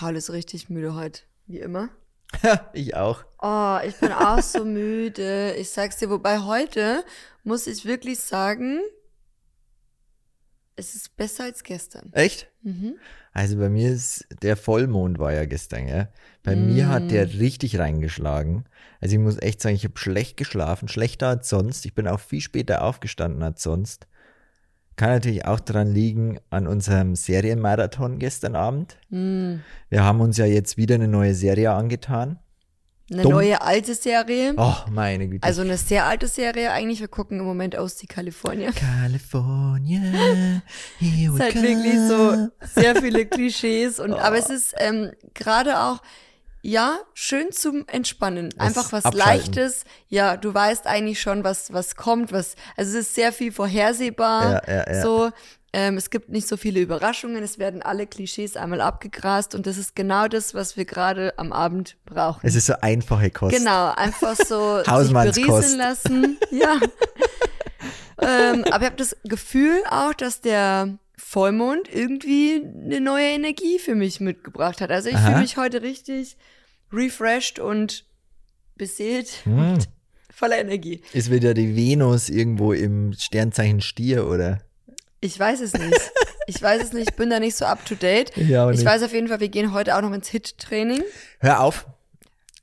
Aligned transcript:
Paul 0.00 0.16
ist 0.16 0.30
richtig 0.30 0.70
müde 0.70 0.94
heute, 0.94 1.20
wie 1.46 1.58
immer. 1.58 1.90
ich 2.72 2.96
auch. 2.96 3.22
Oh, 3.38 3.76
ich 3.86 3.94
bin 3.96 4.12
auch 4.12 4.40
so 4.40 4.64
müde. 4.64 5.54
Ich 5.58 5.68
sag's 5.68 5.98
dir, 5.98 6.08
wobei 6.08 6.38
heute 6.38 7.04
muss 7.44 7.66
ich 7.66 7.84
wirklich 7.84 8.18
sagen, 8.18 8.80
es 10.74 10.94
ist 10.94 11.18
besser 11.18 11.44
als 11.44 11.64
gestern. 11.64 12.10
Echt? 12.14 12.50
Mhm. 12.62 12.94
Also 13.34 13.58
bei 13.58 13.68
mir 13.68 13.92
ist 13.92 14.26
der 14.40 14.56
Vollmond 14.56 15.18
war 15.18 15.34
ja 15.34 15.44
gestern, 15.44 15.86
ja. 15.86 16.08
Bei 16.42 16.56
mir 16.56 16.88
hat 16.88 17.10
der 17.10 17.34
richtig 17.34 17.78
reingeschlagen. 17.78 18.64
Also 19.02 19.16
ich 19.16 19.20
muss 19.20 19.36
echt 19.42 19.60
sagen, 19.60 19.76
ich 19.76 19.84
habe 19.84 19.98
schlecht 19.98 20.38
geschlafen, 20.38 20.88
schlechter 20.88 21.28
als 21.28 21.50
sonst. 21.50 21.84
Ich 21.84 21.94
bin 21.94 22.08
auch 22.08 22.20
viel 22.20 22.40
später 22.40 22.84
aufgestanden 22.84 23.42
als 23.42 23.62
sonst. 23.62 24.06
Kann 25.00 25.12
natürlich 25.12 25.46
auch 25.46 25.60
daran 25.60 25.90
liegen 25.90 26.40
an 26.50 26.66
unserem 26.66 27.16
Serienmarathon 27.16 28.18
gestern 28.18 28.54
Abend. 28.54 28.98
Mhm. 29.08 29.62
Wir 29.88 30.04
haben 30.04 30.20
uns 30.20 30.36
ja 30.36 30.44
jetzt 30.44 30.76
wieder 30.76 30.96
eine 30.96 31.08
neue 31.08 31.34
Serie 31.34 31.72
angetan. 31.72 32.38
Eine 33.10 33.22
Dumm. 33.22 33.32
neue 33.32 33.62
alte 33.62 33.94
Serie. 33.94 34.52
Oh, 34.58 34.74
meine 34.90 35.26
Güte. 35.26 35.42
Also 35.46 35.62
eine 35.62 35.78
sehr 35.78 36.04
alte 36.04 36.26
Serie 36.28 36.70
eigentlich. 36.72 37.00
Wir 37.00 37.08
gucken 37.08 37.38
im 37.38 37.46
Moment 37.46 37.76
aus 37.76 37.96
die 37.96 38.08
Kalifornien. 38.08 38.74
We 41.00 41.06
Es 41.06 41.32
ist 41.32 41.40
halt 41.40 41.52
come. 41.54 41.62
wirklich 41.66 41.98
so 42.06 42.48
sehr 42.82 42.96
viele 42.96 43.24
Klischees 43.24 44.00
und 44.00 44.12
aber 44.12 44.36
es 44.36 44.50
ist 44.50 44.74
ähm, 44.76 45.12
gerade 45.32 45.80
auch 45.80 46.02
ja 46.62 46.98
schön 47.14 47.52
zum 47.52 47.84
Entspannen. 47.86 48.52
Einfach 48.58 48.92
was 48.92 49.04
abschalten. 49.04 49.54
Leichtes. 49.54 49.84
Ja, 50.08 50.36
du 50.36 50.52
weißt 50.52 50.86
eigentlich 50.86 51.20
schon, 51.20 51.44
was 51.44 51.72
was 51.72 51.96
kommt, 51.96 52.32
was 52.32 52.54
also 52.76 52.98
es 52.98 53.06
ist 53.06 53.14
sehr 53.14 53.32
viel 53.32 53.52
vorhersehbar. 53.52 54.62
Ja, 54.66 54.74
ja, 54.74 54.92
ja. 54.92 55.02
So 55.02 55.30
ähm, 55.72 55.96
es 55.96 56.10
gibt 56.10 56.30
nicht 56.30 56.48
so 56.48 56.56
viele 56.56 56.80
Überraschungen, 56.80 57.42
es 57.44 57.58
werden 57.58 57.80
alle 57.80 58.06
Klischees 58.06 58.56
einmal 58.56 58.80
abgegrast 58.80 59.54
und 59.54 59.66
das 59.68 59.78
ist 59.78 59.94
genau 59.94 60.26
das, 60.26 60.52
was 60.52 60.76
wir 60.76 60.84
gerade 60.84 61.32
am 61.38 61.52
Abend 61.52 61.96
brauchen. 62.06 62.40
Es 62.42 62.56
ist 62.56 62.66
so 62.66 62.74
einfache 62.80 63.30
Kost. 63.30 63.56
Genau, 63.56 63.92
einfach 63.94 64.34
so 64.34 64.78
sich 65.02 65.12
berieseln 65.12 65.78
lassen. 65.78 66.38
Ja. 66.50 66.80
ähm, 68.20 68.64
aber 68.64 68.80
ich 68.80 68.86
habe 68.86 68.96
das 68.96 69.16
Gefühl 69.22 69.80
auch, 69.88 70.12
dass 70.14 70.40
der 70.40 70.98
Vollmond 71.30 71.86
irgendwie 71.94 72.60
eine 72.84 73.00
neue 73.00 73.28
Energie 73.28 73.78
für 73.78 73.94
mich 73.94 74.18
mitgebracht 74.18 74.80
hat. 74.80 74.90
Also 74.90 75.10
ich 75.10 75.16
fühle 75.16 75.38
mich 75.38 75.56
heute 75.56 75.80
richtig 75.80 76.36
refreshed 76.92 77.60
und 77.60 78.04
beseelt 78.74 79.28
Hm. 79.44 79.58
und 79.74 79.88
voller 80.34 80.58
Energie. 80.58 81.02
Ist 81.12 81.30
wieder 81.30 81.54
die 81.54 81.76
Venus 81.76 82.30
irgendwo 82.30 82.72
im 82.72 83.12
Sternzeichen 83.12 83.80
Stier, 83.80 84.26
oder? 84.26 84.58
Ich 85.20 85.38
weiß 85.38 85.60
es 85.60 85.72
nicht. 85.74 86.00
Ich 86.48 86.60
weiß 86.60 86.82
es 86.82 86.92
nicht, 86.92 87.10
ich 87.10 87.16
bin 87.16 87.30
da 87.30 87.38
nicht 87.38 87.54
so 87.54 87.64
up 87.64 87.84
to 87.86 87.94
date. 87.94 88.32
Ja, 88.36 88.68
ich 88.68 88.78
nicht. 88.78 88.86
weiß 88.86 89.04
auf 89.04 89.12
jeden 89.12 89.28
Fall, 89.28 89.38
wir 89.38 89.50
gehen 89.50 89.72
heute 89.72 89.96
auch 89.96 90.02
noch 90.02 90.12
ins 90.12 90.26
Hit-Training. 90.26 91.04
Hör 91.38 91.60
auf. 91.60 91.86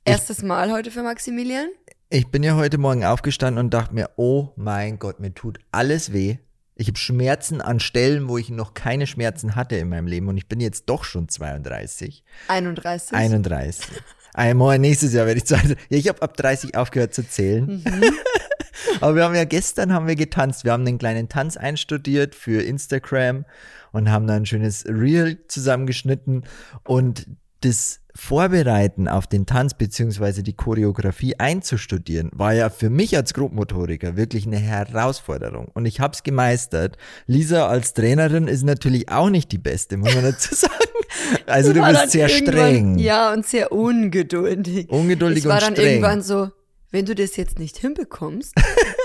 Erstes 0.04 0.42
Mal 0.42 0.70
heute 0.72 0.90
für 0.90 1.02
Maximilian. 1.02 1.68
Ich 2.10 2.26
bin 2.26 2.42
ja 2.42 2.54
heute 2.54 2.76
Morgen 2.76 3.02
aufgestanden 3.02 3.64
und 3.64 3.72
dachte 3.72 3.94
mir, 3.94 4.10
oh 4.16 4.50
mein 4.56 4.98
Gott, 4.98 5.20
mir 5.20 5.32
tut 5.32 5.58
alles 5.72 6.12
weh. 6.12 6.36
Ich 6.80 6.86
habe 6.86 6.96
Schmerzen 6.96 7.60
an 7.60 7.80
Stellen, 7.80 8.28
wo 8.28 8.38
ich 8.38 8.50
noch 8.50 8.72
keine 8.72 9.08
Schmerzen 9.08 9.56
hatte 9.56 9.74
in 9.74 9.88
meinem 9.88 10.06
Leben 10.06 10.28
und 10.28 10.36
ich 10.36 10.48
bin 10.48 10.60
jetzt 10.60 10.84
doch 10.86 11.02
schon 11.02 11.28
32, 11.28 12.22
31. 12.46 13.12
31. 13.12 13.84
Einmal 14.32 14.78
nächstes 14.78 15.12
Jahr 15.12 15.26
werde 15.26 15.38
ich 15.38 15.46
32. 15.46 15.76
Ja, 15.90 15.98
ich 15.98 16.08
habe 16.08 16.22
ab 16.22 16.36
30 16.36 16.76
aufgehört 16.76 17.14
zu 17.14 17.28
zählen. 17.28 17.82
Aber 19.00 19.16
wir 19.16 19.24
haben 19.24 19.34
ja 19.34 19.44
gestern 19.44 19.92
haben 19.92 20.06
wir 20.06 20.14
getanzt. 20.14 20.62
Wir 20.62 20.70
haben 20.70 20.86
einen 20.86 20.98
kleinen 20.98 21.28
Tanz 21.28 21.56
einstudiert 21.56 22.36
für 22.36 22.62
Instagram 22.62 23.44
und 23.90 24.08
haben 24.08 24.28
da 24.28 24.34
ein 24.34 24.46
schönes 24.46 24.86
Reel 24.86 25.44
zusammengeschnitten 25.48 26.44
und 26.84 27.26
das 27.60 28.00
Vorbereiten 28.14 29.06
auf 29.06 29.28
den 29.28 29.46
Tanz 29.46 29.74
beziehungsweise 29.74 30.42
die 30.42 30.52
Choreografie 30.52 31.36
einzustudieren, 31.38 32.30
war 32.32 32.52
ja 32.52 32.68
für 32.68 32.90
mich 32.90 33.16
als 33.16 33.32
Grobmotoriker 33.32 34.16
wirklich 34.16 34.44
eine 34.44 34.58
Herausforderung. 34.58 35.68
Und 35.72 35.86
ich 35.86 36.00
habe 36.00 36.14
es 36.14 36.24
gemeistert. 36.24 36.98
Lisa 37.26 37.68
als 37.68 37.94
Trainerin 37.94 38.48
ist 38.48 38.64
natürlich 38.64 39.08
auch 39.08 39.30
nicht 39.30 39.52
die 39.52 39.58
Beste, 39.58 39.96
muss 39.96 40.14
man 40.14 40.24
dazu 40.24 40.52
sagen. 40.56 40.74
Also 41.46 41.72
du 41.72 41.80
bist 41.82 42.10
sehr 42.10 42.28
streng. 42.28 42.98
Ja, 42.98 43.32
und 43.32 43.46
sehr 43.46 43.70
ungeduldig. 43.70 44.90
Ungeduldig 44.90 45.38
ich 45.38 45.46
war 45.46 45.56
und 45.56 45.62
dann 45.62 45.74
streng. 45.74 45.86
irgendwann 45.86 46.22
so, 46.22 46.50
wenn 46.90 47.04
du 47.04 47.14
das 47.14 47.36
jetzt 47.36 47.58
nicht 47.58 47.76
hinbekommst, 47.76 48.54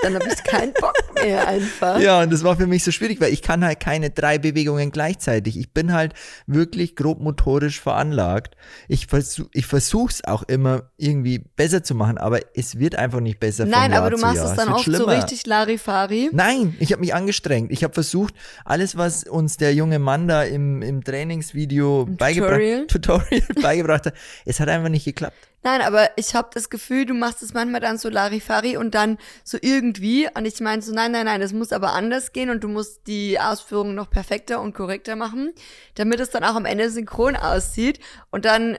dann 0.02 0.14
habe 0.14 0.26
ich 0.26 0.42
keinen 0.44 0.72
Bock 0.72 0.94
mehr 1.14 1.46
einfach. 1.46 2.00
Ja, 2.00 2.22
und 2.22 2.32
das 2.32 2.42
war 2.42 2.56
für 2.56 2.66
mich 2.66 2.82
so 2.82 2.90
schwierig, 2.90 3.20
weil 3.20 3.32
ich 3.32 3.42
kann 3.42 3.62
halt 3.64 3.80
keine 3.80 4.10
drei 4.10 4.38
Bewegungen 4.38 4.90
gleichzeitig. 4.90 5.58
Ich 5.58 5.72
bin 5.72 5.92
halt 5.92 6.14
wirklich 6.46 6.96
grob 6.96 7.20
motorisch 7.20 7.80
veranlagt. 7.80 8.56
Ich 8.88 9.06
versuch, 9.06 9.46
ich 9.52 9.66
versuch's 9.66 10.24
auch 10.24 10.42
immer 10.44 10.90
irgendwie 10.96 11.38
besser 11.38 11.82
zu 11.82 11.94
machen, 11.94 12.16
aber 12.16 12.40
es 12.54 12.78
wird 12.78 12.96
einfach 12.96 13.20
nicht 13.20 13.38
besser. 13.38 13.66
Nein, 13.66 13.92
aber 13.92 14.10
du 14.10 14.18
machst 14.18 14.36
Jahr. 14.36 14.50
es 14.50 14.56
dann 14.56 14.68
oft 14.68 14.86
so 14.86 14.92
schlimmer. 14.92 15.18
richtig 15.18 15.46
Larifari. 15.46 16.30
Nein, 16.32 16.74
ich 16.78 16.90
habe 16.92 17.00
mich 17.00 17.14
angestrengt. 17.14 17.70
Ich 17.70 17.84
habe 17.84 17.92
versucht, 17.92 18.34
alles, 18.64 18.96
was 18.96 19.24
uns 19.24 19.58
der 19.58 19.74
junge 19.74 19.98
Mann 19.98 20.26
da 20.26 20.42
im, 20.42 20.80
im 20.80 21.04
Trainingsvideo 21.04 22.06
beigebracht, 22.06 22.52
Tutorial? 22.54 22.86
Tutorial 22.88 23.42
beigebracht 23.62 24.06
hat, 24.06 24.14
es 24.46 24.58
hat 24.58 24.70
einfach 24.70 24.88
nicht 24.88 25.04
geklappt. 25.04 25.36
Nein, 25.64 25.80
aber 25.80 26.10
ich 26.16 26.34
habe 26.34 26.50
das 26.52 26.68
Gefühl, 26.68 27.06
du 27.06 27.14
machst 27.14 27.42
es 27.42 27.54
manchmal 27.54 27.80
dann 27.80 27.96
so 27.96 28.10
Larifari 28.10 28.76
und 28.76 28.94
dann 28.94 29.16
so 29.44 29.56
irgendwie. 29.60 30.28
Und 30.34 30.44
ich 30.44 30.60
meine 30.60 30.82
so, 30.82 30.92
nein, 30.92 31.10
nein, 31.10 31.24
nein, 31.24 31.40
das 31.40 31.54
muss 31.54 31.72
aber 31.72 31.94
anders 31.94 32.34
gehen 32.34 32.50
und 32.50 32.62
du 32.62 32.68
musst 32.68 33.06
die 33.06 33.40
Ausführungen 33.40 33.94
noch 33.94 34.10
perfekter 34.10 34.60
und 34.60 34.74
korrekter 34.74 35.16
machen, 35.16 35.54
damit 35.94 36.20
es 36.20 36.28
dann 36.28 36.44
auch 36.44 36.54
am 36.54 36.66
Ende 36.66 36.90
synchron 36.90 37.34
aussieht. 37.34 37.98
Und 38.30 38.44
dann 38.44 38.78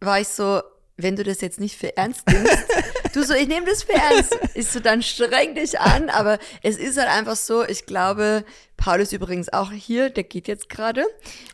war 0.00 0.20
ich 0.20 0.28
so, 0.28 0.60
wenn 0.98 1.16
du 1.16 1.24
das 1.24 1.40
jetzt 1.40 1.58
nicht 1.58 1.78
für 1.78 1.96
ernst 1.96 2.28
nimmst, 2.28 2.66
du 3.14 3.24
so, 3.24 3.32
ich 3.32 3.48
nehme 3.48 3.64
das 3.64 3.84
für 3.84 3.94
ernst. 3.94 4.38
Ich 4.52 4.66
so, 4.68 4.78
dann 4.78 5.02
streng 5.02 5.54
dich 5.54 5.80
an, 5.80 6.10
aber 6.10 6.38
es 6.62 6.76
ist 6.76 6.98
halt 6.98 7.08
einfach 7.08 7.36
so, 7.36 7.64
ich 7.64 7.86
glaube, 7.86 8.44
Paul 8.76 9.00
ist 9.00 9.14
übrigens 9.14 9.50
auch 9.54 9.72
hier, 9.72 10.10
der 10.10 10.24
geht 10.24 10.48
jetzt 10.48 10.68
gerade. 10.68 11.06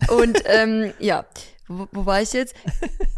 Und 0.09 0.43
ähm, 0.47 0.93
ja, 0.99 1.25
wo, 1.79 1.89
wo 1.93 2.07
war 2.07 2.23
ich 2.23 2.33
jetzt? 2.33 2.55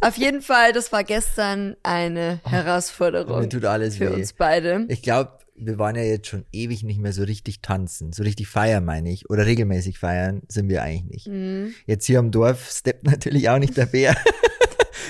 Auf 0.01 0.17
jeden 0.17 0.43
Fall, 0.43 0.73
das 0.73 0.93
war 0.93 1.05
gestern 1.05 1.77
eine 1.83 2.41
Herausforderung 2.45 3.41
Mir 3.41 3.49
tut 3.49 3.65
alles 3.65 3.97
für 3.97 4.11
weh. 4.11 4.21
uns 4.21 4.33
beide. 4.33 4.85
Ich 4.89 5.03
glaube, 5.03 5.33
wir 5.57 5.79
waren 5.79 5.95
ja 5.97 6.03
jetzt 6.03 6.27
schon 6.29 6.45
ewig 6.53 6.83
nicht 6.83 7.01
mehr 7.01 7.13
so 7.13 7.23
richtig 7.23 7.61
tanzen. 7.61 8.13
So 8.13 8.23
richtig 8.25 8.49
feiern, 8.49 8.85
meine 8.85 9.11
ich. 9.13 9.31
Oder 9.31 9.47
regelmäßig 9.47 9.99
feiern 9.99 10.43
sind 10.49 10.69
wir 10.69 10.83
eigentlich 10.83 11.05
nicht. 11.11 11.27
Mhm. 11.29 11.75
Jetzt 11.87 12.07
hier 12.07 12.19
am 12.19 12.31
Dorf 12.31 12.71
steppt 12.71 13.05
natürlich 13.11 13.49
auch 13.49 13.59
nicht 13.59 13.77
der 13.77 13.87
Bär. 13.87 14.17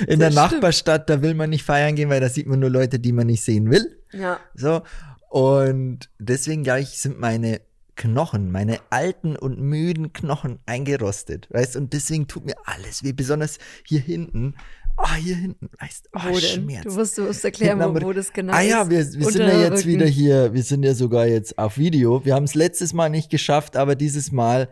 In 0.09 0.19
der 0.19 0.31
Das 0.31 0.34
stimmt. 0.34 0.53
Nachbarstadt, 0.53 1.09
da 1.09 1.22
will 1.22 1.34
man 1.34 1.50
nicht 1.50 1.62
feiern 1.65 1.94
gehen, 1.94 2.11
weil 2.11 2.21
da 2.21 2.28
sieht 2.28 2.47
man 2.47 2.59
nur 2.59 2.71
Leute, 2.71 2.99
die 2.99 3.12
man 3.12 3.26
nicht 3.28 3.43
sehen 3.44 3.71
will. 3.71 3.97
Ja. 4.12 4.41
So. 4.55 4.82
Und 5.31 6.11
deswegen, 6.19 6.62
glaube 6.62 6.81
ich, 6.81 6.88
sind 7.00 7.19
meine 7.19 7.61
Knochen, 7.97 8.50
meine 8.50 8.78
alten 8.91 9.37
und 9.37 9.60
müden 9.60 10.12
Knochen 10.12 10.59
eingerostet. 10.66 11.49
Weißt 11.50 11.77
und 11.77 11.93
deswegen 11.93 12.27
tut 12.27 12.44
mir 12.44 12.56
alles 12.65 13.03
weh, 13.05 13.12
besonders 13.12 13.59
hier 13.87 14.00
hinten. 14.00 14.55
Ah, 14.97 15.16
hier 15.16 15.34
hinten, 15.34 15.71
weißt 15.81 16.10
oh, 16.15 16.21
Wo? 16.25 16.38
Schmerz. 16.38 16.84
Du 16.84 16.93
musst 16.93 17.19
uns 17.19 17.43
erklären, 17.43 17.81
Hinten 17.81 18.03
wo, 18.03 18.09
wo 18.09 18.12
das 18.12 18.32
genau 18.32 18.53
Ah 18.53 18.60
ja, 18.60 18.82
ist. 18.82 18.91
wir, 18.91 19.21
wir 19.21 19.31
sind 19.31 19.49
ja 19.49 19.60
jetzt 19.60 19.87
wieder 19.87 20.06
hier, 20.06 20.55
wir 20.55 20.62
sind 20.62 20.84
ja 20.84 20.94
sogar 20.94 21.27
jetzt 21.27 21.59
auf 21.59 21.78
Video. 21.78 22.25
Wir 22.25 22.34
haben 22.34 22.44
es 22.44 22.55
letztes 22.55 22.93
Mal 22.93 23.10
nicht 23.10 23.28
geschafft, 23.28 23.77
aber 23.77 23.97
dieses 23.97 24.31
Mal 24.31 24.69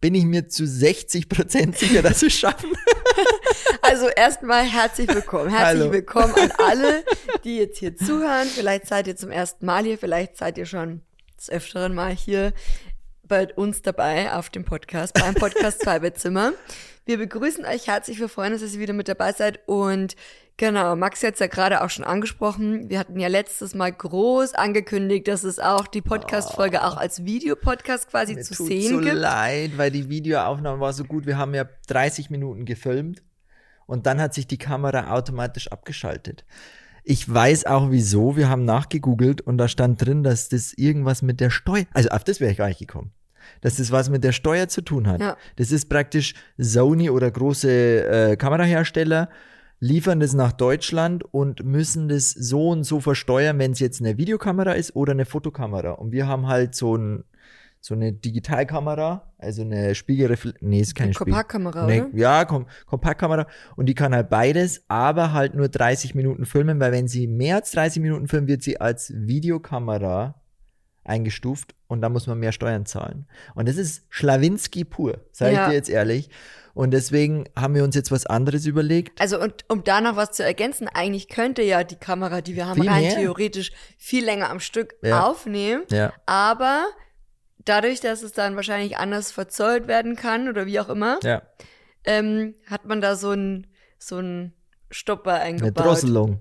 bin 0.00 0.14
ich 0.14 0.24
mir 0.24 0.48
zu 0.48 0.66
60 0.66 1.28
Prozent 1.28 1.78
sicher, 1.78 2.02
dass 2.02 2.20
wir 2.20 2.28
es 2.28 2.34
schaffen. 2.34 2.70
Also 3.82 4.06
erstmal 4.06 4.64
herzlich 4.64 5.08
willkommen. 5.08 5.50
Herzlich 5.50 5.82
Hallo. 5.82 5.92
willkommen 5.92 6.34
an 6.34 6.52
alle, 6.58 7.04
die 7.44 7.56
jetzt 7.56 7.78
hier 7.78 7.96
zuhören. 7.96 8.46
Vielleicht 8.46 8.86
seid 8.86 9.06
ihr 9.06 9.16
zum 9.16 9.30
ersten 9.30 9.66
Mal 9.66 9.84
hier, 9.84 9.98
vielleicht 9.98 10.36
seid 10.36 10.56
ihr 10.56 10.66
schon 10.66 11.02
des 11.42 11.50
öfteren 11.50 11.94
Mal 11.94 12.14
hier 12.14 12.52
bei 13.24 13.52
uns 13.54 13.82
dabei 13.82 14.32
auf 14.32 14.50
dem 14.50 14.64
Podcast, 14.64 15.14
beim 15.14 15.34
Podcast 15.34 15.80
Zweibettzimmer. 15.82 16.52
Wir 17.04 17.18
begrüßen 17.18 17.64
euch 17.64 17.88
herzlich, 17.88 18.20
wir 18.20 18.28
freuen 18.28 18.52
uns, 18.52 18.62
dass 18.62 18.74
ihr 18.74 18.80
wieder 18.80 18.92
mit 18.92 19.08
dabei 19.08 19.32
seid 19.32 19.58
und 19.66 20.14
genau, 20.56 20.94
Max 20.94 21.24
hat 21.24 21.34
es 21.34 21.40
ja 21.40 21.48
gerade 21.48 21.82
auch 21.82 21.90
schon 21.90 22.04
angesprochen. 22.04 22.90
Wir 22.90 23.00
hatten 23.00 23.18
ja 23.18 23.26
letztes 23.26 23.74
Mal 23.74 23.90
groß 23.90 24.54
angekündigt, 24.54 25.26
dass 25.26 25.42
es 25.42 25.58
auch 25.58 25.88
die 25.88 26.02
Podcast-Folge 26.02 26.84
auch 26.84 26.96
als 26.96 27.24
Videopodcast 27.24 28.08
quasi 28.08 28.34
Mir 28.34 28.42
zu 28.42 28.54
sehen 28.54 28.88
so 28.88 29.00
gibt. 29.00 29.14
leid, 29.14 29.78
weil 29.78 29.90
die 29.90 30.08
Videoaufnahme 30.08 30.80
war 30.80 30.92
so 30.92 31.04
gut. 31.04 31.26
Wir 31.26 31.38
haben 31.38 31.54
ja 31.54 31.64
30 31.88 32.30
Minuten 32.30 32.66
gefilmt 32.66 33.24
und 33.86 34.06
dann 34.06 34.20
hat 34.20 34.32
sich 34.32 34.46
die 34.46 34.58
Kamera 34.58 35.12
automatisch 35.12 35.72
abgeschaltet. 35.72 36.44
Ich 37.04 37.32
weiß 37.32 37.66
auch 37.66 37.90
wieso. 37.90 38.36
Wir 38.36 38.48
haben 38.48 38.64
nachgegoogelt 38.64 39.40
und 39.40 39.58
da 39.58 39.68
stand 39.68 40.04
drin, 40.04 40.22
dass 40.22 40.48
das 40.48 40.72
irgendwas 40.74 41.22
mit 41.22 41.40
der 41.40 41.50
Steuer, 41.50 41.84
also 41.92 42.10
auf 42.10 42.24
das 42.24 42.40
wäre 42.40 42.52
ich 42.52 42.58
gar 42.58 42.68
nicht 42.68 42.78
gekommen. 42.78 43.12
Dass 43.60 43.76
das 43.76 43.90
was 43.90 44.08
mit 44.08 44.22
der 44.22 44.32
Steuer 44.32 44.68
zu 44.68 44.82
tun 44.82 45.08
hat. 45.08 45.20
Ja. 45.20 45.36
Das 45.56 45.72
ist 45.72 45.88
praktisch 45.88 46.34
Sony 46.58 47.10
oder 47.10 47.30
große 47.30 47.70
äh, 48.30 48.36
Kamerahersteller 48.36 49.28
liefern 49.82 50.20
das 50.20 50.32
nach 50.32 50.52
Deutschland 50.52 51.24
und 51.34 51.64
müssen 51.64 52.08
das 52.08 52.30
so 52.30 52.68
und 52.68 52.84
so 52.84 53.00
versteuern, 53.00 53.58
wenn 53.58 53.72
es 53.72 53.80
jetzt 53.80 54.00
eine 54.00 54.16
Videokamera 54.16 54.74
ist 54.74 54.94
oder 54.94 55.10
eine 55.10 55.24
Fotokamera. 55.24 55.90
Und 55.90 56.12
wir 56.12 56.28
haben 56.28 56.46
halt 56.46 56.76
so 56.76 56.96
ein 56.96 57.24
so 57.84 57.94
eine 57.94 58.12
Digitalkamera, 58.12 59.32
also 59.38 59.62
eine 59.62 59.96
Spiegelreflex, 59.96 60.58
nee, 60.62 60.80
ist 60.80 60.94
keine 60.94 61.06
Eine 61.08 61.14
Spiegel. 61.14 61.32
Kompaktkamera, 61.32 61.86
Nee, 61.86 62.02
oder? 62.02 62.10
ja, 62.16 62.44
Kom 62.44 62.66
Kompaktkamera 62.86 63.48
und 63.74 63.86
die 63.86 63.94
kann 63.96 64.14
halt 64.14 64.30
beides, 64.30 64.84
aber 64.86 65.32
halt 65.32 65.54
nur 65.56 65.68
30 65.68 66.14
Minuten 66.14 66.46
filmen, 66.46 66.78
weil 66.78 66.92
wenn 66.92 67.08
sie 67.08 67.26
mehr 67.26 67.56
als 67.56 67.72
30 67.72 68.00
Minuten 68.00 68.28
filmt, 68.28 68.46
wird 68.46 68.62
sie 68.62 68.80
als 68.80 69.12
Videokamera 69.14 70.40
eingestuft 71.04 71.74
und 71.88 72.00
da 72.00 72.08
muss 72.08 72.28
man 72.28 72.38
mehr 72.38 72.52
Steuern 72.52 72.86
zahlen. 72.86 73.26
Und 73.56 73.68
das 73.68 73.76
ist 73.76 74.04
Schlawinski 74.10 74.84
pur, 74.84 75.18
sage 75.32 75.54
Ja. 75.54 75.62
ich 75.64 75.68
dir 75.70 75.74
jetzt 75.74 75.90
ehrlich. 75.90 76.30
Und 76.74 76.92
deswegen 76.92 77.46
haben 77.58 77.74
wir 77.74 77.82
uns 77.84 77.96
jetzt 77.96 78.10
was 78.12 78.24
anderes 78.24 78.64
überlegt. 78.64 79.20
Also 79.20 79.38
und 79.40 79.64
um 79.68 79.82
da 79.84 80.00
noch 80.00 80.14
was 80.16 80.30
zu 80.30 80.44
ergänzen, 80.44 80.88
eigentlich 80.88 81.28
könnte 81.28 81.62
ja 81.62 81.82
die 81.84 81.96
Kamera, 81.96 82.40
die 82.40 82.54
wir 82.56 82.66
haben, 82.66 82.80
Viel 82.80 82.88
rein 82.88 83.02
mehr. 83.02 83.14
theoretisch 83.16 83.72
viel 83.98 84.24
länger 84.24 84.48
am 84.48 84.60
Stück 84.60 84.94
Ja. 85.02 85.24
aufnehmen. 85.26 85.82
Ja, 85.90 86.12
Aber 86.24 86.84
dadurch, 87.64 88.00
dass 88.00 88.22
es 88.22 88.32
dann 88.32 88.56
wahrscheinlich 88.56 88.96
anders 88.96 89.32
verzollt 89.32 89.88
werden 89.88 90.16
kann 90.16 90.48
oder 90.48 90.66
wie 90.66 90.80
auch 90.80 90.88
immer, 90.88 91.18
ja. 91.22 91.42
ähm, 92.04 92.54
hat 92.66 92.84
man 92.86 93.00
da 93.00 93.16
so 93.16 93.30
einen 93.30 93.66
so 93.98 94.20
Stopper 94.90 95.34
Eine 95.34 95.42
eingebaut. 95.42 95.86
Drosselung, 95.86 96.40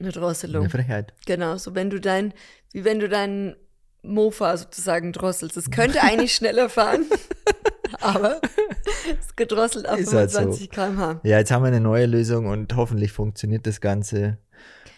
Eine 0.00 0.10
Drosselung. 0.12 0.62
eine 0.62 0.70
Frechheit. 0.70 1.14
Genau, 1.26 1.56
so 1.56 1.74
wenn 1.74 1.90
du 1.90 2.00
dein, 2.00 2.34
wie 2.72 2.84
wenn 2.84 2.98
du 2.98 3.08
deinen 3.08 3.56
Mofa 4.02 4.56
sozusagen 4.56 5.12
drosselst. 5.12 5.56
Es 5.56 5.70
könnte 5.70 6.02
eigentlich 6.02 6.34
schneller 6.34 6.68
fahren, 6.68 7.06
aber 8.00 8.40
es 8.84 9.26
ist 9.26 9.36
gedrosselt 9.36 9.88
auf 9.88 9.98
Ist 9.98 10.12
halt 10.12 10.30
so. 10.30 10.38
25 10.38 10.70
km/h. 10.70 11.20
Ja, 11.24 11.38
jetzt 11.38 11.50
haben 11.50 11.62
wir 11.62 11.68
eine 11.68 11.80
neue 11.80 12.06
Lösung 12.06 12.46
und 12.46 12.74
hoffentlich 12.76 13.12
funktioniert 13.12 13.66
das 13.66 13.80
Ganze. 13.80 14.38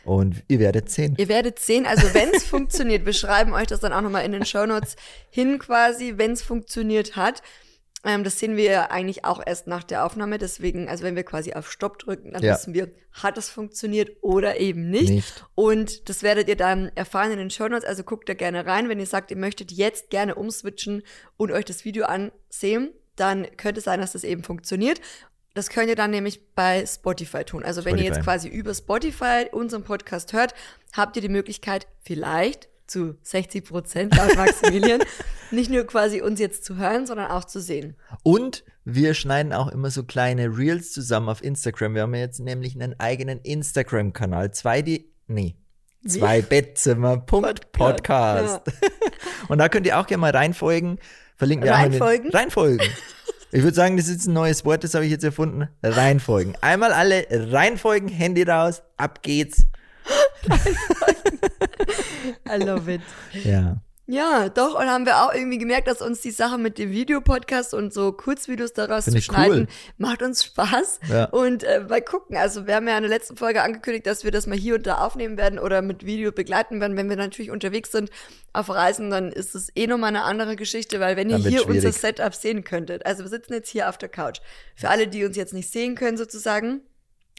Und 0.08 0.42
ihr 0.48 0.58
werdet 0.58 0.90
sehen. 0.90 1.14
Ihr 1.18 1.28
werdet 1.28 1.58
sehen, 1.58 1.86
also 1.86 2.14
wenn 2.14 2.30
es 2.30 2.44
funktioniert, 2.44 3.04
wir 3.06 3.12
schreiben 3.12 3.52
euch 3.52 3.66
das 3.66 3.80
dann 3.80 3.92
auch 3.92 4.00
nochmal 4.00 4.24
in 4.24 4.32
den 4.32 4.44
Shownotes 4.44 4.96
hin 5.30 5.58
quasi, 5.58 6.14
wenn 6.16 6.32
es 6.32 6.42
funktioniert 6.42 7.14
hat. 7.16 7.42
Ähm, 8.04 8.22
das 8.24 8.38
sehen 8.38 8.56
wir 8.56 8.64
ja 8.64 8.90
eigentlich 8.90 9.24
auch 9.24 9.42
erst 9.44 9.66
nach 9.66 9.82
der 9.82 10.06
Aufnahme, 10.06 10.38
deswegen, 10.38 10.88
also 10.88 11.02
wenn 11.04 11.16
wir 11.16 11.24
quasi 11.24 11.52
auf 11.54 11.70
Stopp 11.70 11.98
drücken, 11.98 12.32
dann 12.32 12.42
Ja. 12.42 12.54
wissen 12.54 12.72
wir, 12.72 12.90
hat 13.12 13.36
es 13.36 13.50
funktioniert 13.50 14.16
oder 14.20 14.60
eben 14.60 14.88
nicht. 14.88 15.10
Nicht. 15.10 15.44
Und 15.56 16.08
das 16.08 16.22
werdet 16.22 16.48
ihr 16.48 16.56
dann 16.56 16.90
erfahren 16.94 17.32
in 17.32 17.38
den 17.38 17.50
Shownotes, 17.50 17.84
also 17.84 18.04
guckt 18.04 18.28
da 18.28 18.34
gerne 18.34 18.66
rein. 18.66 18.88
Wenn 18.88 19.00
ihr 19.00 19.06
sagt, 19.06 19.30
ihr 19.32 19.36
möchtet 19.36 19.72
jetzt 19.72 20.10
gerne 20.10 20.36
umswitchen 20.36 21.02
und 21.36 21.50
euch 21.50 21.64
das 21.64 21.84
Video 21.84 22.04
ansehen, 22.06 22.90
dann 23.16 23.48
könnte 23.56 23.78
es 23.80 23.84
sein, 23.84 24.00
dass 24.00 24.12
das 24.12 24.22
eben 24.22 24.44
funktioniert. 24.44 25.00
Das 25.54 25.70
könnt 25.70 25.88
ihr 25.88 25.96
dann 25.96 26.10
nämlich 26.10 26.54
bei 26.54 26.84
Spotify 26.86 27.44
tun. 27.44 27.64
Also 27.64 27.84
wenn 27.84 27.94
ihr 27.96 28.02
Spotify. 28.02 28.14
jetzt 28.16 28.24
quasi 28.24 28.48
über 28.48 28.74
Spotify 28.74 29.46
unseren 29.50 29.82
Podcast 29.82 30.32
hört, 30.32 30.54
habt 30.92 31.16
ihr 31.16 31.22
die 31.22 31.28
Möglichkeit, 31.28 31.86
vielleicht 32.02 32.68
zu 32.86 33.16
60 33.22 33.64
Prozent 33.64 34.16
laut 34.16 34.34
Maximilian, 34.36 35.02
nicht 35.50 35.70
nur 35.70 35.84
quasi 35.84 36.20
uns 36.22 36.38
jetzt 36.40 36.64
zu 36.64 36.76
hören, 36.76 37.06
sondern 37.06 37.30
auch 37.30 37.44
zu 37.44 37.60
sehen. 37.60 37.96
Und 38.22 38.64
wir 38.84 39.14
schneiden 39.14 39.52
auch 39.52 39.68
immer 39.68 39.90
so 39.90 40.04
kleine 40.04 40.56
Reels 40.56 40.92
zusammen 40.92 41.28
auf 41.28 41.42
Instagram. 41.42 41.94
Wir 41.94 42.02
haben 42.02 42.14
ja 42.14 42.20
jetzt 42.20 42.40
nämlich 42.40 42.74
einen 42.74 42.98
eigenen 42.98 43.40
Instagram-Kanal. 43.40 44.52
Zwei, 44.52 44.80
die, 44.82 45.12
nee, 45.26 45.56
zwei 46.06 46.40
Bettzimmer. 46.40 47.18
Punkt 47.18 47.72
Podcast. 47.72 48.62
Und 49.48 49.58
da 49.58 49.68
könnt 49.68 49.86
ihr 49.86 49.98
auch 49.98 50.06
gerne 50.06 50.20
mal 50.22 50.30
reinfolgen. 50.30 50.98
Verlinken 51.36 51.66
wir 51.66 51.76
auch 51.76 51.84
in 51.84 51.92
den- 51.92 52.30
Reinfolgen? 52.30 52.88
Ich 53.50 53.62
würde 53.62 53.74
sagen, 53.74 53.96
das 53.96 54.08
ist 54.08 54.26
ein 54.26 54.34
neues 54.34 54.64
Wort, 54.64 54.84
das 54.84 54.94
habe 54.94 55.06
ich 55.06 55.10
jetzt 55.10 55.24
erfunden. 55.24 55.68
Reinfolgen. 55.82 56.54
Einmal 56.60 56.92
alle 56.92 57.26
reinfolgen, 57.30 58.08
Handy 58.08 58.42
raus, 58.42 58.82
ab 58.96 59.22
geht's. 59.22 59.66
I 62.46 62.62
love 62.62 62.92
it. 62.92 63.00
Ja. 63.44 63.80
Ja, 64.10 64.48
doch, 64.48 64.74
und 64.74 64.86
haben 64.86 65.04
wir 65.04 65.22
auch 65.22 65.34
irgendwie 65.34 65.58
gemerkt, 65.58 65.86
dass 65.86 66.00
uns 66.00 66.22
die 66.22 66.30
Sache 66.30 66.56
mit 66.56 66.78
dem 66.78 66.90
Videopodcast 66.90 67.74
und 67.74 67.92
so 67.92 68.10
Kurzvideos 68.12 68.72
daraus 68.72 69.04
Finde 69.04 69.20
zu 69.20 69.26
schneiden, 69.26 69.60
cool. 69.60 69.94
macht 69.98 70.22
uns 70.22 70.44
Spaß. 70.44 71.00
Ja. 71.10 71.24
Und 71.26 71.62
äh, 71.62 71.84
mal 71.86 72.00
gucken, 72.00 72.34
also 72.34 72.66
wir 72.66 72.76
haben 72.76 72.88
ja 72.88 72.96
in 72.96 73.02
der 73.02 73.10
letzten 73.10 73.36
Folge 73.36 73.62
angekündigt, 73.62 74.06
dass 74.06 74.24
wir 74.24 74.30
das 74.30 74.46
mal 74.46 74.56
hier 74.56 74.76
und 74.76 74.86
da 74.86 75.04
aufnehmen 75.04 75.36
werden 75.36 75.58
oder 75.58 75.82
mit 75.82 76.06
Video 76.06 76.32
begleiten 76.32 76.80
werden. 76.80 76.96
Wenn 76.96 77.10
wir 77.10 77.16
natürlich 77.16 77.50
unterwegs 77.50 77.92
sind 77.92 78.08
auf 78.54 78.70
Reisen, 78.70 79.10
dann 79.10 79.30
ist 79.30 79.54
es 79.54 79.68
eh 79.76 79.86
nochmal 79.86 80.08
eine 80.08 80.22
andere 80.22 80.56
Geschichte, 80.56 81.00
weil 81.00 81.16
wenn 81.16 81.28
ihr 81.28 81.38
Dann 81.38 81.46
hier 81.46 81.66
unser 81.66 81.92
schwierig. 81.92 81.96
Setup 81.96 82.34
sehen 82.34 82.64
könntet, 82.64 83.04
also 83.04 83.24
wir 83.24 83.28
sitzen 83.28 83.52
jetzt 83.52 83.68
hier 83.68 83.90
auf 83.90 83.98
der 83.98 84.08
Couch. 84.08 84.40
Für 84.74 84.88
alle, 84.88 85.06
die 85.08 85.26
uns 85.26 85.36
jetzt 85.36 85.52
nicht 85.52 85.70
sehen 85.70 85.96
können 85.96 86.16
sozusagen, 86.16 86.80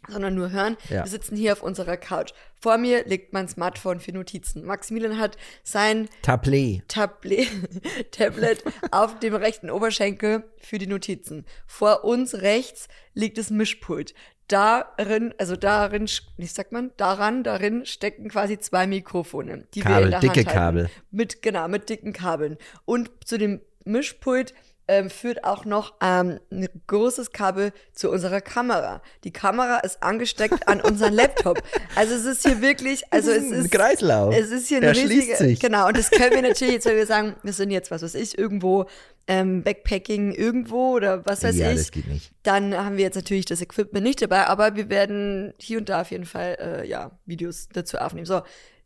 sondern 0.07 0.35
nur 0.35 0.51
hören. 0.51 0.77
Ja. 0.89 1.03
Wir 1.03 1.09
sitzen 1.09 1.35
hier 1.35 1.53
auf 1.53 1.61
unserer 1.61 1.97
Couch. 1.97 2.31
Vor 2.55 2.77
mir 2.77 3.05
liegt 3.05 3.33
mein 3.33 3.47
Smartphone 3.47 3.99
für 3.99 4.11
Notizen. 4.11 4.65
Maximilian 4.65 5.19
hat 5.19 5.37
sein 5.63 6.09
Tablet. 6.21 6.87
Tablet, 6.87 7.47
Tablet 8.11 8.63
auf 8.91 9.19
dem 9.19 9.35
rechten 9.35 9.69
Oberschenkel 9.69 10.43
für 10.59 10.77
die 10.77 10.87
Notizen. 10.87 11.45
Vor 11.67 12.03
uns 12.03 12.35
rechts 12.35 12.87
liegt 13.13 13.37
das 13.37 13.49
Mischpult. 13.49 14.13
Darin, 14.47 15.35
also 15.37 15.55
darin, 15.55 16.09
wie 16.37 16.45
sagt 16.47 16.71
man, 16.71 16.91
daran, 16.97 17.43
darin 17.43 17.85
stecken 17.85 18.29
quasi 18.29 18.57
zwei 18.57 18.87
Mikrofone, 18.87 19.67
die 19.75 19.83
wir 19.83 19.91
Kabel, 19.91 20.05
in 20.05 20.11
der 20.11 20.19
dicke 20.21 20.39
Hand 20.39 20.47
halten. 20.47 20.57
Kabel. 20.57 20.89
Mit, 21.11 21.41
genau, 21.43 21.67
mit 21.67 21.89
dicken 21.89 22.13
Kabeln. 22.13 22.57
Und 22.85 23.11
zu 23.23 23.37
dem 23.37 23.61
Mischpult 23.85 24.55
ähm, 24.89 25.09
führt 25.09 25.43
auch 25.43 25.63
noch 25.65 25.93
ähm, 26.01 26.39
ein 26.51 26.67
großes 26.87 27.31
Kabel 27.31 27.71
zu 27.93 28.09
unserer 28.09 28.41
Kamera. 28.41 29.01
Die 29.23 29.31
Kamera 29.31 29.77
ist 29.79 30.01
angesteckt 30.01 30.67
an 30.67 30.81
unseren 30.81 31.13
Laptop. 31.13 31.61
Also 31.95 32.15
es 32.15 32.25
ist 32.25 32.45
hier 32.45 32.61
wirklich, 32.61 33.03
also 33.11 33.29
es 33.31 33.43
ein 33.43 33.53
ist 33.53 33.71
Kreislauf. 33.71 34.35
es 34.35 34.49
ist 34.51 34.67
hier 34.67 34.77
eine 34.77 34.87
Der 34.87 34.93
schließt 34.95 35.11
riesige, 35.11 35.37
sich. 35.37 35.59
genau, 35.59 35.87
und 35.87 35.95
das 35.97 36.09
können 36.09 36.31
wir 36.33 36.41
natürlich 36.41 36.73
jetzt, 36.73 36.85
wenn 36.87 36.97
wir 36.97 37.05
sagen, 37.05 37.35
wir 37.43 37.53
sind 37.53 37.71
jetzt, 37.71 37.91
was 37.91 38.01
weiß 38.01 38.15
ich, 38.15 38.37
irgendwo 38.37 38.85
ähm, 39.27 39.61
Backpacking 39.61 40.31
irgendwo 40.33 40.95
oder 40.95 41.23
was 41.25 41.43
weiß 41.43 41.55
ja, 41.57 41.69
ich, 41.71 41.77
das 41.77 41.91
geht 41.91 42.07
nicht. 42.07 42.31
dann 42.41 42.75
haben 42.75 42.97
wir 42.97 43.03
jetzt 43.03 43.15
natürlich 43.15 43.45
das 43.45 43.61
Equipment 43.61 44.03
nicht 44.03 44.21
dabei, 44.23 44.47
aber 44.47 44.75
wir 44.75 44.89
werden 44.89 45.53
hier 45.59 45.77
und 45.77 45.87
da 45.87 46.01
auf 46.01 46.09
jeden 46.09 46.25
Fall, 46.25 46.57
äh, 46.59 46.87
ja, 46.89 47.11
Videos 47.27 47.67
dazu 47.71 47.97
aufnehmen. 47.99 48.25
So, 48.25 48.41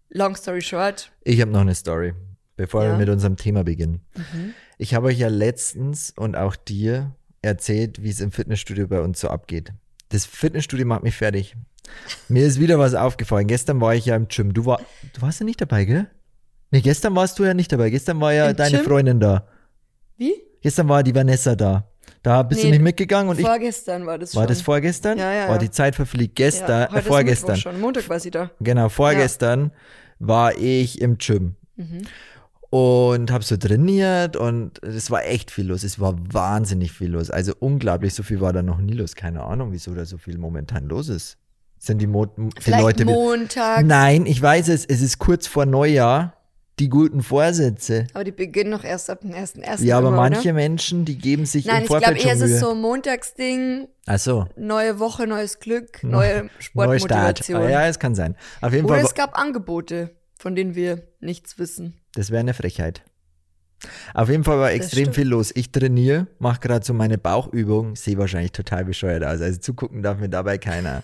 long 0.09 0.35
story 0.35 0.61
short, 0.61 1.11
Ich 1.23 1.39
habe 1.39 1.51
noch 1.51 1.61
eine 1.61 1.73
Story, 1.75 2.13
bevor 2.57 2.83
Ja. 2.83 2.91
wir 2.91 2.97
mit 2.97 3.07
unserem 3.07 3.37
Thema 3.37 3.63
beginnen. 3.63 4.01
Mhm. 4.15 4.53
Ich 4.77 4.93
habe 4.93 5.07
euch 5.07 5.17
ja 5.19 5.27
letztens 5.27 6.13
und 6.15 6.35
auch 6.35 6.55
dir 6.55 7.15
erzählt, 7.41 8.01
wie 8.03 8.09
es 8.09 8.19
im 8.21 8.31
Fitnessstudio 8.31 8.87
bei 8.87 9.01
uns 9.01 9.19
so 9.19 9.29
abgeht. 9.29 9.71
Das 10.09 10.25
Fitnessstudio 10.25 10.85
macht 10.85 11.03
mich 11.03 11.15
fertig. 11.15 11.55
Mir 12.29 12.45
ist 12.45 12.59
wieder 12.59 12.79
was 12.79 12.95
aufgefallen. 12.95 13.47
Gestern 13.47 13.81
war 13.81 13.93
ich 13.95 14.05
ja 14.05 14.15
im 14.15 14.27
Gym. 14.27 14.53
Du, 14.53 14.65
war, 14.65 14.79
du 15.13 15.21
warst 15.21 15.39
ja 15.39 15.45
nicht 15.45 15.59
dabei, 15.61 15.85
gell? 15.85 16.07
Nee, 16.71 16.81
gestern 16.81 17.15
warst 17.15 17.37
du 17.39 17.43
ja 17.43 17.53
nicht 17.53 17.71
dabei. 17.71 17.89
Gestern 17.89 18.19
war 18.21 18.33
ja 18.33 18.49
Im 18.49 18.55
deine 18.55 18.77
Gym? 18.77 18.85
Freundin 18.85 19.19
da. 19.19 19.47
wie? 20.17 20.33
Gestern 20.61 20.87
war 20.87 21.03
die 21.03 21.13
Vanessa 21.13 21.55
da. 21.55 21.89
Da 22.21 22.41
bist 22.43 22.61
Nee, 22.61 22.67
du 22.69 22.71
nicht 22.75 22.83
mitgegangen 22.83 23.29
und 23.29 23.37
ich. 23.37 23.45
Vorgestern 23.45 24.05
war 24.05 24.17
das 24.17 24.33
War 24.33 24.43
schon. 24.43 24.47
das 24.47 24.61
vorgestern? 24.61 25.17
Ja, 25.17 25.33
ja, 25.33 25.49
Oh, 25.49 25.53
ja. 25.53 25.57
die 25.57 25.71
Zeit 25.71 25.93
verfliegt. 25.95 26.35
Gestern, 26.37 26.89
ja, 26.91 26.97
äh, 26.97 27.01
vorgestern. 27.01 27.57
Schon, 27.57 27.81
Montag 27.81 28.07
war 28.07 28.19
sie 28.19 28.31
da. 28.31 28.49
Genau, 28.61 28.87
vorgestern 28.87 29.71
war 30.19 30.57
ich 30.57 31.01
im 31.01 31.17
Gym 31.17 31.55
Mhm. 31.75 32.03
Und 32.73 33.29
habe 33.29 33.43
so 33.43 33.55
trainiert 33.55 34.35
und 34.35 34.81
es 34.83 35.11
war 35.11 35.23
echt 35.25 35.51
viel 35.51 35.67
los. 35.67 35.83
Es 35.83 35.99
war 35.99 36.15
wahnsinnig 36.33 36.91
viel 36.91 37.11
los. 37.11 37.29
Also 37.29 37.53
unglaublich, 37.59 38.15
so 38.15 38.23
viel 38.23 38.41
war 38.41 38.51
da 38.51 38.63
noch 38.63 38.79
nie 38.79 38.93
los. 38.93 39.13
Keine 39.13 39.43
Ahnung, 39.43 39.71
wieso 39.71 39.93
da 39.93 40.05
so 40.05 40.17
viel 40.17 40.39
momentan 40.39 40.87
los 40.87 41.07
ist. 41.07 41.37
Sind 41.77 41.99
die, 41.99 42.07
Mo 42.07 42.25
die 42.25 42.49
Vielleicht 42.59 42.81
Leute 42.81 43.05
Montag, 43.05 43.85
Nein, 43.85 44.25
ich 44.25 44.41
weiß 44.41 44.69
es. 44.69 44.85
Es 44.85 45.03
ist 45.03 45.19
kurz 45.19 45.45
vor 45.45 45.67
Neujahr. 45.67 46.33
Die 46.79 46.89
guten 46.89 47.21
Vorsätze. 47.21 48.07
aber 48.15 48.23
die 48.23 48.31
beginnen 48.31 48.71
noch 48.71 48.83
erst 48.83 49.07
ab 49.11 49.21
dem 49.21 49.33
1.1. 49.33 49.83
Ja, 49.83 49.99
aber 49.99 50.07
immer, 50.07 50.17
manche 50.17 50.39
Oder? 50.39 50.53
Menschen, 50.53 51.05
die 51.05 51.19
geben 51.19 51.45
sich 51.45 51.65
Nein, 51.67 51.75
im 51.75 51.81
ich 51.83 51.87
glaube 51.89 52.05
Vorfeld 52.05 52.25
eher, 52.25 52.33
es 52.33 52.41
ist 52.41 52.59
so 52.59 52.71
ein 52.71 52.81
Montagsding, 52.81 53.87
Ach 54.07 54.17
so. 54.17 54.47
neue 54.57 54.97
Woche, 54.97 55.27
neues 55.27 55.59
Glück, 55.59 56.03
neue 56.03 56.45
Neustart. 56.45 56.63
Sportmotivation. 56.63 57.61
Ah, 57.61 57.69
ja, 57.69 57.87
es 57.87 57.99
kann 57.99 58.15
sein. 58.15 58.35
Auf 58.61 58.73
jeden 58.73 58.85
Oder 58.85 58.95
Fall. 58.95 59.05
es 59.05 59.13
gab 59.13 59.37
Angebote, 59.37 60.15
von 60.39 60.55
denen 60.55 60.73
wir 60.73 61.03
nichts 61.19 61.59
wissen. 61.59 61.99
Das 62.15 62.31
wäre 62.31 62.41
eine 62.41 62.53
Frechheit. 62.53 63.03
Auf 64.13 64.29
jeden 64.29 64.43
Fall 64.43 64.59
war 64.59 64.71
extrem 64.71 65.05
stimmt. 65.05 65.15
viel 65.15 65.27
los. 65.27 65.51
Ich 65.55 65.71
trainiere, 65.71 66.27
mache 66.39 66.61
gerade 66.61 66.85
so 66.85 66.93
meine 66.93 67.17
Bauchübung, 67.17 67.95
sehe 67.95 68.17
wahrscheinlich 68.17 68.51
total 68.51 68.85
bescheuert 68.85 69.23
aus. 69.23 69.41
Also 69.41 69.59
zugucken 69.59 70.03
darf 70.03 70.19
mir 70.19 70.29
dabei 70.29 70.57
keiner. 70.57 71.03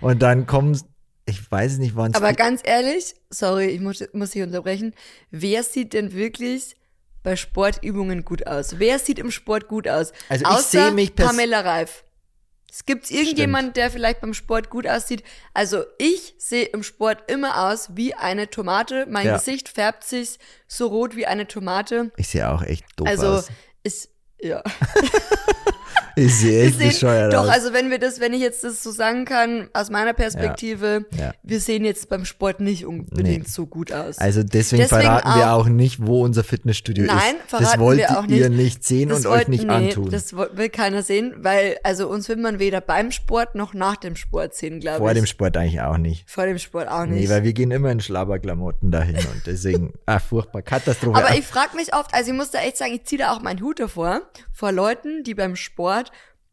Und 0.00 0.22
dann 0.22 0.46
kommen, 0.46 0.78
ich 1.26 1.50
weiß 1.50 1.72
es 1.72 1.78
nicht, 1.78 1.96
wann 1.96 2.12
es. 2.12 2.16
Aber 2.16 2.32
ganz 2.32 2.60
ehrlich, 2.64 3.14
sorry, 3.30 3.66
ich 3.66 3.80
muss, 3.80 4.04
muss 4.12 4.30
dich 4.30 4.42
unterbrechen. 4.42 4.94
Wer 5.30 5.62
sieht 5.62 5.92
denn 5.92 6.12
wirklich 6.12 6.76
bei 7.22 7.36
Sportübungen 7.36 8.24
gut 8.24 8.46
aus? 8.46 8.78
Wer 8.78 8.98
sieht 8.98 9.18
im 9.18 9.30
Sport 9.30 9.68
gut 9.68 9.88
aus? 9.88 10.12
Also 10.28 10.44
ich 10.50 10.58
sehe 10.58 10.92
mich 10.92 11.14
Pamela 11.14 11.60
Reif. 11.60 12.04
Es 12.70 12.84
gibt 12.86 13.10
irgendjemand, 13.10 13.76
der 13.76 13.90
vielleicht 13.90 14.20
beim 14.20 14.32
Sport 14.34 14.70
gut 14.70 14.86
aussieht. 14.86 15.24
Also 15.54 15.84
ich 15.98 16.34
sehe 16.38 16.64
im 16.66 16.82
Sport 16.82 17.30
immer 17.30 17.68
aus 17.70 17.90
wie 17.96 18.14
eine 18.14 18.48
Tomate. 18.48 19.06
Mein 19.08 19.26
Ja. 19.26 19.36
Gesicht 19.36 19.68
färbt 19.68 20.04
sich 20.04 20.38
so 20.68 20.86
rot 20.86 21.16
wie 21.16 21.26
eine 21.26 21.46
Tomate. 21.48 22.12
Ich 22.16 22.28
sehe 22.28 22.48
auch 22.48 22.62
echt 22.62 22.84
doof 22.96 23.08
Also 23.08 23.26
aus. 23.26 23.48
ist 23.82 24.10
ja. 24.40 24.62
Ich 26.16 26.34
sehe 26.36 26.66
echt 26.66 26.78
sehen, 26.78 26.88
bescheuert 26.88 27.32
doch, 27.32 27.44
aus. 27.44 27.48
also 27.48 27.72
wenn 27.72 27.90
wir 27.90 27.98
das, 27.98 28.20
wenn 28.20 28.32
ich 28.32 28.40
jetzt 28.40 28.64
das 28.64 28.82
so 28.82 28.90
sagen 28.90 29.24
kann, 29.24 29.68
aus 29.72 29.90
meiner 29.90 30.12
Perspektive, 30.12 31.04
Ja. 31.18 31.32
wir 31.42 31.60
sehen 31.60 31.84
jetzt 31.84 32.08
beim 32.08 32.24
Sport 32.24 32.60
nicht 32.60 32.84
unbedingt 32.86 33.44
Nee. 33.44 33.48
so 33.48 33.66
gut 33.66 33.92
aus. 33.92 34.18
Also 34.18 34.42
deswegen, 34.42 34.82
Deswegen 34.82 35.02
verraten 35.02 35.38
wir 35.38 35.52
auch- 35.52 35.66
nicht, 35.68 36.04
wo 36.06 36.24
unser 36.24 36.44
Fitnessstudio 36.44 37.04
Nein, 37.06 37.16
ist. 37.36 37.52
Das 37.52 37.60
verraten 37.60 37.80
wollt 37.80 37.98
wir 37.98 38.18
auch 38.18 38.26
ihr 38.26 38.48
nicht. 38.50 38.58
nicht 38.62 38.84
sehen 38.84 39.12
und 39.12 39.18
euch 39.24 39.24
wollt- 39.24 39.48
nicht 39.48 39.64
nee, 39.64 39.70
antun. 39.72 40.10
Das 40.10 40.32
will 40.34 40.68
keiner 40.68 41.02
sehen, 41.02 41.34
weil 41.38 41.76
also 41.84 42.08
uns 42.08 42.28
will 42.28 42.36
man 42.36 42.58
weder 42.58 42.80
beim 42.80 43.10
Sport 43.12 43.54
noch 43.54 43.74
nach 43.74 43.96
dem 43.96 44.16
Sport 44.16 44.54
sehen, 44.54 44.80
glaube 44.80 44.98
ich. 44.98 45.02
Vor 45.02 45.14
dem 45.14 45.26
Sport 45.26 45.56
eigentlich 45.56 45.80
auch 45.80 45.98
nicht. 45.98 46.28
Vor 46.30 46.46
dem 46.46 46.58
Sport 46.58 46.88
auch 46.88 47.06
Nee, 47.06 47.20
nicht. 47.20 47.30
weil 47.30 47.42
wir 47.44 47.52
gehen 47.52 47.70
immer 47.70 47.90
in 47.90 48.00
Schlabberklamotten 48.00 48.90
dahin 48.90 49.16
und 49.16 49.42
deswegen, 49.46 49.92
ah, 50.06 50.18
furchtbar, 50.18 50.62
Katastrophe. 50.62 51.16
Aber 51.18 51.34
ich 51.36 51.46
frage 51.46 51.76
mich 51.76 51.94
oft, 51.94 52.14
also 52.14 52.30
ich 52.30 52.36
muss 52.36 52.50
da 52.50 52.60
echt 52.60 52.76
sagen, 52.76 52.92
ich 52.94 53.04
ziehe 53.04 53.18
da 53.20 53.32
auch 53.32 53.40
meinen 53.42 53.60
Hut 53.60 53.80
davor, 53.80 54.20
vor 54.52 54.72
Leuten, 54.72 55.24
die 55.24 55.34
beim 55.34 55.56
Sport 55.56 55.89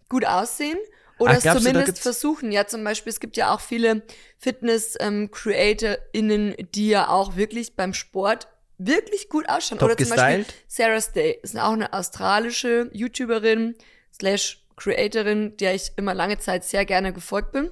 gut 0.10 0.26
aussehen 0.26 0.78
oder 1.20 1.32
Ach, 1.32 1.38
es 1.38 1.44
du, 1.44 1.58
zumindest 1.58 1.86
gibt's- 1.88 2.02
versuchen. 2.02 2.52
Ja, 2.52 2.68
zum 2.68 2.84
Beispiel, 2.84 3.12
es 3.12 3.20
gibt 3.20 3.38
ja 3.38 3.54
auch 3.54 3.60
viele 3.60 4.04
Fitness-CreatorInnen, 4.38 6.56
die 6.76 6.90
ja 6.90 7.10
auch 7.10 7.36
wirklich 7.36 7.76
beim 7.76 7.94
Sport 7.94 8.48
wirklich 8.78 9.30
gut 9.30 9.50
ausschauen. 9.50 9.80
Top 9.80 9.90
oder 9.90 9.98
zum 9.98 10.10
Beispiel 10.10 10.38
gestylt? 10.44 10.64
Sarah 10.68 11.02
Stay 11.02 11.40
ist 11.42 11.58
auch 11.58 11.72
eine 11.74 11.92
australische 11.94 12.90
YouTuberin 12.94 13.76
slash 14.14 14.64
Creatorin, 14.76 15.58
der 15.58 15.74
ich 15.74 15.92
immer 15.96 16.14
lange 16.14 16.38
Zeit 16.38 16.64
sehr 16.64 16.86
gerne 16.86 17.12
gefolgt 17.14 17.52
bin. 17.52 17.72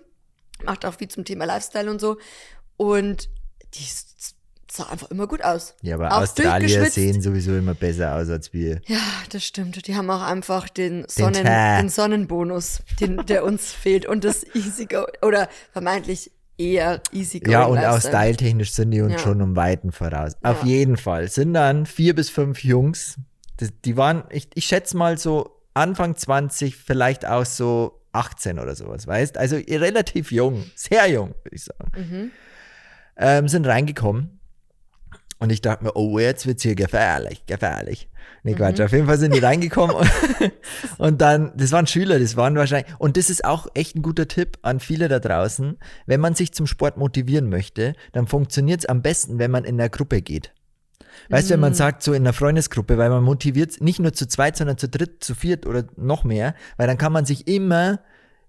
Macht 0.63 0.85
auch 0.85 0.95
viel 0.95 1.07
zum 1.07 1.23
Thema 1.25 1.45
Lifestyle 1.45 1.91
und 1.91 2.01
so. 2.01 2.17
Und 2.77 3.29
die 3.75 3.83
s- 3.83 4.35
sah 4.71 4.85
einfach 4.89 5.11
immer 5.11 5.27
gut 5.27 5.43
aus. 5.43 5.75
ja, 5.81 5.95
aber 5.95 6.11
auch 6.11 6.21
Australier 6.21 6.85
sehen 6.89 7.21
sowieso 7.21 7.55
immer 7.55 7.73
besser 7.75 8.15
aus 8.15 8.29
als 8.29 8.51
wir. 8.53 8.81
Ja, 8.87 8.97
das 9.31 9.43
stimmt. 9.45 9.87
Die 9.87 9.95
haben 9.95 10.09
auch 10.09 10.21
einfach 10.21 10.69
den, 10.69 11.05
Sonnen, 11.07 11.43
Tag. 11.45 11.81
den 11.81 11.89
Sonnenbonus, 11.89 12.81
den, 12.99 13.25
der 13.25 13.43
uns 13.43 13.71
fehlt. 13.73 14.05
Und 14.05 14.23
das 14.23 14.43
Easy 14.55 14.85
Go 14.85 15.05
oder 15.21 15.49
vermeintlich 15.71 16.31
eher 16.57 17.01
Easy 17.11 17.39
Go. 17.41 17.51
Ja, 17.51 17.65
und 17.65 17.77
auch 17.79 17.99
styletechnisch 17.99 18.71
sind 18.71 18.91
die 18.91 19.01
uns 19.01 19.13
Ja. 19.13 19.19
schon 19.19 19.41
um 19.41 19.55
Weiten 19.55 19.91
voraus. 19.91 20.33
Auf 20.41 20.61
Ja. 20.61 20.67
jeden 20.67 20.97
Fall 20.97 21.27
sind 21.29 21.53
dann 21.53 21.85
vier 21.85 22.15
bis 22.15 22.29
fünf 22.29 22.63
Jungs, 22.63 23.17
die, 23.59 23.69
die 23.83 23.97
waren, 23.97 24.23
ich, 24.31 24.49
ich 24.55 24.65
schätze 24.65 24.97
mal 24.97 25.17
so 25.17 25.61
Anfang 25.73 26.15
20, 26.15 26.75
vielleicht 26.77 27.25
auch 27.25 27.45
so 27.45 28.01
18 28.13 28.59
oder 28.59 28.75
sowas, 28.75 29.05
weißt? 29.07 29.37
Also 29.37 29.57
relativ 29.57 30.31
jung, 30.31 30.63
sehr 30.75 31.07
jung, 31.09 31.35
würde 31.43 31.55
ich 31.55 31.65
sagen. 31.65 31.91
Mhm. 31.97 32.31
Ähm, 33.17 33.47
sind 33.49 33.65
reingekommen 33.67 34.39
und 35.39 35.51
ich 35.51 35.61
dachte 35.61 35.83
mir, 35.83 35.95
oh, 35.95 36.17
jetzt 36.19 36.45
wird's 36.47 36.63
hier 36.63 36.75
gefährlich, 36.75 37.45
gefährlich. 37.45 38.07
Nee, 38.43 38.53
Mhm. 38.53 38.57
Quatsch, 38.57 38.79
auf 38.81 38.91
jeden 38.91 39.05
Fall 39.07 39.17
sind 39.17 39.33
die 39.33 39.39
reingekommen 39.39 39.95
und, 39.95 40.09
und 40.97 41.21
dann, 41.21 41.51
das 41.57 41.71
waren 41.71 41.87
Schüler, 41.87 42.19
das 42.19 42.35
waren 42.37 42.55
wahrscheinlich, 42.55 42.93
und 42.99 43.17
das 43.17 43.29
ist 43.29 43.43
auch 43.43 43.67
echt 43.73 43.95
ein 43.95 44.01
guter 44.01 44.27
Tipp 44.27 44.57
an 44.61 44.79
viele 44.79 45.07
da 45.07 45.19
draußen, 45.19 45.77
wenn 46.05 46.19
man 46.19 46.35
sich 46.35 46.51
zum 46.53 46.67
Sport 46.67 46.97
motivieren 46.97 47.49
möchte, 47.49 47.93
dann 48.13 48.27
funktioniert's 48.27 48.85
am 48.85 49.01
besten, 49.01 49.39
wenn 49.39 49.51
man 49.51 49.63
in 49.63 49.77
der 49.77 49.89
Gruppe 49.89 50.21
geht. 50.21 50.51
Weißt 51.29 51.49
du, 51.49 51.53
wenn 51.53 51.59
man 51.61 51.71
Mhm. 51.71 51.75
sagt, 51.75 52.03
so 52.03 52.13
in 52.13 52.23
einer 52.23 52.33
Freundesgruppe, 52.33 52.97
weil 52.97 53.09
man 53.09 53.23
motiviert 53.23 53.81
nicht 53.81 53.99
nur 53.99 54.13
zu 54.13 54.27
zweit, 54.27 54.57
sondern 54.57 54.77
zu 54.77 54.89
dritt, 54.89 55.23
zu 55.23 55.33
viert 55.33 55.65
oder 55.65 55.85
noch 55.95 56.23
mehr, 56.23 56.55
weil 56.77 56.87
dann 56.87 56.97
kann 56.97 57.13
man 57.13 57.25
sich 57.25 57.47
immer 57.47 57.99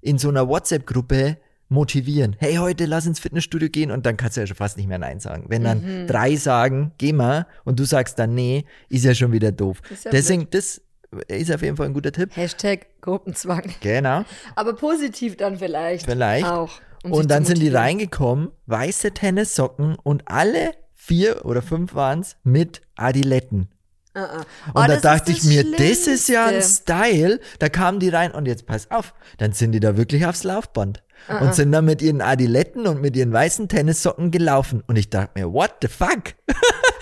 in 0.00 0.18
so 0.18 0.28
einer 0.28 0.48
WhatsApp-Gruppe 0.48 1.36
motivieren. 1.68 2.36
Hey, 2.38 2.56
heute 2.56 2.86
lass 2.86 3.06
ins 3.06 3.18
Fitnessstudio 3.18 3.68
gehen 3.68 3.90
und 3.90 4.06
dann 4.06 4.16
kannst 4.16 4.36
du 4.36 4.40
ja 4.42 4.46
schon 4.46 4.56
fast 4.56 4.76
nicht 4.76 4.86
mehr 4.88 4.98
Nein 4.98 5.20
sagen. 5.20 5.46
Wenn 5.48 5.64
dann 5.64 6.02
Mhm. 6.02 6.06
drei 6.06 6.36
sagen, 6.36 6.92
geh 6.98 7.12
mal 7.12 7.46
und 7.64 7.78
du 7.80 7.84
sagst 7.84 8.18
dann 8.18 8.34
nee, 8.34 8.64
ist 8.88 9.04
ja 9.04 9.14
schon 9.14 9.32
wieder 9.32 9.52
doof. 9.52 9.80
Ja 10.04 10.10
Deswegen, 10.12 10.48
das 10.50 10.80
ist 11.28 11.52
auf 11.52 11.62
jeden 11.62 11.76
Fall 11.76 11.86
ein 11.86 11.94
guter 11.94 12.12
Tipp. 12.12 12.36
Hashtag 12.36 12.86
Gruppenzwang. 13.00 13.64
Genau. 13.80 14.24
Aber 14.54 14.74
positiv 14.74 15.36
dann 15.36 15.58
vielleicht. 15.58 16.04
Vielleicht. 16.06 16.46
Auch. 16.46 16.80
um 17.04 17.12
Und 17.12 17.30
dann 17.30 17.44
sind 17.44 17.60
die 17.60 17.68
reingekommen, 17.68 18.50
weiße 18.66 19.12
Tennissocken 19.12 19.96
und 20.02 20.22
alle 20.26 20.72
vier 20.94 21.44
oder 21.44 21.62
fünf 21.62 21.94
waren's 21.94 22.36
mit 22.42 22.82
Adiletten. 22.96 23.68
Ah. 24.14 24.38
Und 24.38 24.44
Oh, 24.70 24.72
da 24.74 24.86
das 24.86 24.96
ist 24.96 25.04
dachte 25.04 25.32
ich 25.32 25.44
mir, 25.44 25.62
das 25.72 26.06
ist 26.06 26.28
ja 26.28 26.44
ein 26.46 26.48
Schlimmste. 26.62 26.82
Style. 26.82 27.40
Da 27.58 27.68
kamen 27.68 28.00
die 28.00 28.08
rein 28.08 28.32
und 28.32 28.46
jetzt 28.46 28.66
pass 28.66 28.90
auf, 28.90 29.12
dann 29.38 29.52
sind 29.52 29.72
die 29.72 29.80
da 29.80 29.96
wirklich 29.96 30.24
aufs 30.26 30.42
Laufband 30.42 31.02
Ah, 31.28 31.38
und 31.38 31.54
sind 31.54 31.72
dann 31.72 31.84
mit 31.84 32.02
ihren 32.02 32.20
Adiletten 32.20 32.86
und 32.86 33.00
mit 33.00 33.16
ihren 33.16 33.32
weißen 33.32 33.68
Tennissocken 33.68 34.30
gelaufen. 34.30 34.82
Und 34.86 34.96
ich 34.96 35.10
dachte 35.10 35.30
mir, 35.34 35.52
what 35.52 35.72
the 35.82 35.88
fuck? 35.88 36.34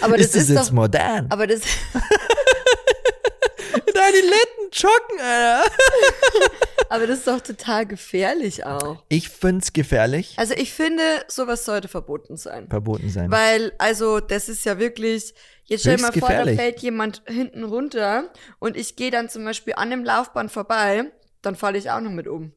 Aber 0.01 0.17
das 0.17 0.27
ist 0.27 0.35
das 0.35 0.43
ist 0.45 0.49
jetzt 0.51 0.69
doch, 0.69 0.73
modern? 0.73 1.27
aber 1.31 1.47
das, 1.47 1.61
mit 3.75 3.97
Adiletten 3.97 4.71
joggen, 4.73 5.21
Alter. 5.21 5.71
aber 6.89 7.07
das 7.07 7.19
ist 7.19 7.27
doch 7.27 7.41
total 7.41 7.87
gefährlich 7.87 8.65
auch. 8.65 9.03
Ich 9.09 9.29
find's 9.29 9.73
gefährlich. 9.73 10.35
Also 10.37 10.55
ich 10.55 10.73
finde, 10.73 11.03
sowas 11.29 11.65
sollte 11.65 11.89
verboten 11.89 12.37
sein. 12.37 12.69
Verboten 12.69 13.11
sein. 13.11 13.31
Weil, 13.31 13.73
also, 13.79 14.21
das 14.21 14.49
ist 14.49 14.65
ja 14.65 14.79
wirklich. 14.79 15.35
Jetzt 15.67 15.81
stell 15.81 15.97
dir 15.97 16.03
mal 16.03 16.13
vor, 16.13 16.29
da 16.29 16.45
fällt 16.45 16.81
jemand 16.81 17.23
hinten 17.27 17.65
runter 17.65 18.31
und 18.59 18.77
ich 18.77 18.97
gehe 18.97 19.11
dann 19.11 19.31
zum 19.31 19.47
Beispiel 19.47 19.73
an 19.77 19.89
dem 19.89 20.05
Laufband 20.05 20.53
vorbei, 20.53 21.11
dann 21.41 21.57
falle 21.57 21.79
ich 21.79 21.91
auch 21.91 22.01
noch 22.01 22.11
mit 22.11 22.29
um. 22.29 22.53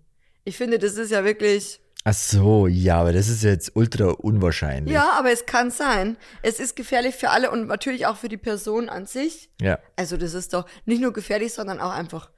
Ich 0.47 0.55
finde, 0.55 0.79
das 0.79 0.93
ist 0.93 1.11
ja 1.11 1.25
wirklich. 1.25 1.81
Ach 2.05 2.13
so, 2.13 2.67
ja, 2.67 3.01
aber 3.01 3.11
das 3.11 3.27
ist 3.27 3.43
jetzt 3.43 3.75
ultra 3.75 4.11
unwahrscheinlich. 4.11 4.93
Ja, 4.93 5.17
aber 5.19 5.29
es 5.33 5.45
kann 5.45 5.71
sein. 5.71 6.15
Es 6.41 6.61
ist 6.61 6.77
gefährlich 6.77 7.15
für 7.15 7.31
alle 7.31 7.51
und 7.51 7.67
natürlich 7.67 8.05
auch 8.05 8.15
für 8.15 8.29
die 8.29 8.37
Person 8.37 8.87
an 8.87 9.05
sich. 9.05 9.49
Ja. 9.59 9.77
Also, 9.97 10.15
das 10.15 10.33
ist 10.33 10.53
doch 10.53 10.65
nicht 10.85 11.01
nur 11.01 11.11
gefährlich, 11.11 11.53
sondern 11.53 11.81
auch 11.81 11.91
einfach 11.91 12.29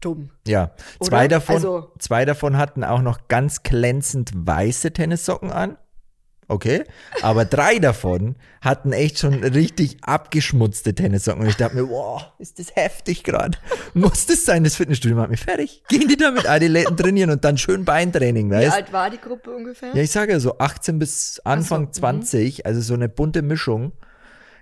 dumm. 0.00 0.30
Ja, 0.46 0.74
Oder? 0.98 1.08
zwei 1.10 1.28
davon, 1.28 1.54
Also- 1.56 1.92
zwei 1.98 2.24
davon 2.24 2.56
hatten 2.56 2.84
auch 2.84 3.02
noch 3.02 3.28
ganz 3.28 3.62
glänzend 3.64 4.30
weiße 4.34 4.94
Tennissocken 4.94 5.52
an. 5.52 5.76
Okay, 6.46 6.84
aber 7.22 7.44
drei 7.44 7.78
davon 7.78 8.36
hatten 8.60 8.92
echt 8.92 9.18
schon 9.18 9.42
richtig 9.42 9.96
abgeschmutzte 10.02 10.94
Tennissocken. 10.94 11.42
Und 11.42 11.48
ich 11.48 11.56
dachte 11.56 11.76
mir, 11.76 11.88
wow, 11.88 12.32
ist 12.38 12.58
das 12.58 12.74
heftig 12.76 13.24
gerade. 13.24 13.56
Muss 13.94 14.26
das 14.26 14.44
sein, 14.44 14.64
das 14.64 14.76
Fitnessstudio 14.76 15.16
macht 15.16 15.30
mich 15.30 15.40
fertig. 15.40 15.82
Gehen 15.88 16.06
die 16.08 16.16
da 16.16 16.30
mit 16.30 16.48
Adiletten 16.48 16.96
trainieren 16.96 17.30
und 17.30 17.44
dann 17.44 17.56
schön 17.56 17.84
Beintraining, 17.84 18.50
Wie 18.50 18.54
weißt 18.54 18.74
alt 18.74 18.92
war 18.92 19.10
die 19.10 19.18
Gruppe 19.18 19.50
ungefähr? 19.54 19.94
Ja, 19.94 20.02
ich 20.02 20.10
sage 20.10 20.32
ja 20.32 20.40
so 20.40 20.58
18 20.58 20.98
bis 20.98 21.40
Anfang 21.44 21.84
so, 21.84 21.88
mhm. 21.88 22.22
20, 22.22 22.66
also 22.66 22.80
so 22.80 22.94
eine 22.94 23.08
bunte 23.08 23.42
Mischung. 23.42 23.92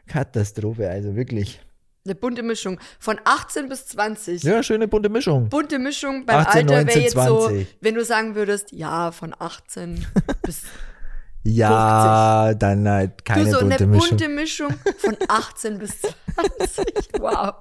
Katastrophe, 0.07 0.89
also 0.89 1.17
wirklich. 1.17 1.61
Eine 2.05 2.17
bunte 2.17 2.43
Mischung. 2.43 2.81
Von 2.99 3.21
18 3.25 3.69
bis 3.69 3.87
20. 3.87 4.43
Ja, 4.43 4.63
schöne 4.63 4.89
bunte 4.89 5.09
Mischung. 5.09 5.49
Bunte 5.49 5.79
Mischung 5.79 6.27
beim 6.27 6.39
18, 6.39 6.61
Alter 6.63 6.71
wäre 6.71 6.85
19, 6.85 7.03
jetzt 7.03 7.13
so, 7.13 7.49
20. 7.49 7.77
wenn 7.81 7.95
du 7.95 8.05
sagen 8.05 8.35
würdest, 8.35 8.73
ja, 8.73 9.13
von 9.13 9.35
18 9.39 10.05
bis. 10.43 10.63
Ja, 11.45 12.55
dann 12.55 12.89
halt 12.89 13.25
keine 13.25 13.45
du 13.45 13.51
so 13.51 13.59
bunte 13.61 13.77
eine 13.77 13.87
Mischung. 13.87 14.09
bunte 14.09 14.29
Mischung 14.29 14.75
von 14.99 15.17
18 15.29 15.79
bis 15.79 16.01
20. 16.01 16.87
Wow. 17.19 17.55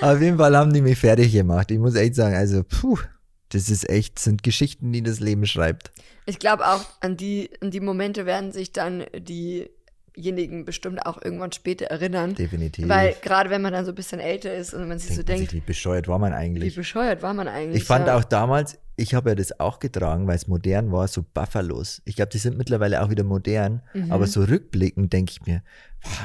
Auf 0.00 0.20
jeden 0.20 0.38
Fall 0.38 0.56
haben 0.56 0.72
die 0.72 0.80
mich 0.80 0.98
fertig 0.98 1.32
gemacht. 1.32 1.70
Ich 1.70 1.78
muss 1.78 1.94
echt 1.96 2.14
sagen, 2.14 2.36
also, 2.36 2.62
puh, 2.62 2.98
das 3.48 3.68
ist 3.68 3.88
echt, 3.88 4.18
sind 4.18 4.42
Geschichten, 4.42 4.92
die 4.92 5.02
das 5.02 5.18
Leben 5.20 5.44
schreibt. 5.46 5.90
Ich 6.26 6.38
glaube 6.38 6.66
auch, 6.66 6.84
an 7.00 7.16
die, 7.16 7.50
an 7.60 7.70
die 7.72 7.80
Momente 7.80 8.26
werden 8.26 8.52
sich 8.52 8.72
dann 8.72 9.04
diejenigen 10.16 10.64
bestimmt 10.64 11.04
auch 11.06 11.20
irgendwann 11.22 11.52
später 11.52 11.86
erinnern. 11.86 12.34
Definitiv. 12.34 12.88
Weil 12.88 13.14
gerade 13.22 13.50
wenn 13.50 13.62
man 13.62 13.72
dann 13.72 13.84
so 13.84 13.92
ein 13.92 13.94
bisschen 13.94 14.20
älter 14.20 14.54
ist 14.54 14.74
und 14.74 14.88
man 14.88 14.98
sich 14.98 15.10
so 15.16 15.22
Denkt 15.22 15.28
man 15.28 15.36
denkt, 15.38 15.50
sich, 15.52 15.62
wie 15.62 15.66
bescheuert 15.66 16.08
war 16.08 16.18
man 16.18 16.32
wie 16.32 16.36
eigentlich? 16.36 16.74
bescheuert 16.74 17.22
war 17.22 17.34
man 17.34 17.48
eigentlich. 17.48 17.82
Ich 17.82 17.84
fand 17.86 18.06
ja. 18.06 18.16
auch 18.16 18.24
damals, 18.24 18.78
ich 18.96 19.14
habe 19.14 19.30
ja 19.30 19.34
das 19.34 19.58
auch 19.60 19.78
getragen, 19.78 20.26
weil 20.26 20.36
es 20.36 20.46
modern 20.46 20.92
war, 20.92 21.08
so 21.08 21.22
Buffalos. 21.22 22.02
Ich 22.04 22.16
glaube, 22.16 22.30
die 22.30 22.38
sind 22.38 22.58
mittlerweile 22.58 23.02
auch 23.02 23.10
wieder 23.10 23.24
modern, 23.24 23.82
Mhm. 23.94 24.12
aber 24.12 24.26
so 24.26 24.42
rückblickend 24.42 25.12
denke 25.12 25.32
ich 25.32 25.46
mir, 25.46 25.62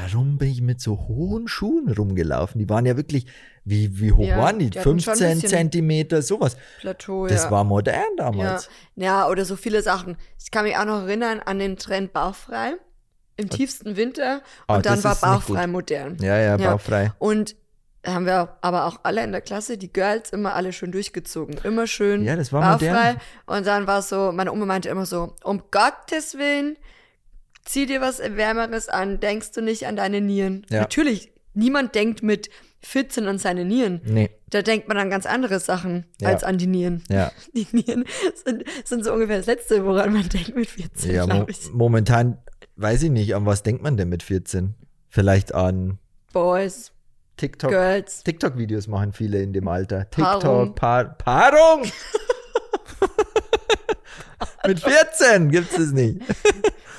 warum 0.02 0.38
bin 0.38 0.50
ich 0.50 0.62
mit 0.62 0.82
so 0.82 1.08
hohen 1.08 1.48
Schuhen 1.48 1.90
rumgelaufen? 1.92 2.60
Die 2.60 2.70
waren 2.70 2.86
ja 2.86 2.98
wirklich, 2.98 3.28
wie, 3.64 4.00
wie 4.00 4.12
hoch 4.12 4.26
Ja, 4.26 4.38
waren 4.38 4.60
die? 4.60 4.70
die 4.70 4.80
hatten 4.80 5.00
schon 5.00 5.14
ein 5.14 5.18
15 5.18 5.34
bisschen 5.42 5.50
Zentimeter, 5.50 6.22
sowas. 6.22 6.58
Plateau, 6.80 7.28
Das 7.28 7.46
ja. 7.46 7.52
war 7.52 7.64
modern 7.64 7.96
Ja. 8.18 8.26
damals. 8.26 8.70
ja, 8.96 9.28
oder 9.30 9.46
so 9.46 9.56
viele 9.56 9.82
Sachen. 9.82 10.18
Ich 10.44 10.52
kann 10.52 10.66
mich 10.66 10.76
auch 10.78 10.86
noch 10.86 11.02
erinnern 11.04 11.40
an 11.40 11.60
den 11.60 11.78
Trend 11.78 12.12
bauchfrei 12.14 12.74
im 13.38 13.50
tiefsten 13.50 13.98
Winter 13.98 14.42
Ah, 14.68 14.78
und 14.78 14.86
dann 14.86 15.02
das 15.02 15.04
war 15.04 15.16
bauchfrei 15.34 15.68
modern. 15.68 16.18
Ja, 16.22 16.38
ja, 16.38 16.58
Ja. 16.58 16.72
bauchfrei. 16.72 17.12
Und 17.20 17.56
haben 18.06 18.26
wir 18.28 18.58
aber 18.62 18.86
auch 18.86 19.00
alle 19.04 19.24
in 19.24 19.32
der 19.32 19.42
Klasse, 19.42 19.78
die 19.80 19.92
Girls, 19.92 20.30
immer 20.30 20.54
alle 20.54 20.72
schön 20.74 20.92
durchgezogen. 20.92 21.58
Immer 21.64 21.88
schön 21.88 22.24
Ja, 22.24 22.36
das 22.36 22.54
war 22.54 22.62
bauchfrei. 22.62 22.88
modern. 23.14 23.18
Und 23.48 23.66
dann 23.68 23.88
war 23.88 24.00
es 24.00 24.10
so, 24.10 24.32
meine 24.32 24.52
Oma 24.52 24.66
meinte 24.66 24.90
immer 24.90 25.06
so, 25.08 25.36
um 25.44 25.64
Gottes 25.72 26.38
Willen, 26.38 26.78
zieh 27.66 27.88
dir 27.88 28.02
was 28.02 28.20
Wärmeres 28.20 28.90
an, 28.90 29.20
denkst 29.20 29.52
du 29.54 29.62
nicht 29.62 29.88
an 29.88 29.96
deine 29.96 30.22
Nieren. 30.22 30.66
Ja. 30.70 30.82
Natürlich, 30.82 31.32
niemand 31.56 31.96
denkt 31.96 32.22
mit 32.22 32.50
14 32.84 33.26
an 33.28 33.40
seine 33.40 33.66
Nieren. 33.66 34.02
Nee, 34.06 34.30
Da 34.52 34.62
denkt 34.62 34.88
man 34.88 34.98
an 34.98 35.10
ganz 35.10 35.26
andere 35.26 35.60
Sachen 35.60 36.06
Ja. 36.22 36.30
als 36.30 36.44
an 36.44 36.60
die 36.60 36.68
Nieren. 36.68 37.04
ja. 37.10 37.32
Die 37.56 37.66
Nieren 37.72 38.06
sind, 38.46 38.64
sind 38.84 39.04
so 39.04 39.14
ungefähr 39.14 39.38
das 39.38 39.48
Letzte, 39.48 39.84
woran 39.84 40.14
man 40.14 40.30
denkt 40.30 40.56
mit 40.56 40.70
14, 40.70 41.12
Ja, 41.16 41.26
mo 41.26 41.48
momentan 41.74 42.38
weiß 42.76 43.04
ich 43.04 43.12
nicht, 43.12 43.36
an 43.36 43.46
was 43.46 43.64
denkt 43.64 43.82
man 43.84 43.98
denn 43.98 44.10
mit 44.10 44.24
14? 44.24 44.76
Vielleicht 45.10 45.54
an 45.54 45.98
Boys. 46.34 46.92
TikTok. 47.38 47.70
Girls. 47.72 48.24
TikTok-Videos 48.24 48.88
machen 48.88 49.12
viele 49.14 49.42
in 49.42 49.52
dem 49.54 49.68
Alter. 49.68 50.06
Paarung. 50.06 50.40
TikTok, 50.42 50.76
Paar, 50.76 51.06
Paarung! 51.18 51.84
Mit 54.68 54.80
14 54.80 55.52
gibt's 55.52 55.78
es 55.78 55.92
nicht. 55.92 56.22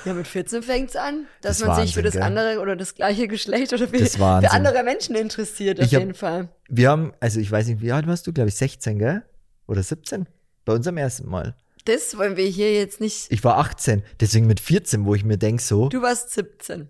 Ja, 0.05 0.13
mit 0.13 0.25
14 0.25 0.63
fängt's 0.63 0.95
an, 0.95 1.25
dass 1.41 1.57
Das 1.59 1.67
man 1.67 1.77
ist 1.77 1.83
sich 1.87 1.93
für 1.95 1.97
Wahnsinn, 1.99 2.03
das 2.05 2.13
gell? 2.13 2.21
andere 2.23 2.61
oder 2.61 2.75
das 2.77 2.95
gleiche 2.95 3.27
Geschlecht 3.27 3.73
oder 3.73 3.89
für, 3.89 3.99
für 4.05 4.19
Wahnsinn. 4.21 4.51
andere 4.51 4.83
Menschen 4.83 5.15
interessiert, 5.15 5.79
auf 5.81 5.85
hab- 5.91 5.99
jeden 5.99 6.13
Fall. 6.13 6.47
Wir 6.69 6.89
haben, 6.89 7.11
also 7.19 7.41
ich 7.41 7.51
weiß 7.51 7.67
nicht, 7.67 7.81
wie 7.81 7.91
alt 7.91 8.07
warst 8.07 8.25
du? 8.25 8.31
Glaube 8.31 8.47
ich 8.47 8.55
16, 8.55 8.99
gell? 8.99 9.23
Oder 9.67 9.83
17? 9.83 10.27
Bei 10.63 10.73
unserem 10.73 10.95
ersten 10.97 11.27
Mal. 11.29 11.55
Das 11.87 12.17
wollen 12.17 12.35
wir 12.35 12.45
hier 12.45 12.73
jetzt 12.73 12.99
nicht. 12.99 13.31
Ich 13.31 13.43
war 13.43 13.57
18, 13.57 14.03
deswegen 14.19 14.45
mit 14.45 14.59
14, 14.59 15.05
wo 15.05 15.15
ich 15.15 15.23
mir 15.23 15.37
denke, 15.37 15.63
so, 15.63 15.87
Du 15.87 16.01
warst 16.01 16.31
17. 16.31 16.89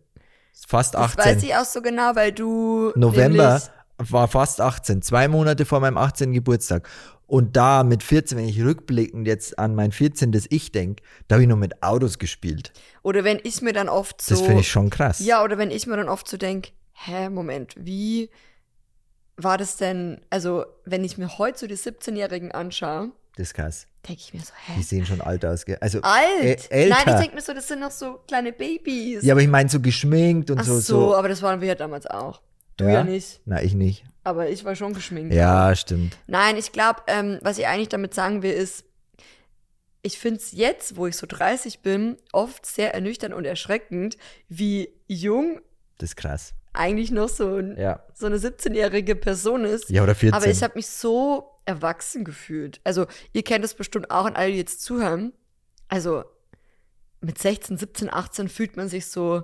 fast 0.67 0.95
Das 0.95 1.17
18. 1.17 1.25
weiß 1.25 1.43
ich 1.43 1.55
auch 1.55 1.65
so 1.65 1.81
genau, 1.83 2.15
weil 2.15 2.31
du. 2.31 2.91
November 2.95 3.61
war 3.99 4.27
fast 4.27 4.59
18, 4.59 5.03
zwei 5.03 5.27
Monate 5.27 5.65
vor 5.65 5.79
meinem 5.81 5.97
18. 5.97 6.33
Geburtstag. 6.33 6.89
Und 7.27 7.57
da 7.57 7.83
mit 7.83 8.03
14, 8.03 8.37
wenn 8.37 8.47
ich 8.47 8.59
rückblickend 8.63 9.27
jetzt 9.27 9.59
an 9.59 9.75
mein 9.75 9.91
14. 9.91 10.31
Ich 10.49 10.71
denke, 10.71 11.03
da 11.27 11.35
habe 11.35 11.43
ich 11.43 11.49
noch 11.49 11.57
mit 11.57 11.83
Autos 11.83 12.17
gespielt. 12.17 12.71
Oder 13.03 13.23
wenn 13.23 13.39
ich 13.43 13.61
mir 13.61 13.73
dann 13.73 13.89
oft 13.89 14.21
so. 14.21 14.33
Das 14.33 14.41
finde 14.41 14.61
ich 14.61 14.71
schon 14.71 14.89
krass. 14.89 15.19
Ja, 15.19 15.43
oder 15.43 15.57
wenn 15.57 15.69
ich 15.69 15.85
mir 15.85 15.97
dann 15.97 16.09
oft 16.09 16.27
so 16.27 16.37
denke, 16.37 16.71
hä, 16.93 17.29
Moment, 17.29 17.75
wie 17.77 18.29
war 19.35 19.57
das 19.57 19.75
denn? 19.77 20.21
Also, 20.29 20.65
wenn 20.85 21.03
ich 21.03 21.17
mir 21.17 21.37
heute 21.37 21.59
so 21.59 21.67
die 21.67 21.75
17-Jährigen 21.75 22.51
anschaue, 22.51 23.11
Das 23.37 23.49
ist 23.49 23.53
krass. 23.53 23.85
denke 24.07 24.19
ich 24.25 24.33
mir 24.33 24.39
so, 24.39 24.51
Die 24.67 24.71
hä? 24.73 24.81
sehen 24.81 25.05
schon 25.05 25.21
alt 25.21 25.45
aus, 25.45 25.63
gell? 25.63 25.77
Also, 25.79 26.01
Alt? 26.01 26.23
Ä- 26.41 26.69
älter. 26.71 26.95
Nein, 26.95 27.13
ich 27.15 27.21
denke 27.21 27.35
mir 27.35 27.41
so, 27.41 27.53
das 27.53 27.67
sind 27.67 27.79
noch 27.79 27.91
so 27.91 28.15
kleine 28.27 28.51
Babys. 28.51 29.23
ja, 29.23 29.33
aber 29.35 29.41
ich 29.41 29.47
meine 29.47 29.69
so 29.69 29.79
geschminkt 29.79 30.49
und 30.49 30.59
Ach 30.59 30.63
so. 30.65 30.79
so, 30.79 30.81
so. 31.09 31.15
aber 31.15 31.29
das 31.29 31.43
waren 31.43 31.61
wir 31.61 31.67
ja 31.67 31.75
damals 31.75 32.07
auch. 32.07 32.41
Du 32.77 32.85
ja, 32.85 33.03
nicht. 33.03 33.41
Na, 33.45 33.61
ich 33.61 33.75
nicht. 33.75 34.05
Aber 34.23 34.49
ich 34.49 34.65
war 34.65 34.75
schon 34.75 34.93
geschminkt. 34.93 35.33
Ja, 35.35 35.75
stimmt. 35.75 36.17
Nein, 36.25 36.57
ich 36.57 36.71
glaube, 36.71 37.01
ähm, 37.07 37.37
was 37.43 37.59
ich 37.59 37.67
eigentlich 37.67 37.89
damit 37.89 38.13
sagen 38.15 38.41
will, 38.41 38.53
ist, 38.53 38.85
ich 40.01 40.17
finde 40.17 40.39
es 40.39 40.51
jetzt, 40.51 40.95
wo 40.95 41.05
ich 41.05 41.15
so 41.15 41.27
30 41.27 41.81
bin, 41.81 42.17
oft 42.31 42.65
sehr 42.65 42.93
ernüchternd 42.95 43.33
und 43.35 43.45
erschreckend, 43.45 44.17
wie 44.49 44.89
jung 45.07 45.59
Das 45.99 46.09
ist 46.11 46.15
krass. 46.15 46.53
Eigentlich 46.77 47.11
noch 47.11 47.29
so, 47.29 47.55
ein, 47.55 47.77
Ja. 47.77 48.03
so 48.13 48.25
eine 48.25 48.37
17-jährige 48.37 49.15
Person 49.15 49.65
ist. 49.65 49.89
Ja, 49.89 50.03
oder 50.03 50.15
14. 50.15 50.33
Aber 50.33 50.47
ich 50.51 50.63
habe 50.63 50.73
mich 50.75 50.87
so 50.87 51.51
erwachsen 51.65 52.23
gefühlt. 52.23 52.79
Also, 52.83 53.05
ihr 53.33 53.43
kennt 53.43 53.65
es 53.65 53.73
bestimmt 53.73 54.09
auch 54.11 54.25
und 54.25 54.35
alle, 54.35 54.51
die 54.51 54.57
jetzt 54.57 54.81
zuhören. 54.81 55.33
Also, 55.89 56.23
mit 57.21 57.37
16, 57.37 57.77
17, 57.77 58.13
18 58.13 58.47
fühlt 58.49 58.77
man 58.77 58.87
sich 58.89 59.07
so, 59.07 59.43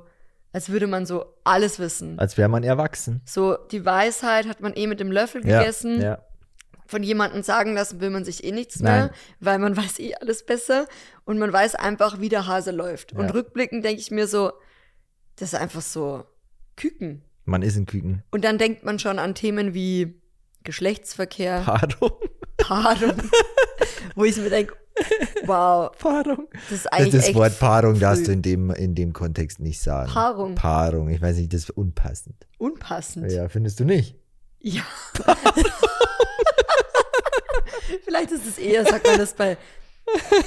als 0.51 0.69
würde 0.69 0.87
man 0.87 1.05
so 1.05 1.25
alles 1.43 1.79
wissen. 1.79 2.19
Als 2.19 2.37
wäre 2.37 2.49
man 2.49 2.63
erwachsen. 2.63 3.21
So, 3.25 3.57
die 3.71 3.83
Weisheit 3.85 4.47
hat 4.47 4.61
man 4.61 4.73
eh 4.75 4.87
mit 4.87 4.99
dem 4.99 5.11
Löffel 5.11 5.45
Ja, 5.47 5.59
gegessen. 5.59 6.01
ja. 6.01 6.19
Von 6.85 7.01
jemandem 7.01 7.41
sagen 7.41 7.73
lassen 7.73 8.01
will 8.01 8.09
man 8.11 8.23
sich 8.25 8.43
eh 8.43 8.51
nichts 8.51 8.79
Nein. 8.79 9.05
mehr, 9.05 9.11
weil 9.39 9.57
man 9.57 9.75
weiß 9.77 9.99
eh 9.99 10.13
alles 10.15 10.45
besser 10.45 10.85
und 11.25 11.39
man 11.39 11.51
weiß 11.51 11.75
einfach, 11.75 12.19
wie 12.19 12.29
der 12.29 12.45
Hase 12.45 12.71
läuft. 12.71 13.13
Und 13.13 13.25
Ja. 13.25 13.31
rückblickend 13.31 13.83
denke 13.83 13.99
ich 14.01 14.11
mir 14.11 14.27
so, 14.27 14.51
das 15.37 15.53
ist 15.53 15.59
einfach 15.59 15.81
so 15.81 16.25
Küken. 16.75 17.21
Man 17.45 17.61
ist 17.61 17.77
ein 17.77 17.85
Küken. 17.85 18.23
Und 18.31 18.43
dann 18.43 18.57
denkt 18.57 18.83
man 18.83 18.99
schon 18.99 19.19
an 19.19 19.35
Themen 19.35 19.73
wie 19.73 20.19
Geschlechtsverkehr, 20.63 21.61
Paarung. 21.61 22.11
Paarung, 22.57 23.21
wo 24.15 24.23
ich 24.23 24.37
mir 24.37 24.49
denke, 24.49 24.75
wow, 25.45 25.91
Paarung. 25.97 26.47
das 26.53 26.71
ist 26.71 26.85
Das, 26.85 26.93
eigentlich 26.93 27.13
das 27.15 27.25
echt 27.27 27.35
Wort 27.35 27.59
Paarung 27.59 27.99
darfst 27.99 28.21
früh. 28.23 28.27
du 28.27 28.31
in 28.33 28.41
dem, 28.43 28.71
in 28.71 28.95
dem 28.95 29.11
Kontext 29.11 29.59
nicht 29.59 29.81
sagen. 29.81 30.09
Paarung. 30.09 30.55
Paarung. 30.55 31.09
Ich 31.09 31.21
weiß 31.21 31.35
nicht, 31.37 31.51
das 31.53 31.63
ist 31.63 31.71
unpassend. 31.71 32.47
unpassend. 32.59 33.29
Ja, 33.31 33.49
findest 33.49 33.79
du 33.81 33.85
nicht? 33.85 34.15
Ja. 34.61 34.83
Vielleicht 38.05 38.31
ist 38.31 38.47
es 38.47 38.57
eher, 38.57 38.85
sagt 38.85 39.05
man 39.05 39.17
das 39.17 39.33
bei, 39.33 39.57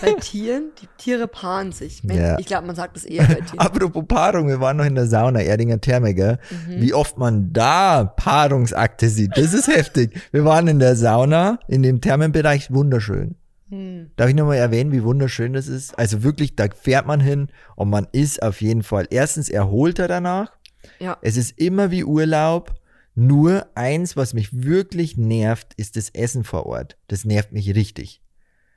bei 0.03 0.13
Tieren. 0.21 0.71
Die 0.81 0.87
Tiere 0.99 1.27
paaren 1.29 1.73
sich. 1.73 2.05
Men- 2.05 2.19
Ja. 2.19 2.39
Ich 2.39 2.47
glaube, 2.47 2.67
man 2.67 2.77
sagt 2.77 2.97
das 2.97 3.05
eher 3.05 3.25
bei 3.27 3.35
Tieren. 3.41 3.59
Apropos 3.59 4.05
Paarung, 4.07 4.49
wir 4.49 4.61
waren 4.61 4.77
noch 4.77 4.85
in 4.85 4.95
der 4.95 5.07
Sauna, 5.07 5.41
Erdinger 5.41 5.81
Therme, 5.81 6.15
gell? 6.15 6.39
Mhm. 6.51 6.81
Wie 6.83 6.95
oft 6.95 7.19
man 7.19 7.53
da 7.53 8.05
Paarungsakte 8.05 9.09
sieht, 9.09 9.37
das 9.37 9.55
ist 9.55 9.69
heftig. 9.69 10.19
Wir 10.33 10.45
waren 10.45 10.69
in 10.69 10.79
der 10.79 10.95
Sauna, 10.97 11.59
in 11.69 11.83
dem 11.83 12.01
Thermenbereich, 12.01 12.71
wunderschön. 12.73 13.35
Hm. 13.71 14.11
Darf 14.17 14.29
ich 14.29 14.35
nochmal 14.37 14.59
erwähnen, 14.59 14.93
wie 14.93 15.03
wunderschön 15.03 15.53
das 15.53 15.67
ist? 15.67 15.99
Also 15.99 16.23
wirklich, 16.23 16.55
da 16.55 16.67
fährt 16.73 17.07
man 17.07 17.19
hin 17.21 17.49
und 17.75 17.91
man 17.91 18.07
ist 18.13 18.41
auf 18.43 18.61
jeden 18.61 18.85
Fall 18.85 19.09
erstens 19.11 19.49
erholter 19.49 20.07
danach. 20.07 20.53
Ja. 21.01 21.17
Es 21.23 21.37
ist 21.37 21.59
immer 21.59 21.91
wie 21.91 22.05
Urlaub. 22.05 22.75
Nur 23.19 23.67
eins, 23.75 24.15
was 24.15 24.35
mich 24.35 24.51
wirklich 24.63 25.17
nervt, 25.17 25.73
ist 25.79 25.97
das 25.97 26.11
Essen 26.11 26.45
vor 26.45 26.67
Ort. 26.67 26.97
Das 27.09 27.25
nervt 27.25 27.51
mich 27.51 27.75
richtig. 27.75 28.21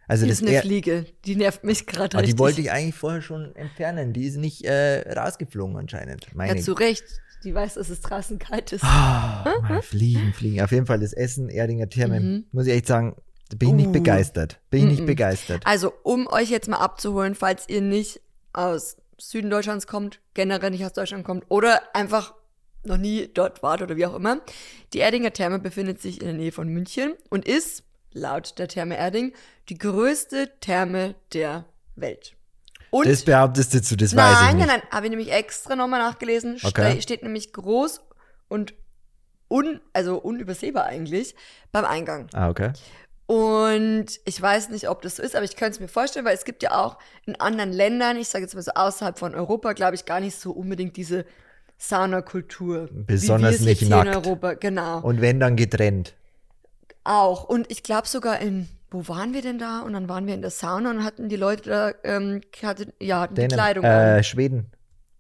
Also 0.10 0.26
Hier 0.26 0.34
das 0.34 0.42
ist 0.42 0.48
eine 0.48 0.60
Fliege. 0.62 1.06
Die 1.26 1.36
nervt 1.36 1.64
mich 1.64 1.86
gerade 1.86 2.18
richtig. 2.18 2.34
die 2.36 2.40
wollte 2.40 2.62
ich 2.62 2.72
eigentlich 2.72 2.96
vorher 2.96 3.22
schon 3.22 3.56
entfernen. 3.56 4.12
Die 4.12 4.26
ist 4.26 4.38
nicht 4.38 4.66
äh, 4.66 5.10
rausgeflogen 5.14 5.78
anscheinend. 5.78 6.34
Meine 6.36 6.58
ja, 6.58 6.62
zu 6.64 6.74
Recht. 6.74 7.04
Die 7.46 7.56
weiß, 7.56 7.76
dass 7.76 7.90
es 7.90 8.02
draußen 8.02 8.38
kalt 8.40 8.74
ist. 8.74 8.84
Ah, 8.84 9.46
Mann, 9.62 9.82
fliegen, 9.82 10.34
fliegen. 10.34 10.62
Auf 10.62 10.72
jeden 10.74 10.86
Fall 10.88 11.00
das 11.00 11.14
Essen, 11.14 11.48
Erdinger 11.48 11.88
Therme, 11.88 12.20
Mhm. 12.20 12.46
muss 12.52 12.68
ich 12.68 12.74
echt 12.74 12.88
sagen, 12.88 13.16
bin 13.56 13.70
ich 13.70 13.76
nicht 13.76 13.88
Uh. 13.90 13.92
begeistert. 13.94 14.60
Bin 14.70 14.82
ich 14.82 14.90
nicht 14.90 15.02
Mhm. 15.02 15.06
begeistert. 15.06 15.62
Also, 15.66 15.94
um 16.04 16.28
euch 16.28 16.50
jetzt 16.50 16.68
mal 16.68 16.78
abzuholen, 16.80 17.36
falls 17.36 17.70
ihr 17.70 17.82
nicht 17.82 18.20
aus 18.52 18.98
Süden 19.18 19.50
Deutschlands 19.50 19.88
kommt, 19.88 20.20
generell 20.34 20.72
nicht 20.72 20.84
aus 20.86 20.94
Deutschland 20.94 21.24
kommt 21.24 21.46
oder 21.50 21.82
einfach 21.96 22.34
noch 22.84 22.98
nie 22.98 23.30
dort 23.34 23.62
wart 23.64 23.82
oder 23.82 23.96
wie 23.96 24.06
auch 24.06 24.16
immer. 24.16 24.42
Die 24.94 25.00
Erdinger 25.00 25.32
Therme 25.32 25.60
befindet 25.60 26.02
sich 26.02 26.20
in 26.22 26.28
der 26.28 26.36
Nähe 26.36 26.52
von 26.52 26.68
München 26.68 27.14
und 27.30 27.48
ist, 27.48 27.84
laut 28.14 28.58
der 28.58 28.68
Therme 28.68 28.98
Erding, 28.98 29.34
die 29.70 29.78
größte 29.78 30.50
Therme 30.60 31.16
der 31.34 31.66
Welt. 31.96 32.36
Und 32.92 33.08
Das 33.08 33.24
behauptest 33.24 33.74
du, 33.74 33.96
das 33.96 34.16
weiß 34.16 34.32
ich 34.34 34.40
nein, 34.40 34.58
nicht. 34.58 34.68
nein, 34.68 34.80
nein, 34.82 34.92
habe 34.92 35.06
ich 35.06 35.10
nämlich 35.12 35.32
extra 35.32 35.76
nochmal 35.76 36.00
nachgelesen. 36.00 36.58
Okay. 36.64 36.94
Ste 36.94 37.02
steht 37.02 37.24
nämlich 37.24 37.54
groß 37.54 38.02
und 38.48 38.74
un, 39.48 39.80
also 39.94 40.18
unübersehbar 40.18 40.86
eigentlich 40.86 41.36
beim 41.72 41.86
Eingang. 41.86 42.28
Ah, 42.34 42.50
okay. 42.50 42.72
Und 43.28 44.08
ich 44.26 44.42
weiß 44.42 44.70
nicht, 44.70 44.90
ob 44.90 45.04
das 45.04 45.18
so 45.18 45.24
ist, 45.24 45.36
aber 45.36 45.46
ich 45.46 45.56
könnte 45.56 45.74
es 45.74 45.80
mir 45.80 45.88
vorstellen, 45.88 46.26
weil 46.26 46.34
es 46.34 46.46
gibt 46.46 46.64
ja 46.64 46.84
auch 46.84 46.98
in 47.28 47.40
anderen 47.40 47.72
Ländern, 47.72 48.18
ich 48.18 48.28
sage 48.28 48.44
jetzt 48.44 48.56
mal 48.56 48.64
so 48.64 48.72
außerhalb 48.74 49.20
von 49.20 49.36
Europa, 49.36 49.74
glaube 49.74 49.94
ich, 49.94 50.06
gar 50.06 50.20
nicht 50.20 50.36
so 50.36 50.52
unbedingt 50.52 50.98
diese 50.98 51.26
Saunakultur. 51.78 52.90
Besonders 52.92 53.60
nicht 53.60 53.80
hier 53.80 53.88
in 53.88 54.04
nackt. 54.04 54.16
Europa, 54.16 54.56
genau. 54.56 55.02
Und 55.02 55.22
wenn, 55.22 55.40
dann 55.40 55.56
getrennt. 55.56 56.16
Auch. 57.04 57.44
Und 57.44 57.72
ich 57.72 57.84
glaube 57.84 58.08
sogar 58.08 58.40
in, 58.40 58.68
wo 58.92 59.08
waren 59.08 59.34
wir 59.34 59.42
denn 59.42 59.58
da? 59.60 59.82
Und 59.82 59.94
dann 59.94 60.10
waren 60.10 60.28
wir 60.28 60.34
in 60.34 60.42
der 60.42 60.52
Sauna 60.52 60.90
und 60.92 61.04
hatten 61.04 61.30
die 61.30 61.36
Leute 61.36 61.70
da, 61.70 61.92
ähm, 62.04 62.42
hatten, 62.64 62.92
ja, 63.00 63.22
hatten 63.22 63.36
die 63.36 63.42
Dänem- 63.42 63.54
Kleidung 63.54 63.86
an. 63.86 63.92
äh, 64.20 64.24
Schweden. 64.24 64.72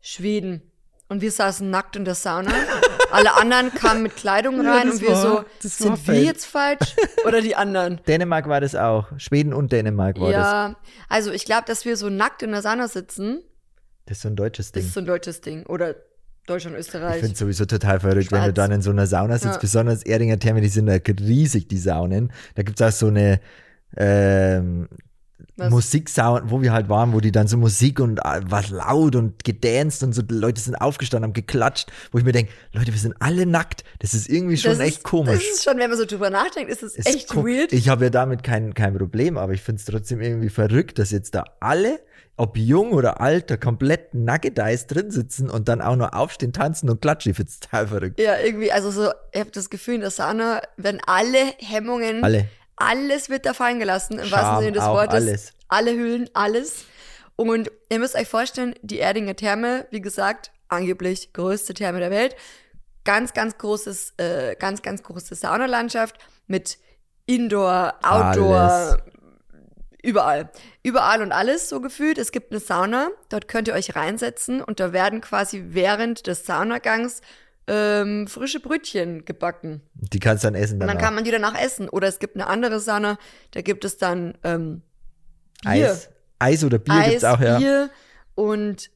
Schweden. 0.02 0.62
Und 1.08 1.22
wir 1.22 1.32
saßen 1.32 1.68
nackt 1.70 1.96
in 1.96 2.06
der 2.06 2.13
Sauna. 2.15 2.52
Alle 3.12 3.34
anderen 3.36 3.74
kamen 3.74 4.04
mit 4.04 4.15
Kleidung 4.15 4.63
Ja, 4.63 4.76
rein 4.76 4.86
das 4.88 4.96
und 4.98 5.02
wir 5.02 5.10
war- 5.10 5.22
so, 5.22 5.44
das 5.63 5.78
sind 5.80 6.08
wir 6.08 6.22
jetzt 6.24 6.46
falsch? 6.46 6.96
Oder 7.26 7.42
die 7.42 7.56
anderen? 7.56 8.00
Dänemark 8.08 8.48
war 8.48 8.62
das 8.62 8.76
auch. 8.76 9.08
Schweden 9.18 9.52
und 9.54 9.72
Dänemark 9.72 10.20
war 10.20 10.32
das. 10.32 10.38
Ja, 10.46 10.76
also 11.10 11.32
ich 11.32 11.46
glaube, 11.46 11.63
dass 11.65 11.86
wir 11.86 11.98
so 11.98 12.10
nackt 12.10 12.44
in 12.44 12.52
der 12.52 12.62
Sauna 12.62 12.88
sitzen, 12.88 13.42
Das 14.06 14.18
ist 14.18 14.22
so 14.24 14.30
ein 14.30 14.36
deutsches 14.36 14.68
das 14.68 14.82
Ding. 14.82 14.88
ist 14.88 14.94
so 14.94 15.00
ein 15.00 15.06
deutsches 15.08 15.42
Ding. 15.42 15.65
Oder 15.65 15.96
Deutschland, 16.49 16.75
Ich 16.75 16.88
Österreich. 16.88 17.19
finde 17.19 17.33
es 17.33 17.39
sowieso 17.39 17.65
total 17.65 17.99
verrückt, 17.99 18.31
wenn 18.31 18.43
du 18.43 18.53
dann 18.53 18.71
in 18.71 18.81
so 18.81 18.89
einer 18.91 19.07
Sauna 19.07 19.38
sitzt, 19.38 19.55
Ja. 19.55 19.59
besonders 19.59 20.03
Erdinger 20.03 20.39
Therme, 20.39 20.62
die 20.62 20.67
sind 20.69 20.88
da 20.88 20.97
riesig, 21.21 21.67
die 21.67 21.77
Saunen. 21.77 22.31
Da 22.55 22.63
gibt 22.63 22.79
es 22.81 22.88
auch 22.88 22.97
so 22.97 23.07
eine 23.07 23.39
ähm, 23.97 24.88
Was? 25.55 25.69
Musiksauna, 25.69 26.49
wo 26.49 26.62
wir 26.62 26.71
halt 26.73 26.89
waren, 26.89 27.13
wo 27.13 27.19
die 27.19 27.31
dann 27.31 27.47
so 27.47 27.57
Musik 27.57 27.99
und 27.99 28.19
äh, 28.19 28.41
was 28.43 28.69
laut 28.69 29.15
und 29.15 29.43
gedanced 29.43 30.03
und 30.03 30.13
so, 30.13 30.21
die 30.21 30.33
Leute 30.35 30.62
sind 30.62 30.75
aufgestanden, 30.75 31.29
haben 31.29 31.33
geklatscht, 31.33 31.91
wo 32.12 32.17
ich 32.17 32.23
mir 32.23 32.31
denke, 32.31 32.51
Leute, 32.73 32.93
wir 32.93 32.99
sind 32.99 33.15
alle 33.19 33.45
nackt. 33.45 33.83
Das 33.99 34.13
ist 34.13 34.29
irgendwie 34.29 34.57
schon 34.57 34.71
Das 34.71 34.79
echt 34.79 34.97
ist, 34.99 35.03
komisch. 35.03 35.33
Das 35.47 35.57
ist 35.57 35.63
schon, 35.63 35.77
wenn 35.77 35.89
man 35.89 35.97
so 35.97 36.05
drüber 36.05 36.29
nachdenkt, 36.29 36.71
ist 36.71 36.83
es 36.83 36.95
Ist 36.95 37.07
echt 37.07 37.35
weird. 37.35 37.73
Ich 37.73 37.89
habe 37.89 38.05
ja 38.05 38.09
damit 38.09 38.43
kein, 38.43 38.73
kein 38.73 38.97
Problem, 38.97 39.38
aber 39.38 39.53
ich 39.53 39.62
finde 39.62 39.79
es 39.79 39.85
trotzdem 39.85 40.21
irgendwie 40.21 40.49
verrückt, 40.49 40.99
dass 40.99 41.12
jetzt 41.12 41.35
da 41.35 41.43
alle, 41.59 41.99
ob 42.39 42.58
jung 42.58 42.93
oder 42.93 43.19
alt, 43.19 43.52
da 43.52 43.58
komplett 43.58 44.13
nackedeis 44.13 44.88
drin 44.88 45.12
sitzen 45.12 45.49
und 45.49 45.67
dann 45.67 45.82
auch 45.82 45.95
noch 45.95 46.13
aufstehen, 46.13 46.54
tanzen 46.54 46.89
und 46.89 47.02
klatschen. 47.02 47.32
Ich 47.32 47.36
finde 47.36 47.49
es 47.52 47.60
total 47.60 47.88
verrückt. 47.88 48.19
ja, 48.19 48.39
irgendwie, 48.39 48.71
also 48.71 48.91
so, 48.91 49.12
ich 49.34 49.39
habe 49.39 49.52
das 49.52 49.69
Gefühl, 49.69 49.95
in 49.95 50.02
der 50.02 50.12
Sauna 50.12 50.62
werden 50.78 51.02
alle 51.06 51.54
Hemmungen, 51.60 52.23
Alle. 52.23 52.45
alles 52.78 53.30
wird 53.30 53.45
da 53.45 53.54
fallen 53.54 53.80
gelassen, 53.80 54.19
im 54.19 54.25
Scham 54.25 54.39
wahrsten 54.39 54.60
Sinne 54.60 54.71
des 54.71 54.84
auch, 54.84 54.95
Wortes. 54.95 55.13
alles. 55.13 55.54
Alle 55.67 55.91
Hüllen, 55.91 56.30
alles. 56.34 56.86
Und 57.36 57.71
ihr 57.89 57.99
müsst 57.99 58.15
euch 58.15 58.28
vorstellen, 58.28 58.73
die 58.82 58.99
Erdinger 58.99 59.36
Therme, 59.36 59.86
wie 59.91 60.02
gesagt, 60.02 60.52
angeblich 60.69 61.34
größte 61.34 61.73
Therme 61.73 61.99
der 61.99 62.10
Welt. 62.12 62.36
Ganz, 63.04 63.34
ganz 63.34 63.58
großes, 63.58 64.13
äh, 64.17 64.56
ganz, 64.56 64.82
ganz 64.82 65.04
große 65.04 65.36
Saunalandschaft 65.36 66.17
mit 66.47 66.78
Indoor, 67.25 67.95
Outdoor, 68.02 68.58
Alles. 68.58 68.97
Überall. 70.03 70.49
Überall 70.83 71.21
und 71.21 71.31
alles 71.31 71.69
so 71.69 71.81
gefühlt. 71.81 72.17
Es 72.17 72.31
gibt 72.31 72.51
eine 72.51 72.59
Sauna, 72.59 73.09
dort 73.29 73.47
könnt 73.47 73.67
ihr 73.67 73.73
euch 73.73 73.95
reinsetzen 73.95 74.62
und 74.62 74.79
da 74.79 74.93
werden 74.93 75.21
quasi 75.21 75.65
während 75.69 76.27
des 76.27 76.45
Saunagangs 76.45 77.21
ähm, 77.67 78.27
frische 78.27 78.59
Brötchen 78.59 79.25
gebacken. 79.25 79.81
Die 79.93 80.19
kannst 80.19 80.43
du 80.43 80.47
dann 80.47 80.55
essen 80.55 80.75
Und 80.75 80.79
danach. 80.81 80.93
dann 80.93 81.01
kann 81.01 81.15
man 81.15 81.23
die 81.23 81.31
danach 81.31 81.59
essen. 81.59 81.88
Oder 81.89 82.07
es 82.07 82.19
gibt 82.19 82.35
eine 82.35 82.47
andere 82.47 82.79
Sauna, 82.79 83.17
da 83.51 83.62
gibt 83.62 83.85
es 83.85 83.97
dann 83.97 84.38
ähm, 84.43 84.81
Bier. 85.63 85.91
Eis. 85.91 86.09
Eis 86.39 86.63
oder 86.63 86.79
Bier 86.79 86.95
Eis, 86.95 87.09
gibt's 87.09 87.23
auch, 87.25 87.39
ja. 87.39 87.57
Bier 87.59 87.89
und 88.35 88.89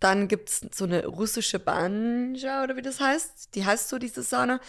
dann 0.00 0.28
gibt's 0.28 0.60
so 0.72 0.84
eine 0.84 1.06
russische 1.06 1.58
Banja 1.58 2.62
oder 2.62 2.76
wie 2.76 2.82
das 2.82 3.00
heißt. 3.00 3.54
Die 3.54 3.64
heißt 3.64 3.88
so, 3.88 3.98
diese 3.98 4.22
Sauna. 4.22 4.60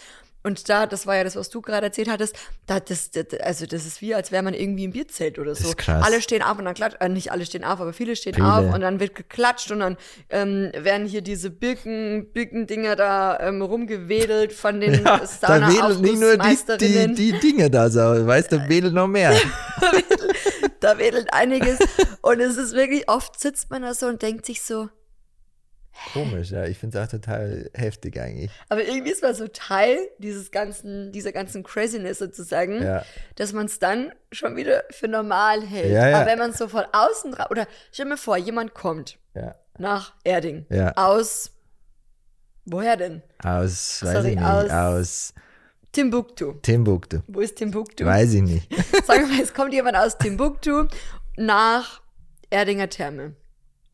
Und 0.46 0.68
da, 0.68 0.86
das 0.86 1.08
war 1.08 1.16
ja 1.16 1.24
das, 1.24 1.34
was 1.34 1.50
du 1.50 1.60
gerade 1.60 1.86
erzählt 1.86 2.08
hattest, 2.08 2.36
da, 2.66 2.78
das, 2.78 3.10
das, 3.10 3.26
also 3.42 3.66
das 3.66 3.84
ist 3.84 4.00
wie, 4.00 4.14
als 4.14 4.30
wäre 4.30 4.44
man 4.44 4.54
irgendwie 4.54 4.84
im 4.84 4.92
Bierzelt 4.92 5.40
oder 5.40 5.56
so. 5.56 5.72
krass. 5.76 6.06
Alle 6.06 6.22
stehen 6.22 6.40
auf 6.40 6.56
und 6.56 6.66
dann 6.66 6.74
klatscht, 6.74 6.98
äh, 7.00 7.08
nicht 7.08 7.32
alle 7.32 7.44
stehen 7.44 7.64
auf, 7.64 7.80
aber 7.80 7.92
viele 7.92 8.14
stehen 8.14 8.34
Viele. 8.34 8.54
auf 8.54 8.72
und 8.72 8.80
dann 8.80 9.00
wird 9.00 9.16
geklatscht 9.16 9.72
und 9.72 9.80
dann 9.80 9.96
ähm, 10.30 10.70
werden 10.72 11.08
hier 11.08 11.20
diese 11.20 11.50
Birken, 11.50 12.28
Birkendinger 12.32 12.94
da 12.94 13.40
ähm, 13.40 13.60
rumgewedelt 13.60 14.52
von 14.52 14.80
den 14.80 14.92
Ja, 15.04 15.20
da 15.40 15.68
wedeln 15.68 16.00
nicht 16.00 16.20
nur 16.20 16.36
die, 16.36 16.56
die, 16.78 17.14
die 17.14 17.32
Dinge 17.40 17.68
da 17.68 17.90
so, 17.90 17.98
weißt 18.00 18.52
du, 18.52 18.58
da 18.60 18.68
wedelt 18.68 18.94
noch 18.94 19.08
mehr. 19.08 19.34
da 20.78 20.96
wedelt 20.96 21.32
einiges. 21.34 21.80
Und 22.22 22.38
es 22.38 22.56
ist 22.56 22.72
wirklich, 22.72 23.08
oft 23.08 23.40
sitzt 23.40 23.70
man 23.70 23.82
da 23.82 23.94
so 23.94 24.06
und 24.06 24.22
denkt 24.22 24.46
sich 24.46 24.62
so, 24.62 24.88
Komisch, 26.12 26.50
ja, 26.50 26.64
ich 26.64 26.78
finde 26.78 26.98
es 26.98 27.04
auch 27.06 27.10
total 27.10 27.70
heftig 27.74 28.18
eigentlich. 28.20 28.50
aber 28.68 28.84
irgendwie 28.86 29.10
ist 29.10 29.22
man 29.22 29.34
so 29.34 29.48
Teil 29.48 29.98
dieses 30.18 30.50
ganzen, 30.50 31.10
dieser 31.12 31.32
ganzen 31.32 31.62
Craziness 31.62 32.18
sozusagen, 32.18 32.82
Ja. 32.82 33.02
dass 33.36 33.52
man 33.52 33.66
es 33.66 33.78
dann 33.78 34.12
schon 34.32 34.56
wieder 34.56 34.84
für 34.90 35.08
normal 35.08 35.62
hält. 35.62 35.90
Ja, 35.92 36.08
ja. 36.08 36.16
Aber 36.20 36.26
wenn 36.30 36.38
man 36.38 36.50
es 36.50 36.58
so 36.58 36.68
von 36.68 36.84
außen, 36.92 37.34
ra- 37.34 37.48
oder 37.50 37.66
stell 37.92 38.06
mir 38.06 38.16
vor, 38.16 38.36
jemand 38.36 38.74
kommt 38.74 39.18
nach 39.78 40.14
Erding 40.24 40.64
Ja. 40.70 40.92
aus, 40.96 41.50
woher 42.64 42.96
denn? 42.96 43.22
Aus, 43.42 44.02
weiß 44.02 44.12
Sorry, 44.12 44.28
ich 44.30 44.36
nicht, 44.36 44.44
aus- 44.44 44.70
aus 44.70 45.34
Timbuktu. 45.92 46.54
Timbuktu. 46.62 47.20
Wo 47.26 47.40
ist 47.40 47.56
Timbuktu? 47.56 48.04
Weiß 48.04 48.32
ich 48.34 48.42
nicht. 48.42 48.68
Sagen 49.06 49.28
wir 49.28 49.36
mal, 49.36 49.42
es 49.42 49.52
kommt 49.54 49.72
jemand 49.72 49.96
aus 49.96 50.16
Timbuktu 50.18 50.84
nach 51.36 52.00
Erdinger 52.50 52.88
Therme. 52.88 53.34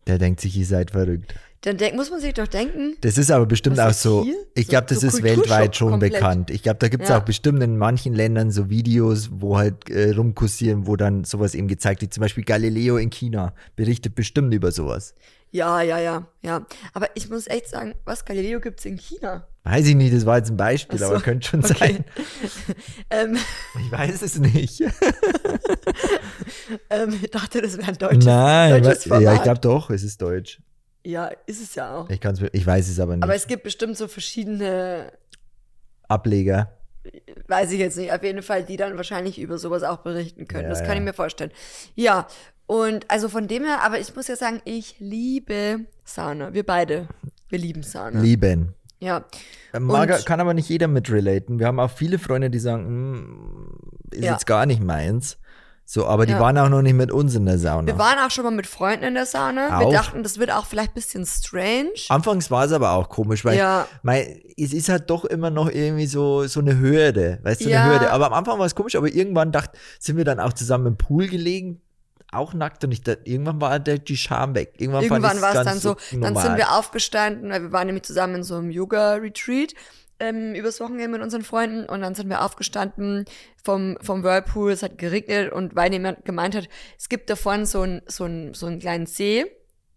Der 0.07 0.19
denkt 0.19 0.41
sich, 0.41 0.57
ihr 0.57 0.67
seid 0.67 0.91
verrückt. 0.93 1.35
Dann 1.65 1.77
denk, 1.77 1.95
muss 1.95 2.11
man 2.11 2.21
sich 2.21 2.35
doch 2.35 2.49
denken, 2.49 2.97
Das 3.03 3.17
ist 3.19 3.31
aber 3.31 3.47
bestimmt 3.47 3.79
auch 3.79 3.93
so, 3.93 4.25
hier? 4.25 4.35
ich 4.55 4.67
glaube, 4.67 4.87
das 4.89 5.01
so 5.01 5.07
ist 5.07 5.23
weltweit 5.23 5.77
schon 5.77 5.91
komplett. 5.91 6.15
bekannt. 6.15 6.51
Ich 6.51 6.65
glaube, 6.65 6.79
da 6.81 6.89
gibt 6.89 7.05
es 7.05 7.11
Ja. 7.11 7.19
auch 7.19 7.23
bestimmt 7.25 7.63
in 7.63 7.79
manchen 7.79 8.15
Ländern 8.15 8.51
so 8.51 8.69
Videos, 8.69 9.29
wo 9.33 9.57
halt 9.57 9.89
äh, 9.89 10.11
rumkursieren, 10.11 10.89
wo 10.89 10.97
dann 10.97 11.23
sowas 11.23 11.55
eben 11.55 11.69
gezeigt 11.69 12.03
wird. 12.03 12.13
Zum 12.13 12.21
Beispiel 12.21 12.43
Galileo 12.45 12.97
in 12.97 13.11
China 13.11 13.55
berichtet 13.77 14.17
bestimmt 14.17 14.53
über 14.53 14.73
sowas. 14.73 15.15
Ja, 15.53 15.83
ja, 15.83 15.99
ja, 15.99 16.27
ja. 16.41 16.67
Aber 16.95 17.09
ich 17.15 17.29
muss 17.31 17.47
echt 17.47 17.69
sagen, 17.69 17.95
was 18.07 18.25
Galileo 18.25 18.59
gibt's 18.59 18.85
in 18.85 18.97
China? 18.97 19.47
Weiß 19.65 19.87
ich 19.87 19.95
nicht, 19.95 20.13
das 20.13 20.27
war 20.27 20.39
jetzt 20.39 20.51
ein 20.51 20.57
Beispiel, 20.57 20.99
so, 20.99 21.05
aber 21.05 21.21
könnte 21.21 21.47
schon 21.47 21.65
okay. 21.65 21.75
sein. 21.79 22.05
Ähm, 23.11 23.37
Ich 23.85 23.93
weiß 23.93 24.23
es 24.23 24.39
nicht. 24.39 24.81
ähm, 26.91 27.19
ich 27.23 27.31
dachte, 27.31 27.61
das 27.63 27.77
wäre 27.77 27.89
ein 27.89 27.99
deutsches, 27.99 28.25
Nein, 28.25 28.83
deutsches 28.83 29.11
wa- 29.11 29.21
ja, 29.21 29.21
ich 29.21 29.27
Format. 29.39 29.43
glaube 29.45 29.61
doch, 29.61 29.91
es 29.91 30.03
ist 30.03 30.21
deutsch. 30.23 30.61
Ja, 31.05 31.31
ist 31.47 31.61
es 31.63 31.75
ja 31.75 31.97
auch. 31.97 32.11
Ich, 32.11 32.21
kann's, 32.21 32.41
ich 32.53 32.67
weiß 32.67 32.89
es 32.89 33.01
aber 33.01 33.17
nicht. 33.17 33.25
Aber 33.25 33.35
es 33.35 33.47
gibt 33.47 33.63
bestimmt 33.65 33.97
so 33.97 34.07
verschiedene, 34.09 35.13
Ableger. 36.09 36.77
weiß 37.49 37.73
ich 37.73 37.81
jetzt 37.81 37.97
nicht, 37.97 38.13
auf 38.13 38.23
jeden 38.23 38.43
Fall, 38.43 38.65
die 38.65 38.77
dann 38.77 38.97
wahrscheinlich 38.97 39.41
über 39.41 39.59
sowas 39.59 39.83
auch 39.83 39.99
berichten 39.99 40.47
können. 40.47 40.65
Ja, 40.65 40.69
das 40.69 40.81
kann 40.81 40.91
ja. 40.91 40.95
ich 40.97 41.01
mir 41.03 41.13
vorstellen. 41.13 41.51
Ja, 41.95 42.27
und 42.67 43.11
also 43.11 43.29
von 43.29 43.49
dem 43.49 43.65
her, 43.65 43.81
aber 43.83 43.99
ich 43.99 44.15
muss 44.15 44.29
ja 44.29 44.37
sagen, 44.37 44.61
ich 44.65 44.97
liebe 45.01 45.81
Sauna. 46.05 46.55
Wir 46.55 46.65
beide. 46.65 47.09
Wir 47.49 47.59
lieben 47.59 47.83
Sauna. 47.83 48.21
Lieben. 48.21 48.75
ja. 49.01 49.25
Äh, 49.73 49.79
Und- 49.79 50.27
kann 50.27 50.41
aber 50.41 50.55
nicht 50.55 50.69
jeder 50.69 50.87
mit 50.87 51.11
relaten. 51.11 51.59
Wir 51.59 51.67
haben 51.67 51.81
auch 51.81 51.91
viele 51.91 52.19
Freunde, 52.19 52.49
die 52.51 52.59
sagen, 52.61 52.87
"Hm, 52.87 53.79
ist 54.13 54.23
Ja. 54.25 54.33
jetzt 54.33 54.47
gar 54.47 54.67
nicht 54.67 54.83
meins. 54.83 55.39
So, 55.85 56.07
aber 56.07 56.25
die 56.27 56.33
Ja. 56.33 56.41
waren 56.41 56.57
auch 56.59 56.69
noch 56.69 56.81
nicht 56.81 56.95
mit 56.95 57.11
uns 57.11 57.35
in 57.35 57.45
der 57.45 57.59
Sauna. 57.59 57.87
Wir 57.87 57.99
waren 57.99 58.19
auch 58.19 58.31
schon 58.31 58.45
mal 58.45 58.51
mit 58.53 58.67
Freunden 58.67 59.05
in 59.05 59.15
der 59.15 59.27
Sauna. 59.27 59.77
Auch. 59.79 59.81
Wir 59.91 59.93
dachten, 59.99 60.23
das 60.23 60.39
wird 60.39 60.51
auch 60.51 60.65
vielleicht 60.65 60.93
ein 60.93 60.95
bisschen 60.95 61.27
strange. 61.27 61.91
Anfangs 62.09 62.51
war 62.51 62.65
es 62.65 62.73
aber 62.73 62.93
auch 62.93 63.09
komisch, 63.09 63.45
weil 63.45 63.59
Ja. 63.59 63.87
mein, 64.03 64.41
es 64.57 64.73
ist 64.73 64.89
halt 64.89 65.11
doch 65.11 65.25
immer 65.25 65.51
noch 65.51 65.69
irgendwie 65.71 66.07
so, 66.07 66.47
so 66.47 66.61
eine 66.61 66.79
Hürde, 66.79 67.41
weißt 67.43 67.65
du, 67.65 67.69
Ja. 67.69 67.83
eine 67.83 67.93
Hürde. 67.93 68.11
Aber 68.11 68.27
am 68.27 68.33
Anfang 68.33 68.59
war 68.59 68.65
es 68.67 68.75
komisch, 68.75 68.95
aber 68.97 69.09
irgendwann 69.13 69.53
dacht, 69.53 69.73
sind 69.99 70.17
wir 70.17 70.25
dann 70.25 70.41
auch 70.41 70.53
zusammen 70.55 70.87
im 70.87 70.97
Pool 70.97 71.27
gelegen, 71.29 71.83
auch 72.31 72.55
nackt 72.55 72.83
und 72.85 72.93
ich 72.93 73.03
dachte, 73.03 73.21
irgendwann 73.25 73.61
war 73.61 73.79
der, 73.79 73.99
die 73.99 74.17
Scham 74.17 74.55
weg. 74.55 74.73
Irgendwann, 74.79 75.03
Irgendwann 75.03 75.43
war 75.43 75.55
es 75.55 75.65
dann 75.65 75.79
so, 75.79 75.97
dann 76.13 76.21
normal. 76.21 76.43
sind 76.47 76.57
wir 76.57 76.73
aufgestanden, 76.73 77.51
weil 77.51 77.61
wir 77.65 77.73
waren 77.73 77.87
nämlich 77.89 78.05
zusammen 78.05 78.37
in 78.37 78.43
so 78.45 78.55
einem 78.57 78.71
Yoga-Retreat 78.71 79.75
ähm, 80.23 80.55
übers 80.55 80.81
Wochenende 80.81 81.09
mit 81.09 81.21
unseren 81.23 81.43
Freunden 81.43 81.85
und 81.87 82.01
dann 82.01 82.15
sind 82.15 82.29
wir 82.29 82.43
aufgestanden 82.45 83.25
vom, 83.63 83.97
vom 84.01 84.23
Whirlpool, 84.23 84.73
es 84.73 84.83
hat 84.83 84.97
geregnet 84.99 85.53
und 85.53 85.75
weil 85.77 85.93
jemand 85.93 86.25
gemeint 86.25 86.55
hat, 86.57 86.69
es 86.99 87.09
gibt 87.09 87.29
da 87.31 87.37
vorne 87.37 87.67
so 87.67 87.83
einen 87.83 88.03
so 88.07 88.25
einen- 88.25 88.55
so 88.55 88.67
einen 88.67 88.79
kleinen 88.79 89.07
See 89.07 89.45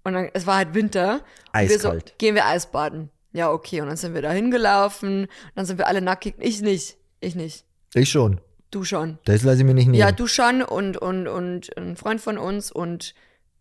und 0.04 0.14
dann, 0.14 0.30
es 0.34 0.46
war 0.46 0.58
halt 0.58 0.74
Winter. 0.74 1.22
Und 1.54 1.62
wir 1.70 1.80
so, 1.80 1.90
Eiskalt. 1.90 2.16
gehen 2.18 2.36
wir 2.36 2.46
Eisbaden. 2.46 3.10
Ja, 3.34 3.52
okay. 3.52 3.82
Und 3.82 3.88
dann 3.88 3.98
sind 3.98 4.14
wir 4.14 4.22
da 4.22 4.32
hingelaufen, 4.32 5.28
dann 5.56 5.66
sind 5.66 5.78
wir 5.78 5.88
alle 5.88 6.02
nackig. 6.02 6.36
Ich 6.40 6.62
nicht, 6.62 6.98
ich 7.20 7.36
nicht. 7.36 7.66
Ich 7.94 8.10
schon. 8.10 8.40
Du 8.72 8.84
schon. 8.84 9.20
Das 9.26 9.44
lasse 9.44 9.60
ich 9.60 9.64
mir 9.64 9.74
nicht 9.74 9.86
nehmen. 9.88 9.96
Ja, 10.00 10.12
du 10.12 10.28
schon 10.28 10.62
und, 10.62 10.98
und, 10.98 11.28
und 11.28 11.76
ein 11.78 11.96
Freund 11.96 12.22
von 12.22 12.38
uns 12.38 12.72
und 12.72 13.14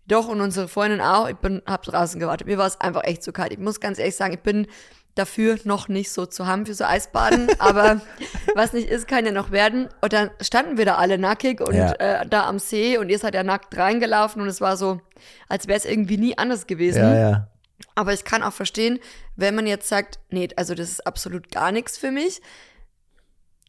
doch 0.06 0.28
und 0.28 0.40
unsere 0.40 0.68
Freundin 0.68 1.00
auch. 1.00 1.28
Ich 1.28 1.36
bin, 1.36 1.62
hab 1.66 1.82
draußen 1.82 2.20
gewartet. 2.20 2.46
Mir 2.46 2.58
war 2.58 2.66
es 2.66 2.80
einfach 2.80 3.04
echt 3.04 3.22
zu 3.22 3.32
kalt. 3.32 3.52
Ich 3.52 3.58
muss 3.58 3.80
ganz 3.80 3.98
ehrlich 3.98 4.16
sagen, 4.16 4.34
ich 4.34 4.40
bin 4.40 4.66
dafür 5.14 5.58
noch 5.64 5.88
nicht 5.88 6.10
so 6.10 6.26
zu 6.26 6.46
haben 6.46 6.66
für 6.66 6.74
so 6.74 6.84
Eisbaden, 6.84 7.48
aber 7.60 8.00
was 8.54 8.72
nicht 8.72 8.88
ist, 8.88 9.06
kann 9.06 9.24
ja 9.26 9.32
noch 9.32 9.50
werden. 9.52 9.88
Und 10.00 10.12
dann 10.12 10.30
standen 10.40 10.76
wir 10.76 10.84
da 10.84 10.96
alle 10.96 11.18
nackig 11.18 11.60
und 11.60 11.74
Ja. 11.74 11.92
äh, 11.92 12.26
da 12.26 12.46
am 12.48 12.58
See 12.58 12.98
und 12.98 13.08
ihr 13.10 13.18
seid 13.18 13.34
ja 13.34 13.42
nackt 13.44 13.76
reingelaufen 13.76 14.42
und 14.42 14.48
es 14.48 14.60
war 14.60 14.76
so, 14.76 15.00
als 15.48 15.68
wäre 15.68 15.78
es 15.78 15.84
irgendwie 15.84 16.16
nie 16.16 16.36
anders 16.36 16.66
gewesen. 16.66 17.02
ja, 17.02 17.18
ja. 17.18 17.48
Aber 17.96 18.12
ich 18.12 18.24
kann 18.24 18.42
auch 18.42 18.52
verstehen, 18.52 18.98
wenn 19.36 19.54
man 19.54 19.66
jetzt 19.66 19.88
sagt, 19.88 20.18
nee, 20.30 20.48
also 20.56 20.74
das 20.74 20.88
ist 20.90 21.06
absolut 21.06 21.50
gar 21.50 21.70
nichts 21.72 21.98
für 21.98 22.10
mich. 22.10 22.40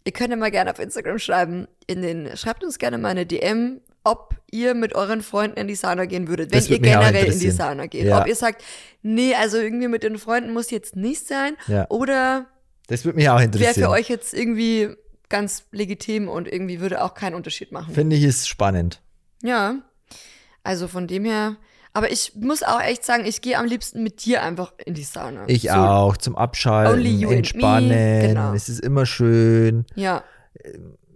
Ihr 0.04 0.12
könnt 0.12 0.30
ja 0.30 0.36
mal 0.36 0.52
gerne 0.52 0.72
auf 0.72 0.80
Instagram 0.80 1.18
schreiben, 1.20 1.68
in 1.88 2.02
den, 2.02 2.38
schreibt 2.38 2.64
uns 2.64 2.78
gerne 2.78 2.98
mal 3.00 3.10
eine 3.10 3.26
DM, 3.26 3.82
ob 4.06 4.36
ihr 4.52 4.74
mit 4.74 4.96
euren 4.96 5.22
Freunden 5.22 5.58
in 5.58 5.68
die 5.68 5.76
Sauna 5.76 6.06
gehen 6.06 6.28
würdet, 6.30 6.54
wenn 6.54 6.64
ihr 6.64 6.80
generell 6.80 7.26
in 7.26 7.40
die. 7.40 7.52
Sauna 7.52 7.88
geht. 7.88 8.06
Ja. 8.06 8.22
Ob 8.22 8.28
ihr 8.28 8.36
sagt, 8.36 8.64
nee, 9.02 9.36
also 9.36 9.58
irgendwie 9.58 9.88
mit 9.90 10.04
den 10.04 10.18
Freunden 10.18 10.54
muss 10.54 10.72
jetzt 10.72 10.96
nicht 10.96 11.28
sein. 11.28 11.58
Ja. 11.68 11.88
Oder 11.90 12.46
Das 12.88 13.04
würde 13.04 13.18
mich 13.18 13.28
auch 13.30 13.36
wäre 13.36 13.44
interessieren. 13.46 13.74
für 13.74 13.90
euch 13.90 14.08
jetzt 14.08 14.34
irgendwie 14.34 14.90
ganz 15.28 15.66
legitim 15.72 16.30
und 16.30 16.48
irgendwie 16.48 16.80
würde 16.80 17.04
auch 17.04 17.14
keinen 17.16 17.34
Unterschied 17.36 17.72
machen. 17.72 17.94
Finde 17.94 18.16
ich 18.16 18.24
ist 18.24 18.48
spannend. 18.48 19.02
Ja. 19.44 19.76
Also 20.64 20.88
von 20.88 21.08
dem 21.08 21.26
her. 21.26 21.58
Aber 21.94 22.12
ich 22.12 22.34
muss 22.36 22.62
auch 22.62 22.82
echt 22.82 23.06
sagen, 23.06 23.26
ich 23.26 23.42
gehe 23.42 23.58
am 23.58 23.66
liebsten 23.66 24.04
mit 24.04 24.26
dir 24.26 24.44
einfach 24.44 24.74
in 24.86 24.94
die 24.94 25.04
Sauna. 25.04 25.46
Ich 25.48 25.64
So, 25.64 25.70
auch, 25.70 26.18
zum 26.18 26.36
Abschalten, 26.36 27.32
entspannen. 27.32 28.28
genau. 28.28 28.54
Es 28.54 28.68
ist 28.70 28.82
immer 28.82 29.06
schön. 29.06 29.86
Ja. 29.96 30.24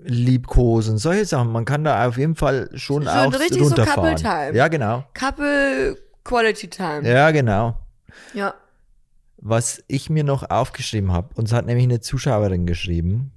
Liebkosen, 0.04 0.98
solche 0.98 1.26
Sachen. 1.26 1.52
Man 1.52 1.66
kann 1.66 1.84
da 1.84 2.08
auf 2.08 2.18
jeden 2.18 2.36
Fall 2.36 2.70
schon 2.74 3.04
So 3.04 3.10
auch 3.10 3.34
richtig 3.34 3.60
so 3.60 3.66
runterfahren. 3.66 4.16
Couple 4.16 4.16
Time. 4.16 4.58
Ja, 4.58 4.68
genau. 4.68 5.04
Couple 5.14 5.98
Quality 6.24 6.68
Time. 6.70 7.10
Ja, 7.10 7.32
genau. 7.32 7.78
Ja. 8.34 8.54
Was 9.38 9.84
ich 9.88 10.10
mir 10.10 10.24
noch 10.24 10.50
aufgeschrieben 10.50 11.12
habe, 11.12 11.30
uns 11.36 11.54
hat 11.54 11.66
nämlich 11.66 11.86
eine 11.86 12.02
Zuschauerin 12.02 12.66
geschrieben, 12.66 13.32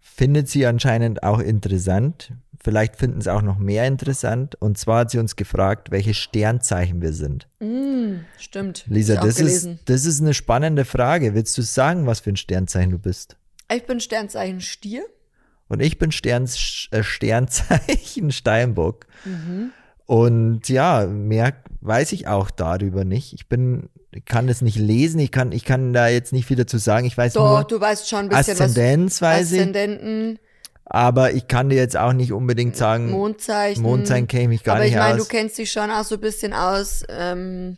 findet 0.00 0.48
sie 0.48 0.66
anscheinend 0.66 1.22
auch 1.22 1.38
interessant. 1.38 2.32
Vielleicht 2.62 2.96
finden 2.96 3.20
es 3.20 3.28
auch 3.28 3.40
noch 3.40 3.58
mehr 3.58 3.86
interessant. 3.86 4.54
Und 4.56 4.76
zwar 4.76 5.00
hat 5.00 5.10
sie 5.10 5.18
uns 5.18 5.34
gefragt, 5.36 5.90
welche 5.90 6.12
Sternzeichen 6.12 7.00
wir 7.00 7.14
sind. 7.14 7.48
Mm, 7.60 8.24
stimmt. 8.36 8.84
Lisa, 8.86 9.14
das 9.14 9.36
gelesen. 9.36 9.74
ist, 9.74 9.88
das 9.88 10.04
ist 10.04 10.20
eine 10.20 10.34
spannende 10.34 10.84
Frage. 10.84 11.34
Willst 11.34 11.56
du 11.56 11.62
sagen, 11.62 12.06
was 12.06 12.20
für 12.20 12.30
ein 12.30 12.36
Sternzeichen 12.36 12.90
du 12.90 12.98
bist? 12.98 13.36
Ich 13.72 13.86
bin 13.86 13.98
Sternzeichen 13.98 14.60
Stier. 14.60 15.04
Und 15.70 15.80
ich 15.80 15.98
bin 15.98 16.12
Stern, 16.12 16.48
äh, 16.90 17.02
Sternzeichen 17.02 18.30
Steinbock. 18.32 19.06
Mhm. 19.24 19.70
Und 20.04 20.68
ja, 20.68 21.06
mehr 21.06 21.54
weiß 21.80 22.10
ich 22.12 22.26
auch 22.26 22.50
darüber 22.50 23.04
nicht. 23.04 23.32
Ich 23.32 23.48
bin, 23.48 23.88
ich 24.10 24.24
kann 24.24 24.48
das 24.48 24.60
nicht 24.62 24.76
lesen, 24.76 25.20
ich 25.20 25.30
kann, 25.30 25.52
ich 25.52 25.64
kann 25.64 25.92
da 25.92 26.08
jetzt 26.08 26.32
nicht 26.32 26.46
viel 26.46 26.56
dazu 26.56 26.76
sagen. 26.78 27.06
Ich 27.06 27.16
weiß 27.16 27.34
Doch, 27.34 27.48
nur 27.48 27.64
du 27.64 27.80
weißt 27.80 28.08
schon 28.08 28.18
ein 28.24 28.28
bisschen 28.28 28.60
Aszendenz, 28.60 29.22
was. 29.22 29.28
weiß 29.38 29.52
ich. 29.52 29.60
Aszendenten, 29.60 30.38
Aber 30.84 31.32
ich 31.34 31.46
kann 31.46 31.68
dir 31.68 31.76
jetzt 31.76 31.96
auch 31.96 32.12
nicht 32.12 32.32
unbedingt 32.32 32.74
sagen, 32.76 33.10
Mondzeichen. 33.12 33.84
Mondzeichen 33.84 34.26
kenne 34.26 34.42
ich 34.42 34.48
mich 34.48 34.64
gar 34.64 34.74
Aber 34.74 34.84
nicht 34.84 34.94
ich 34.94 34.98
meine, 34.98 35.16
du 35.18 35.22
aus. 35.22 35.28
kennst 35.28 35.56
dich 35.56 35.70
schon 35.70 35.92
auch 35.92 36.02
so 36.04 36.16
ein 36.16 36.20
bisschen 36.20 36.52
aus, 36.52 37.04
ähm, 37.08 37.76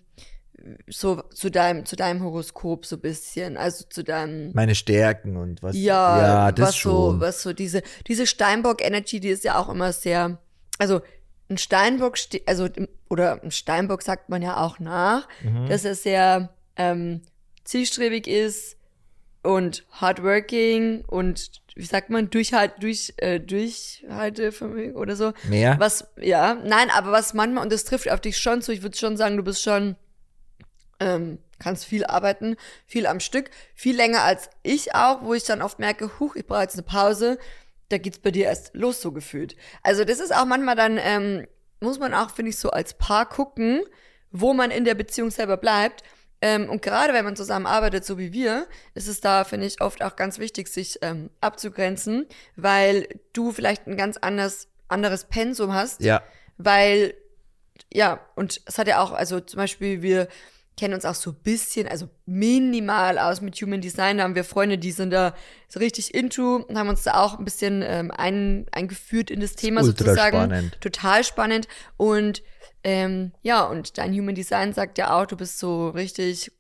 so 0.89 1.23
zu 1.35 1.51
deinem, 1.51 1.85
zu 1.87 1.97
deinem 1.97 2.23
Horoskop 2.23 2.87
so 2.87 2.97
ein 2.97 3.01
bisschen. 3.01 3.57
Also 3.57 3.85
zu 3.89 4.03
deinem 4.05 4.53
Meine 4.55 4.75
Stärken 4.75 5.37
und 5.37 5.63
was. 5.63 5.77
Ja, 5.77 6.21
ja 6.47 6.53
das 6.53 6.69
was 6.69 6.77
schon. 6.77 6.93
so, 7.17 7.21
was 7.21 7.43
so 7.43 7.53
diese, 7.53 7.83
diese 8.07 8.27
Steinbock-Energy, 8.27 9.21
die 9.21 9.29
ist 9.29 9.45
ja 9.45 9.59
auch 9.59 9.69
immer 9.69 9.93
sehr, 9.93 10.39
also 10.79 11.01
ein 11.51 11.59
Steinbock, 11.59 12.17
ste- 12.17 12.43
also 12.47 12.69
oder 13.11 13.43
ein 13.43 13.51
Steinbock 13.51 14.03
sagt 14.03 14.29
man 14.31 14.41
ja 14.43 14.57
auch 14.59 14.79
nach, 14.79 15.29
Mhm. 15.43 15.69
dass 15.69 15.85
er 15.85 15.95
sehr 15.95 16.49
ähm, 16.77 17.23
zielstrebig 17.65 18.27
ist, 18.27 18.77
und 19.45 19.85
hardworking 19.91 21.05
und 21.05 21.51
wie 21.75 21.85
sagt 21.85 22.11
man, 22.11 22.31
Durchhalt, 22.31 22.75
durch, 22.81 23.13
äh, 23.17 23.41
Durchhaltevermögen 23.41 24.95
oder 24.97 25.17
so. 25.17 25.33
Mehr? 25.49 25.77
Was, 25.81 26.07
ja, 26.21 26.55
nein, 26.55 26.91
aber 26.91 27.13
was 27.13 27.35
manchmal, 27.35 27.65
und 27.65 27.73
das 27.73 27.85
trifft 27.85 28.11
auf 28.11 28.21
dich 28.21 28.39
schon 28.39 28.63
zu, 28.63 28.73
ich 28.73 28.83
würde 28.83 28.97
schon 28.97 29.17
sagen, 29.17 29.37
du 29.37 29.43
bist 29.43 29.63
schon, 29.63 29.97
ähm, 31.03 31.39
kannst 31.59 31.85
viel 31.85 32.05
arbeiten, 32.05 32.57
viel 32.87 33.07
am 33.07 33.21
Stück, 33.21 33.51
viel 33.75 33.97
länger 33.97 34.23
als 34.23 34.51
ich 34.63 34.95
auch, 34.95 35.23
wo 35.23 35.35
ich 35.35 35.45
dann 35.45 35.63
oft 35.63 35.79
merke, 35.79 36.19
huch, 36.19 36.37
ich 36.37 36.47
brauche 36.47 36.63
jetzt 36.63 36.75
eine 36.75 36.83
Pause, 36.83 37.39
da 37.89 37.99
geht's 37.99 38.19
bei 38.19 38.31
dir 38.31 38.47
erst 38.47 38.75
los, 38.75 39.01
so 39.01 39.13
gefühlt. 39.13 39.57
Also 39.83 40.05
das 40.05 40.19
ist 40.19 40.35
auch 40.35 40.45
manchmal 40.45 40.77
dann, 40.77 40.99
ähm, 40.99 41.47
muss 41.81 41.99
man 41.99 42.15
auch, 42.15 42.31
finde 42.31 42.51
ich, 42.51 42.57
so 42.57 42.71
als 42.71 42.95
Paar 42.95 43.29
gucken, 43.29 43.83
wo 44.31 44.55
man 44.55 44.71
in 44.71 44.85
der 44.85 44.95
Beziehung 44.95 45.31
selber 45.31 45.57
bleibt. 45.57 46.03
Ähm, 46.41 46.69
und 46.71 46.83
gerade 46.83 47.13
wenn 47.13 47.25
man 47.25 47.37
zusammen 47.37 47.67
arbeitet, 47.67 48.05
so 48.05 48.19
wie 48.19 48.33
wir, 48.33 48.67
ist 48.95 49.09
es 49.09 49.21
da, 49.21 49.45
finde 49.45 49.67
ich, 49.67 49.81
oft 49.81 50.03
auch 50.03 50.17
ganz 50.17 50.39
wichtig, 50.39 50.69
sich 50.69 50.99
ähm, 51.03 51.31
abzugrenzen, 51.41 52.27
weil 52.57 53.09
du 53.33 53.53
vielleicht 53.53 53.87
ein 53.87 53.97
ganz 53.97 54.17
anders, 54.17 54.69
anderes 54.89 55.25
Pensum 55.25 55.73
hast. 55.73 56.01
Ja. 56.01 56.23
Weil, 56.57 57.15
ja, 57.93 58.21
und 58.35 58.61
es 58.65 58.79
hat 58.79 58.89
ja 58.89 59.01
auch, 59.01 59.13
also 59.13 59.39
zum 59.41 59.59
Beispiel, 59.59 60.03
wir 60.03 60.29
kennen 60.77 60.95
uns 60.95 61.05
auch 61.05 61.15
so 61.15 61.31
ein 61.31 61.37
bisschen, 61.43 61.87
also 61.87 62.09
minimal 62.27 63.19
aus 63.19 63.41
mit 63.41 63.57
Human 63.57 63.81
Design. 63.81 64.19
Da 64.19 64.25
haben 64.25 64.35
wir 64.35 64.45
Freunde, 64.45 64.79
die 64.79 64.91
sind 64.91 65.11
da 65.11 65.35
so 65.69 65.81
richtig 65.81 66.15
into 66.15 66.57
und 66.57 66.79
haben 66.79 66.89
uns 66.89 67.03
da 67.03 67.23
auch 67.23 67.39
ein 67.39 67.45
bisschen 67.45 67.83
ähm, 67.85 68.11
ein, 68.11 68.67
eingeführt 68.73 69.31
in 69.31 69.41
das 69.41 69.55
Thema 69.55 69.83
Ultra 69.83 70.05
sozusagen. 70.05 70.37
spannend. 70.37 70.81
Total 70.81 71.25
spannend. 71.25 71.69
Und 71.97 72.43
ähm, 72.85 73.33
ja, 73.43 73.65
und 73.65 73.99
dein 73.99 74.13
Human 74.13 74.35
Design 74.35 74.73
sagt 74.73 74.99
ja 74.99 75.17
auch, 75.17 75.27
du 75.27 75.37
bist 75.37 75.59
so 75.59 75.91
richtig 75.91 76.51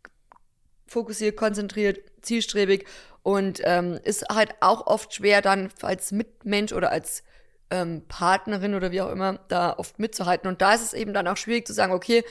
fokussiert, 0.86 1.36
konzentriert, 1.36 2.00
zielstrebig 2.20 2.86
und 3.22 3.60
ähm, 3.64 3.98
ist 4.04 4.26
halt 4.30 4.54
auch 4.60 4.86
oft 4.86 5.14
schwer 5.14 5.40
dann 5.42 5.70
als 5.80 6.12
Mitmensch 6.12 6.72
oder 6.72 6.90
als 6.90 7.22
ähm, 7.70 8.02
Partnerin 8.06 8.74
oder 8.74 8.92
wie 8.92 9.00
auch 9.00 9.10
immer 9.10 9.40
da 9.48 9.74
oft 9.78 9.98
mitzuhalten. 9.98 10.48
Und 10.48 10.60
da 10.60 10.74
ist 10.74 10.82
es 10.82 10.92
eben 10.92 11.14
dann 11.14 11.26
auch 11.26 11.38
schwierig 11.38 11.66
zu 11.66 11.72
sagen, 11.72 11.92
okay, 11.92 12.22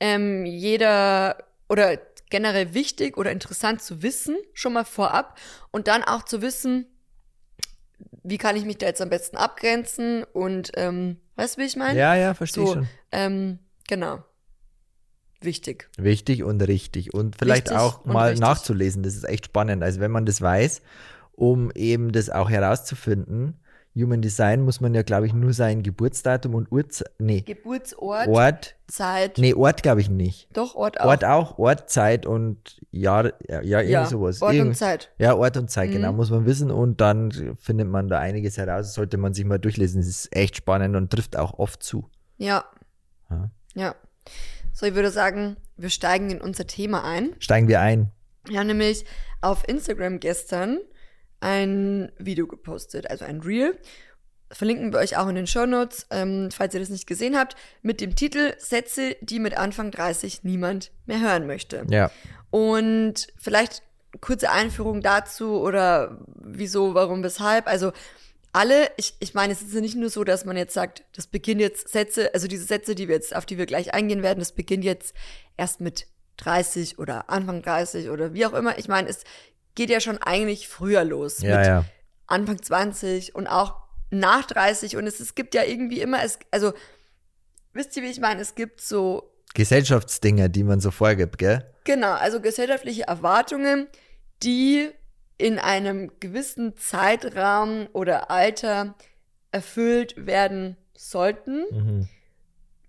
ähm, 0.00 0.44
jeder 0.44 1.36
oder 1.68 1.98
generell 2.30 2.74
wichtig 2.74 3.16
oder 3.16 3.32
interessant 3.32 3.82
zu 3.82 4.02
wissen, 4.02 4.36
schon 4.52 4.72
mal 4.72 4.84
vorab 4.84 5.38
und 5.70 5.88
dann 5.88 6.02
auch 6.02 6.22
zu 6.22 6.42
wissen, 6.42 6.86
wie 8.22 8.38
kann 8.38 8.56
ich 8.56 8.64
mich 8.64 8.78
da 8.78 8.86
jetzt 8.86 9.00
am 9.00 9.08
besten 9.08 9.36
abgrenzen 9.36 10.24
und 10.24 10.70
ähm, 10.74 11.16
weißt 11.36 11.56
du, 11.56 11.62
wie 11.62 11.66
ich 11.66 11.76
meine? 11.76 11.98
Ja, 11.98 12.14
ja, 12.14 12.34
verstehe 12.34 12.66
so, 12.66 12.74
schon. 12.74 12.88
Ähm, 13.12 13.58
genau. 13.88 14.22
Wichtig. 15.40 15.88
Wichtig 15.96 16.42
und 16.42 16.60
richtig. 16.62 17.14
Und 17.14 17.36
vielleicht 17.36 17.66
Wichtig 17.66 17.78
auch 17.78 18.04
mal 18.04 18.30
richtig. 18.30 18.40
nachzulesen, 18.40 19.02
das 19.02 19.14
ist 19.14 19.24
echt 19.24 19.46
spannend. 19.46 19.82
Also 19.82 20.00
wenn 20.00 20.10
man 20.10 20.26
das 20.26 20.42
weiß, 20.42 20.82
um 21.32 21.70
eben 21.72 22.10
das 22.12 22.28
auch 22.28 22.50
herauszufinden, 22.50 23.60
Human 24.00 24.22
Design 24.22 24.62
muss 24.62 24.80
man 24.80 24.94
ja, 24.94 25.02
glaube 25.02 25.26
ich, 25.26 25.32
nur 25.34 25.52
sein 25.52 25.82
Geburtsdatum 25.82 26.54
und 26.54 26.70
Uhrzeit, 26.70 27.10
nee, 27.18 27.40
Geburtsort, 27.40 28.28
Ort, 28.28 28.76
Zeit, 28.86 29.38
nee, 29.38 29.54
Ort 29.54 29.82
glaube 29.82 30.00
ich 30.00 30.08
nicht. 30.08 30.48
doch 30.52 30.74
Ort 30.74 31.00
auch. 31.00 31.06
Ort 31.06 31.24
auch, 31.24 31.58
Ort, 31.58 31.90
Zeit 31.90 32.24
und 32.26 32.80
Jahr, 32.90 33.32
ja, 33.48 33.60
ja 33.62 33.78
irgendwie 33.80 33.92
ja, 33.92 34.06
sowas. 34.06 34.40
Ort 34.42 34.54
Irgend- 34.54 34.68
und 34.68 34.74
Zeit. 34.76 35.10
Ja, 35.18 35.34
Ort 35.34 35.56
und 35.56 35.70
Zeit, 35.70 35.88
Mhm. 35.90 35.94
genau, 35.94 36.12
muss 36.12 36.30
man 36.30 36.46
wissen 36.46 36.70
und 36.70 37.00
dann 37.00 37.30
findet 37.60 37.88
man 37.88 38.08
da 38.08 38.18
einiges 38.18 38.56
heraus. 38.56 38.94
Sollte 38.94 39.16
man 39.16 39.34
sich 39.34 39.44
mal 39.44 39.58
durchlesen. 39.58 40.00
Es 40.00 40.08
ist 40.08 40.34
echt 40.36 40.56
spannend 40.56 40.96
und 40.96 41.10
trifft 41.10 41.36
auch 41.36 41.58
oft 41.58 41.82
zu. 41.82 42.08
Ja. 42.36 42.64
Ja. 43.30 43.50
Ja. 43.74 43.94
So, 44.72 44.86
ich 44.86 44.94
würde 44.94 45.10
sagen, 45.10 45.56
wir 45.76 45.90
steigen 45.90 46.30
in 46.30 46.40
unser 46.40 46.66
Thema 46.66 47.04
ein. 47.04 47.34
Steigen 47.40 47.68
wir 47.68 47.80
ein. 47.80 48.12
Haben 48.54 48.68
nämlich 48.68 49.04
auf 49.40 49.66
Instagram 49.68 50.20
gestern 50.20 50.78
ein 51.40 52.12
Video 52.18 52.46
gepostet, 52.46 53.10
also 53.10 53.24
ein 53.24 53.40
Reel. 53.40 53.78
Verlinken 54.50 54.92
wir 54.92 55.00
euch 55.00 55.16
auch 55.16 55.28
in 55.28 55.34
den 55.34 55.46
Shownotes, 55.46 56.06
ähm, 56.10 56.50
falls 56.50 56.72
ihr 56.72 56.80
das 56.80 56.88
nicht 56.88 57.06
gesehen 57.06 57.36
habt, 57.36 57.54
mit 57.82 58.00
dem 58.00 58.16
Titel 58.16 58.54
Sätze, 58.58 59.16
die 59.20 59.40
mit 59.40 59.56
Anfang 59.56 59.90
30 59.90 60.42
niemand 60.42 60.90
mehr 61.04 61.20
hören 61.20 61.46
möchte. 61.46 61.84
Ja. 61.90 62.10
Und 62.50 63.28
vielleicht 63.36 63.82
kurze 64.20 64.50
Einführung 64.50 65.02
dazu 65.02 65.60
oder 65.60 66.18
wieso, 66.34 66.94
warum, 66.94 67.22
weshalb. 67.22 67.66
Also 67.66 67.92
alle, 68.52 68.90
ich, 68.96 69.14
ich 69.20 69.34
meine, 69.34 69.52
es 69.52 69.62
ist 69.62 69.74
ja 69.74 69.80
nicht 69.80 69.96
nur 69.96 70.10
so, 70.10 70.24
dass 70.24 70.44
man 70.44 70.56
jetzt 70.56 70.74
sagt, 70.74 71.04
das 71.14 71.26
beginnt 71.26 71.60
jetzt 71.60 71.88
Sätze, 71.88 72.32
also 72.32 72.48
diese 72.48 72.64
Sätze, 72.64 72.94
die 72.94 73.08
wir 73.08 73.14
jetzt, 73.14 73.36
auf 73.36 73.46
die 73.46 73.58
wir 73.58 73.66
gleich 73.66 73.92
eingehen 73.92 74.22
werden, 74.22 74.38
das 74.38 74.52
beginnt 74.52 74.84
jetzt 74.84 75.14
erst 75.56 75.80
mit 75.80 76.06
30 76.38 76.98
oder 76.98 77.28
Anfang 77.28 77.62
30 77.62 78.08
oder 78.08 78.32
wie 78.32 78.46
auch 78.46 78.54
immer. 78.54 78.78
Ich 78.78 78.88
meine, 78.88 79.08
es 79.08 79.24
geht 79.78 79.90
ja 79.90 80.00
schon 80.00 80.18
eigentlich 80.18 80.66
früher 80.68 81.04
los. 81.04 81.40
Ja, 81.40 81.56
mit 81.56 81.66
ja. 81.66 81.84
Anfang 82.26 82.60
20 82.60 83.34
und 83.36 83.46
auch 83.46 83.76
nach 84.10 84.44
30 84.46 84.96
und 84.96 85.06
es, 85.06 85.20
es 85.20 85.34
gibt 85.36 85.54
ja 85.54 85.62
irgendwie 85.62 86.00
immer, 86.00 86.22
es, 86.24 86.40
also 86.50 86.72
wisst 87.72 87.96
ihr, 87.96 88.02
wie 88.02 88.08
ich 88.10 88.18
meine? 88.20 88.40
Es 88.40 88.54
gibt 88.56 88.80
so 88.80 89.32
Gesellschaftsdinger, 89.54 90.48
die 90.48 90.64
man 90.64 90.80
so 90.80 90.90
vorgibt, 90.90 91.38
gell? 91.38 91.64
Genau, 91.84 92.12
also 92.12 92.40
gesellschaftliche 92.40 93.04
Erwartungen, 93.04 93.86
die 94.42 94.90
in 95.38 95.58
einem 95.60 96.10
gewissen 96.18 96.76
Zeitraum 96.76 97.86
oder 97.92 98.30
Alter 98.30 98.96
erfüllt 99.52 100.14
werden 100.26 100.76
sollten, 100.96 101.64
Mhm. 101.70 102.08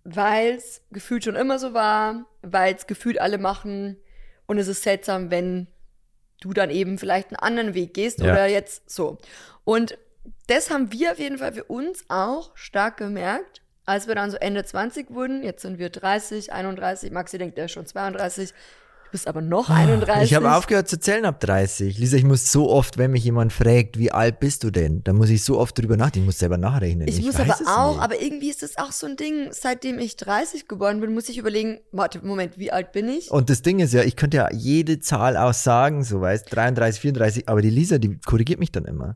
weil 0.04 0.54
es 0.56 0.82
gefühlt 0.92 1.24
schon 1.24 1.36
immer 1.36 1.60
so 1.60 1.74
war, 1.76 2.26
weil 2.42 2.74
es 2.74 2.88
gefühlt 2.88 3.22
alle 3.22 3.38
machen 3.38 3.98
und 4.48 4.58
es 4.58 4.68
ist 4.68 4.82
seltsam, 4.84 5.30
wenn 5.30 5.68
du 6.42 6.54
dann 6.54 6.70
eben 6.70 6.98
vielleicht 6.98 7.30
einen 7.30 7.38
anderen 7.38 7.74
Weg 7.74 7.94
gehst 7.94 8.20
Ja. 8.20 8.32
oder 8.32 8.48
jetzt 8.48 8.90
so. 8.90 9.18
Und 9.64 9.98
das 10.48 10.70
haben 10.70 10.92
wir 10.92 11.12
auf 11.12 11.20
jeden 11.20 11.38
Fall 11.38 11.54
für 11.54 11.64
uns 11.66 12.04
auch 12.08 12.52
stark 12.56 12.98
gemerkt, 12.98 13.62
als 13.86 14.08
wir 14.08 14.16
dann 14.16 14.32
so 14.32 14.38
Ende 14.38 14.64
20 14.64 15.12
wurden. 15.12 15.44
Jetzt 15.44 15.62
sind 15.62 15.80
wir 15.80 15.90
30, 15.90 16.52
31. 16.54 17.12
Maxi 17.12 17.38
denkt, 17.38 17.58
er 17.58 17.66
ist 17.66 17.72
schon 17.72 17.86
32. 17.86 18.54
Du 19.10 19.14
bist 19.14 19.28
aber 19.28 19.42
noch 19.42 19.72
31. 19.72 20.08
Ah, 20.16 20.24
Ich 20.24 20.36
habe 20.36 20.56
aufgehört 20.56 20.88
zu 20.88 21.00
zählen 21.00 21.26
ab 21.26 21.40
30. 21.40 21.98
Lisa, 21.98 22.16
ich 22.16 22.24
muss 22.24 22.52
so 22.52 22.70
oft, 22.70 23.00
wenn 23.00 23.10
mich 23.10 23.24
jemand 23.24 23.52
fragt, 23.52 23.98
wie 23.98 24.12
alt 24.12 24.40
bist 24.40 24.64
du 24.64 24.70
denn, 24.70 25.04
dann 25.04 25.16
muss 25.16 25.30
ich 25.32 25.44
so 25.44 25.58
oft 25.58 25.76
drüber 25.80 25.98
nachdenken. 25.98 26.20
Ich 26.20 26.26
muss 26.28 26.38
selber 26.38 26.60
nachrechnen. 26.60 27.08
Ich, 27.08 27.20
muss 27.26 27.40
weiß 27.40 27.66
aber 27.66 27.76
auch, 27.84 27.94
nicht. 27.94 28.04
aber 28.04 28.22
irgendwie 28.22 28.52
ist 28.52 28.62
das 28.62 28.78
auch 28.78 28.92
so 28.92 29.08
ein 29.08 29.18
Ding, 29.18 29.48
seitdem 29.50 29.98
ich 29.98 30.16
30 30.16 30.68
geworden 30.68 31.02
bin, 31.02 31.16
muss 31.16 31.28
ich 31.28 31.40
überlegen, 31.40 31.80
warte, 31.92 32.24
Moment, 32.24 32.60
wie 32.60 32.72
alt 32.72 32.92
bin 32.92 33.10
ich? 33.10 33.32
Und 33.32 33.50
das 33.50 33.64
Ding 33.64 33.80
ist 33.80 33.94
ja, 33.96 34.04
ich 34.04 34.16
könnte 34.16 34.38
ja 34.38 34.50
jede 34.54 35.00
Zahl 35.00 35.38
aussagen, 35.38 36.04
so 36.04 36.22
weißt, 36.22 36.46
33, 36.56 37.02
34, 37.02 37.50
aber 37.50 37.64
die 37.64 37.72
Lisa, 37.72 37.98
die 37.98 38.20
korrigiert 38.24 38.60
mich 38.60 38.72
dann 38.72 38.86
immer. 38.86 39.16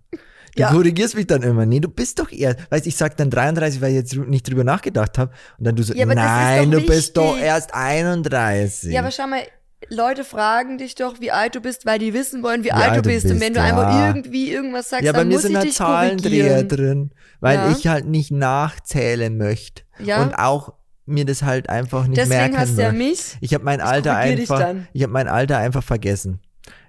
Du 0.56 0.62
Ja. 0.62 0.72
korrigierst 0.72 1.14
mich 1.16 1.28
dann 1.28 1.44
immer. 1.44 1.68
Nee, 1.68 1.82
du 1.82 1.88
bist 1.90 2.18
doch 2.18 2.32
eher, 2.32 2.56
weißt, 2.72 2.88
ich 2.88 2.96
sag 2.98 3.16
dann 3.18 3.30
33, 3.30 3.80
weil 3.80 3.90
ich 3.92 3.96
jetzt 3.98 4.16
nicht 4.16 4.50
drüber 4.50 4.64
nachgedacht 4.64 5.20
habe. 5.20 5.32
Und 5.60 5.66
dann 5.68 5.76
du 5.76 5.84
so, 5.84 5.94
Ja, 5.94 6.08
nein, 6.08 6.72
du 6.72 6.82
bist 6.84 7.16
doch 7.16 7.34
wichtig. 7.34 7.44
erst 7.46 7.76
31. 7.76 8.92
Ja, 8.92 9.02
aber 9.02 9.12
schau 9.12 9.28
mal, 9.28 9.42
Leute 9.90 10.24
fragen 10.24 10.78
dich 10.78 10.96
doch, 10.96 11.20
wie 11.20 11.32
alt 11.32 11.56
du 11.56 11.62
bist, 11.62 11.86
weil 11.86 12.00
die 12.00 12.14
wissen 12.14 12.44
wollen, 12.44 12.62
wie, 12.64 12.68
Wie 12.68 12.72
alt, 12.72 12.98
du 12.98 13.02
bist. 13.10 13.26
Und 13.26 13.40
wenn 13.40 13.54
du 13.54 13.60
ja. 13.60 13.66
einfach 13.66 14.08
irgendwie 14.08 14.52
irgendwas 14.52 14.90
sagst, 14.90 15.06
Ja, 15.06 15.12
bei 15.12 15.20
dann 15.20 15.28
mir 15.28 15.34
muss 15.36 15.44
sind 15.44 15.56
ich 15.56 15.60
dich 15.62 15.76
Zahlendreher 15.76 16.64
korrigieren. 16.64 16.68
drin, 16.70 17.12
weil 17.40 17.56
Ja. 17.56 17.72
ich 17.72 17.88
halt 17.88 18.06
nicht 18.06 18.32
nachzählen 18.32 19.36
möchte. 19.38 19.84
Ja. 20.00 20.22
Und 20.22 20.34
auch 20.36 20.74
mir 21.06 21.26
das 21.26 21.44
halt 21.44 21.70
einfach 21.70 22.08
nicht 22.08 22.18
Deswegen 22.18 22.38
merken 22.40 22.58
hast 22.60 22.78
du 22.78 22.82
ja 22.82 22.92
mich. 22.92 23.38
Ich 23.42 23.54
habe 23.54 23.64
mein 23.64 23.82
Alter 23.82 24.14
korrigier 24.16 24.36
dich 24.38 24.50
einfach, 24.52 24.76
ich 24.94 25.04
habe 25.04 25.14
mein 25.14 25.28
Alter 25.28 25.58
einfach 25.58 25.84
vergessen. 25.84 26.40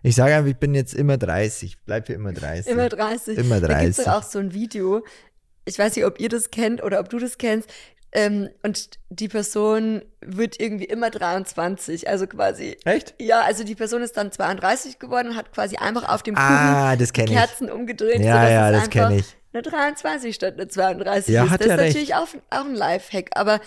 Ich 0.02 0.14
sage 0.14 0.35
einfach, 0.35 0.50
ich 0.50 0.57
bin 0.59 0.74
jetzt 0.74 0.94
immer 0.94 1.16
30, 1.16 1.78
bleib 1.85 2.07
für 2.07 2.12
immer 2.12 2.33
30. 2.33 2.70
Immer 2.70 2.88
30. 2.88 3.38
Immer 3.38 3.61
Da 3.61 3.80
gibt 3.80 3.90
es 3.90 4.04
30. 4.04 4.12
auch 4.12 4.22
so 4.22 4.38
ein 4.38 4.52
Video. 4.54 5.02
Ich 5.64 5.78
weiß 5.78 5.96
nicht, 5.96 6.04
ob 6.04 6.20
ihr 6.20 6.28
das 6.28 6.50
kennt 6.50 6.83
oder 6.83 7.00
ob 7.00 7.09
du 7.09 7.18
das 7.18 7.38
kennst. 7.38 7.68
Ähm, 8.16 8.48
und 8.62 8.90
die 9.11 9.27
Person 9.29 10.03
wird 10.20 10.61
irgendwie 10.61 10.85
immer 10.85 11.11
23. 11.11 12.09
Also 12.09 12.27
quasi. 12.29 12.77
Echt? 12.85 13.14
Ja, 13.20 13.40
also 13.40 13.64
die 13.64 13.74
Person 13.74 14.03
ist 14.03 14.16
dann 14.16 14.31
32 14.31 15.00
geworden 15.00 15.31
und 15.31 15.37
hat 15.37 15.53
quasi 15.53 15.77
einfach 15.77 16.09
auf 16.09 16.22
dem 16.22 16.37
Kuchen 16.37 16.46
Ah, 16.46 16.94
das 16.96 17.09
die 17.09 17.20
kenne 17.20 17.31
ich. 17.33 17.37
Kerzen 17.37 17.70
umgedreht. 17.70 18.20
Ja, 18.20 18.48
ja, 18.48 18.70
das 18.70 18.88
kenn 18.90 19.05
einfach 19.05 19.16
ich. 19.18 19.37
Eine 19.53 19.62
23 19.62 20.35
statt 20.35 20.55
eine 20.55 20.68
32 20.68 21.35
Ja, 21.35 21.44
ist. 21.44 21.50
hat 21.50 21.61
das 21.61 21.66
ja 21.68 21.74
ist 21.74 21.81
recht. 21.81 21.88
natürlich 21.94 22.14
auch, 22.14 22.29
auch 22.50 22.64
ein 22.64 22.74
Lifehack. 22.74 23.31
Aber 23.35 23.61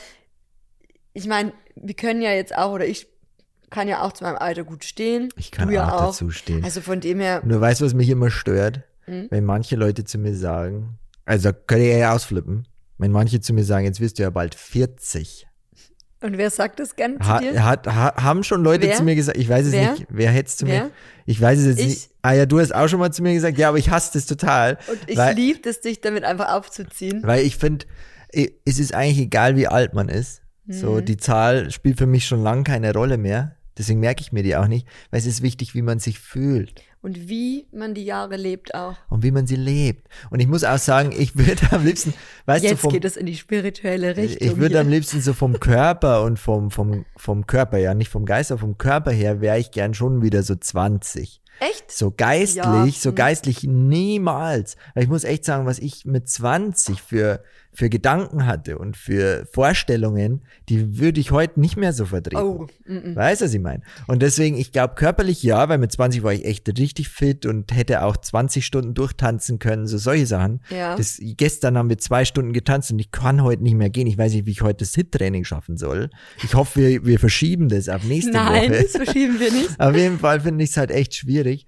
ich 1.14 1.28
meine, 1.28 1.52
wir 1.76 1.94
können 1.96 2.22
ja 2.22 2.32
jetzt 2.32 2.56
auch, 2.58 2.72
oder 2.72 2.86
ich 2.86 3.08
kann 3.70 3.88
ja 3.90 4.02
auch 4.02 4.14
zu 4.14 4.24
meinem 4.24 4.38
Alter 4.38 4.64
gut 4.64 4.86
stehen. 4.86 5.28
Ich 5.36 5.52
kann 5.52 5.68
du 5.68 5.74
ja 5.74 5.90
auch 5.90 6.02
auch. 6.02 6.06
dazu 6.08 6.30
stehen. 6.30 6.64
Also 6.64 6.80
von 6.82 7.02
dem 7.02 7.20
her, 7.20 7.42
Nur 7.46 7.60
weißt 7.60 7.82
du, 7.82 7.86
was 7.86 7.94
mich 7.94 8.10
immer 8.10 8.30
stört? 8.30 8.82
Hm? 9.06 9.28
Wenn 9.30 9.44
manche 9.44 9.76
Leute 9.76 10.04
zu 10.06 10.18
mir 10.18 10.36
sagen, 10.36 11.00
also 11.26 11.52
da 11.52 11.58
könnte 11.68 11.84
ich 11.86 11.98
ja 11.98 12.14
ausflippen, 12.14 12.66
wenn 12.98 13.12
manche 13.12 13.40
zu 13.40 13.54
mir 13.54 13.64
sagen, 13.64 13.86
jetzt 13.86 14.00
wirst 14.00 14.20
du 14.20 14.24
ja 14.24 14.30
bald 14.30 14.56
40. 14.56 15.48
und 16.22 16.38
wer 16.38 16.50
sagt 16.50 16.80
das 16.80 16.96
gern 16.96 17.18
zu 17.22 17.28
Ha, 17.28 17.40
dir? 17.40 17.64
hat, 17.64 17.88
ha, 17.88 18.14
haben 18.24 18.44
schon 18.44 18.64
Leute 18.64 18.88
Wer? 18.88 18.96
zu 18.96 19.04
mir 19.04 19.16
gesagt, 19.16 19.38
ich 19.38 19.48
weiß 19.50 19.68
es 19.68 19.72
Wer? 19.74 19.92
nicht, 19.92 20.06
wer 20.10 20.32
hätte 20.32 20.48
es 20.50 20.58
zu 20.58 20.66
Wer? 20.68 20.86
mir? 20.86 20.92
Ich 21.26 21.40
weiß 21.40 21.60
es 21.60 21.66
jetzt 21.66 21.80
Ich? 21.80 21.86
nicht. 21.88 22.10
Ah 22.24 22.34
ja, 22.34 22.46
du 22.46 22.60
hast 22.60 22.74
auch 22.74 22.88
schon 22.88 23.00
mal 23.00 23.12
zu 23.14 23.22
mir 23.24 23.34
gesagt, 23.34 23.58
ja, 23.58 23.70
aber 23.70 23.78
ich 23.78 23.90
hasse 23.90 24.12
das 24.14 24.26
total. 24.26 24.78
Und 24.90 25.00
ich 25.08 25.18
liebe 25.36 25.70
es, 25.70 25.80
dich 25.82 26.02
damit 26.02 26.24
einfach 26.24 26.52
aufzuziehen. 26.54 27.22
weil 27.24 27.46
ich 27.46 27.56
finde, 27.58 27.86
es 28.32 28.80
ist 28.80 28.94
eigentlich 28.94 29.20
egal, 29.20 29.56
wie 29.56 29.68
alt 29.68 29.94
man 29.94 30.10
ist. 30.10 30.42
So, 30.68 30.96
Mhm. 30.96 31.06
die 31.06 31.18
Zahl 31.18 31.72
spielt 31.72 31.98
für 31.98 32.08
mich 32.08 32.26
schon 32.28 32.44
lange 32.44 32.64
keine 32.64 32.92
Rolle 32.94 33.18
mehr. 33.18 33.56
Deswegen 33.78 34.00
merke 34.02 34.22
ich 34.22 34.32
mir 34.34 34.44
die 34.44 34.56
auch 34.58 34.68
nicht, 34.68 34.88
weil 35.12 35.20
es 35.20 35.26
ist 35.28 35.42
wichtig, 35.44 35.76
wie 35.76 35.82
man 35.84 36.00
sich 36.00 36.20
fühlt. 36.20 36.82
Und 37.08 37.30
wie 37.30 37.66
man 37.72 37.94
die 37.94 38.04
Jahre 38.04 38.36
lebt 38.36 38.76
auch. 38.76 38.98
Und 39.10 39.24
wie 39.24 39.32
man 39.32 39.48
sie 39.48 39.56
lebt. 39.56 40.10
Und 40.30 40.42
ich 40.42 40.48
muss 40.48 40.66
auch 40.66 40.78
sagen, 40.78 41.14
ich 41.18 41.38
würde 41.38 41.62
am 41.72 41.86
liebsten, 41.86 42.14
weißt 42.48 42.66
Jetzt 42.66 42.74
du, 42.74 42.78
vom, 42.80 42.92
geht 42.92 43.06
es 43.06 43.16
in 43.16 43.26
die 43.26 43.38
spirituelle 43.38 44.18
Richtung. 44.18 44.46
ich 44.46 44.58
würde 44.58 44.78
am 44.78 44.90
liebsten 44.90 45.22
so 45.22 45.32
vom 45.32 45.58
Körper 45.58 46.24
und 46.24 46.38
vom, 46.38 46.70
vom, 46.70 47.06
vom 47.16 47.48
Körper, 47.48 47.78
ja, 47.78 47.94
nicht 47.94 48.10
vom 48.10 48.26
Geist, 48.26 48.52
aber 48.52 48.60
vom 48.60 48.78
Körper 48.78 49.12
her 49.12 49.40
wäre 49.40 49.58
ich 49.58 49.72
gern 49.72 49.94
schon 49.94 50.22
wieder 50.22 50.44
so 50.44 50.54
20. 50.54 51.42
Echt? 51.62 51.90
So 51.90 52.12
geistlich, 52.12 52.58
Ja, 52.66 52.88
so 52.92 53.10
hm. 53.10 53.16
geistlich 53.16 53.64
niemals. 53.64 54.76
Ich 54.96 55.08
muss 55.08 55.24
echt 55.24 55.46
sagen, 55.46 55.66
was 55.66 55.80
ich 55.80 56.04
mit 56.04 56.28
20 56.28 57.02
für, 57.02 57.42
für 57.78 57.92
Gedanken 57.92 58.48
hatte 58.48 58.80
und 58.80 58.98
für 58.98 59.48
Vorstellungen, 59.54 60.42
die 60.68 60.98
würde 60.98 61.20
ich 61.20 61.30
heute 61.30 61.60
nicht 61.60 61.78
mehr 61.78 61.94
so 61.94 62.08
vertreten. 62.08 62.42
Oh, 62.42 62.66
mm. 62.88 63.16
Weißt 63.16 63.42
du, 63.42 63.46
was 63.46 63.54
ich 63.54 63.62
meine? 63.62 63.84
Und 64.08 64.24
deswegen, 64.24 64.58
ich 64.58 64.72
glaube 64.72 64.96
körperlich 64.96 65.44
ja, 65.44 65.70
weil 65.70 65.78
mit 65.78 65.92
20 65.92 66.24
war 66.24 66.34
ich 66.34 66.44
echt 66.44 66.68
richtig 66.80 67.10
fit 67.10 67.46
und 67.46 67.72
hätte 67.76 68.02
auch 68.02 68.18
20 68.18 68.66
Stunden 68.66 68.96
durchtanzen 68.96 69.60
können, 69.60 69.86
so 69.86 70.00
solche 70.00 70.26
Sachen. 70.26 70.60
Ja. 70.72 70.96
Das, 70.96 71.20
gestern 71.22 71.78
haben 71.78 71.88
wir 71.88 72.00
zwei 72.00 72.26
Stunden 72.26 72.52
getanzt 72.52 72.92
und 72.92 72.98
ich 72.98 73.12
kann 73.12 73.44
heute 73.44 73.62
nicht 73.62 73.76
mehr 73.76 73.92
gehen. 73.92 74.08
Ich 74.08 74.18
weiß 74.18 74.34
nicht, 74.34 74.48
wie 74.48 74.52
ich 74.52 74.64
heute 74.64 74.78
das 74.78 74.96
Hit-Training 74.96 75.44
schaffen 75.44 75.78
soll. 75.78 76.10
Ich 76.44 76.56
hoffe, 76.56 76.80
wir, 76.80 77.06
wir 77.06 77.20
verschieben 77.20 77.70
das 77.70 77.90
ab 77.90 78.02
nächste 78.06 78.32
Nein, 78.32 78.72
Woche. 78.72 78.82
das 78.82 78.92
verschieben 78.94 79.40
wir 79.40 79.52
nicht. 79.52 79.70
Auf 79.80 79.96
jeden 79.96 80.18
Fall 80.18 80.40
finde 80.40 80.64
ich 80.64 80.72
es 80.72 80.78
halt 80.78 80.90
echt 80.90 81.14
schwierig, 81.14 81.68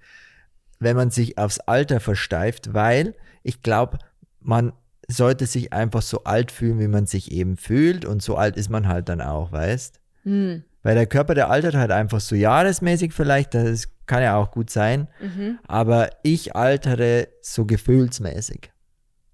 wenn 0.80 0.96
man 0.96 1.10
sich 1.10 1.38
aufs 1.38 1.60
Alter 1.60 2.00
versteift, 2.00 2.74
weil 2.74 3.14
ich 3.44 3.62
glaube, 3.62 3.98
man 4.40 4.72
sollte 5.10 5.46
sich 5.46 5.72
einfach 5.72 6.02
so 6.02 6.24
alt 6.24 6.50
fühlen, 6.50 6.78
wie 6.80 6.88
man 6.88 7.06
sich 7.06 7.32
eben 7.32 7.56
fühlt 7.56 8.04
und 8.04 8.22
so 8.22 8.36
alt 8.36 8.56
ist 8.56 8.70
man 8.70 8.88
halt 8.88 9.08
dann 9.08 9.20
auch, 9.20 9.52
weißt? 9.52 10.00
Hm. 10.24 10.64
Weil 10.82 10.94
der 10.94 11.06
Körper, 11.06 11.34
der 11.34 11.50
altert 11.50 11.74
halt 11.74 11.90
einfach 11.90 12.20
so 12.20 12.34
jahresmäßig 12.34 13.12
vielleicht, 13.12 13.54
das 13.54 13.88
kann 14.06 14.22
ja 14.22 14.36
auch 14.36 14.50
gut 14.50 14.70
sein, 14.70 15.08
Mhm. 15.20 15.58
aber 15.68 16.10
ich 16.22 16.56
altere 16.56 17.28
so 17.42 17.66
gefühlsmäßig. 17.66 18.70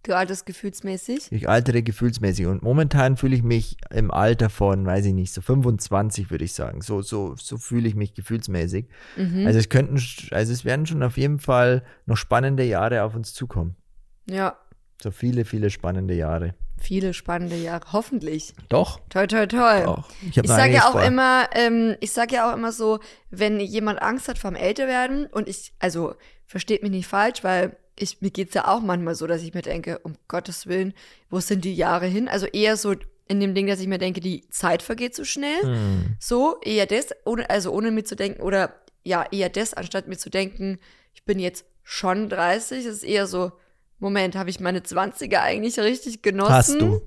Du 0.02 0.14
altest 0.14 0.46
gefühlsmäßig. 0.46 1.32
Ich 1.32 1.48
altere 1.48 1.82
gefühlsmäßig 1.82 2.46
und 2.46 2.62
momentan 2.62 3.16
fühle 3.16 3.34
ich 3.34 3.42
mich 3.42 3.76
im 3.90 4.12
Alter 4.12 4.50
von, 4.50 4.86
weiß 4.86 5.04
ich 5.06 5.14
nicht, 5.14 5.32
so 5.32 5.40
25 5.40 6.30
würde 6.30 6.44
ich 6.44 6.52
sagen. 6.52 6.80
So, 6.80 7.02
so, 7.02 7.34
so 7.36 7.58
fühle 7.58 7.88
ich 7.88 7.96
mich 7.96 8.14
gefühlsmäßig. 8.14 8.86
Mhm. 9.16 9.46
Also 9.46 9.58
es 9.58 9.68
könnten, 9.68 10.00
also 10.30 10.52
es 10.52 10.64
werden 10.64 10.86
schon 10.86 11.02
auf 11.02 11.16
jeden 11.16 11.40
Fall 11.40 11.82
noch 12.06 12.16
spannende 12.16 12.62
Jahre 12.64 13.02
auf 13.02 13.14
uns 13.16 13.34
zukommen. 13.34 13.74
ja, 14.28 14.56
So 15.02 15.10
viele, 15.10 15.44
viele 15.44 15.70
spannende 15.70 16.14
Jahre. 16.14 16.54
viele 16.78 17.14
spannende 17.14 17.56
Jahre. 17.56 17.92
Hoffentlich. 17.92 18.54
Doch. 18.68 19.00
Toi, 19.08 19.26
toi, 19.26 19.46
toi. 19.46 19.82
Doch. 19.84 20.08
Ich, 20.28 20.36
Ich 20.36 20.46
sage 20.48 20.74
ja 20.74 20.88
auch 20.88 20.92
vor. 20.92 21.02
immer, 21.04 21.48
ähm, 21.52 21.96
ich 22.00 22.12
sage 22.12 22.34
ja 22.36 22.50
auch 22.50 22.54
immer 22.56 22.72
so, 22.72 23.00
wenn 23.30 23.58
jemand 23.60 24.00
Angst 24.02 24.28
hat 24.28 24.38
vom 24.38 24.54
Älterwerden 24.54 25.26
und 25.26 25.48
ich, 25.48 25.72
also 25.78 26.14
versteht 26.46 26.82
mich 26.82 26.92
nicht 26.92 27.06
falsch, 27.08 27.42
weil 27.44 27.76
ich, 27.98 28.20
mir 28.20 28.30
geht's 28.30 28.54
ja 28.54 28.68
auch 28.68 28.80
manchmal 28.80 29.14
so, 29.14 29.26
dass 29.26 29.42
ich 29.42 29.54
mir 29.54 29.62
denke, 29.62 29.98
um 30.00 30.16
Gottes 30.28 30.66
Willen, 30.66 30.92
wo 31.30 31.40
sind 31.40 31.64
die 31.64 31.74
Jahre 31.74 32.06
hin? 32.06 32.28
Also 32.28 32.46
eher 32.46 32.76
so 32.76 32.94
in 33.26 33.40
dem 33.40 33.54
Ding, 33.54 33.66
dass 33.66 33.80
ich 33.80 33.88
mir 33.88 33.98
denke, 33.98 34.20
die 34.20 34.48
Zeit 34.50 34.82
vergeht 34.82 35.14
so 35.14 35.24
schnell. 35.24 35.60
Hm. 35.62 36.16
So, 36.20 36.58
eher 36.62 36.86
das, 36.86 37.08
ohne, 37.24 37.48
also 37.50 37.72
ohne 37.72 37.90
mir 37.90 38.04
zu 38.04 38.14
denken, 38.16 38.42
oder 38.42 38.74
ja, 39.02 39.24
eher 39.32 39.48
das, 39.48 39.72
anstatt 39.74 40.08
mir 40.08 40.16
zu 40.18 40.30
denken, 40.30 40.78
ich 41.14 41.24
bin 41.24 41.38
jetzt 41.38 41.64
schon 41.82 42.28
30, 42.28 42.84
ist 42.84 43.02
eher 43.02 43.26
so, 43.26 43.50
Moment, 43.98 44.36
habe 44.36 44.50
ich 44.50 44.60
meine 44.60 44.80
20er 44.80 45.38
eigentlich 45.38 45.78
richtig 45.78 46.22
genossen? 46.22 46.52
Hast 46.52 46.80
du. 46.80 47.00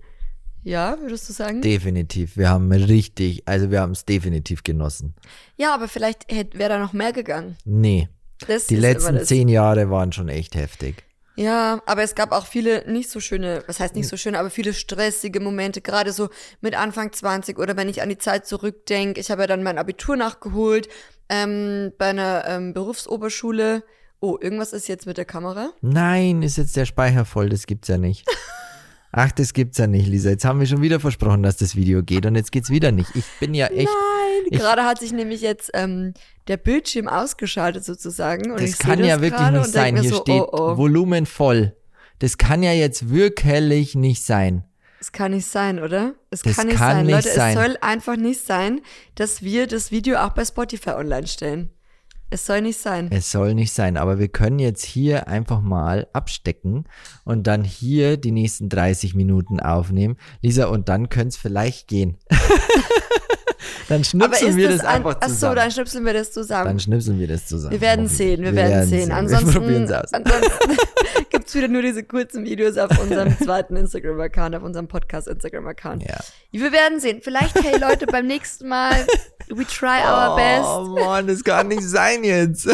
Ja, 0.63 0.97
würdest 0.99 1.29
du 1.29 1.33
sagen? 1.33 1.61
Definitiv. 1.61 2.35
Wir 2.35 2.49
haben 2.49 2.71
richtig, 2.71 3.43
also 3.47 3.71
wir 3.71 3.81
haben 3.81 3.91
es 3.91 4.05
definitiv 4.05 4.63
genossen. 4.63 5.15
Ja, 5.57 5.73
aber 5.73 5.87
vielleicht 5.87 6.29
wäre 6.29 6.69
da 6.69 6.79
noch 6.79 6.93
mehr 6.93 7.13
gegangen. 7.13 7.55
Nee. 7.65 8.09
Das 8.47 8.67
Die 8.67 8.75
letzten 8.75 9.23
zehn 9.23 9.47
Jahre 9.47 9.89
waren 9.89 10.11
schon 10.11 10.29
echt 10.29 10.55
heftig. 10.55 11.03
Ja, 11.35 11.81
aber 11.85 12.03
es 12.03 12.15
gab 12.15 12.33
auch 12.33 12.45
viele 12.45 12.89
nicht 12.91 13.09
so 13.09 13.21
schöne, 13.21 13.63
was 13.67 13.79
heißt 13.79 13.95
nicht 13.95 14.09
so 14.09 14.17
schöne, 14.17 14.37
aber 14.37 14.49
viele 14.49 14.73
stressige 14.73 15.39
Momente, 15.39 15.79
gerade 15.79 16.11
so 16.11 16.27
mit 16.59 16.75
Anfang 16.75 17.13
20 17.13 17.57
oder 17.57 17.77
wenn 17.77 17.87
ich 17.87 18.01
an 18.01 18.09
die 18.09 18.17
Zeit 18.17 18.45
zurückdenke. 18.45 19.21
Ich 19.21 19.31
habe 19.31 19.43
ja 19.43 19.47
dann 19.47 19.63
mein 19.63 19.77
Abitur 19.77 20.17
nachgeholt 20.17 20.89
ähm, 21.29 21.93
bei 21.97 22.07
einer 22.07 22.43
ähm, 22.45 22.73
Berufsoberschule. 22.73 23.83
Oh, 24.21 24.37
irgendwas 24.41 24.73
ist 24.73 24.87
jetzt 24.87 25.05
mit 25.05 25.17
der 25.17 25.25
Kamera. 25.25 25.71
Nein, 25.81 26.41
ist 26.43 26.57
jetzt 26.57 26.75
der 26.75 26.85
Speicher 26.85 27.23
voll, 27.25 27.49
das 27.49 27.65
gibt's 27.67 27.87
ja 27.87 27.97
nicht. 27.97 28.25
Ach, 29.11 29.31
das 29.31 29.53
gibt's 29.53 29.77
ja 29.79 29.87
nicht, 29.87 30.07
Lisa. 30.07 30.29
Jetzt 30.29 30.45
haben 30.45 30.59
wir 30.59 30.67
schon 30.67 30.81
wieder 30.83 30.99
versprochen, 30.99 31.41
dass 31.41 31.57
das 31.57 31.75
Video 31.75 32.03
geht 32.03 32.25
und 32.27 32.35
jetzt 32.35 32.51
geht's 32.51 32.69
wieder 32.69 32.91
nicht. 32.91 33.09
Ich 33.15 33.25
bin 33.39 33.53
ja 33.55 33.67
echt. 33.67 33.87
Nein, 33.87 34.43
ich- 34.51 34.59
gerade 34.59 34.83
hat 34.83 34.99
sich 34.99 35.11
nämlich 35.13 35.41
jetzt 35.41 35.71
ähm, 35.73 36.13
der 36.47 36.57
Bildschirm 36.57 37.07
ausgeschaltet 37.07 37.83
sozusagen. 37.83 38.51
Und 38.51 38.61
ich 38.61 38.71
Das 38.71 38.79
kann 38.79 39.03
ja 39.03 39.15
das 39.17 39.21
wirklich 39.21 39.49
nicht 39.51 39.71
sein. 39.71 39.97
Hier 39.97 40.09
so, 40.11 40.17
steht 40.17 40.41
oh, 40.41 40.49
oh. 40.51 40.77
Volumen 40.77 41.25
voll. 41.25 41.75
Das 42.19 42.37
kann 42.37 42.61
ja 42.61 42.73
jetzt 42.73 43.09
wirklich 43.09 43.95
nicht 43.95 44.23
sein. 44.23 44.63
Es 44.99 45.11
kann 45.13 45.31
nicht 45.31 45.47
sein, 45.47 45.79
oder? 45.79 46.13
Es 46.29 46.41
Das 46.41 46.57
kann 46.57 46.67
nicht 46.67 46.77
kann 46.77 46.97
sein. 46.97 47.05
nicht 47.05 47.15
Leute, 47.15 47.29
sein. 47.33 47.57
es 47.57 47.63
soll 47.63 47.77
einfach 47.81 48.17
nicht 48.17 48.45
sein, 48.45 48.81
dass 49.15 49.41
wir 49.41 49.65
das 49.65 49.91
Video 49.91 50.17
auch 50.17 50.31
bei 50.31 50.43
Spotify 50.43 50.89
online 50.91 51.25
stellen. 51.25 51.69
Es 52.31 52.45
soll 52.45 52.61
nicht 52.61 52.79
sein. 52.79 53.07
Es 53.11 53.31
soll 53.31 53.55
nicht 53.55 53.73
sein, 53.73 53.97
aber 53.97 54.19
wir 54.19 54.27
können 54.27 54.59
jetzt 54.59 54.83
hier 54.83 55.27
einfach 55.27 55.61
mal 55.61 56.07
abstecken 56.13 56.85
und 57.25 57.47
dann 57.47 57.63
hier 57.63 58.17
die 58.17 58.31
nächsten 58.31 58.69
30 58.69 59.15
Minuten 59.15 59.59
aufnehmen. 59.59 60.15
Lisa, 60.41 60.67
und 60.67 60.89
dann 60.89 61.09
könnte 61.09 61.29
es 61.29 61.37
vielleicht 61.37 61.87
gehen. 61.87 62.17
dann 63.89 64.03
schnipseln 64.03 64.55
wir 64.57 64.69
das, 64.69 64.77
das 64.77 64.85
ein, 64.85 64.95
einfach 64.97 65.15
Achso, 65.21 65.33
zusammen. 65.33 65.55
dann 65.55 65.71
schnipseln 65.71 66.05
wir 66.05 66.13
das 66.13 66.31
zusammen. 66.31 66.65
Dann 66.65 66.79
schnipseln 66.79 67.19
wir 67.19 67.27
das 67.27 67.45
zusammen. 67.47 67.71
wir 67.71 67.81
werden 67.81 68.07
sehen, 68.07 68.43
wir, 68.43 68.55
werden 68.55 68.87
sehen. 68.87 69.09
wir 69.09 69.15
Ansonsten, 69.15 69.91
ansonsten 69.91 70.77
gibt's 71.29 71.55
wieder 71.55 71.67
nur 71.67 71.81
diese 71.81 72.03
kurzen 72.03 72.45
Videos 72.45 72.77
auf 72.77 72.97
unserem 72.99 73.37
zweiten 73.43 73.75
Instagram-Account, 73.75 74.55
auf 74.55 74.63
unserem 74.63 74.87
Podcast-Instagram-Account. 74.87 76.03
Ja. 76.03 76.19
Wir 76.51 76.71
werden 76.71 76.99
sehen. 76.99 77.21
Vielleicht, 77.21 77.55
hey 77.63 77.79
Leute, 77.79 78.07
beim 78.07 78.27
nächsten 78.27 78.67
Mal, 78.67 79.05
we 79.49 79.65
try 79.65 80.01
our 80.05 80.35
best. 80.35 80.67
Oh 80.67 80.99
Mann, 80.99 81.27
das 81.27 81.43
kann 81.43 81.67
nicht 81.67 81.83
sein 81.83 82.23
jetzt. 82.23 82.67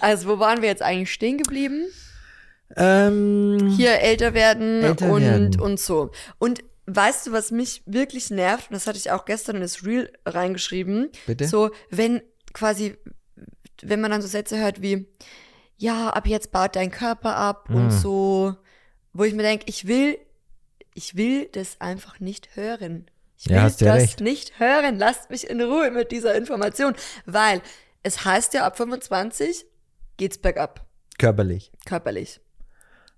Also, 0.00 0.28
wo 0.28 0.38
waren 0.38 0.62
wir 0.62 0.68
jetzt 0.68 0.82
eigentlich 0.82 1.12
stehen 1.12 1.38
geblieben? 1.38 1.86
ähm, 2.76 3.74
hier 3.76 4.00
älter 4.00 4.34
werden 4.34 4.82
Älter 4.82 5.10
und, 5.10 5.22
werden. 5.22 5.60
und 5.60 5.80
so. 5.80 6.10
Und 6.38 6.62
weißt 6.96 7.26
du, 7.26 7.32
was 7.32 7.50
mich 7.50 7.82
wirklich 7.86 8.30
nervt? 8.30 8.70
Und 8.70 8.74
das 8.74 8.86
hatte 8.86 8.98
ich 8.98 9.10
auch 9.10 9.24
gestern 9.24 9.56
in 9.56 9.62
das 9.62 9.84
Reel 9.84 10.12
reingeschrieben. 10.26 11.10
Bitte? 11.26 11.46
So, 11.46 11.70
wenn 11.90 12.22
quasi, 12.52 12.96
wenn 13.82 14.00
man 14.00 14.10
dann 14.10 14.22
so 14.22 14.28
Sätze 14.28 14.58
hört 14.58 14.82
wie, 14.82 15.06
ja, 15.76 16.10
ab 16.10 16.26
jetzt 16.26 16.52
baut 16.52 16.76
dein 16.76 16.90
Körper 16.90 17.36
ab 17.36 17.68
und 17.70 17.86
Mm. 17.88 17.90
so, 17.90 18.54
wo 19.12 19.24
ich 19.24 19.34
mir 19.34 19.42
denke, 19.42 19.64
ich 19.68 19.86
will, 19.86 20.18
ich 20.94 21.16
will 21.16 21.46
das 21.52 21.80
einfach 21.80 22.20
nicht 22.20 22.54
hören. 22.56 23.10
Ich 23.38 23.46
will 23.48 23.56
Ja, 23.56 23.62
ja 23.62 23.68
das 23.70 23.80
recht. 24.02 24.20
nicht 24.20 24.58
hören. 24.60 24.98
Lasst 24.98 25.30
mich 25.30 25.48
in 25.48 25.60
Ruhe 25.62 25.90
mit 25.90 26.12
dieser 26.12 26.34
Information. 26.34 26.94
Weil 27.24 27.62
es 28.02 28.24
heißt 28.24 28.52
ja, 28.54 28.66
ab 28.66 28.76
25 28.76 29.64
geht's 30.18 30.36
bergab, 30.36 30.86
körperlich. 31.18 31.72
körperlich. 31.86 32.40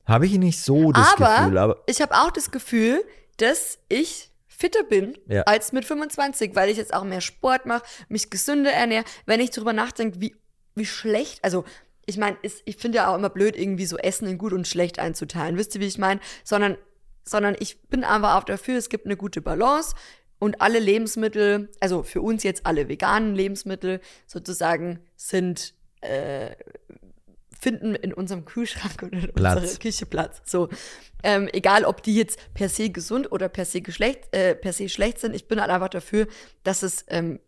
Habe 0.05 0.27
ich 0.27 0.39
nicht 0.39 0.61
so 0.61 0.93
das 0.93 1.13
Aber- 1.15 1.37
Gefühl, 1.39 1.59
aber 1.59 1.83
Ich 1.87 2.01
habe 2.01 2.15
auch 2.15 2.31
das 2.31 2.51
Gefühl, 2.53 3.05
dass 3.38 3.79
ich 3.88 4.31
fitter 4.47 4.85
bin 4.85 5.18
Ja. 5.27 5.42
als 5.42 5.73
mit 5.73 5.85
25, 5.85 6.55
weil 6.55 6.68
ich 6.68 6.77
jetzt 6.77 6.95
auch 6.95 7.05
mehr 7.05 7.21
Sport 7.21 7.66
mache, 7.66 7.85
mich 8.09 8.31
gesünder 8.31 8.73
ernähre. 8.73 9.05
Wenn 9.27 9.40
ich 9.40 9.51
drüber 9.51 9.73
nachdenke, 9.73 10.21
wie, 10.21 10.37
wie 10.75 10.87
schlecht, 10.87 11.42
also 11.42 11.64
ich 12.07 12.16
meine, 12.16 12.37
ich 12.42 12.77
finde 12.77 12.97
ja 12.97 13.11
auch 13.11 13.16
immer 13.16 13.31
blöd, 13.31 13.57
irgendwie 13.57 13.87
so 13.87 13.97
Essen 13.97 14.27
in 14.29 14.38
gut 14.38 14.53
und 14.53 14.66
schlecht 14.66 14.99
einzuteilen. 14.99 15.57
Wisst 15.57 15.75
ihr, 15.75 15.81
wie 15.81 15.87
ich 15.87 15.99
meine? 15.99 16.21
Sondern, 16.45 16.77
sondern 17.25 17.57
ich 17.59 17.81
bin 17.83 18.05
einfach 18.05 18.37
auch 18.37 18.45
dafür, 18.45 18.77
es 18.77 18.88
gibt 18.88 19.07
eine 19.07 19.16
gute 19.16 19.40
Balance 19.40 19.95
und 20.38 20.61
alle 20.61 20.81
Lebensmittel, 20.81 21.71
also 21.81 22.03
für 22.03 22.21
uns 22.21 22.42
jetzt 22.42 22.66
alle 22.66 22.88
veganen 22.88 23.35
Lebensmittel 23.37 24.01
sozusagen, 24.27 25.01
sind 25.16 25.75
äh, 26.01 26.51
finden 27.62 27.94
in 27.94 28.12
unserem 28.12 28.44
Kühlschrank 28.44 29.03
oder 29.05 29.12
in 29.12 29.33
Platz. 29.33 29.61
unserer 29.61 29.79
Küche 29.79 30.05
Platz. 30.05 30.42
So, 30.44 30.68
ähm, 31.22 31.48
egal 31.53 31.85
ob 31.85 32.03
die 32.03 32.16
jetzt 32.16 32.53
per 32.55 32.68
se 32.68 32.90
gesund 32.90 33.31
oder 33.31 33.48
per 33.48 33.64
se 33.64 33.81
geschlecht, 33.81 34.35
äh, 34.35 34.57
per 34.57 34.72
se 34.72 34.88
schlecht 34.88 35.20
sind, 35.20 35.35
ich 35.35 35.46
bin 35.46 35.61
halt 35.61 35.70
einfach 35.70 35.88
dafür, 35.90 36.27
dass 36.64 36.83
es 36.83 37.05
ähm, 37.09 37.38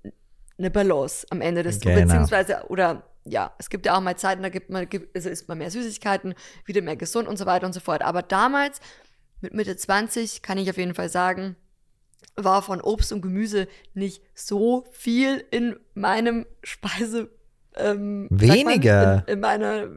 eine 0.56 0.70
Balance 0.70 1.26
am 1.30 1.40
Ende 1.40 1.64
des 1.64 1.80
Genau. 1.80 2.00
beziehungsweise 2.00 2.64
oder 2.68 3.10
ja, 3.24 3.54
es 3.58 3.70
gibt 3.70 3.86
ja 3.86 3.96
auch 3.96 4.00
mal 4.00 4.16
Zeiten, 4.16 4.42
da 4.42 4.50
gibt 4.50 4.70
man, 4.70 4.88
gibt, 4.88 5.16
also 5.16 5.30
isst 5.30 5.48
man 5.48 5.58
mehr 5.58 5.70
Süßigkeiten, 5.70 6.34
wieder 6.64 6.82
mehr 6.82 6.96
gesund 6.96 7.26
und 7.26 7.36
so 7.36 7.46
weiter 7.46 7.66
und 7.66 7.72
so 7.72 7.80
fort. 7.80 8.02
Aber 8.02 8.22
damals, 8.22 8.80
mit 9.40 9.52
Mitte 9.54 9.76
20, 9.76 10.42
kann 10.42 10.58
ich 10.58 10.70
auf 10.70 10.76
jeden 10.76 10.94
Fall 10.94 11.08
sagen, 11.08 11.56
war 12.36 12.62
von 12.62 12.80
Obst 12.80 13.12
und 13.12 13.22
Gemüse 13.22 13.66
nicht 13.94 14.22
so 14.34 14.84
viel 14.92 15.44
in 15.50 15.76
meinem 15.94 16.46
Speise. 16.62 17.30
Ähm, 17.76 18.28
sagt 18.30 18.40
man, 18.40 18.50
Weniger. 18.50 19.24
in, 19.26 19.34
in 19.34 19.40
meiner 19.40 19.88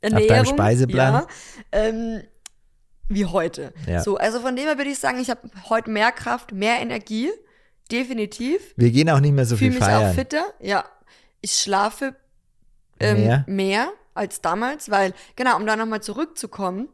deinem 0.00 0.18
Ernährung. 0.18 0.46
Speiseplan? 0.46 1.12
Ja, 1.14 1.26
ähm, 1.72 2.22
wie 3.08 3.26
heute. 3.26 3.72
Ja. 3.86 4.00
So, 4.02 4.16
also 4.16 4.40
von 4.40 4.56
dem 4.56 4.66
her 4.66 4.78
würde 4.78 4.90
ich 4.90 4.98
sagen, 4.98 5.20
ich 5.20 5.30
habe 5.30 5.40
heute 5.68 5.90
mehr 5.90 6.12
Kraft, 6.12 6.52
mehr 6.52 6.80
Energie. 6.80 7.30
Definitiv. 7.92 8.72
wir 8.76 8.90
gehen 8.90 9.10
auch 9.10 9.20
nicht 9.20 9.34
mehr 9.34 9.44
so 9.44 9.56
Fühle 9.56 9.72
viel 9.72 9.80
mich 9.80 9.88
auch 9.88 10.00
feiern. 10.00 10.14
fitter. 10.14 10.44
Ja. 10.60 10.84
Ich 11.42 11.52
schlafe 11.52 12.16
ähm, 12.98 13.18
Mehr? 13.18 13.44
mehr 13.46 13.92
als 14.14 14.40
damals, 14.40 14.90
weil, 14.90 15.12
genau, 15.36 15.56
um 15.56 15.66
da 15.66 15.76
nochmal 15.76 16.00
zurückzukommen, 16.00 16.88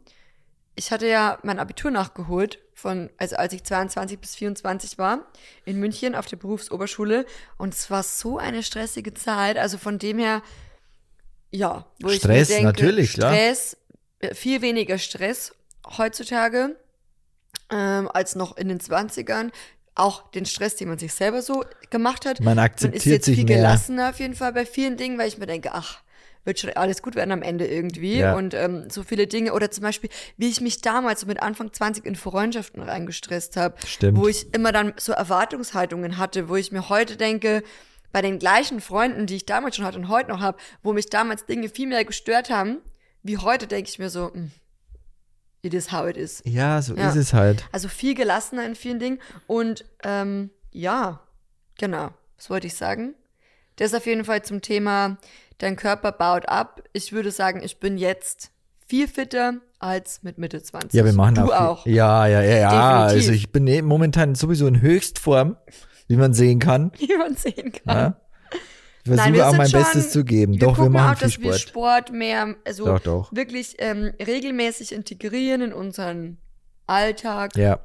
ich 0.74 0.90
hatte 0.90 1.06
ja 1.06 1.38
mein 1.42 1.58
Abitur 1.58 1.90
nachgeholt, 1.90 2.58
von, 2.80 3.10
also 3.18 3.36
als 3.36 3.52
ich 3.52 3.62
22 3.62 4.18
bis 4.18 4.34
24 4.36 4.98
war, 4.98 5.26
in 5.64 5.78
München 5.78 6.14
auf 6.14 6.26
der 6.26 6.36
Berufsoberschule. 6.36 7.26
Und 7.58 7.74
es 7.74 7.90
war 7.90 8.02
so 8.02 8.38
eine 8.38 8.62
stressige 8.62 9.14
Zeit. 9.14 9.58
Also 9.58 9.78
von 9.78 9.98
dem 9.98 10.18
her, 10.18 10.42
ja, 11.50 11.86
wo 12.00 12.08
Stress, 12.08 12.48
ich 12.48 12.56
mir 12.56 12.62
denke, 12.62 12.64
natürlich, 12.64 13.12
klar. 13.12 13.32
Stress, 13.34 13.76
äh, 14.20 14.34
viel 14.34 14.62
weniger 14.62 14.98
Stress 14.98 15.52
heutzutage 15.98 16.76
ähm, 17.70 18.08
als 18.12 18.34
noch 18.34 18.56
in 18.56 18.68
den 18.68 18.80
20ern. 18.80 19.50
Auch 19.94 20.30
den 20.30 20.46
Stress, 20.46 20.76
den 20.76 20.88
man 20.88 20.98
sich 20.98 21.12
selber 21.12 21.42
so 21.42 21.64
gemacht 21.90 22.24
hat. 22.24 22.40
Man 22.40 22.56
Man 22.56 22.58
ist 22.58 22.70
akzeptiert 22.72 23.04
jetzt 23.06 23.24
sich 23.26 23.36
viel 23.36 23.44
mehr. 23.44 23.56
gelassener 23.56 24.10
auf 24.10 24.18
jeden 24.20 24.34
Fall 24.34 24.52
bei 24.52 24.64
vielen 24.64 24.96
Dingen, 24.96 25.18
weil 25.18 25.28
ich 25.28 25.36
mir 25.38 25.46
denke, 25.46 25.70
ach, 25.72 26.00
wird 26.44 26.58
schon 26.58 26.70
alles 26.70 27.02
gut 27.02 27.14
werden 27.16 27.32
am 27.32 27.42
Ende 27.42 27.66
irgendwie. 27.66 28.18
Ja. 28.18 28.34
Und 28.34 28.54
ähm, 28.54 28.88
so 28.90 29.02
viele 29.02 29.26
Dinge. 29.26 29.52
Oder 29.52 29.70
zum 29.70 29.82
Beispiel, 29.82 30.10
wie 30.36 30.48
ich 30.48 30.60
mich 30.60 30.80
damals 30.80 31.20
so 31.20 31.26
mit 31.26 31.42
Anfang 31.42 31.72
20 31.72 32.04
in 32.06 32.16
Freundschaften 32.16 32.82
reingestresst 32.82 33.56
habe. 33.56 33.76
Stimmt. 33.86 34.16
Wo 34.18 34.26
ich 34.28 34.52
immer 34.54 34.72
dann 34.72 34.94
so 34.98 35.12
Erwartungshaltungen 35.12 36.16
hatte, 36.18 36.48
wo 36.48 36.56
ich 36.56 36.72
mir 36.72 36.88
heute 36.88 37.16
denke, 37.16 37.62
bei 38.12 38.22
den 38.22 38.38
gleichen 38.38 38.80
Freunden, 38.80 39.26
die 39.26 39.36
ich 39.36 39.46
damals 39.46 39.76
schon 39.76 39.84
hatte 39.84 39.98
und 39.98 40.08
heute 40.08 40.30
noch 40.30 40.40
habe, 40.40 40.58
wo 40.82 40.92
mich 40.92 41.06
damals 41.10 41.46
Dinge 41.46 41.68
viel 41.68 41.86
mehr 41.86 42.04
gestört 42.04 42.50
haben, 42.50 42.78
wie 43.22 43.38
heute 43.38 43.66
denke 43.66 43.88
ich 43.88 43.98
mir 43.98 44.10
so, 44.10 44.30
mm, 44.34 44.50
it 45.62 45.74
is 45.74 45.92
how 45.92 46.08
it 46.08 46.16
is. 46.16 46.42
Ja, 46.44 46.80
so 46.82 46.94
Ja. 46.96 47.08
ist 47.10 47.16
es 47.16 47.32
halt. 47.32 47.66
Also 47.70 47.88
viel 47.88 48.14
gelassener 48.14 48.64
in 48.66 48.74
vielen 48.74 48.98
Dingen. 48.98 49.20
Und 49.46 49.84
ähm, 50.02 50.50
ja, 50.72 51.20
genau. 51.78 52.10
Was 52.36 52.50
wollte 52.50 52.66
ich 52.66 52.74
sagen? 52.74 53.14
Das 53.76 53.94
auf 53.94 54.06
jeden 54.06 54.24
Fall 54.24 54.42
zum 54.42 54.60
Thema, 54.62 55.18
dein 55.60 55.76
Körper 55.76 56.12
baut 56.12 56.48
ab. 56.48 56.82
Ich 56.92 57.12
würde 57.12 57.30
sagen, 57.30 57.62
ich 57.62 57.78
bin 57.78 57.96
jetzt 57.98 58.50
viel 58.86 59.06
fitter 59.08 59.54
als 59.78 60.22
mit 60.22 60.36
Mitte 60.38 60.62
20. 60.62 60.92
Ja, 60.92 61.04
wir 61.04 61.12
machen 61.12 61.36
du 61.36 61.42
auch. 61.52 61.80
auch. 61.82 61.86
Ja, 61.86 62.26
ja, 62.26 62.42
ja, 62.42 62.58
ja. 62.58 63.02
Definitiv. 63.04 63.28
Also 63.28 63.32
ich 63.32 63.52
bin 63.52 63.66
eh 63.66 63.82
momentan 63.82 64.34
sowieso 64.34 64.66
in 64.66 64.80
Höchstform, 64.80 65.56
wie 66.08 66.16
man 66.16 66.34
sehen 66.34 66.58
kann. 66.58 66.90
Wie 66.98 67.16
man 67.16 67.36
sehen 67.36 67.72
kann. 67.72 67.96
Ja. 67.96 68.16
Ich 69.04 69.12
versuche 69.14 69.46
auch 69.48 69.56
mein 69.56 69.68
schon- 69.70 69.80
Bestes 69.80 70.10
zu 70.10 70.24
geben. 70.24 70.52
Wir 70.54 70.58
Doch, 70.60 70.78
wir 70.78 70.90
machen 70.90 71.14
auch, 71.14 71.18
viel 71.18 71.28
dass 71.28 71.40
wir 71.40 71.52
Sport. 71.54 72.12
Mehr, 72.12 72.54
also 72.66 72.84
Doch, 72.84 73.00
doch. 73.00 73.32
wirklich 73.32 73.76
ähm, 73.78 74.12
regelmäßig 74.20 74.92
integrieren 74.92 75.62
in 75.62 75.72
unseren 75.72 76.36
Alltag 76.86 77.56
Ja. 77.56 77.80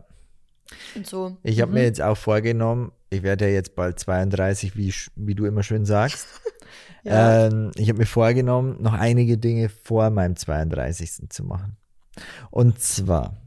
und 0.95 1.07
so. 1.07 1.37
Ich 1.43 1.61
habe 1.61 1.69
Mhm. 1.71 1.77
mir 1.77 1.83
jetzt 1.85 2.01
auch 2.01 2.17
vorgenommen, 2.17 2.91
ich 3.11 3.23
werde 3.23 3.45
ja 3.47 3.51
jetzt 3.53 3.75
bald 3.75 3.97
32, 3.97 4.75
wie, 4.75 4.93
wie 5.15 5.35
du 5.35 5.45
immer 5.45 5.63
schön 5.63 5.85
sagst. 5.85 6.27
Ja. 7.05 7.47
ähm, 7.47 7.71
ich 7.75 7.87
habe 7.87 7.99
mir 7.99 8.05
vorgenommen, 8.05 8.77
noch 8.81 8.93
einige 8.93 9.37
Dinge 9.37 9.69
vor 9.69 10.09
meinem 10.09 10.35
32. 10.35 11.29
zu 11.29 11.43
machen. 11.43 11.77
Und 12.49 12.81
zwar, 12.81 13.37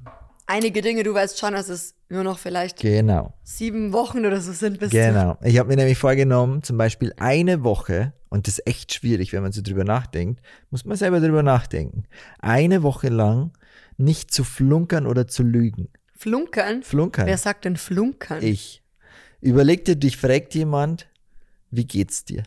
Einige 0.51 0.81
Dinge, 0.81 1.03
du 1.03 1.13
weißt 1.13 1.39
schon, 1.39 1.53
dass 1.53 1.69
es 1.69 1.95
nur 2.09 2.25
noch 2.25 2.39
vielleicht 2.39 2.81
genau, 2.81 3.35
sieben 3.45 3.93
Wochen 3.93 4.25
oder 4.25 4.41
so 4.41 4.53
sind 4.53 4.79
bis 4.79 4.93
genau. 4.93 5.37
Ich 5.43 5.59
habe 5.59 5.69
mir 5.69 5.77
nämlich 5.77 5.99
vorgenommen, 5.99 6.63
zum 6.63 6.79
Beispiel 6.79 7.13
eine 7.19 7.65
Woche, 7.65 8.15
und 8.31 8.47
das 8.47 8.55
ist 8.55 8.67
echt 8.67 8.95
schwierig, 8.95 9.35
wenn 9.35 9.43
man 9.43 9.53
so 9.53 9.61
drüber 9.61 9.85
nachdenkt, 9.85 10.41
muss 10.71 10.87
man 10.87 10.97
selber 10.97 11.21
drüber 11.21 11.43
nachdenken, 11.43 12.05
eine 12.39 12.83
Woche 12.83 13.11
lang 13.11 13.53
nicht 13.99 14.33
zu 14.33 14.43
flunkern 14.43 15.07
oder 15.07 15.29
zu 15.29 15.43
lügen. 15.43 15.91
Flunkern. 16.17 16.83
Flunkern. 16.83 17.27
Wer 17.27 17.37
sagt 17.37 17.67
denn 17.67 17.77
Flunkern? 17.77 18.43
Ich. 18.43 18.83
Überleg 19.43 19.85
dir, 19.85 19.97
dich 19.97 20.17
fragt 20.17 20.55
jemand, 20.55 21.09
wie 21.71 21.85
geht's 21.85 22.25
dir? 22.25 22.45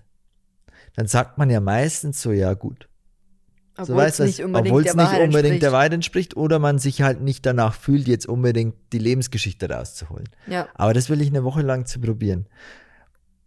Dann 0.96 1.08
sagt 1.08 1.38
man 1.38 1.50
ja 1.50 1.60
meistens 1.60 2.22
so, 2.22 2.32
ja 2.32 2.54
gut. 2.54 2.88
So 3.78 3.84
Obwohl 3.84 3.96
weißt 3.98 4.20
es 4.20 4.26
nicht 4.28 4.44
unbedingt 4.44 4.76
der 4.86 4.94
nicht 4.94 4.98
Wahrheit 4.98 5.22
unbedingt 5.22 5.36
entspricht. 5.46 5.64
der 5.64 5.72
Wahrheit 5.72 5.94
entspricht 5.94 6.38
oder 6.38 6.60
man 6.60 6.78
sich 6.78 7.02
halt 7.02 7.22
nicht 7.22 7.46
danach 7.46 7.74
fühlt, 7.74 8.08
jetzt 8.08 8.28
unbedingt 8.28 8.76
die 8.92 9.00
Lebensgeschichte 9.00 9.70
rauszuholen. 9.70 10.28
Ja. 10.48 10.68
Aber 10.76 10.94
das 10.94 11.10
will 11.10 11.22
ich 11.22 11.30
eine 11.30 11.44
Woche 11.46 11.62
lang 11.62 11.86
zu 11.86 12.00
probieren. 12.02 12.48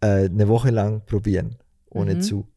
Äh, 0.01 0.25
eine 0.25 0.47
Woche 0.47 0.71
lang 0.71 1.03
probieren, 1.05 1.57
ohne 1.89 2.15
Mhm. 2.15 2.21
zu. 2.21 2.47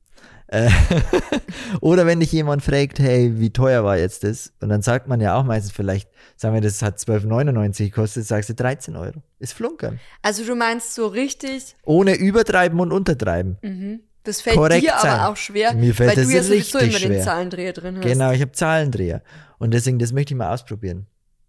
Äh, 0.48 0.70
oder 1.82 2.06
wenn 2.06 2.20
dich 2.20 2.32
jemand 2.32 2.62
fragt, 2.62 2.98
hey, 2.98 3.38
wie 3.38 3.50
teuer 3.52 3.84
war 3.84 3.98
jetzt 3.98 4.24
das? 4.24 4.52
Und 4.60 4.70
dann 4.70 4.80
sagt 4.82 5.06
man 5.06 5.20
ja 5.20 5.34
auch 5.36 5.44
meistens 5.44 5.72
vielleicht, 5.72 6.08
sagen 6.36 6.54
wir, 6.54 6.62
das 6.62 6.80
hat 6.82 6.98
12,99 6.98 7.84
gekostet, 7.84 8.26
sagst 8.26 8.48
du 8.48 8.54
13 8.54 8.96
Euro. 8.96 9.22
Ist 9.38 9.52
Flunkern. 9.52 10.00
Also 10.22 10.44
du 10.44 10.54
meinst 10.56 10.94
so 10.94 11.06
richtig, 11.06 11.76
Ohne 11.84 12.14
übertreiben 12.16 12.80
und 12.80 12.92
untertreiben. 12.92 13.58
mhm. 13.62 14.00
Das 14.28 14.40
fällt 14.40 14.56
Korrekt 14.56 14.84
dir 14.84 14.94
sein. 15.00 15.10
aber 15.12 15.28
auch 15.30 15.36
schwer, 15.36 15.74
Mir 15.74 15.94
fällt 15.94 16.10
weil 16.10 16.16
das 16.16 16.28
du 16.28 16.34
ja 16.34 16.42
sowieso 16.42 16.78
immer 16.78 16.90
den 16.90 16.98
schwer. 16.98 17.22
Zahlendreher 17.22 17.72
drin 17.72 17.96
hast. 17.96 18.04
Genau, 18.04 18.30
ich 18.30 18.40
habe 18.40 18.52
Zahlendreher. 18.52 19.22
Und 19.58 19.72
deswegen, 19.72 19.98
das 19.98 20.12
möchte 20.12 20.34
ich 20.34 20.38
mal 20.38 20.52
ausprobieren. 20.52 21.06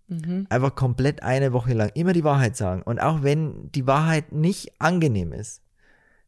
Mhm. 0.07 0.47
Einfach 0.49 0.73
komplett 0.75 1.21
eine 1.21 1.53
Woche 1.53 1.73
lang 1.73 1.91
immer 1.93 2.13
die 2.13 2.23
Wahrheit 2.23 2.55
sagen. 2.57 2.81
Und 2.81 2.99
auch 2.99 3.21
wenn 3.21 3.71
die 3.71 3.85
Wahrheit 3.85 4.31
nicht 4.31 4.73
angenehm 4.79 5.33
ist, 5.33 5.61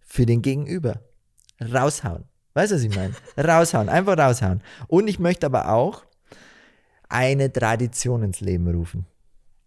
für 0.02 0.26
den 0.26 0.42
Gegenüber, 0.42 1.00
raushauen. 1.62 2.26
Weißt 2.54 2.72
du, 2.72 2.76
was 2.76 2.84
ich 2.84 2.96
meine? 2.96 3.14
raushauen, 3.38 3.90
einfach 3.90 4.18
raushauen. 4.18 4.62
Und 4.88 5.08
ich 5.08 5.20
möchte 5.20 5.46
aber 5.46 5.70
auch 5.70 6.04
eine 7.08 7.52
Tradition 7.52 8.24
ins 8.24 8.42
Leben 8.42 8.68
rufen. 8.68 9.06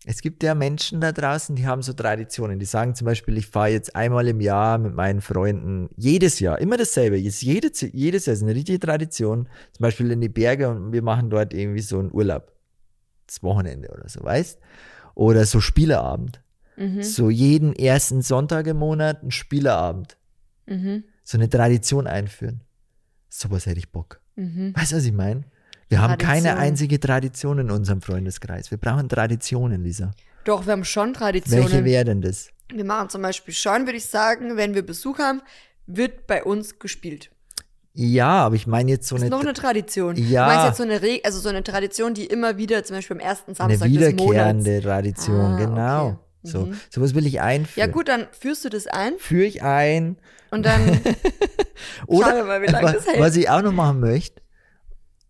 Es 0.07 0.21
gibt 0.21 0.43
ja 0.43 0.55
Menschen 0.55 1.01
da 1.01 1.13
draußen, 1.13 1.57
die 1.57 1.67
haben 1.67 1.83
so 1.83 1.95
Traditionen. 1.95 2.59
Die 2.59 2.67
sagen 2.67 2.95
zum 2.95 3.07
Beispiel, 3.07 3.39
ich 3.39 3.47
fahre 3.47 3.71
jetzt 3.71 3.97
einmal 3.97 4.29
im 4.29 4.41
Jahr 4.41 4.77
mit 4.79 4.95
meinen 4.95 5.23
Freunden, 5.23 5.89
jedes 5.97 6.41
Jahr, 6.41 6.59
immer 6.61 6.77
dasselbe. 6.77 7.19
Ist 7.19 7.43
jede, 7.43 7.71
jedes 7.93 8.27
Jahr 8.27 8.35
ist 8.35 8.43
eine 8.43 8.55
richtige 8.55 8.79
Tradition. 8.79 9.49
Zum 9.73 9.83
Beispiel 9.83 10.11
in 10.11 10.21
die 10.21 10.29
Berge 10.29 10.69
und 10.69 10.93
wir 10.93 11.03
machen 11.03 11.31
dort 11.31 11.55
irgendwie 11.55 11.81
so 11.81 11.99
einen 11.99 12.13
Urlaub. 12.13 12.53
Das 13.27 13.43
Wochenende 13.43 13.89
oder 13.91 14.09
so, 14.09 14.23
weißt? 14.23 14.59
Oder 15.15 15.47
so 15.47 15.61
Spieleabend. 15.61 16.43
Mhm. 16.77 17.03
So 17.03 17.31
jeden 17.31 17.75
ersten 17.75 18.21
Sonntag 18.21 18.67
im 18.67 18.77
Monat 18.79 19.23
ein 19.23 19.31
Spieleabend. 19.31 20.19
Mhm. 20.67 21.05
So 21.23 21.39
eine 21.39 21.49
Tradition 21.49 22.07
einführen. 22.07 22.61
Sowas 23.31 23.65
hätte 23.65 23.79
ich 23.79 23.91
Bock. 23.91 24.21
Mhm. 24.37 24.75
Weißt 24.77 24.93
du, 24.93 24.97
was 24.97 25.05
ich 25.05 25.13
meine? 25.13 25.45
Wir 25.89 26.01
haben 26.01 26.19
keine 26.19 26.43
Tradition. 26.43 26.59
einzige 26.59 27.01
Tradition 27.01 27.59
in 27.59 27.71
unserem 27.71 28.01
Freundeskreis. 28.03 28.71
Wir 28.71 28.79
brauchen 28.79 29.09
Traditionen, 29.09 29.83
Lisa. 29.85 30.13
Doch, 30.45 30.67
wir 30.67 30.73
haben 30.73 30.85
schon 30.85 31.15
Traditionen. 31.15 31.65
Welche 31.71 31.85
wäre 31.85 32.05
denn 32.05 32.21
das? 32.23 32.49
Wir 32.73 32.85
machen 32.85 33.09
zum 33.11 33.23
Beispiel 33.23 33.55
schon, 33.55 33.87
würde 33.87 33.97
ich 33.99 34.07
sagen, 34.07 34.57
wenn 34.57 34.75
wir 34.75 34.85
Besuch 34.85 35.19
haben, 35.19 35.43
wird 35.87 36.27
bei 36.27 36.43
uns 36.45 36.79
gespielt. 36.79 37.31
Ja, 37.93 38.45
aber 38.47 38.57
ich 38.57 38.67
meine 38.67 38.91
jetzt 38.91 39.07
so 39.07 39.15
Das 39.15 39.23
ist 39.23 39.27
eine, 39.27 39.37
noch 39.37 39.43
eine 39.45 39.53
Tradition. 39.53 40.17
Ja. 40.17 40.47
Du 40.49 40.51
meinst 40.53 40.67
jetzt 40.67 40.77
so 40.79 40.83
eine, 40.83 41.01
Re 41.01 41.21
also 41.23 41.39
so 41.39 41.49
eine 41.49 41.63
Tradition, 41.63 42.13
die 42.15 42.27
immer 42.27 42.57
wieder, 42.57 42.83
zum 42.83 42.97
Beispiel 42.97 43.17
am 43.17 43.21
ersten 43.21 43.51
eine 43.51 43.55
Samstag 43.77 43.89
des 43.89 44.15
Monats. 44.15 44.23
wiederkehrende 44.25 44.81
Tradition, 44.83 45.41
Ah, 45.53 45.57
genau. 45.59 46.07
okay. 46.09 46.17
So, 46.47 46.59
Mhm. 46.67 46.81
sowas 46.91 47.15
will 47.15 47.27
ich 47.27 47.41
einführen. 47.41 47.87
Ja 47.89 47.93
gut, 47.93 48.09
dann 48.09 48.27
führst 48.39 48.65
du 48.65 48.69
das 48.69 48.87
ein 48.87 49.15
Führe 49.19 49.45
ich 49.45 49.63
ein. 49.63 50.17
und 50.51 50.67
dann 50.67 50.81
Oder 52.07 52.45
mal, 52.45 52.61
wie 52.63 52.67
lange 52.67 52.93
das 52.93 53.07
hält. 53.07 53.21
was 53.21 53.37
ich 53.37 53.49
auch 53.49 53.63
noch 53.63 53.73
machen 53.73 54.01
möchte, 54.01 54.43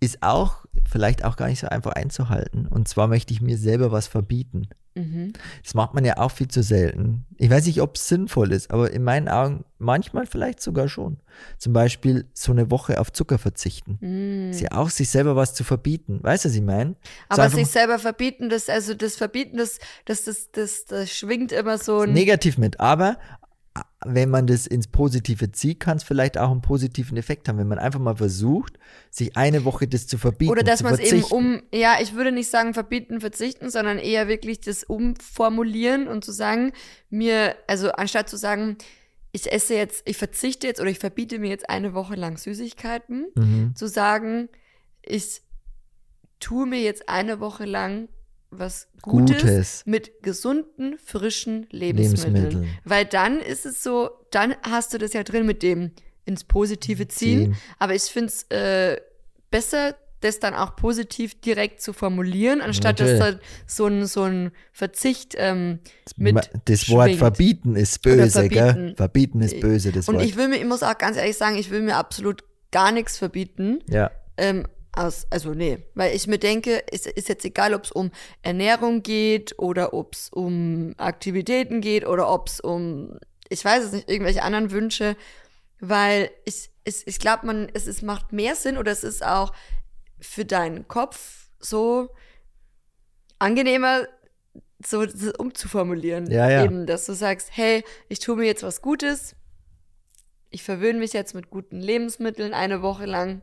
ist 0.04 0.22
auch 0.22 0.64
vielleicht 0.88 1.24
auch 1.24 1.36
gar 1.36 1.48
nicht 1.48 1.60
so 1.60 1.68
einfach 1.68 1.92
einzuhalten. 1.92 2.66
Und 2.66 2.88
zwar 2.88 3.08
möchte 3.08 3.32
ich 3.32 3.40
mir 3.40 3.58
selber 3.58 3.92
was 3.92 4.06
verbieten. 4.06 4.68
mhm. 4.94 5.32
Das 5.62 5.74
macht 5.74 5.94
man 5.94 6.04
ja 6.04 6.18
auch 6.18 6.30
viel 6.30 6.48
zu 6.48 6.62
selten. 6.62 7.24
Ich 7.36 7.50
weiß 7.50 7.66
nicht, 7.66 7.80
ob 7.80 7.96
es 7.96 8.08
sinnvoll 8.08 8.52
ist, 8.52 8.70
aber 8.70 8.90
in 8.90 9.02
meinen 9.02 9.28
Augen 9.28 9.64
manchmal 9.78 10.26
vielleicht 10.26 10.60
sogar 10.60 10.88
schon. 10.88 11.18
Zum 11.58 11.72
Beispiel 11.72 12.26
so 12.32 12.52
eine 12.52 12.70
Woche 12.70 13.00
auf 13.00 13.12
Zucker 13.12 13.38
verzichten. 13.38 13.98
Mhm. 14.00 14.50
Ist 14.50 14.60
ja 14.60 14.72
auch 14.72 14.90
sich 14.90 15.08
selber 15.08 15.36
was 15.36 15.54
zu 15.54 15.64
verbieten. 15.64 16.20
Weißt 16.22 16.44
du, 16.44 16.48
was 16.48 16.56
ich 16.56 16.62
meine? 16.62 16.96
Aber 17.28 17.44
einfach 17.44 17.58
sich 17.58 17.68
selber 17.68 17.98
verbieten, 17.98 18.48
das, 18.48 18.68
also 18.68 18.94
das 18.94 19.16
Verbieten, 19.16 19.56
das, 19.56 19.78
das, 20.04 20.24
das, 20.24 20.50
das, 20.52 20.84
das 20.84 21.10
schwingt 21.10 21.52
immer 21.52 21.78
so 21.78 22.00
ein. 22.00 22.12
negativ 22.12 22.58
mit. 22.58 22.78
Aber 22.80 23.18
wenn 24.04 24.30
man 24.30 24.46
das 24.46 24.66
ins 24.66 24.86
Positive 24.86 25.50
zieht, 25.50 25.80
kann 25.80 25.96
es 25.96 26.04
vielleicht 26.04 26.38
auch 26.38 26.50
einen 26.50 26.60
positiven 26.60 27.16
Effekt 27.16 27.48
haben, 27.48 27.58
wenn 27.58 27.66
man 27.66 27.78
einfach 27.78 27.98
mal 27.98 28.16
versucht, 28.16 28.78
sich 29.10 29.36
eine 29.36 29.64
Woche 29.64 29.88
das 29.88 30.06
zu 30.06 30.18
verbieten. 30.18 30.52
Oder 30.52 30.62
dass 30.62 30.82
man 30.82 30.94
es 30.94 31.00
eben 31.00 31.24
um, 31.24 31.62
ja, 31.72 31.96
ich 32.00 32.14
würde 32.14 32.30
nicht 32.30 32.50
sagen 32.50 32.74
verbieten, 32.74 33.20
verzichten, 33.20 33.70
sondern 33.70 33.98
eher 33.98 34.28
wirklich 34.28 34.60
das 34.60 34.84
umformulieren 34.84 36.06
und 36.06 36.24
zu 36.24 36.32
sagen, 36.32 36.72
mir, 37.10 37.56
also 37.66 37.90
anstatt 37.92 38.28
zu 38.28 38.36
sagen, 38.36 38.76
ich 39.32 39.50
esse 39.50 39.74
jetzt, 39.74 40.02
ich 40.08 40.16
verzichte 40.16 40.66
jetzt 40.68 40.80
oder 40.80 40.90
ich 40.90 41.00
verbiete 41.00 41.40
mir 41.40 41.48
jetzt 41.48 41.68
eine 41.68 41.94
Woche 41.94 42.14
lang 42.14 42.36
Süßigkeiten, 42.36 43.26
Mhm. 43.34 43.74
zu 43.74 43.88
sagen, 43.88 44.48
ich 45.02 45.42
tue 46.38 46.66
mir 46.66 46.80
jetzt 46.80 47.08
eine 47.08 47.40
Woche 47.40 47.64
lang 47.64 48.08
was 48.58 48.88
Gutes, 49.02 49.42
Gutes. 49.42 49.82
mit 49.86 50.22
gesunden, 50.22 50.96
frischen 51.04 51.66
Lebensmitteln. 51.70 52.34
Lebensmitteln. 52.34 52.78
Weil 52.84 53.04
dann 53.04 53.40
ist 53.40 53.66
es 53.66 53.82
so, 53.82 54.10
dann 54.30 54.54
hast 54.62 54.92
du 54.94 54.98
das 54.98 55.12
ja 55.12 55.22
drin 55.22 55.46
mit 55.46 55.62
dem 55.62 55.92
ins 56.24 56.44
Positive 56.44 57.06
ziehen. 57.08 57.52
Ziehen. 57.52 57.56
Aber 57.78 57.94
ich 57.94 58.02
finde 58.04 58.26
es 58.28 58.44
äh, 58.50 58.98
besser, 59.50 59.94
das 60.20 60.40
dann 60.40 60.54
auch 60.54 60.74
positiv 60.74 61.38
direkt 61.42 61.82
zu 61.82 61.92
formulieren, 61.92 62.62
anstatt 62.62 62.98
dass 62.98 63.10
Natürlich. 63.18 63.36
da 63.40 63.46
so 63.66 63.86
ein, 63.86 64.06
so 64.06 64.22
ein 64.22 64.52
Verzicht 64.72 65.34
ähm, 65.36 65.80
mit 66.16 66.50
Das 66.64 66.88
Wort 66.88 67.08
schwingt. 67.08 67.18
verbieten 67.18 67.76
ist 67.76 68.00
böse, 68.00 68.48
gell? 68.48 68.72
verbieten. 68.72 68.96
Verbieten 68.96 69.40
ist 69.42 69.60
böse, 69.60 69.92
das 69.92 70.08
Und 70.08 70.14
Wort. 70.16 70.24
ich 70.24 70.36
will 70.36 70.48
mir, 70.48 70.56
ich 70.56 70.64
muss 70.64 70.82
auch 70.82 70.96
ganz 70.96 71.18
ehrlich 71.18 71.36
sagen, 71.36 71.56
ich 71.56 71.70
will 71.70 71.82
mir 71.82 71.96
absolut 71.96 72.42
gar 72.72 72.90
nichts 72.90 73.18
verbieten. 73.18 73.80
Ja. 73.86 74.10
Ähm, 74.38 74.66
aus, 74.96 75.26
also 75.30 75.54
nee, 75.54 75.78
weil 75.94 76.14
ich 76.14 76.26
mir 76.26 76.38
denke, 76.38 76.82
es 76.90 77.06
ist 77.06 77.28
jetzt 77.28 77.44
egal, 77.44 77.74
ob 77.74 77.84
es 77.84 77.92
um 77.92 78.10
Ernährung 78.42 79.02
geht 79.02 79.58
oder 79.58 79.94
ob 79.94 80.14
es 80.14 80.28
um 80.30 80.94
Aktivitäten 80.98 81.80
geht 81.80 82.06
oder 82.06 82.30
ob 82.30 82.48
es 82.48 82.60
um, 82.60 83.18
ich 83.48 83.64
weiß 83.64 83.84
es 83.84 83.92
nicht, 83.92 84.08
irgendwelche 84.08 84.42
anderen 84.42 84.70
Wünsche, 84.70 85.16
weil 85.80 86.30
ich, 86.44 86.70
ich, 86.84 87.06
ich 87.06 87.18
glaube, 87.18 87.46
man, 87.46 87.68
es, 87.74 87.86
es 87.86 88.02
macht 88.02 88.32
mehr 88.32 88.54
Sinn 88.54 88.78
oder 88.78 88.92
es 88.92 89.04
ist 89.04 89.24
auch 89.24 89.52
für 90.20 90.44
deinen 90.44 90.88
Kopf 90.88 91.48
so 91.58 92.10
angenehmer, 93.38 94.06
so 94.84 95.06
so 95.08 95.32
umzuformulieren. 95.38 96.30
Ja, 96.30 96.48
ja. 96.48 96.64
Eben, 96.64 96.86
dass 96.86 97.06
du 97.06 97.14
sagst, 97.14 97.50
hey, 97.52 97.84
ich 98.08 98.18
tue 98.20 98.36
mir 98.36 98.44
jetzt 98.44 98.62
was 98.62 98.82
Gutes, 98.82 99.34
ich 100.50 100.62
verwöhne 100.62 100.98
mich 101.00 101.12
jetzt 101.12 101.34
mit 101.34 101.50
guten 101.50 101.80
Lebensmitteln 101.80 102.54
eine 102.54 102.80
Woche 102.80 103.06
lang. 103.06 103.42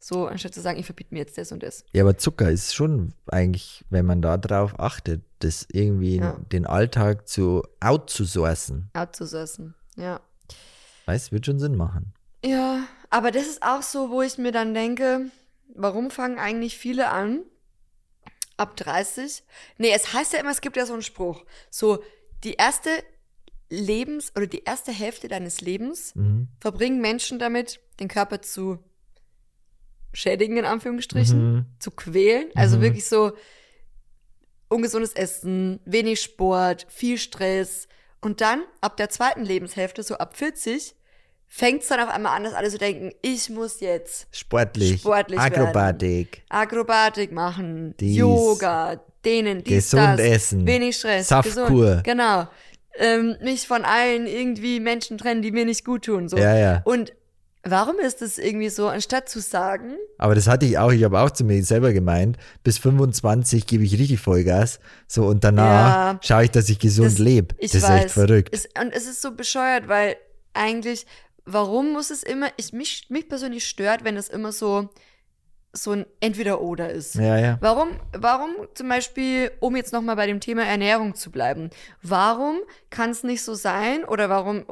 So, 0.00 0.26
anstatt 0.26 0.54
zu 0.54 0.60
sagen, 0.60 0.78
ich 0.78 0.86
verbiete 0.86 1.12
mir 1.12 1.20
jetzt 1.20 1.36
das 1.38 1.50
und 1.50 1.62
das. 1.62 1.84
Ja, 1.92 2.02
aber 2.04 2.16
Zucker 2.18 2.50
ist 2.50 2.74
schon 2.74 3.14
eigentlich, 3.26 3.84
wenn 3.90 4.06
man 4.06 4.22
da 4.22 4.36
drauf 4.36 4.78
achtet, 4.78 5.22
das 5.40 5.66
irgendwie 5.72 6.16
Ja. 6.18 6.38
den 6.52 6.66
Alltag 6.66 7.28
zu 7.28 7.62
outzusourcen. 7.80 8.90
Outzusourcen. 8.94 9.74
Ja. 9.96 10.20
Weißt, 11.06 11.32
wird 11.32 11.46
schon 11.46 11.58
Sinn 11.58 11.76
machen. 11.76 12.12
Ja, 12.44 12.84
aber 13.10 13.30
das 13.32 13.46
ist 13.46 13.62
auch 13.62 13.82
so, 13.82 14.10
wo 14.10 14.22
ich 14.22 14.38
mir 14.38 14.52
dann 14.52 14.72
denke, 14.74 15.30
warum 15.74 16.10
fangen 16.10 16.38
eigentlich 16.38 16.78
viele 16.78 17.08
an? 17.10 17.40
Ab 18.56 18.76
30? 18.76 19.42
Nee, 19.78 19.92
es 19.94 20.12
heißt 20.12 20.32
ja 20.32 20.40
immer, 20.40 20.50
es 20.50 20.60
gibt 20.60 20.76
ja 20.76 20.86
so 20.86 20.92
einen 20.92 21.02
Spruch. 21.02 21.44
So, 21.70 22.02
die 22.44 22.54
erste 22.54 22.90
Lebens- 23.70 24.32
oder 24.36 24.46
die 24.46 24.64
erste 24.64 24.92
Hälfte 24.92 25.28
deines 25.28 25.60
Lebens 25.60 26.14
Mhm. 26.14 26.48
verbringen 26.60 27.00
Menschen 27.00 27.38
damit, 27.38 27.80
den 28.00 28.08
Körper 28.08 28.40
zu 28.42 28.78
schädigen, 30.12 30.56
in 30.56 30.64
Anführungsstrichen, 30.64 31.52
Mhm. 31.54 31.64
zu 31.78 31.90
quälen. 31.90 32.46
Also 32.54 32.76
Mhm. 32.78 32.80
wirklich 32.82 33.06
so 33.06 33.32
ungesundes 34.68 35.12
Essen, 35.14 35.80
wenig 35.84 36.20
Sport, 36.20 36.86
viel 36.88 37.18
Stress. 37.18 37.88
Und 38.20 38.40
dann, 38.40 38.62
ab 38.80 38.96
der 38.96 39.08
zweiten 39.10 39.42
Lebenshälfte, 39.44 40.02
so 40.02 40.16
ab 40.16 40.36
40, 40.36 40.94
fängt 41.46 41.82
es 41.82 41.88
dann 41.88 42.00
auf 42.00 42.08
einmal 42.10 42.36
an, 42.36 42.44
dass 42.44 42.52
alle 42.52 42.68
so 42.70 42.76
denken, 42.76 43.12
ich 43.22 43.48
muss 43.48 43.80
jetzt 43.80 44.26
Sportlich, 44.36 45.00
Sportlich 45.00 45.38
Akrobatik, 45.40 46.42
Akrobatik 46.50 47.32
machen, 47.32 47.96
Dies. 47.98 48.16
Yoga, 48.18 49.00
denen, 49.24 49.64
dies, 49.64 49.90
Gesund 49.90 50.18
das, 50.18 50.20
essen, 50.20 50.66
wenig 50.66 50.96
Stress, 50.96 51.28
Saftkur. 51.28 52.02
genau. 52.04 52.48
Ähm, 53.00 53.36
mich 53.40 53.66
von 53.66 53.84
allen 53.84 54.26
irgendwie 54.26 54.80
Menschen 54.80 55.16
trennen, 55.18 55.40
die 55.40 55.52
mir 55.52 55.64
nicht 55.64 55.84
gut 55.84 56.04
tun. 56.04 56.28
So. 56.28 56.36
Ja, 56.36 56.56
ja. 56.58 56.82
Und 56.84 57.12
warum 57.70 57.98
ist 57.98 58.22
es 58.22 58.38
irgendwie 58.38 58.68
so, 58.68 58.88
anstatt 58.88 59.28
zu 59.28 59.40
sagen, 59.40 59.94
Aber 60.18 60.34
das 60.34 60.46
hatte 60.48 60.66
ich 60.66 60.78
auch, 60.78 60.90
ich 60.92 61.04
habe 61.04 61.18
auch 61.20 61.30
zu 61.30 61.44
mir 61.44 61.62
selber 61.64 61.92
gemeint, 61.92 62.36
bis 62.62 62.78
25 62.78 63.66
gebe 63.66 63.84
ich 63.84 63.92
richtig 63.98 64.20
Vollgas, 64.20 64.80
so 65.06 65.26
und 65.26 65.44
danach 65.44 66.14
Ja. 66.14 66.20
schaue 66.22 66.44
ich, 66.44 66.50
dass 66.50 66.68
ich 66.68 66.78
gesund 66.78 67.12
Das- 67.12 67.18
lebe. 67.18 67.54
Das 67.60 67.74
ist 67.74 67.82
weiß, 67.82 68.04
echt 68.04 68.10
verrückt. 68.14 68.48
Es, 68.52 68.66
und 68.80 68.92
es 68.92 69.06
ist 69.06 69.22
so 69.22 69.32
bescheuert, 69.32 69.88
weil 69.88 70.16
eigentlich, 70.54 71.06
warum 71.44 71.92
muss 71.92 72.10
es 72.10 72.22
immer, 72.22 72.48
ich, 72.56 72.72
mich, 72.72 73.06
mich 73.08 73.28
persönlich 73.28 73.66
stört, 73.66 74.04
wenn 74.04 74.16
es 74.16 74.28
immer 74.28 74.52
so, 74.52 74.88
so 75.74 75.92
ein 75.92 76.06
Entweder-Oder 76.20 76.90
ist. 76.90 77.14
ja, 77.16 77.38
ja. 77.38 77.58
Warum, 77.60 77.88
warum 78.16 78.50
zum 78.74 78.88
Beispiel, 78.88 79.50
um 79.60 79.76
jetzt 79.76 79.92
nochmal 79.92 80.16
bei 80.16 80.26
dem 80.26 80.40
Thema 80.40 80.64
Ernährung 80.64 81.14
zu 81.14 81.30
bleiben, 81.30 81.70
warum 82.02 82.56
kann 82.90 83.10
es 83.10 83.22
nicht 83.22 83.42
so 83.42 83.54
sein 83.54 84.04
oder 84.04 84.28
warum, 84.30 84.64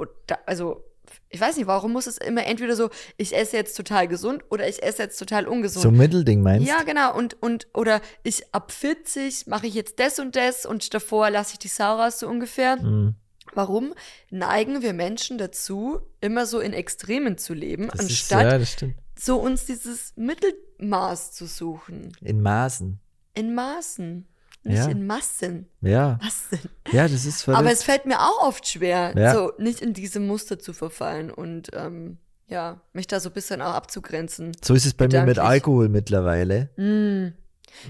also 0.47 0.83
ich 1.29 1.41
weiß 1.41 1.57
nicht, 1.57 1.67
warum 1.67 1.93
muss 1.93 2.07
es 2.07 2.19
immer 2.19 2.47
entweder 2.47 2.77
so, 2.77 2.91
ich 3.17 3.37
esse 3.37 3.57
jetzt 3.57 3.77
total 3.77 4.09
gesund 4.09 4.45
oder 4.49 4.69
ich 4.69 4.83
esse 4.83 5.03
jetzt 5.03 5.19
total 5.19 5.47
ungesund. 5.47 5.83
So 5.83 5.89
ein 5.89 5.97
Mittelding 5.97 6.41
meinst 6.43 6.69
ja, 6.69 6.83
genau. 6.83 7.17
Und, 7.17 7.41
und, 7.43 7.67
oder 7.75 8.01
ich 8.23 8.55
ab 8.55 8.71
40 8.73 9.47
mache 9.47 9.67
ich 9.67 9.75
jetzt 9.75 9.99
das 9.99 10.19
und 10.19 10.37
das 10.37 10.67
und 10.67 10.95
davor 10.95 11.31
lasse 11.31 11.55
ich 11.55 11.59
die 11.59 11.69
Sau 11.69 11.97
raus, 11.97 12.21
so 12.21 12.29
ungefähr. 12.29 12.77
Mhm. 12.77 13.17
Warum 13.55 13.95
neigen 14.31 14.83
wir 14.83 14.93
Menschen 14.93 15.39
dazu, 15.39 16.01
immer 16.21 16.47
so 16.47 16.61
in 16.61 16.73
Extremen 16.73 17.39
zu 17.39 17.55
leben, 17.55 17.89
Das 17.89 18.01
ist, 18.01 18.11
anstatt 18.11 18.43
ja, 18.43 18.59
das 18.59 18.73
stimmt. 18.73 18.95
so 19.19 19.39
uns 19.39 19.65
dieses 19.65 20.13
Mittelmaß 20.17 21.33
zu 21.33 21.47
suchen? 21.47 22.13
In 22.21 22.43
Maßen. 22.43 23.01
In 23.35 23.55
Maßen, 23.55 24.27
nicht 24.67 24.79
Ja. 24.79 24.87
in 24.89 25.07
Massen. 25.07 25.67
Ja, 25.81 26.19
Was 26.23 26.49
denn? 26.51 26.59
ja, 26.93 27.09
das 27.09 27.25
ist 27.25 27.43
verrückt. 27.43 27.61
Aber 27.61 27.73
es 27.73 27.83
fällt 27.83 28.07
mir 28.07 28.21
auch 28.21 28.47
oft 28.47 28.67
schwer, 28.69 29.13
Ja. 29.17 29.33
so 29.35 29.53
nicht 29.59 29.81
in 29.81 29.93
diese 29.95 30.21
Muster 30.21 30.59
zu 30.59 30.73
verfallen 30.73 31.31
und 31.31 31.71
ähm, 31.75 32.19
ja, 32.49 32.81
mich 32.93 33.07
da 33.07 33.19
so 33.21 33.31
ein 33.31 33.33
bisschen 33.33 33.61
auch 33.63 33.75
abzugrenzen. 33.75 34.53
so 34.63 34.75
ist 34.75 34.87
es 34.87 34.95
bei 34.95 35.09
mir 35.09 35.25
mit. 35.25 35.39
Alkohol 35.39 35.89
mittlerweile. 35.89 36.69
Mm. 36.77 37.35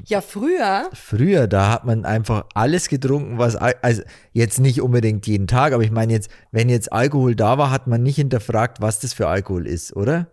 Ja, 0.07 0.21
früher, 0.21 0.89
Früher, 0.95 1.47
da 1.47 1.71
hat 1.71 1.85
man 1.85 2.05
einfach 2.05 2.47
alles 2.55 2.89
getrunken, 2.89 3.39
was, 3.39 3.55
Al- 3.55 3.77
also 3.83 4.03
jetzt 4.33 4.59
nicht 4.59 4.81
unbedingt 4.81 5.27
jeden 5.29 5.47
Tag, 5.47 5.73
aber 5.75 5.83
ich 5.85 5.91
meine 5.93 6.13
jetzt, 6.13 6.29
wenn 6.51 6.69
jetzt 6.69 6.93
Alkohol 6.93 7.37
da 7.37 7.57
war, 7.59 7.71
hat 7.71 7.87
man 7.87 8.03
nicht 8.03 8.17
hinterfragt, 8.17 8.81
was 8.81 8.99
das 8.99 9.13
für 9.13 9.29
Alkohol 9.29 9.67
ist, 9.67 9.95
oder? 9.95 10.27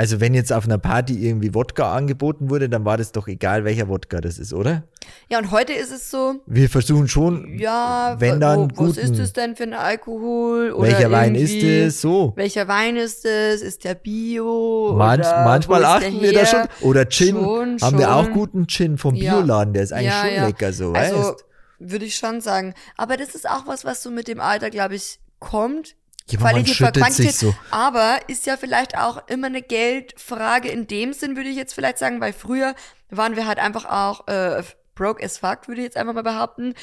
Also 0.00 0.18
wenn 0.18 0.32
jetzt 0.32 0.50
auf 0.50 0.64
einer 0.64 0.78
Party 0.78 1.26
irgendwie 1.28 1.52
Wodka 1.54 1.94
angeboten 1.94 2.48
wurde, 2.48 2.70
dann 2.70 2.86
war 2.86 2.96
das 2.96 3.12
doch 3.12 3.28
egal, 3.28 3.64
welcher 3.64 3.86
Wodka 3.88 4.22
das 4.22 4.38
ist, 4.38 4.54
oder? 4.54 4.84
ja, 5.28 5.38
und 5.38 5.50
heute 5.50 5.74
ist 5.74 5.92
es 5.92 6.10
so, 6.10 6.36
Wir 6.46 6.70
versuchen 6.70 7.06
schon, 7.06 7.58
ja, 7.58 8.16
wenn 8.18 8.40
dann 8.40 8.58
wo- 8.60 8.86
was 8.86 8.94
guten, 8.96 9.00
ist 9.00 9.18
es 9.18 9.32
denn 9.34 9.56
für 9.56 9.64
ein 9.64 9.74
Alkohol? 9.74 10.72
Oder 10.72 10.88
welcher 10.88 11.10
Wein 11.10 11.34
ist 11.34 11.54
es, 11.62 12.00
so. 12.00 12.32
Welcher 12.36 12.66
Wein 12.66 12.96
ist 12.96 13.26
es? 13.26 13.60
Ist 13.60 13.84
der 13.84 13.94
Bio? 13.94 14.94
Manch, 14.96 15.26
manchmal 15.44 15.84
achten 15.84 16.18
wir 16.22 16.32
da 16.32 16.46
schon. 16.46 16.62
Oder 16.80 17.06
Gin, 17.06 17.36
Schon, 17.36 17.76
haben 17.82 17.98
wir 17.98 18.14
auch 18.14 18.24
schon. 18.24 18.32
guten 18.32 18.66
Gin 18.68 18.96
vom 18.96 19.14
Ja. 19.14 19.34
Bioladen, 19.36 19.74
der 19.74 19.82
ist 19.82 19.92
eigentlich 19.92 20.06
Ja, 20.12 20.22
schon 20.24 20.34
ja. 20.34 20.46
lecker 20.46 20.72
so, 20.72 20.92
Also 20.94 21.16
weißt? 21.18 21.44
würde 21.78 22.04
ich 22.06 22.14
schon 22.16 22.40
sagen. 22.40 22.72
Aber 22.96 23.18
das 23.18 23.34
ist 23.34 23.46
auch 23.46 23.66
was, 23.66 23.84
was 23.84 24.02
so 24.02 24.10
mit 24.10 24.28
dem 24.28 24.40
Alter, 24.40 24.70
glaube 24.70 24.94
ich, 24.94 25.18
kommt. 25.40 25.94
Ja, 26.32 26.38
Qualität 26.38 26.76
vor 26.76 26.92
Quantität. 26.92 27.34
so. 27.34 27.54
Aber 27.70 28.18
ist 28.28 28.46
ja 28.46 28.56
vielleicht 28.56 28.96
auch 28.96 29.26
immer 29.28 29.48
eine 29.48 29.62
Geldfrage 29.62 30.68
in 30.68 30.86
dem 30.86 31.12
Sinn, 31.12 31.36
würde 31.36 31.48
ich 31.48 31.56
jetzt 31.56 31.74
vielleicht 31.74 31.98
sagen, 31.98 32.20
weil 32.20 32.32
früher 32.32 32.74
waren 33.10 33.36
wir 33.36 33.46
halt 33.46 33.58
einfach 33.58 33.84
auch 33.84 34.26
äh, 34.28 34.62
broke 34.94 35.24
as 35.24 35.38
fuck, 35.38 35.68
würde 35.68 35.80
ich 35.80 35.86
jetzt 35.86 35.96
einfach 35.96 36.14
mal 36.14 36.22
behaupten, 36.22 36.74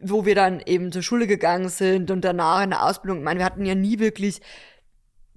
wo 0.00 0.24
wir 0.24 0.34
dann 0.34 0.60
eben 0.60 0.92
zur 0.92 1.02
Schule 1.02 1.26
gegangen 1.26 1.68
sind 1.68 2.10
und 2.10 2.22
danach 2.22 2.62
in 2.62 2.70
der 2.70 2.84
Ausbildung. 2.84 3.18
Ich 3.18 3.24
meine, 3.24 3.40
wir 3.40 3.46
hatten 3.46 3.64
ja 3.64 3.74
nie 3.74 3.98
wirklich 3.98 4.40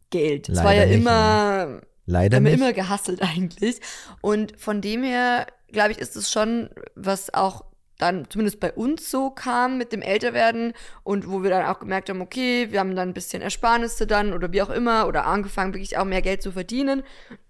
Geld. 0.10 0.50
es 0.50 0.58
war 0.58 0.66
Leider 0.66 0.82
ja 0.82 0.88
nicht, 0.88 0.98
immer, 0.98 1.82
Leider 2.06 2.38
haben 2.38 2.46
wir 2.46 2.54
immer 2.54 2.74
gehasselt 2.74 3.22
eigentlich. 3.36 3.80
Und 4.22 4.60
von 4.60 4.82
dem 4.82 5.04
her, 5.04 5.48
glaube 5.72 5.92
ich, 5.92 6.00
ist 6.00 6.16
es 6.16 6.32
schon, 6.32 6.70
was 6.96 7.34
auch 7.34 7.66
dann 8.00 8.30
zumindest 8.30 8.60
bei 8.60 8.72
uns 8.72 9.12
so 9.12 9.30
kam 9.30 9.78
mit 9.78 9.92
dem 9.92 10.02
Älterwerden 10.02 10.74
und 11.04 11.30
wo 11.30 11.44
wir 11.44 11.50
dann 11.50 11.66
auch 11.66 11.80
gemerkt 11.80 12.10
haben, 12.10 12.22
okay, 12.22 12.72
wir 12.72 12.80
haben 12.80 12.96
dann 12.96 13.10
ein 13.10 13.14
bisschen 13.14 13.42
Ersparnisse 13.42 14.08
dann 14.08 14.34
oder 14.34 14.52
wie 14.52 14.62
auch 14.62 14.70
immer 14.70 15.06
oder 15.06 15.26
angefangen, 15.26 15.74
wirklich 15.74 15.98
auch 15.98 16.06
mehr 16.06 16.22
Geld 16.22 16.42
zu 16.42 16.54
verdienen 16.54 17.04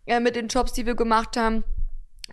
äh, 0.07 0.19
mit 0.19 0.35
den 0.35 0.47
Jobs, 0.47 0.73
die 0.73 0.85
wir 0.85 0.95
gemacht 0.95 1.37
haben. 1.37 1.63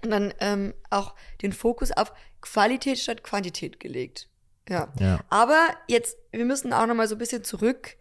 Und 0.03 0.11
dann 0.11 0.35
ähm, 0.41 0.75
auch 0.91 1.15
den 1.43 1.53
Fokus 1.53 1.93
auf 1.93 2.13
Qualität 2.41 2.99
statt 2.99 3.23
Quantität 3.23 3.81
gelegt. 3.81 4.29
Ja. 4.69 4.89
Ja. 4.99 5.21
Aber 5.29 5.69
jetzt, 5.87 6.19
wir 6.33 6.45
müssen 6.45 6.73
auch 6.73 6.87
nochmal 6.87 7.09
so 7.09 7.15
ein 7.15 7.19
bisschen 7.19 7.45
zurück 7.45 7.97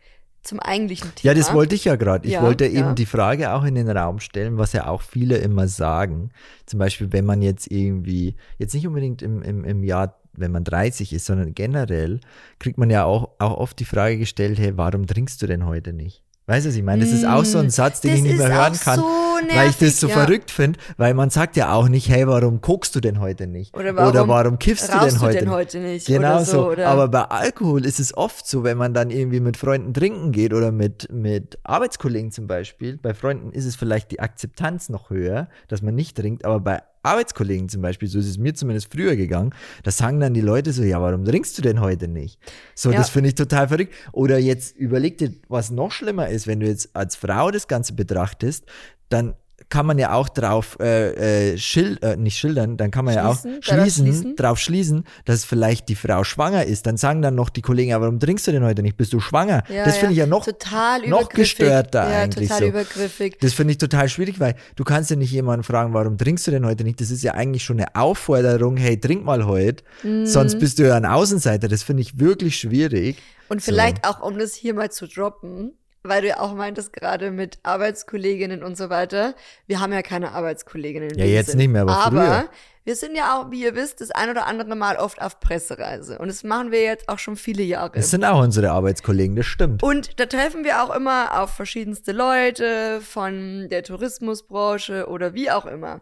zum 0.46 0.60
eigentlichen 0.60 1.14
Thema. 1.16 1.34
Ja, 1.34 1.38
das 1.38 1.54
wollte 1.54 1.76
ich 1.76 1.86
ja 1.86 1.96
gerade. 1.96 2.28
Ich 2.28 2.34
Ja, 2.34 2.44
wollte 2.44 2.66
eben 2.66 2.78
ja. 2.78 2.94
die 2.94 3.06
Frage 3.06 3.54
auch 3.54 3.64
in 3.64 3.76
den 3.76 3.90
Raum 3.90 4.20
stellen, 4.20 4.58
was 4.58 4.74
ja 4.74 4.88
auch 4.88 5.02
viele 5.02 5.38
immer 5.38 5.68
sagen. 5.68 6.30
Zum 6.66 6.80
Beispiel, 6.80 7.12
wenn 7.12 7.26
man 7.26 7.42
jetzt 7.42 7.72
irgendwie, 7.72 8.36
jetzt 8.58 8.74
nicht 8.74 8.88
unbedingt 8.88 9.22
im, 9.22 9.42
im, 9.42 9.64
im 9.64 9.84
Jahr, 9.84 10.20
wenn 10.34 10.52
man 10.52 10.64
30 10.64 11.14
ist, 11.14 11.26
sondern 11.26 11.54
generell, 11.54 12.20
kriegt 12.60 12.78
man 12.78 12.90
ja 12.90 13.06
auch, 13.06 13.32
auch 13.40 13.58
oft 13.58 13.80
die 13.80 13.86
Frage 13.86 14.18
gestellt, 14.18 14.60
hey, 14.60 14.78
warum 14.78 15.08
trinkst 15.08 15.42
du 15.42 15.48
denn 15.48 15.66
heute 15.66 15.94
nicht? 15.94 16.25
Weißt 16.48 16.66
du, 16.66 16.70
was 16.70 16.76
ich 16.76 16.84
meine? 16.84 17.04
Das 17.04 17.12
ist 17.12 17.26
auch 17.26 17.44
so 17.44 17.58
ein 17.58 17.72
Satz, 17.72 18.02
den 18.02 18.12
Das 18.12 18.20
ich 18.20 18.24
nicht 18.24 18.38
mehr 18.38 18.54
hören 18.54 18.80
kann, 18.80 19.00
so 19.00 19.06
weil 19.50 19.70
ich 19.70 19.78
das 19.78 19.82
nervig, 19.82 19.96
so 19.96 20.08
ja. 20.08 20.14
verrückt 20.14 20.52
finde, 20.52 20.80
weil 20.98 21.14
man 21.14 21.30
sagt 21.32 21.56
ja 21.56 21.74
auch 21.74 21.88
nicht, 21.88 22.08
hey, 22.08 22.28
warum 22.28 22.62
guckst 22.62 22.96
du 22.96 23.00
denn 23.00 23.20
heute 23.20 23.48
nicht? 23.48 23.76
Oder 23.76 23.96
warum 23.96 24.10
Oder 24.10 24.28
warum 24.28 24.60
kiffst 24.60 24.94
du 24.94 25.00
denn 25.00 25.16
du 25.16 25.22
heute 25.22 25.34
denn 25.34 25.46
nicht? 25.46 25.54
heute 25.54 25.80
nicht? 25.80 26.08
Genau 26.08 26.40
so, 26.40 26.52
so. 26.52 26.70
Oder? 26.70 26.88
Aber 26.88 27.08
bei 27.08 27.24
Alkohol 27.24 27.84
ist 27.86 28.00
es 28.00 28.16
oft 28.16 28.48
so, 28.48 28.64
wenn 28.64 28.78
man 28.78 28.94
dann 28.94 29.10
irgendwie 29.10 29.40
mit 29.40 29.58
Freunden 29.58 29.94
trinken 29.94 30.32
geht 30.32 30.54
oder 30.54 30.72
mit, 30.72 31.12
mit 31.12 31.58
Arbeitskollegen 31.64 32.32
zum 32.32 32.46
Beispiel. 32.48 32.98
Bei 32.98 33.14
Freunden 33.14 33.52
ist 33.52 33.66
es 33.66 33.76
vielleicht 33.76 34.12
die 34.12 34.20
Akzeptanz 34.20 34.90
noch 34.90 35.10
höher, 35.10 35.50
dass 35.68 35.82
man 35.82 35.96
nicht 35.96 36.16
trinkt, 36.16 36.46
aber 36.46 36.60
bei 36.60 36.82
Arbeitskollegen 37.06 37.70
zum 37.70 37.82
Beispiel, 37.82 38.08
so 38.08 38.20
ist 38.20 38.28
es 38.28 38.38
mir 38.38 38.54
zumindest 38.54 38.92
früher 38.92 39.16
gegangen, 39.16 39.54
da 39.84 39.92
sagen 39.92 40.20
dann 40.20 40.34
die 40.34 40.42
Leute 40.42 40.74
so, 40.74 40.84
ja, 40.84 41.02
warum 41.02 41.24
trinkst 41.26 41.58
du 41.58 41.62
denn 41.62 41.80
heute 41.80 42.08
nicht? 42.08 42.40
So, 42.76 42.92
Ja. 42.92 42.98
das 42.98 43.10
finde 43.10 43.30
ich 43.30 43.36
total 43.36 43.68
verrückt. 43.68 43.94
Oder 44.12 44.38
jetzt 44.38 44.76
überleg 44.76 45.18
dir, 45.18 45.32
was 45.48 45.72
noch 45.72 45.92
schlimmer 45.92 46.30
ist, 46.30 46.48
wenn 46.48 46.60
du 46.60 46.68
jetzt 46.68 46.96
als 46.96 47.16
Frau 47.16 47.52
das 47.52 47.68
Ganze 47.68 47.94
betrachtest, 47.94 48.66
dann 49.10 49.36
kann 49.70 49.86
man 49.86 49.98
ja 49.98 50.14
auch 50.14 50.30
drauf 50.30 50.78
äh, 50.80 51.54
äh, 51.54 51.58
schil 51.58 51.98
äh, 52.02 52.16
nicht 52.16 52.38
schildern, 52.38 52.78
dann 52.78 52.92
kann 52.92 53.06
man 53.06 53.14
Schließen? 53.16 53.52
ja 53.52 53.58
auch 53.58 53.64
schließen, 53.64 54.06
schließen? 54.06 54.36
drauf 54.36 54.60
schließen, 54.60 55.04
dass 55.26 55.44
vielleicht 55.46 55.90
die 55.90 55.96
Frau 55.96 56.24
schwanger 56.24 56.66
ist. 56.66 56.86
Dann 56.86 56.98
sagen 56.98 57.22
dann 57.22 57.36
noch 57.36 57.50
die 57.50 57.62
Kollegen, 57.62 57.94
aber 57.94 58.06
warum 58.06 58.20
trinkst 58.20 58.48
du 58.48 58.52
denn 58.52 58.64
heute 58.64 58.82
nicht? 58.82 58.98
Bist 58.98 59.14
du 59.14 59.20
schwanger? 59.20 59.64
Ja, 59.70 59.86
das 59.86 59.98
finde 59.98 60.14
ich 60.14 60.20
ja 60.20 60.26
noch, 60.28 60.46
total 60.46 61.08
noch 61.08 61.30
gestörter 61.30 62.10
ja, 62.10 62.22
eigentlich 62.24 62.48
total 62.50 62.62
so. 62.62 62.68
übergriffig. 62.70 63.38
Das 63.42 63.54
finde 63.54 63.72
ich 63.72 63.78
total 63.78 64.10
schwierig, 64.10 64.40
weil 64.40 64.56
du 64.76 64.84
kannst 64.84 65.10
ja 65.10 65.16
nicht 65.16 65.32
jemanden 65.32 65.64
fragen, 65.64 65.94
warum 65.94 66.18
trinkst 66.18 66.46
du 66.48 66.52
denn 66.52 66.66
heute 66.66 66.84
nicht? 66.84 67.02
Das 67.02 67.12
ist 67.12 67.24
ja 67.24 67.34
eigentlich 67.34 67.64
schon 67.64 67.80
eine 67.80 67.96
Aufforderung, 67.96 68.78
hey, 68.78 69.00
trink 69.00 69.24
mal 69.26 69.46
heute, 69.46 69.84
Mhm. 70.04 70.26
sonst 70.26 70.60
bist 70.60 70.80
du 70.80 70.84
ja 70.88 70.96
ein 70.96 71.06
Außenseiter. 71.06 71.68
Das 71.68 71.84
finde 71.84 72.02
ich 72.02 72.20
wirklich 72.20 72.58
schwierig. 72.58 73.18
Und 73.50 73.62
vielleicht 73.62 74.08
auch, 74.08 74.22
um 74.22 74.38
das 74.40 74.54
hier 74.56 74.74
mal 74.74 74.92
zu 74.92 75.08
droppen, 75.08 75.74
weil 76.08 76.22
du 76.22 76.28
ja 76.30 76.40
auch 76.40 76.54
meintest, 76.54 76.94
gerade 76.94 77.32
mit 77.32 77.60
Arbeitskolleginnen 77.64 78.64
und 78.64 78.78
so 78.78 78.90
weiter. 78.90 79.36
Wir 79.68 79.80
haben 79.80 79.94
ja 79.94 80.02
keine 80.02 80.32
Arbeitskolleginnen. 80.32 81.10
in 81.12 81.20
Ja, 81.20 81.26
jetzt 81.26 81.50
Sinn. 81.50 81.58
nicht 81.58 81.70
mehr, 81.70 81.82
aber 81.84 81.96
früher. 82.10 82.46
wir 82.84 82.96
sind 82.96 83.16
ja 83.16 83.38
auch, 83.40 83.52
wie 83.52 83.64
ihr 83.64 83.76
wisst, 83.76 84.02
das 84.02 84.12
ein 84.12 84.30
oder 84.30 84.46
andere 84.48 84.76
Mal 84.76 84.98
oft 84.98 85.22
auf 85.22 85.40
Pressereise. 85.40 86.20
Und 86.20 86.28
das 86.28 86.44
machen 86.44 86.72
wir 86.72 86.82
jetzt 86.84 87.10
auch 87.10 87.20
schon 87.20 87.36
viele 87.36 87.64
Jahre. 87.64 87.92
Das 87.96 88.12
sind 88.12 88.24
auch 88.24 88.42
unsere 88.42 88.72
Arbeitskollegen, 88.72 89.36
das 89.36 89.46
stimmt. 89.46 89.82
Und 89.84 90.20
da 90.20 90.26
treffen 90.26 90.64
wir 90.64 90.84
auch 90.84 90.96
immer 90.96 91.42
auf 91.42 91.52
verschiedenste 91.52 92.12
Leute 92.12 93.02
von 93.02 93.68
der 93.70 93.84
Tourismusbranche 93.84 95.08
oder 95.08 95.34
wie 95.34 95.52
auch 95.52 95.66
immer. 95.66 96.02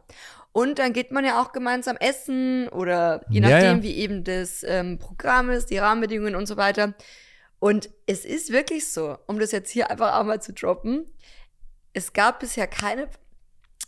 Und 0.52 0.78
dann 0.78 0.94
geht 0.94 1.12
man 1.12 1.26
ja 1.26 1.42
auch 1.42 1.52
gemeinsam 1.52 1.98
essen 2.00 2.68
oder 2.70 3.22
je 3.30 3.42
Ja, 3.42 3.50
nachdem, 3.50 3.78
ja. 3.78 3.84
wie 3.84 3.96
eben 3.98 4.24
das 4.24 4.64
ähm, 4.64 5.00
Programm 5.00 5.50
ist, 5.50 5.72
die 5.72 5.80
Rahmenbedingungen 5.80 6.36
und 6.36 6.46
so 6.46 6.58
weiter. 6.58 6.94
Und 7.64 7.90
es 8.08 8.26
ist 8.26 8.52
wirklich 8.52 8.92
so, 8.92 9.18
um 9.26 9.40
das 9.40 9.54
jetzt 9.54 9.72
hier 9.72 9.90
einfach 9.90 10.20
auch 10.20 10.26
mal 10.26 10.42
zu 10.42 10.52
droppen, 10.52 11.06
es 11.94 12.12
gab 12.12 12.42
bisher 12.42 12.68
keine, 12.68 13.08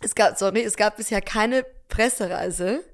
es 0.01 0.15
gab, 0.15 0.37
sorry, 0.37 0.63
es 0.63 0.77
gab 0.77 0.95
bisher 0.95 1.19
keine 1.19 1.65
Pressereise, 1.89 2.85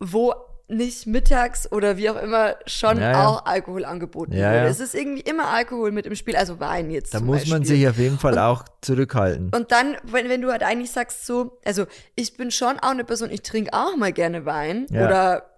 wo 0.00 0.32
nicht 0.66 1.06
mittags 1.06 1.70
oder 1.70 1.98
wie 1.98 2.08
auch 2.08 2.16
immer 2.16 2.56
schon 2.64 2.98
Ja, 2.98 3.10
ja. 3.10 3.26
auch 3.28 3.44
Alkohol 3.44 3.84
angeboten 3.84 4.32
Ja, 4.32 4.48
wurde. 4.50 4.68
Es 4.68 4.80
ist 4.80 4.94
irgendwie 4.94 5.20
immer 5.20 5.48
Alkohol 5.48 5.92
mit 5.92 6.06
im 6.06 6.14
Spiel, 6.14 6.34
also 6.34 6.58
Wein 6.58 6.90
jetzt. 6.90 7.12
Da 7.12 7.20
muss 7.20 7.46
man 7.48 7.60
Beispiel. 7.60 7.76
sich 7.80 7.88
auf 7.88 7.98
jeden 7.98 8.18
Fall 8.18 8.38
auch 8.38 8.64
zurückhalten. 8.80 9.50
Und 9.54 9.72
dann, 9.72 9.98
wenn, 10.04 10.30
wenn 10.30 10.40
du 10.40 10.50
halt 10.50 10.62
eigentlich 10.62 10.90
sagst 10.90 11.26
so, 11.26 11.60
also 11.66 11.84
ich 12.14 12.38
bin 12.38 12.50
schon 12.50 12.78
auch 12.78 12.92
eine 12.92 13.04
Person, 13.04 13.30
ich 13.30 13.42
trinke 13.42 13.74
auch 13.74 13.94
mal 13.94 14.14
gerne 14.14 14.46
Wein 14.46 14.86
oder 14.88 15.51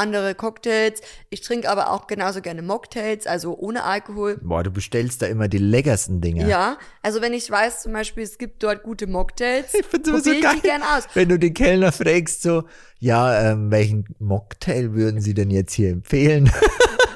andere 0.00 0.34
Cocktails. 0.34 1.00
Ich 1.28 1.42
trinke 1.42 1.70
aber 1.70 1.92
auch 1.92 2.06
genauso 2.06 2.40
gerne 2.40 2.62
Mocktails, 2.62 3.26
also 3.26 3.56
ohne 3.56 3.84
Alkohol. 3.84 4.38
Boah, 4.42 4.62
du 4.62 4.70
bestellst 4.70 5.22
da 5.22 5.26
immer 5.26 5.48
die 5.48 5.58
leckersten 5.58 6.20
Dinge. 6.20 6.48
Ja, 6.48 6.78
also 7.02 7.20
wenn 7.20 7.32
ich 7.32 7.50
weiß 7.50 7.82
zum 7.82 7.92
Beispiel, 7.92 8.24
es 8.24 8.38
gibt 8.38 8.62
dort 8.62 8.82
gute 8.82 9.06
Mocktails, 9.06 9.74
Ich 9.74 9.86
find's 9.86 10.08
immer 10.08 10.20
so 10.20 10.30
ich 10.30 10.40
die 10.40 10.60
gern 10.60 10.82
aus. 10.82 11.04
Wenn 11.14 11.28
du 11.28 11.38
den 11.38 11.54
Kellner 11.54 11.92
fragst, 11.92 12.42
so, 12.42 12.64
ja, 12.98 13.52
ähm, 13.52 13.70
welchen 13.70 14.06
Mocktail 14.18 14.94
würden 14.94 15.20
Sie 15.20 15.34
denn 15.34 15.50
jetzt 15.50 15.72
hier 15.72 15.90
empfehlen? 15.90 16.50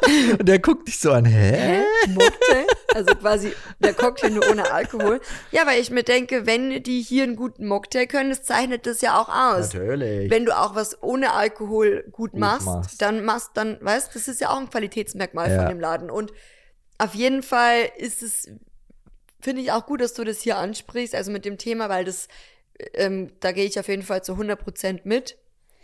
Und 0.38 0.46
der 0.48 0.58
guckt 0.58 0.88
dich 0.88 0.98
so 0.98 1.12
an, 1.12 1.24
hä? 1.24 1.82
Mocktail, 2.08 2.66
also 2.94 3.14
quasi 3.14 3.52
der 3.78 3.94
Cocktail 3.94 4.30
nur 4.30 4.48
ohne 4.50 4.70
Alkohol. 4.70 5.20
Ja, 5.50 5.66
weil 5.66 5.80
ich 5.80 5.90
mir 5.90 6.02
denke, 6.02 6.46
wenn 6.46 6.82
die 6.82 7.00
hier 7.00 7.22
einen 7.24 7.36
guten 7.36 7.66
Mocktail 7.66 8.06
können, 8.06 8.30
das 8.30 8.42
zeichnet 8.42 8.86
das 8.86 9.00
ja 9.00 9.18
auch 9.20 9.28
aus. 9.28 9.72
Natürlich. 9.72 10.30
Wenn 10.30 10.44
du 10.44 10.56
auch 10.56 10.74
was 10.74 11.02
ohne 11.02 11.32
Alkohol 11.32 12.04
gut, 12.12 12.34
machst, 12.34 12.66
machst. 12.66 13.00
dann 13.02 13.24
machst, 13.24 13.50
dann, 13.54 13.78
weißt, 13.80 14.14
das 14.14 14.28
ist 14.28 14.40
ja 14.40 14.50
auch 14.50 14.58
ein 14.58 14.70
Qualitätsmerkmal 14.70 15.50
Ja. 15.50 15.56
von 15.58 15.68
dem 15.68 15.80
Laden. 15.80 16.10
Und 16.10 16.32
auf 16.98 17.14
jeden 17.14 17.42
Fall 17.42 17.90
ist 17.96 18.22
es, 18.22 18.48
finde 19.40 19.62
ich 19.62 19.72
auch 19.72 19.86
gut, 19.86 20.00
dass 20.00 20.14
du 20.14 20.24
das 20.24 20.40
hier 20.40 20.58
ansprichst, 20.58 21.14
also 21.14 21.30
mit 21.30 21.44
dem 21.44 21.58
Thema, 21.58 21.88
weil 21.88 22.04
das, 22.04 22.28
ähm, 22.94 23.32
da 23.40 23.52
gehe 23.52 23.64
ich 23.64 23.78
auf 23.78 23.88
jeden 23.88 24.02
Fall 24.02 24.22
zu 24.22 24.34
100% 24.34 25.00
mit, 25.04 25.38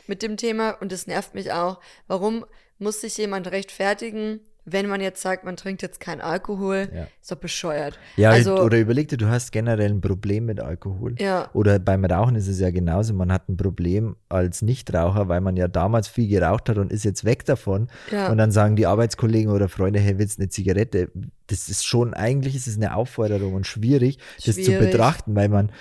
mit 0.07 0.23
dem 0.23 0.37
Thema 0.37 0.71
und 0.81 0.93
das 0.93 1.07
nervt 1.07 1.35
mich 1.35 1.53
auch. 1.53 1.81
Warum 2.07 2.45
muss 2.81 3.01
sich 3.01 3.17
jemand 3.19 3.51
rechtfertigen, 3.51 4.41
wenn 4.67 4.87
man 4.87 5.01
jetzt 5.01 5.23
sagt, 5.23 5.45
man 5.45 5.57
trinkt 5.57 5.83
jetzt 5.83 6.01
keinen 6.01 6.21
Alkohol? 6.21 6.89
Ja. 6.95 7.07
Ist 7.21 7.31
doch 7.31 7.37
bescheuert. 7.39 7.99
ja, 8.17 8.31
also, 8.31 8.61
oder 8.61 8.79
überleg 8.79 9.09
dir, 9.09 9.17
du 9.17 9.27
hast 9.29 9.53
generell 9.53 9.91
ein 9.91 10.01
Problem 10.01 10.47
mit 10.47 10.61
Alkohol. 10.61 11.15
ja, 11.19 11.49
Oder 11.55 11.79
beim 11.79 12.05
Rauchen 12.05 12.37
ist 12.37 12.47
es 12.47 12.61
ja 12.61 12.71
genauso. 12.71 13.15
Man 13.15 13.33
hat 13.33 13.49
ein 13.49 13.57
Problem 13.57 14.17
als 14.29 14.63
Nichtraucher, 14.63 15.29
weil 15.29 15.41
man 15.41 15.57
ja 15.57 15.67
damals 15.67 16.09
viel 16.09 16.29
geraucht 16.29 16.69
hat 16.69 16.79
und 16.79 16.93
ist 16.93 17.05
jetzt 17.05 17.25
weg 17.25 17.45
davon. 17.47 17.89
ja. 18.13 18.31
Und 18.31 18.39
dann 18.39 18.51
sagen 18.51 18.77
die 18.77 18.87
Arbeitskollegen 18.87 19.51
oder 19.51 19.69
Freunde, 19.69 19.99
hey, 19.99 20.19
willst 20.19 20.39
du 20.39 20.43
eine 20.43 20.51
Zigarette? 20.51 21.11
Das 21.47 21.69
ist 21.69 21.85
schon, 21.85 22.15
eigentlich 22.15 22.55
ist 22.55 22.67
es 22.69 22.77
eine 22.77 22.95
Aufforderung 22.95 23.55
und 23.55 23.67
schwierig, 23.67 24.19
das 24.45 24.57
zu 24.57 24.63
Schwierig. 24.65 24.93
betrachten, 24.93 25.35
weil 25.35 25.49
man, 25.49 25.73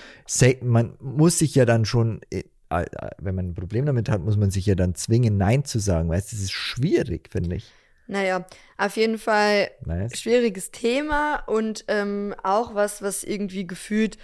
man 0.61 0.93
muss 0.99 1.37
sich 1.37 1.53
ja 1.53 1.65
dann 1.65 1.85
schon, 1.85 2.21
äh, 2.31 2.43
wenn 2.69 3.35
man 3.35 3.49
ein 3.49 3.53
Problem 3.55 3.85
damit 3.85 4.09
hat, 4.09 4.21
muss 4.21 4.37
man 4.37 4.51
sich 4.51 4.65
ja 4.65 4.75
dann 4.75 4.95
zwingen, 4.95 5.37
Nein 5.37 5.65
zu 5.65 5.79
sagen. 5.79 6.09
Weißt 6.09 6.31
du, 6.31 6.35
das 6.35 6.43
ist 6.43 6.51
schwierig, 6.51 7.29
finde 7.31 7.55
ich. 7.55 7.71
naja, 8.07 8.45
auf 8.77 8.95
jeden 8.97 9.17
Fall 9.17 9.69
Weißt? 9.81 10.17
schwieriges 10.17 10.71
Thema 10.71 11.43
und 11.47 11.85
ähm, 11.87 12.33
auch 12.43 12.75
was, 12.75 13.01
was 13.01 13.23
irgendwie 13.23 13.65
gefühlt 13.67 14.17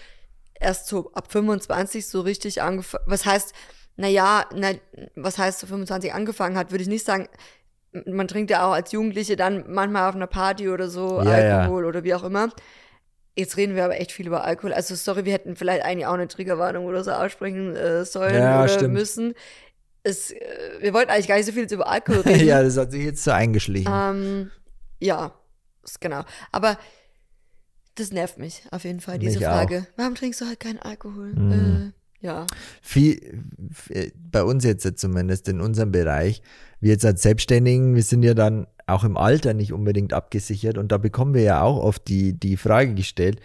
erst 0.60 0.88
so 0.88 1.12
ab 1.14 1.32
25 1.32 2.08
so 2.08 2.22
richtig 2.22 2.62
angefangen, 2.62 3.04
was 3.08 3.26
heißt, 3.26 3.54
naja, 3.98 4.46
na, 4.56 4.72
was 5.16 5.38
heißt 5.38 5.60
so 5.60 5.68
25 5.68 6.14
angefangen 6.14 6.58
hat, 6.58 6.72
würde 6.72 6.82
ich 6.84 6.90
nicht 6.90 7.06
sagen, 7.06 7.28
man 8.06 8.28
trinkt 8.28 8.52
ja 8.52 8.68
auch 8.68 8.74
als 8.74 8.92
Jugendliche 8.92 9.36
dann 9.38 9.66
manchmal 9.72 10.10
auf 10.10 10.16
einer 10.16 10.28
Party 10.28 10.70
oder 10.70 10.90
so 10.90 11.22
Ja, 11.22 11.40
ja. 11.40 11.60
Alkohol 11.62 11.86
oder 11.86 12.04
wie 12.04 12.14
auch 12.14 12.24
immer. 12.24 12.50
Jetzt 13.38 13.58
reden 13.58 13.76
wir 13.76 13.84
aber 13.84 14.00
echt 14.00 14.12
viel 14.14 14.28
über 14.28 14.46
Alkohol. 14.46 14.72
Also 14.74 14.96
sorry, 14.96 15.26
wir 15.26 15.34
hätten 15.34 15.56
vielleicht 15.58 15.84
eigentlich 15.84 16.06
auch 16.08 16.14
eine 16.14 16.28
Triggerwarnung 16.28 16.86
oder 16.86 17.04
so 17.04 17.12
aussprechen 17.12 17.76
äh, 17.76 18.06
sollen 18.06 18.34
Ja, 18.36 18.60
oder 18.64 18.70
stimmt. 18.70 18.94
müssen. 18.94 19.34
Es, 20.04 20.32
äh, 20.32 20.40
wir 20.80 20.94
wollten 20.94 21.12
eigentlich 21.12 21.28
gar 21.28 21.36
nicht 21.36 21.46
so 21.46 21.52
viel 21.52 21.64
über 21.72 21.88
Alkohol 21.88 22.22
reden. 22.26 22.48
ja, 22.48 22.64
das 22.64 22.78
hat 22.78 22.92
sich 22.92 23.04
jetzt 23.04 23.24
so 23.24 23.32
eingeschlichen. 23.32 23.92
Ähm, 23.94 24.52
ja, 25.02 25.34
genau. 26.00 26.24
Aber 26.54 26.78
das 27.96 28.12
nervt 28.12 28.38
mich 28.38 28.64
auf 28.72 28.84
jeden 28.86 29.02
Fall, 29.02 29.20
diese 29.20 29.40
Mich 29.40 29.48
auch. 29.48 29.52
Frage. 29.54 29.88
Warum 29.98 30.16
trinkst 30.16 30.40
du 30.42 30.46
halt 30.46 30.60
keinen 30.60 30.80
Alkohol? 30.80 31.34
Mhm. 31.34 31.92
Äh, 31.94 32.05
ja. 32.26 32.46
viel, 32.82 33.42
f- 33.70 34.12
bei 34.32 34.44
uns 34.44 34.64
jetzt 34.64 35.00
zumindest 35.00 35.48
in 35.48 35.62
unserem 35.62 35.92
Bereich, 35.92 36.42
wir 36.82 36.92
jetzt 36.92 37.06
als 37.06 37.22
Selbstständigen, 37.22 37.96
wir 37.96 38.04
sind 38.04 38.24
ja 38.24 38.34
dann 38.34 38.68
auch 38.88 39.04
im 39.04 39.18
Alter 39.18 39.54
nicht 39.54 39.74
unbedingt 39.74 40.14
abgesichert 40.14 40.78
und 40.78 40.92
da 40.92 40.98
bekommen 40.98 41.34
wir 41.34 41.42
ja 41.42 41.62
auch 41.62 41.78
oft 41.82 42.08
die, 42.08 42.34
die 42.34 42.58
Frage 42.58 42.94
gestellt, 42.94 43.40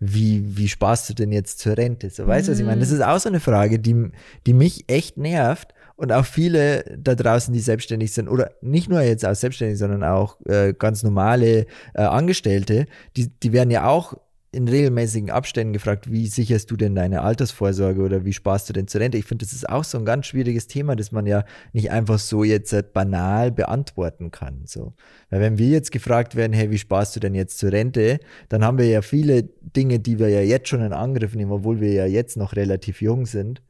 wie, 0.00 0.56
wie 0.56 0.68
sparst 0.68 1.10
du 1.10 1.14
denn 1.14 1.32
jetzt 1.32 1.58
zur 1.58 1.76
Rente? 1.76 2.08
So, 2.08 2.26
weißt 2.26 2.46
du, 2.46 2.52
was 2.52 2.60
ich 2.60 2.64
meine? 2.64 2.80
Das 2.80 2.92
ist 2.92 3.02
auch 3.02 3.18
so 3.18 3.28
eine 3.28 3.40
Frage, 3.40 3.80
die, 3.80 4.10
die 4.46 4.54
mich 4.54 4.84
echt 4.86 5.16
nervt 5.16 5.74
und 5.96 6.12
auch 6.12 6.24
viele 6.24 6.84
da 6.96 7.16
draußen, 7.16 7.52
die 7.52 7.58
selbstständig 7.60 8.12
sind 8.12 8.28
oder 8.28 8.52
nicht 8.62 8.88
nur 8.88 9.00
jetzt 9.02 9.24
als 9.24 9.40
Selbstständig, 9.40 9.76
sondern 9.78 10.04
auch 10.04 10.38
äh, 10.46 10.72
ganz 10.72 11.02
normale 11.02 11.66
äh, 11.94 12.02
Angestellte, 12.02 12.86
die, 13.16 13.28
die 13.42 13.52
werden 13.52 13.72
ja 13.72 13.88
auch 13.88 14.14
in 14.50 14.66
regelmäßigen 14.66 15.30
Abständen 15.30 15.74
gefragt, 15.74 16.10
wie 16.10 16.26
sicherst 16.26 16.70
du 16.70 16.76
denn 16.76 16.94
deine 16.94 17.20
Altersvorsorge 17.20 18.00
oder 18.00 18.24
wie 18.24 18.32
sparst 18.32 18.68
du 18.68 18.72
denn 18.72 18.88
zur 18.88 19.02
Rente? 19.02 19.18
Ich 19.18 19.26
finde, 19.26 19.44
das 19.44 19.52
ist 19.52 19.68
auch 19.68 19.84
so 19.84 19.98
ein 19.98 20.06
ganz 20.06 20.26
schwieriges 20.26 20.66
Thema, 20.66 20.96
das 20.96 21.12
man 21.12 21.26
ja 21.26 21.44
nicht 21.74 21.90
einfach 21.90 22.18
so 22.18 22.44
jetzt 22.44 22.72
äh, 22.72 22.82
banal 22.82 23.52
beantworten 23.52 24.30
kann. 24.30 24.62
So. 24.64 24.94
Weil 25.28 25.40
wenn 25.40 25.58
wir 25.58 25.68
jetzt 25.68 25.92
gefragt 25.92 26.34
werden, 26.34 26.54
hey, 26.54 26.70
wie 26.70 26.78
sparst 26.78 27.14
du 27.14 27.20
denn 27.20 27.34
jetzt 27.34 27.58
zur 27.58 27.72
Rente, 27.72 28.20
dann 28.48 28.64
haben 28.64 28.78
wir 28.78 28.86
ja 28.86 29.02
viele 29.02 29.42
Dinge, 29.42 29.98
die 29.98 30.18
wir 30.18 30.30
ja 30.30 30.40
jetzt 30.40 30.68
schon 30.68 30.80
in 30.80 30.94
Angriff 30.94 31.34
nehmen, 31.34 31.52
obwohl 31.52 31.80
wir 31.80 31.92
ja 31.92 32.06
jetzt 32.06 32.38
noch 32.38 32.56
relativ 32.56 33.02
jung 33.02 33.26
sind, 33.26 33.62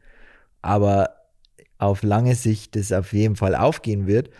aber 0.62 1.10
auf 1.78 2.04
lange 2.04 2.36
Sicht 2.36 2.76
das 2.76 2.92
auf 2.92 3.12
jeden 3.12 3.34
Fall 3.34 3.56
aufgehen 3.56 4.06
wird. 4.06 4.30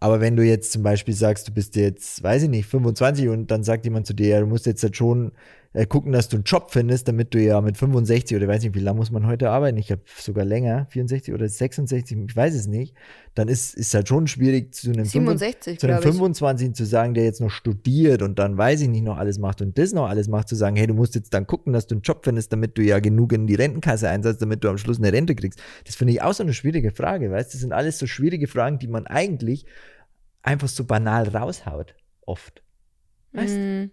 Aber 0.00 0.20
wenn 0.20 0.36
du 0.36 0.44
jetzt 0.44 0.70
zum 0.70 0.84
Beispiel 0.84 1.14
sagst, 1.14 1.48
du 1.48 1.52
bist 1.52 1.74
jetzt, 1.74 2.22
weiß 2.22 2.44
ich 2.44 2.48
nicht, 2.48 2.66
25 2.66 3.28
und 3.28 3.50
dann 3.50 3.64
sagt 3.64 3.84
jemand 3.84 4.06
zu 4.06 4.14
dir, 4.14 4.28
ja, 4.28 4.40
du 4.40 4.46
musst 4.46 4.66
jetzt 4.66 4.82
halt 4.84 4.96
schon 4.96 5.32
äh, 5.78 5.86
gucken, 5.86 6.10
dass 6.10 6.28
du 6.28 6.38
einen 6.38 6.44
Job 6.44 6.72
findest, 6.72 7.06
damit 7.06 7.32
du 7.34 7.40
ja 7.40 7.60
mit 7.60 7.76
65 7.76 8.36
oder 8.36 8.48
weiß 8.48 8.62
nicht, 8.62 8.74
wie 8.74 8.80
lange 8.80 8.98
muss 8.98 9.12
man 9.12 9.26
heute 9.26 9.50
arbeiten? 9.50 9.78
Ich 9.78 9.92
habe 9.92 10.02
sogar 10.16 10.44
länger, 10.44 10.86
64 10.90 11.32
oder 11.32 11.48
66, 11.48 12.18
ich 12.28 12.36
weiß 12.36 12.54
es 12.54 12.66
nicht. 12.66 12.96
Dann 13.36 13.46
ist 13.46 13.78
es 13.78 13.94
halt 13.94 14.08
schon 14.08 14.26
schwierig 14.26 14.74
zu 14.74 14.90
einem 14.90 15.04
67, 15.04 15.78
zu 15.78 15.86
einem 15.86 15.98
glaube 16.00 16.08
ich. 16.08 16.16
25 16.16 16.74
zu 16.74 16.84
sagen, 16.84 17.14
der 17.14 17.22
jetzt 17.24 17.40
noch 17.40 17.50
studiert 17.50 18.22
und 18.22 18.40
dann 18.40 18.58
weiß 18.58 18.80
ich 18.80 18.88
nicht 18.88 19.04
noch 19.04 19.18
alles 19.18 19.38
macht 19.38 19.62
und 19.62 19.78
das 19.78 19.92
noch 19.92 20.08
alles 20.08 20.26
macht, 20.26 20.48
zu 20.48 20.56
sagen, 20.56 20.74
hey, 20.74 20.88
du 20.88 20.94
musst 20.94 21.14
jetzt 21.14 21.32
dann 21.32 21.46
gucken, 21.46 21.72
dass 21.72 21.86
du 21.86 21.94
einen 21.94 22.02
Job 22.02 22.24
findest, 22.24 22.52
damit 22.52 22.76
du 22.76 22.82
ja 22.82 22.98
genug 22.98 23.32
in 23.32 23.46
die 23.46 23.54
Rentenkasse 23.54 24.08
einsetzt, 24.08 24.42
damit 24.42 24.64
du 24.64 24.70
am 24.70 24.78
Schluss 24.78 24.98
eine 24.98 25.12
Rente 25.12 25.36
kriegst. 25.36 25.62
Das 25.84 25.94
finde 25.94 26.12
ich 26.12 26.22
auch 26.22 26.34
so 26.34 26.42
eine 26.42 26.54
schwierige 26.54 26.90
Frage, 26.90 27.30
weißt 27.30 27.52
du? 27.52 27.54
Das 27.54 27.60
sind 27.60 27.72
alles 27.72 27.98
so 28.00 28.08
schwierige 28.08 28.48
Fragen, 28.48 28.80
die 28.80 28.88
man 28.88 29.06
eigentlich 29.06 29.64
einfach 30.42 30.68
so 30.68 30.82
banal 30.82 31.28
raushaut, 31.28 31.94
oft. 32.26 32.64
Weißt 33.32 33.54
du? 33.54 33.60
Mm, 33.60 33.90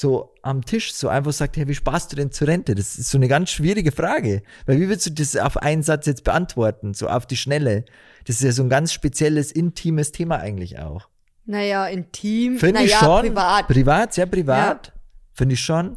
So 0.00 0.32
am 0.42 0.64
Tisch 0.64 0.92
so 0.92 1.08
einfach 1.08 1.32
sagt, 1.32 1.56
hey, 1.56 1.66
wie 1.66 1.74
sparst 1.74 2.12
du 2.12 2.16
denn 2.16 2.30
zur 2.30 2.46
Rente? 2.46 2.76
Das 2.76 2.94
ist 3.00 3.10
so 3.10 3.18
eine 3.18 3.26
ganz 3.26 3.50
schwierige 3.50 3.90
Frage. 3.90 4.44
Weil 4.64 4.78
wie 4.78 4.88
willst 4.88 5.06
du 5.06 5.10
das 5.10 5.34
auf 5.34 5.56
einen 5.56 5.82
Satz 5.82 6.06
jetzt 6.06 6.22
beantworten, 6.22 6.94
so 6.94 7.08
auf 7.08 7.26
die 7.26 7.36
Schnelle? 7.36 7.84
Das 8.24 8.36
ist 8.36 8.44
ja 8.44 8.52
so 8.52 8.62
ein 8.62 8.68
ganz 8.68 8.92
spezielles, 8.92 9.50
intimes 9.50 10.12
Thema 10.12 10.36
eigentlich 10.38 10.78
auch. 10.78 11.08
naja, 11.46 11.88
intim. 11.88 12.58
Finde 12.58 12.74
naja, 12.74 12.86
ich 12.86 12.94
schon. 12.94 13.22
privat. 13.22 13.66
Privat, 13.66 14.14
sehr 14.14 14.26
privat. 14.26 14.92
Finde 15.32 15.54
ich 15.54 15.60
schon. 15.60 15.96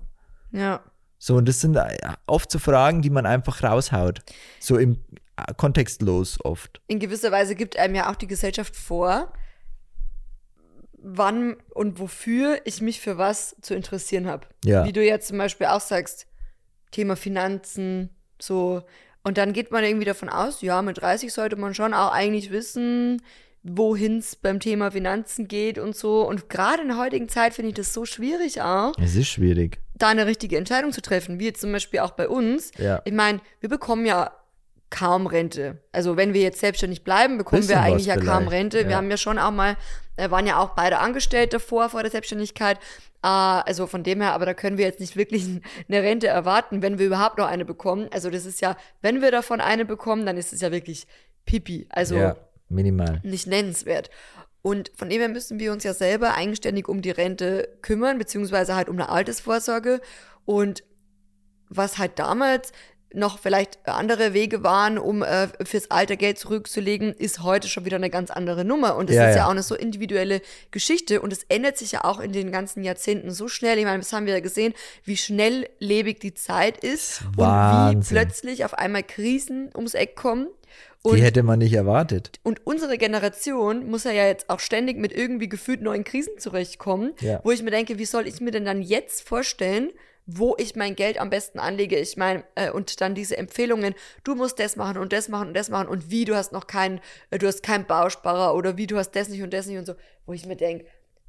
ja. 0.52 0.82
So, 1.20 1.36
und 1.36 1.47
das 1.47 1.62
sind 1.62 1.76
äh, 1.76 1.95
oft 2.26 2.49
so 2.49 2.58
Fragen, 2.58 3.04
die 3.04 3.12
man 3.12 3.28
einfach 3.28 3.62
raushaut. 3.62 4.22
So 4.60 4.80
im 4.80 4.97
äh, 5.38 5.54
kontextlos 5.56 6.43
oft. 6.43 6.82
In 6.88 6.97
gewisser 6.97 7.32
Weise 7.32 7.54
gibt 7.54 7.78
einem 7.78 7.93
ja 7.93 8.10
auch 8.10 8.16
die 8.16 8.26
Gesellschaft 8.26 8.76
vor, 8.76 9.32
wann 11.04 11.58
und 11.70 11.99
wofür 11.99 12.60
ich 12.66 12.82
mich 12.82 13.02
für 13.02 13.18
was 13.18 13.56
zu 13.62 13.74
interessieren 13.74 14.28
habe. 14.28 14.47
Ja. 14.64 14.86
Wie 14.86 14.93
du 14.93 15.04
jetzt 15.04 15.28
zum 15.28 15.38
Beispiel 15.38 15.68
auch 15.68 15.82
sagst, 15.82 16.28
Thema 16.91 17.16
Finanzen, 17.16 18.10
so. 18.39 18.84
Und 19.24 19.38
dann 19.38 19.54
geht 19.54 19.72
man 19.72 19.84
irgendwie 19.84 20.06
davon 20.06 20.30
aus, 20.30 20.62
ja, 20.62 20.82
mit 20.82 21.02
30 21.02 21.32
sollte 21.32 21.56
man 21.56 21.74
schon 21.74 21.93
auch 21.93 22.12
eigentlich 22.12 22.52
wissen, 22.52 23.22
wohin 23.64 24.18
es 24.18 24.36
beim 24.36 24.60
Thema 24.60 24.91
Finanzen 24.91 25.47
geht 25.47 25.78
und 25.78 25.95
so. 25.95 26.28
Und 26.28 26.49
gerade 26.49 26.82
in 26.82 26.89
der 26.89 26.97
heutigen 26.97 27.30
Zeit 27.30 27.54
finde 27.54 27.70
ich 27.70 27.76
das 27.76 27.93
so 27.93 28.06
schwierig 28.06 28.62
auch, 28.62 28.93
Es 28.99 29.16
ist 29.16 29.28
schwierig. 29.28 29.80
da 29.93 30.10
eine 30.10 30.26
richtige 30.26 30.58
Entscheidung 30.58 30.91
zu 30.91 31.02
treffen, 31.02 31.39
wie 31.39 31.45
jetzt 31.45 31.62
zum 31.62 31.72
Beispiel 31.72 31.99
auch 31.99 32.12
bei 32.12 32.28
uns. 32.28 32.72
Ja. 32.78 33.02
Ich 33.06 33.14
meine, 33.14 33.39
wir 33.60 33.70
bekommen 33.70 34.06
ja 34.06 34.32
kaum 34.89 35.26
Rente. 35.26 35.80
Also 35.91 36.18
wenn 36.18 36.34
wir 36.34 36.41
jetzt 36.41 36.60
selbstständig 36.60 37.04
bleiben, 37.04 37.38
bekommen 37.38 37.62
Bisschen 37.62 37.78
wir 37.78 37.84
eigentlich 37.84 38.08
ja 38.08 38.18
kaum 38.18 38.47
Rente. 38.47 38.84
Wir 38.84 38.91
ja. 38.91 38.97
haben 38.97 39.10
ja 39.10 39.18
schon 39.18 39.39
auch 39.39 39.52
mal, 39.52 39.78
waren 40.18 40.45
ja 40.45 40.59
auch 40.59 40.70
beide 40.70 40.99
Angestellte 40.99 41.59
vor, 41.59 41.89
vor 41.89 42.01
der 42.01 42.12
Selbstständigkeit. 42.12 42.78
Äh, 43.24 43.28
also 43.28 43.88
von 43.88 44.03
dem 44.03 44.22
her, 44.22 44.34
aber 44.34 44.45
da 44.45 44.53
können 44.53 44.78
wir 44.78 44.86
jetzt 44.86 44.99
nicht 44.99 45.16
wirklich 45.16 45.45
eine 45.88 46.01
Rente 46.03 46.28
erwarten, 46.28 46.82
wenn 46.82 46.99
wir 46.99 47.07
überhaupt 47.07 47.38
noch 47.38 47.47
eine 47.47 47.66
bekommen. 47.66 48.07
Also 48.12 48.30
das 48.30 48.45
ist 48.45 48.62
ja, 48.62 48.76
wenn 49.01 49.22
wir 49.22 49.32
davon 49.32 49.62
eine 49.62 49.86
bekommen, 49.86 50.26
dann 50.26 50.38
ist 50.38 50.53
es 50.53 50.62
ja 50.62 50.72
wirklich 50.72 51.07
pipi. 51.45 51.88
Also 51.89 52.16
ja, 52.16 52.38
minimal. 52.70 53.20
nicht 53.24 53.47
nennenswert. 53.47 54.09
Und 54.62 54.91
von 54.95 55.09
dem 55.09 55.20
her 55.20 55.30
müssen 55.30 55.59
wir 55.59 55.72
uns 55.72 55.84
ja 55.84 55.93
selber 55.93 56.36
eigenständig 56.36 56.88
um 56.88 57.01
die 57.01 57.09
Rente 57.09 57.78
kümmern, 57.82 58.20
beziehungsweise 58.20 58.76
halt 58.76 58.89
um 58.89 58.95
eine 58.95 59.09
Altersvorsorge. 59.09 60.01
Und 60.45 60.84
was 61.68 61.97
halt 61.97 62.20
damals 62.20 62.74
noch 63.14 63.39
vielleicht 63.39 63.80
andere 63.88 64.34
Wege 64.34 64.64
waren, 64.64 64.97
um 64.97 65.24
äh, 65.24 65.47
fürs 65.64 65.91
Alter 65.91 66.16
Geld 66.16 66.39
zurückzulegen, 66.39 67.14
ist 67.14 67.43
heute 67.43 67.68
schon 67.68 67.86
wieder 67.86 67.97
eine 67.97 68.09
ganz 68.09 68.32
andere 68.32 68.64
Nummer. 68.66 68.95
Und 68.95 69.09
es 69.09 69.16
Ja, 69.16 69.30
ist 69.30 69.36
ja. 69.36 69.41
ja. 69.41 69.45
auch 69.47 69.51
eine 69.51 69.64
so 69.64 69.76
individuelle 69.76 70.41
Geschichte 70.72 71.22
und 71.22 71.34
es 71.34 71.43
ändert 71.49 71.78
sich 71.78 71.91
ja 71.93 72.03
auch 72.03 72.20
in 72.20 72.32
den 72.32 72.51
ganzen 72.51 72.84
Jahrzehnten 72.84 73.32
so 73.32 73.47
schnell. 73.47 73.78
Ich 73.78 73.86
meine, 73.86 73.99
das 73.99 74.14
haben 74.14 74.26
wir 74.26 74.34
ja 74.34 74.39
gesehen, 74.39 74.74
wie 75.03 75.18
schnelllebig 75.18 76.20
die 76.20 76.34
Zeit 76.34 76.78
ist 76.84 77.22
und 77.26 77.38
wie 77.38 77.41
Wahnsinn. 77.41 78.18
plötzlich 78.18 78.66
auf 78.66 78.74
einmal 78.74 79.03
Krisen 79.03 79.70
ums 79.76 79.93
Eck 79.93 80.16
kommen. 80.16 80.47
Und 81.03 81.16
Die 81.18 81.24
hätte 81.24 81.41
man 81.41 81.57
nicht 81.57 81.74
erwartet. 81.74 82.39
und 82.43 82.66
unsere 82.68 82.97
Generation 82.99 83.89
muss 83.89 84.03
ja 84.03 84.12
jetzt 84.12 84.51
auch 84.51 84.59
ständig 84.59 84.97
mit 84.97 85.12
irgendwie 85.12 85.49
gefühlt 85.49 85.82
neuen 85.82 86.03
Krisen 86.03 86.38
zurechtkommen, 86.38 87.14
Ja. 87.22 87.39
wo 87.43 87.49
ich 87.49 87.64
mir 87.64 87.72
denke, 87.72 87.97
wie 87.97 88.05
soll 88.05 88.28
ich 88.28 88.39
mir 88.39 88.51
denn 88.51 88.66
dann 88.66 88.84
jetzt 88.84 89.28
vorstellen, 89.28 89.89
wo 90.38 90.55
ich 90.57 90.75
mein 90.75 90.95
Geld 90.95 91.19
am 91.19 91.29
besten 91.29 91.59
anlege? 91.59 91.97
Ich 91.97 92.17
meine, 92.17 92.43
äh, 92.55 92.71
und 92.71 93.01
dann 93.01 93.15
diese 93.15 93.38
Empfehlungen, 93.38 93.93
du 94.23 94.36
musst 94.36 94.59
das 94.59 94.75
machen 94.75 94.97
und 94.97 95.13
das 95.13 95.29
machen 95.29 95.49
und 95.49 95.53
das 95.53 95.69
machen 95.69 95.88
und 95.88 96.09
wie, 96.09 96.25
du 96.25 96.36
hast 96.36 96.51
noch 96.51 96.67
keinen, 96.67 96.99
äh, 97.29 97.38
du 97.38 97.47
hast 97.47 97.63
keinen 97.63 97.86
Bausparer 97.86 98.55
oder 98.55 98.77
wie, 98.77 98.88
du 98.88 98.97
hast 98.97 99.11
das 99.11 99.29
nicht 99.29 99.41
und 99.41 99.53
das 99.53 99.67
nicht 99.67 99.77
und 99.77 99.86
so, 99.86 99.93
wo 100.25 100.34
ich 100.34 100.45
mir 100.45 100.55
denke, 100.55 100.86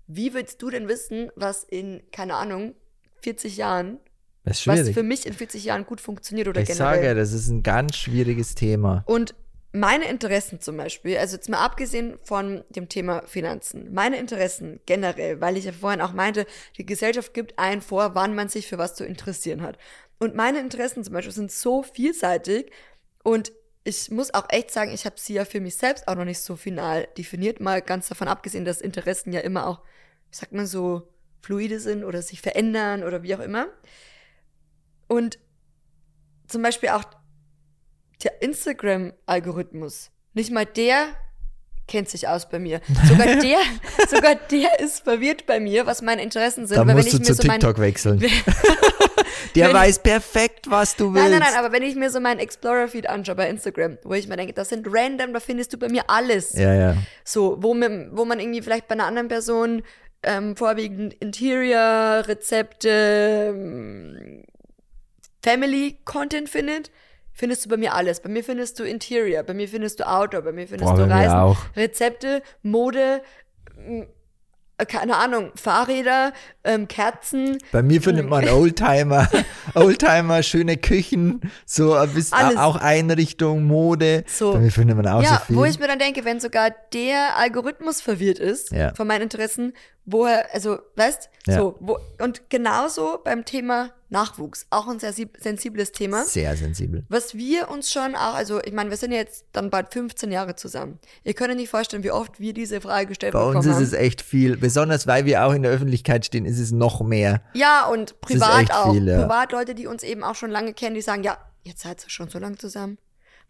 wie 0.07 0.35
willst 0.35 0.61
du 0.63 0.71
denn 0.71 0.89
wissen, 0.89 1.31
was 1.37 1.65
in, 1.65 2.03
keine 2.13 2.35
Ahnung, 2.35 2.75
40 3.23 3.57
Jahren, 3.57 3.99
was 4.45 4.61
für 4.61 5.05
mich 5.05 5.25
in 5.27 5.33
40 5.33 5.65
Jahren 5.65 5.87
gut 5.87 6.01
funktioniert 6.01 6.49
oder 6.49 6.61
Ich 6.61 6.67
generell? 6.67 6.97
sage, 6.97 7.07
ja, 7.07 7.15
das 7.15 7.33
ist 7.33 7.49
ein 7.49 7.63
ganz 7.63 7.97
schwieriges 7.97 8.57
Thema. 8.57 9.05
Und 9.07 9.35
meine 9.73 10.09
Interessen 10.09 10.61
zum 10.61 10.77
Beispiel, 10.77 11.17
also 11.17 11.37
jetzt 11.37 11.49
mal 11.49 11.65
abgesehen 11.65 12.19
von 12.23 12.63
dem 12.69 12.89
Thema 12.89 13.23
Finanzen, 13.27 13.93
meine 13.93 14.19
Interessen 14.19 14.81
generell, 14.85 15.41
weil 15.41 15.57
ich 15.57 15.65
ja 15.65 15.73
vorhin 15.73 16.03
auch 16.03 16.13
meinte, 16.13 16.47
die 16.77 16.85
Gesellschaft 16.85 17.33
gibt 17.33 17.59
einen 17.59 17.81
vor, 17.81 18.15
wann 18.15 18.35
man 18.35 18.49
sich 18.49 18.67
für 18.67 18.79
was 18.79 18.95
zu 18.95 19.05
interessieren 19.05 19.63
hat. 19.63 19.79
Und 20.19 20.35
meine 20.35 20.61
Interessen 20.61 21.03
zum 21.03 21.15
Beispiel 21.15 21.33
sind 21.33 21.51
so 21.51 21.83
vielseitig 21.83 22.71
und 23.25 23.53
ich 23.85 24.11
muss 24.11 24.33
auch 24.33 24.47
echt 24.51 24.71
sagen, 24.71 24.93
ich 24.93 25.07
habe 25.07 25.17
sie 25.19 25.35
ja 25.35 25.45
für 25.45 25.61
mich 25.61 25.77
selbst 25.77 26.07
auch 26.07 26.15
noch 26.15 26.25
nicht 26.25 26.41
so 26.41 26.55
final 26.55 27.09
definiert, 27.19 27.59
mal 27.59 27.83
ganz 27.83 28.09
davon 28.09 28.29
abgesehen, 28.29 28.65
dass 28.65 28.81
Interessen 28.81 29.33
ja 29.33 29.41
immer 29.41 29.67
auch, 29.67 29.81
wie 30.31 30.37
sagt 30.37 30.53
man 30.53 30.67
so, 30.67 31.09
fluide 31.41 31.81
sind 31.81 32.05
oder 32.05 32.23
sich 32.23 32.41
verändern 32.41 33.03
oder 33.03 33.23
wie 33.23 33.35
auch 33.35 33.41
immer. 33.41 33.67
Und 35.09 35.39
zum 36.47 36.63
Beispiel 36.63 36.91
auch 36.91 37.05
der 38.25 38.43
Instagram-Algorithmus, 38.43 40.11
nicht 40.35 40.51
mal 40.51 40.65
der 40.67 41.07
kennt 41.89 42.09
sich 42.09 42.29
aus 42.29 42.49
bei 42.49 42.59
mir. 42.59 42.81
Sogar 43.09 43.27
der, 43.43 43.59
sogar 44.09 44.35
der 44.51 44.81
ist 44.81 45.01
verwirrt 45.05 45.47
bei 45.47 45.61
mir, 45.61 45.85
was 45.87 46.01
meine 46.01 46.23
Interessen 46.23 46.67
sind. 46.67 46.77
Da 46.79 46.85
musst 46.85 46.95
du 46.95 46.97
wenn 46.99 47.07
ich 47.07 47.25
zu 47.27 47.33
mir 47.33 47.35
so 47.35 47.47
mein, 47.47 47.61
TikTok 47.61 47.79
wechseln. 47.81 48.25
Der 49.55 49.75
weiß 49.75 49.99
perfekt, 49.99 50.71
was 50.71 50.97
du 50.97 51.13
willst. 51.13 51.29
Nein, 51.29 51.39
nein, 51.41 51.51
nein, 51.53 51.59
aber 51.63 51.73
wenn 51.73 51.83
ich 51.83 51.95
mir 51.95 52.09
so 52.09 52.21
meinen 52.21 52.39
Explorer-Feed 52.41 53.07
anschaue 53.09 53.35
bei 53.35 53.51
Instagram, 53.51 53.99
wo 54.03 54.15
ich 54.15 54.27
mir 54.27 54.37
denke, 54.37 54.55
das 54.55 54.71
sind 54.71 54.87
random, 54.89 55.35
da 55.35 55.41
findest 55.41 55.75
du 55.75 55.79
bei 55.79 55.89
mir 55.91 56.05
alles. 56.09 56.55
Ja, 56.55 56.73
ja. 56.73 56.97
So, 57.25 57.59
wo, 57.61 57.75
man- 57.75 58.09
wo 58.17 58.25
man 58.25 58.41
irgendwie 58.41 58.63
vielleicht 58.63 58.89
bei 58.89 58.95
einer 58.95 59.05
anderen 59.05 59.29
Person 59.29 59.83
ähm, 60.23 60.57
vorwiegend 60.57 61.15
Interior, 61.15 62.27
Rezepte, 62.29 62.89
ähm, 63.55 64.45
Family-Content 65.45 66.49
findet, 66.49 66.91
findest 67.33 67.65
du 67.65 67.69
bei 67.71 67.77
mir 67.77 67.95
alles. 67.95 68.21
Bei 68.21 68.29
mir 68.29 68.45
findest 68.45 68.79
du 68.79 68.85
Interior, 68.85 69.43
bei 69.43 69.55
mir 69.55 69.69
findest 69.69 70.01
du 70.01 70.09
Outdoor, 70.09 70.43
bei 70.43 70.53
mir 70.53 70.67
findest 70.69 70.91
Boah, 70.95 71.07
du 71.07 71.11
Reisen, 71.11 71.35
auch. 71.37 71.59
Rezepte, 71.77 72.43
Mode, 72.63 73.23
keine 74.89 75.17
Ahnung, 75.17 75.53
Fahrräder, 75.55 76.33
ähm, 76.65 76.89
Kerzen, 76.89 77.59
Bei 77.71 77.83
mir 77.83 78.03
findet 78.03 78.29
man 78.29 78.49
Oldtimer, 78.49 79.29
Oldtimer, 79.75 80.43
schöne 80.43 80.77
Küchen, 80.77 81.41
so 81.65 81.95
ein 81.95 82.13
bisschen 82.13 82.37
Alles. 82.39 82.57
auch 82.57 82.77
Einrichtung, 82.77 83.65
Mode. 83.65 84.25
So. 84.27 84.55
Bei 84.55 84.59
mir 84.59 84.73
findet 84.73 84.97
man 84.97 85.07
auch 85.07 85.23
ja, 85.23 85.39
so 85.39 85.45
viel. 85.47 85.57
wo 85.57 85.65
ich 85.65 85.79
mir 85.79 85.87
dann 85.87 86.01
denke, 86.01 86.25
wenn 86.25 86.41
sogar 86.41 86.71
der 86.93 87.37
Algorithmus 87.37 88.01
verwirrt 88.01 88.41
ist 88.41 88.73
Ja. 88.73 88.93
von 88.95 89.07
meinen 89.07 89.23
Interessen, 89.23 89.73
woher, 90.05 90.53
also, 90.53 90.79
weißt, 90.97 91.31
Ja. 91.47 91.59
so, 91.59 91.77
wo, 91.79 91.99
und 92.19 92.51
genauso 92.51 93.21
beim 93.23 93.45
Thema 93.45 93.91
Nachwuchs, 94.13 94.67
auch 94.71 94.87
ein 94.89 94.99
sehr 95.01 95.13
sib- 95.13 95.39
sensibles 95.41 95.91
Thema. 95.91 96.25
Sehr 96.25 96.55
sensibel. 96.57 97.05
Was 97.09 97.35
wir 97.35 97.69
uns 97.71 97.91
schon 97.91 98.15
auch, 98.15 98.35
also 98.35 98.61
ich 98.63 98.73
meine, 98.73 98.91
wir 98.91 98.97
sind 98.97 99.11
jetzt 99.13 99.47
dann 99.53 99.71
bald 99.71 99.93
15 99.93 100.31
Jahre 100.31 100.55
zusammen. 100.55 100.99
Ihr 101.25 101.35
könnt 101.35 101.51
euch 101.51 101.57
nicht 101.57 101.71
vorstellen, 101.71 102.05
wie 102.05 102.13
oft 102.13 102.39
wir 102.39 102.53
diese 102.55 102.81
Frage 102.81 103.07
gestellt 103.09 103.33
Bei 103.33 103.41
bekommen 103.41 103.57
uns 103.57 103.67
ist 103.67 103.75
haben. 103.77 103.83
es 103.83 103.93
echt 103.95 104.23
viel. 104.23 104.57
Besonders 104.57 105.07
weil 105.07 105.25
wir 105.25 105.45
auch 105.45 105.53
in 105.55 105.63
der 105.63 105.73
Öffentlichkeit 105.73 106.25
stehen, 106.27 106.45
ist 106.47 106.59
es 106.61 106.71
noch 106.71 107.01
mehr. 107.01 107.43
ja, 107.55 107.87
und 107.87 108.21
privat 108.21 108.71
auch. 108.73 108.93
viel, 108.93 109.09
ja. 109.09 109.23
Privat 109.23 109.51
Leute, 109.53 109.75
die 109.75 109.87
uns 109.87 110.03
eben 110.03 110.23
auch 110.23 110.35
schon 110.35 110.51
lange 110.51 110.75
kennen, 110.75 110.95
die 110.95 111.03
sagen, 111.03 111.23
ja, 111.25 111.39
jetzt 111.63 111.81
seid 111.83 112.05
ihr 112.05 112.11
schon 112.11 112.29
so 112.29 112.39
lange 112.39 112.59
zusammen. 112.59 112.99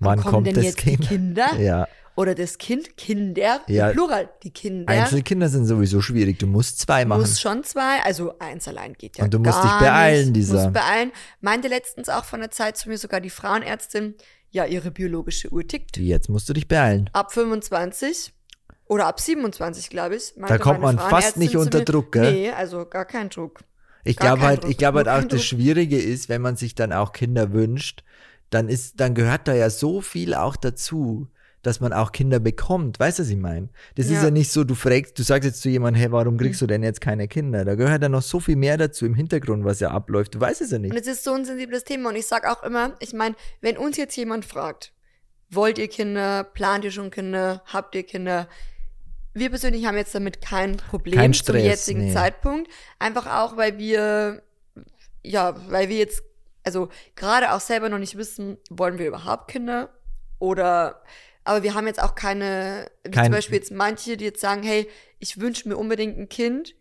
Wann 0.05 0.20
kommen 0.20 0.32
kommt 0.32 0.46
denn 0.48 0.55
das 0.55 0.64
jetzt 0.64 0.76
Kind? 0.78 1.03
die 1.05 1.07
Kinder? 1.09 1.55
Ja. 1.59 1.88
Oder 2.14 2.34
das 2.34 2.59
Kind, 2.59 2.98
Kinder, 2.98 3.62
Ja. 3.68 3.88
Plural, 3.90 4.28
die 4.42 4.50
Kinder. 4.50 4.92
Einzelkinder 4.92 5.48
sind 5.48 5.64
sowieso 5.64 6.03
schwierig. 6.03 6.38
Du 6.38 6.46
musst 6.46 6.78
zwei 6.78 7.07
machen. 7.07 7.20
muss 7.22 7.40
schon 7.40 7.64
zwei, 7.64 8.03
also 8.05 8.38
eins 8.38 8.68
allein 8.68 8.92
geht 8.92 9.16
ja 9.16 9.24
Und 9.24 9.32
du 9.32 9.38
musst 9.38 9.62
gar 9.62 9.78
dich 9.78 9.86
beeilen, 9.88 10.24
nicht. 10.26 10.36
dieser. 10.36 10.62
Musst 10.64 10.72
beeilen. 10.74 11.11
Meinte 11.40 11.68
letztens 11.68 12.11
auch 12.11 12.26
von 12.26 12.40
der 12.40 12.50
Zeit 12.50 12.76
zu 12.76 12.90
mir 12.90 12.98
sogar 12.98 13.20
die 13.22 13.30
Frauenärztin, 13.30 14.14
ja, 14.50 14.66
ihre 14.66 14.90
biologische 14.90 15.50
Uhr 15.50 15.66
tickt. 15.66 15.96
Jetzt 15.96 16.28
musst 16.28 16.46
du 16.50 16.53
dich 16.53 16.68
beeilen. 16.68 17.09
Ab 17.14 17.32
25 17.32 18.34
oder 18.86 19.07
ab 19.07 19.18
27, 19.18 19.88
glaube 19.88 20.16
ich. 20.16 20.34
Da 20.36 20.59
kommt 20.59 20.80
man 20.82 20.98
fast 20.98 21.38
nicht 21.38 21.57
unter 21.57 21.78
mir. 21.78 21.84
Druck, 21.86 22.12
gell? 22.12 22.30
Nee, 22.30 22.50
also 22.50 22.84
gar 22.84 23.07
kein 23.07 23.30
Druck. 23.30 23.61
Ich 24.05 24.16
Gar 24.16 24.34
glaube 24.36 24.42
halt, 24.42 24.62
Druck. 24.64 24.70
ich 24.70 24.76
glaube 24.76 24.98
halt 24.98 25.09
auch, 25.09 25.26
das. 25.26 25.44
Schwierige 25.44 25.96
ist, 25.98 26.28
wenn 26.28 26.42
man 26.42 26.57
sich 26.57 26.74
dann 26.74 26.92
auch 26.92 27.12
Kinder 27.12 27.53
wünscht, 27.53 28.03
dann 28.55 28.68
ist, 28.68 29.00
dann 29.00 29.14
gehört 29.14 29.48
da 29.48 29.55
ja 29.55 29.70
so 29.70 30.00
viel 30.00 30.34
auch 30.34 30.57
dazu, 30.57 31.28
dass 31.62 31.78
man 31.80 31.92
auch 31.92 32.11
Kinder 32.11 32.40
bekommt. 32.40 32.98
Weißt 32.98 33.18
du, 33.18 33.22
was 33.22 33.30
ich 33.30 33.36
meine? 33.36 33.68
Das 33.94 34.07
ist 34.07 34.12
Ja. 34.14 34.24
ja 34.24 34.30
nicht 34.30 34.50
so, 34.50 34.64
du 34.64 34.74
fragst, 34.74 35.16
du 35.18 35.22
sagst 35.22 35.44
jetzt 35.46 35.62
zu 35.62 35.68
jemandem, 35.68 36.00
hey, 36.00 36.11
warum 36.11 36.36
kriegst 36.36 36.61
du 36.61 36.66
denn 36.66 36.82
jetzt 36.82 37.00
keine 37.00 37.28
Kinder? 37.28 37.64
Da 37.64 37.76
gehört 37.76 38.03
ja 38.03 38.09
noch 38.09 38.22
so 38.22 38.40
viel 38.40 38.57
mehr 38.57 38.76
dazu 38.76 39.07
im 39.07 39.14
Hintergrund, 39.14 39.64
was 39.64 39.78
ja 39.78 39.90
abläuft. 39.92 40.34
Du 40.34 40.40
weißt 40.40 40.61
es 40.61 40.70
ja 40.72 40.76
Und 40.76 40.82
nicht. 40.82 40.96
es 40.96 41.07
ist 41.07 41.22
so 41.24 41.32
ein 41.34 41.44
sensibles 41.44 41.84
Thema. 41.84 42.09
Und 42.09 42.16
ich 42.16 42.26
sage 42.26 42.50
auch 42.50 42.64
immer, 42.64 42.94
ich 42.98 43.12
meine, 43.12 43.36
wenn 43.61 43.76
uns 43.78 43.96
jetzt 43.96 44.16
jemand 44.16 44.44
fragt, 44.44 44.92
wollt 45.50 45.78
ihr 45.78 45.86
Kinder, 45.88 46.42
plant 46.44 46.84
ihr 46.84 46.90
schon 46.90 47.11
Kinder, 47.11 47.62
habt 47.66 47.94
ihr 47.94 48.03
Kinder? 48.03 48.48
Wir 49.34 49.48
persönlich 49.48 49.86
haben 49.86 49.96
jetzt 49.96 50.14
damit 50.14 50.40
kein 50.42 50.76
Problem 50.78 51.14
Kein 51.14 51.32
zum 51.32 51.44
Stress, 51.44 51.62
jetzigen 51.64 52.07
nee. 52.07 52.12
Zeitpunkt. 52.12 52.68
Einfach 52.98 53.26
auch, 53.26 53.57
weil 53.57 53.78
wir, 53.78 54.42
ja, 55.22 55.55
weil 55.70 55.88
wir 55.88 55.96
jetzt, 55.96 56.22
also 56.65 56.89
gerade 57.17 57.53
auch 57.53 57.61
selber 57.61 57.89
noch 57.89 57.99
nicht 57.99 58.17
wissen, 58.17 58.59
wollen 58.71 58.99
wir 58.99 59.07
überhaupt 59.09 59.49
Kinder? 59.51 59.91
Oder, 60.39 61.03
aber 61.45 61.63
wir 61.63 61.75
haben 61.75 61.87
jetzt 61.87 62.03
auch 62.03 62.15
keine, 62.15 62.91
wie 63.05 63.11
Kein- 63.11 63.25
zum 63.27 63.33
Beispiel 63.35 63.57
jetzt 63.57 63.71
manche, 63.71 64.17
die 64.17 64.25
jetzt 64.25 64.41
sagen, 64.41 64.63
hey, 64.63 64.89
ich 65.19 65.41
wünsche 65.41 65.69
mir 65.69 65.77
unbedingt 65.77 66.19
ein 66.19 66.29
Kind, 66.29 66.75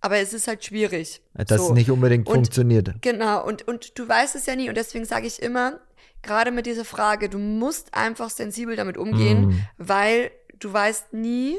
aber 0.00 0.18
es 0.18 0.32
ist 0.32 0.46
halt 0.48 0.64
schwierig. 0.64 1.20
Dass 1.34 1.60
So. 1.60 1.68
es 1.68 1.74
nicht 1.74 1.90
unbedingt 1.90 2.26
Und- 2.28 2.34
funktioniert. 2.34 2.94
Genau, 3.02 3.44
und, 3.46 3.66
und 3.68 3.98
du 3.98 4.08
weißt 4.08 4.34
es 4.36 4.46
ja 4.46 4.54
nie. 4.56 4.68
Und 4.68 4.76
deswegen 4.76 5.04
sage 5.04 5.26
ich 5.26 5.40
immer, 5.42 5.80
gerade 6.22 6.50
mit 6.50 6.66
dieser 6.66 6.84
Frage, 6.84 7.28
du 7.28 7.38
musst 7.38 7.94
einfach 7.94 8.30
sensibel 8.30 8.74
damit 8.76 8.96
umgehen, 8.96 9.46
Mm. 9.46 9.60
weil 9.78 10.30
du 10.58 10.72
weißt 10.72 11.12
nie, 11.12 11.58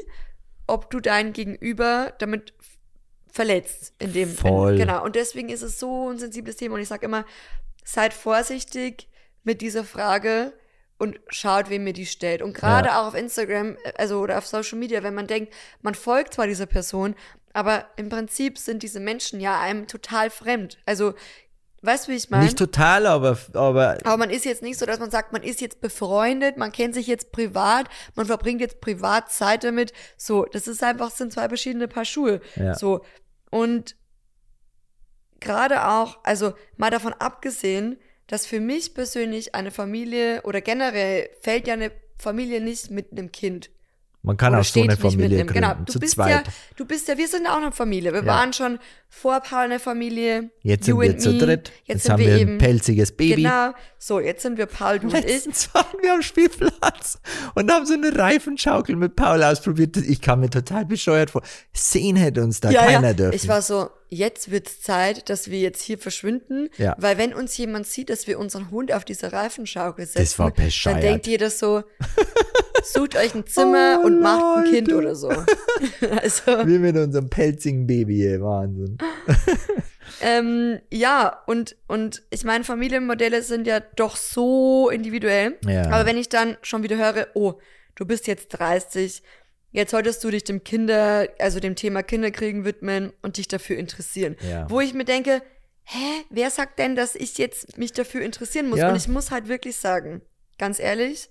ob 0.66 0.90
du 0.90 1.00
dein 1.00 1.32
Gegenüber 1.32 2.12
damit 2.18 2.52
verletzt 3.32 3.94
in 3.98 4.12
dem 4.12 4.28
Voll. 4.34 4.72
In, 4.72 4.78
genau. 4.80 5.04
Und 5.04 5.16
deswegen 5.16 5.48
ist 5.48 5.62
es 5.62 5.78
so 5.78 6.10
ein 6.10 6.18
sensibles 6.18 6.56
Thema. 6.56 6.74
Und 6.74 6.80
ich 6.80 6.88
sage 6.88 7.06
immer, 7.06 7.24
seid 7.84 8.12
vorsichtig 8.12 9.08
mit 9.44 9.60
dieser 9.60 9.84
Frage 9.84 10.52
und 10.98 11.18
schaut, 11.28 11.70
wem 11.70 11.86
ihr 11.86 11.92
die 11.94 12.06
stellt. 12.06 12.42
Und 12.42 12.52
gerade 12.52 12.88
Ja. 12.88 13.00
auch 13.02 13.08
auf 13.08 13.14
Instagram, 13.14 13.76
äh, 13.84 13.92
also 13.96 14.20
oder 14.20 14.38
auf 14.38 14.46
Social 14.46 14.78
Media, 14.78 15.02
wenn 15.02 15.14
man 15.14 15.26
denkt, 15.26 15.52
man 15.82 15.94
folgt 15.94 16.34
zwar 16.34 16.46
dieser 16.46 16.66
Person, 16.66 17.14
aber 17.52 17.86
im 17.96 18.08
Prinzip 18.10 18.58
sind 18.58 18.82
diese 18.82 19.00
Menschen 19.00 19.40
ja 19.40 19.58
einem 19.60 19.86
total 19.86 20.30
fremd. 20.30 20.78
Also, 20.86 21.14
weißt 21.82 22.08
du, 22.08 22.12
wie 22.12 22.16
ich 22.16 22.30
meine? 22.30 22.44
Nicht 22.44 22.58
total, 22.58 23.06
aber, 23.06 23.38
aber 23.54 23.98
Aber 24.04 24.16
man 24.16 24.30
ist 24.30 24.44
jetzt 24.44 24.62
nicht 24.62 24.78
so, 24.78 24.86
dass 24.86 24.98
man 24.98 25.10
sagt, 25.10 25.32
man 25.32 25.42
ist 25.42 25.60
jetzt 25.60 25.80
befreundet, 25.80 26.56
man 26.56 26.72
kennt 26.72 26.94
sich 26.94 27.06
jetzt 27.06 27.32
privat, 27.32 27.88
man 28.14 28.26
verbringt 28.26 28.60
jetzt 28.60 28.80
privat 28.80 29.30
Zeit 29.30 29.64
damit. 29.64 29.92
So, 30.16 30.44
das 30.44 30.68
ist 30.68 30.82
einfach, 30.82 31.10
sind 31.10 31.32
zwei 31.32 31.48
verschiedene 31.48 31.88
Paar 31.88 32.04
Schuhe. 32.04 32.40
Ja. 32.56 32.74
So. 32.74 33.04
Und 33.50 33.96
gerade 35.40 35.86
auch, 35.88 36.18
also 36.22 36.52
mal 36.76 36.90
davon 36.90 37.14
abgesehen, 37.14 37.98
dass 38.26 38.46
für 38.46 38.60
mich 38.60 38.94
persönlich 38.94 39.54
eine 39.54 39.70
Familie 39.70 40.42
oder 40.42 40.60
generell 40.60 41.30
fällt 41.40 41.66
ja 41.66 41.74
eine 41.74 41.90
Familie 42.16 42.60
nicht 42.60 42.90
mit 42.90 43.10
einem 43.10 43.32
Kind. 43.32 43.70
Man 44.22 44.36
kann 44.36 44.52
oder 44.52 44.60
auch 44.60 44.64
so 44.64 44.82
eine 44.82 44.96
Familie 44.96 45.38
einem. 45.38 45.46
gründen, 45.46 45.54
Genau, 45.70 45.74
du 45.84 45.92
zu 45.92 45.98
bist 45.98 46.14
zweit. 46.14 46.30
ja, 46.46 46.52
du 46.76 46.84
bist 46.84 47.08
ja, 47.08 47.16
wir 47.16 47.26
sind 47.28 47.46
auch 47.46 47.56
eine 47.56 47.72
Familie. 47.72 48.12
Wir 48.12 48.20
Ja. 48.20 48.26
waren 48.26 48.52
schon 48.52 48.78
vor 49.08 49.40
Paul 49.40 49.64
eine 49.64 49.80
Familie. 49.80 50.50
Jetzt 50.62 50.84
sind 50.84 51.00
wir 51.00 51.18
zu 51.18 51.36
dritt. 51.38 51.68
Jetzt, 51.68 51.88
Jetzt, 51.88 52.02
sind 52.04 52.12
haben 52.12 52.20
wir 52.20 52.36
eben 52.38 52.52
ein 52.52 52.58
pelziges 52.58 53.12
Baby. 53.12 53.42
Genau. 53.42 53.72
So, 53.98 54.20
jetzt 54.20 54.42
sind 54.42 54.58
wir 54.58 54.66
Paul, 54.66 54.98
du 55.00 55.08
und 55.08 55.14
ich. 55.16 55.24
Letztens 55.24 55.72
waren 55.74 55.86
wir 56.02 56.12
am 56.14 56.22
Spielplatz 56.22 57.18
und 57.54 57.72
haben 57.72 57.86
so 57.86 57.94
eine 57.94 58.16
Reifenschaukel 58.16 58.94
mit 58.96 59.16
Paul 59.16 59.42
ausprobiert. 59.42 59.96
Ich 59.96 60.20
kam 60.20 60.40
mir 60.40 60.50
total 60.50 60.84
bescheuert 60.84 61.30
vor. 61.30 61.42
Sehen 61.72 62.16
hätte 62.16 62.42
uns 62.42 62.60
da 62.60 62.72
keiner 62.72 63.14
dürfen. 63.14 63.34
Ich 63.34 63.48
war 63.48 63.62
so, 63.62 63.88
jetzt 64.10 64.50
wird's 64.50 64.80
Zeit, 64.82 65.28
dass 65.30 65.50
wir 65.50 65.58
jetzt 65.60 65.82
hier 65.82 65.98
verschwinden, 65.98 66.68
Ja. 66.76 66.94
weil 66.98 67.16
wenn 67.18 67.32
uns 67.34 67.56
jemand 67.56 67.86
sieht, 67.86 68.10
dass 68.10 68.26
wir 68.26 68.38
unseren 68.38 68.70
Hund 68.70 68.92
auf 68.92 69.04
diese 69.04 69.32
Reifenschaukel 69.32 70.06
setzen, 70.06 70.52
dann 70.84 71.00
denkt 71.00 71.26
jeder 71.26 71.50
so, 71.50 71.82
sucht 72.82 73.16
euch 73.16 73.34
ein 73.34 73.46
Zimmer 73.46 74.00
Oh, 74.00 74.06
und 74.06 74.20
macht 74.20 74.58
ein 74.58 74.72
Kind 74.72 74.92
oder 74.92 75.14
so. 75.14 75.28
also, 76.22 76.66
wir 76.66 76.78
mit 76.78 76.96
unserem 76.96 77.28
pelzigen 77.30 77.86
Baby, 77.86 78.26
ey, 78.26 78.40
Wahnsinn. 78.40 78.98
ähm, 80.22 80.80
ja, 80.90 81.42
und, 81.46 81.76
und 81.86 82.22
ich 82.30 82.44
meine, 82.44 82.64
Familienmodelle 82.64 83.42
sind 83.42 83.66
ja 83.66 83.80
doch 83.80 84.16
so 84.16 84.90
individuell. 84.90 85.58
Ja. 85.64 85.90
Aber 85.90 86.06
wenn 86.06 86.16
ich 86.16 86.28
dann 86.28 86.56
schon 86.62 86.82
wieder 86.82 86.96
höre, 86.96 87.28
oh, 87.34 87.54
du 87.94 88.04
bist 88.04 88.26
jetzt 88.26 88.48
30, 88.50 89.22
jetzt 89.72 89.90
solltest 89.90 90.22
du 90.24 90.30
dich 90.30 90.44
dem 90.44 90.64
Kinder, 90.64 91.28
also 91.38 91.60
dem 91.60 91.76
Thema 91.76 92.02
Kinderkriegen 92.02 92.64
widmen 92.64 93.12
und 93.22 93.36
dich 93.36 93.48
dafür 93.48 93.76
interessieren. 93.76 94.36
Ja. 94.48 94.68
Wo 94.70 94.80
ich 94.80 94.94
mir 94.94 95.04
denke, 95.04 95.42
hä, 95.84 96.24
wer 96.30 96.50
sagt 96.50 96.78
denn, 96.78 96.96
dass 96.96 97.14
ich 97.14 97.38
jetzt 97.38 97.78
mich 97.78 97.92
dafür 97.92 98.22
interessieren 98.22 98.68
muss? 98.68 98.78
Ja. 98.78 98.90
Und 98.90 98.96
ich 98.96 99.08
muss 99.08 99.30
halt 99.30 99.48
wirklich 99.48 99.76
sagen, 99.76 100.22
ganz 100.58 100.78
ehrlich, 100.78 101.30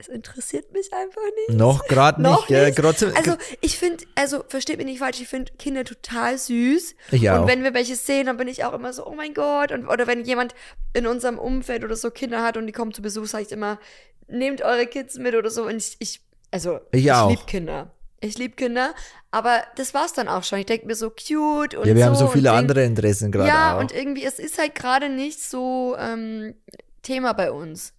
es 0.00 0.08
interessiert 0.08 0.72
mich 0.72 0.92
einfach 0.92 1.22
nicht. 1.48 1.58
Noch 1.58 1.86
gerade 1.86 2.20
Noch 2.22 2.38
nicht. 2.40 2.48
gell? 2.48 2.66
nicht? 2.66 2.98
So- 2.98 3.06
Also 3.14 3.36
ich 3.60 3.78
finde, 3.78 4.04
also 4.14 4.44
versteht 4.48 4.78
mich 4.78 4.86
nicht 4.86 4.98
falsch, 4.98 5.20
ich 5.20 5.28
finde 5.28 5.52
Kinder 5.58 5.84
total 5.84 6.38
süß. 6.38 6.94
Ich 7.12 7.30
auch. 7.30 7.42
Und 7.42 7.48
wenn 7.48 7.62
wir 7.62 7.74
welche 7.74 7.96
sehen, 7.96 8.26
dann 8.26 8.36
bin 8.36 8.48
ich 8.48 8.64
auch 8.64 8.72
immer 8.72 8.92
so, 8.92 9.06
oh 9.06 9.14
mein 9.14 9.34
Gott. 9.34 9.72
Und, 9.72 9.86
oder 9.86 10.06
wenn 10.06 10.24
jemand 10.24 10.54
in 10.94 11.06
unserem 11.06 11.38
Umfeld 11.38 11.84
oder 11.84 11.96
so 11.96 12.10
Kinder 12.10 12.42
hat 12.42 12.56
und 12.56 12.66
die 12.66 12.72
kommen 12.72 12.92
zu 12.92 13.02
Besuch, 13.02 13.26
sage 13.26 13.44
ich 13.44 13.52
immer, 13.52 13.78
nehmt 14.26 14.62
eure 14.62 14.86
Kids 14.86 15.18
mit 15.18 15.34
oder 15.34 15.50
so. 15.50 15.64
Und 15.66 15.76
ich, 15.76 15.96
ich 15.98 16.20
also 16.50 16.80
Ich 16.92 17.10
auch. 17.12 17.28
liebe 17.30 17.42
Kinder. 17.46 17.94
Ich 18.22 18.36
liebe 18.36 18.54
Kinder, 18.54 18.94
aber 19.30 19.62
das 19.76 19.94
war's 19.94 20.12
dann 20.12 20.28
auch 20.28 20.44
schon. 20.44 20.58
Ich 20.58 20.66
denke 20.66 20.86
mir 20.86 20.94
so 20.94 21.08
cute 21.10 21.74
und 21.74 21.86
ja, 21.86 21.94
wir 21.94 22.02
so 22.02 22.06
haben 22.06 22.16
so 22.16 22.28
viele 22.28 22.52
andere 22.52 22.84
Interessen 22.84 23.32
gerade 23.32 23.48
Ja, 23.48 23.76
auch. 23.76 23.80
und 23.80 23.92
irgendwie, 23.92 24.24
es 24.26 24.38
ist 24.38 24.58
halt 24.58 24.74
gerade 24.74 25.08
nicht 25.08 25.40
so 25.42 25.96
ähm, 25.98 26.54
Thema 27.02 27.32
bei 27.32 27.50
uns. 27.50 27.94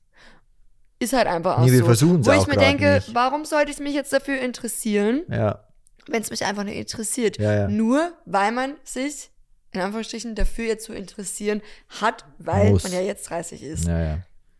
Ist 1.01 1.13
halt 1.13 1.25
einfach 1.27 1.57
auch 1.57 1.65
Nee, 1.65 1.71
wir 1.71 1.95
so. 1.95 2.25
Wo 2.25 2.31
ich 2.31 2.45
mir 2.47 2.57
denke, 2.57 2.95
nicht. 2.95 3.15
warum 3.15 3.43
sollte 3.43 3.71
ich 3.71 3.79
mich 3.79 3.95
jetzt 3.95 4.13
dafür 4.13 4.39
interessieren, 4.39 5.23
ja, 5.29 5.63
wenn 6.07 6.21
es 6.21 6.29
mich 6.29 6.45
einfach 6.45 6.63
nicht 6.63 6.77
interessiert? 6.77 7.39
Ja, 7.39 7.53
ja. 7.53 7.67
Nur 7.67 8.11
weil 8.25 8.51
man 8.51 8.75
sich, 8.83 9.31
in 9.71 9.81
Anführungsstrichen, 9.81 10.35
dafür 10.35 10.65
jetzt 10.65 10.85
zu 10.85 10.93
interessieren 10.93 11.61
hat, 12.01 12.25
weil 12.37 12.69
Muss. 12.69 12.83
man 12.83 12.93
ja 12.93 13.01
jetzt 13.01 13.29
30 13.29 13.63
ist. 13.63 13.87
ja, 13.87 13.99
ja. 13.99 14.17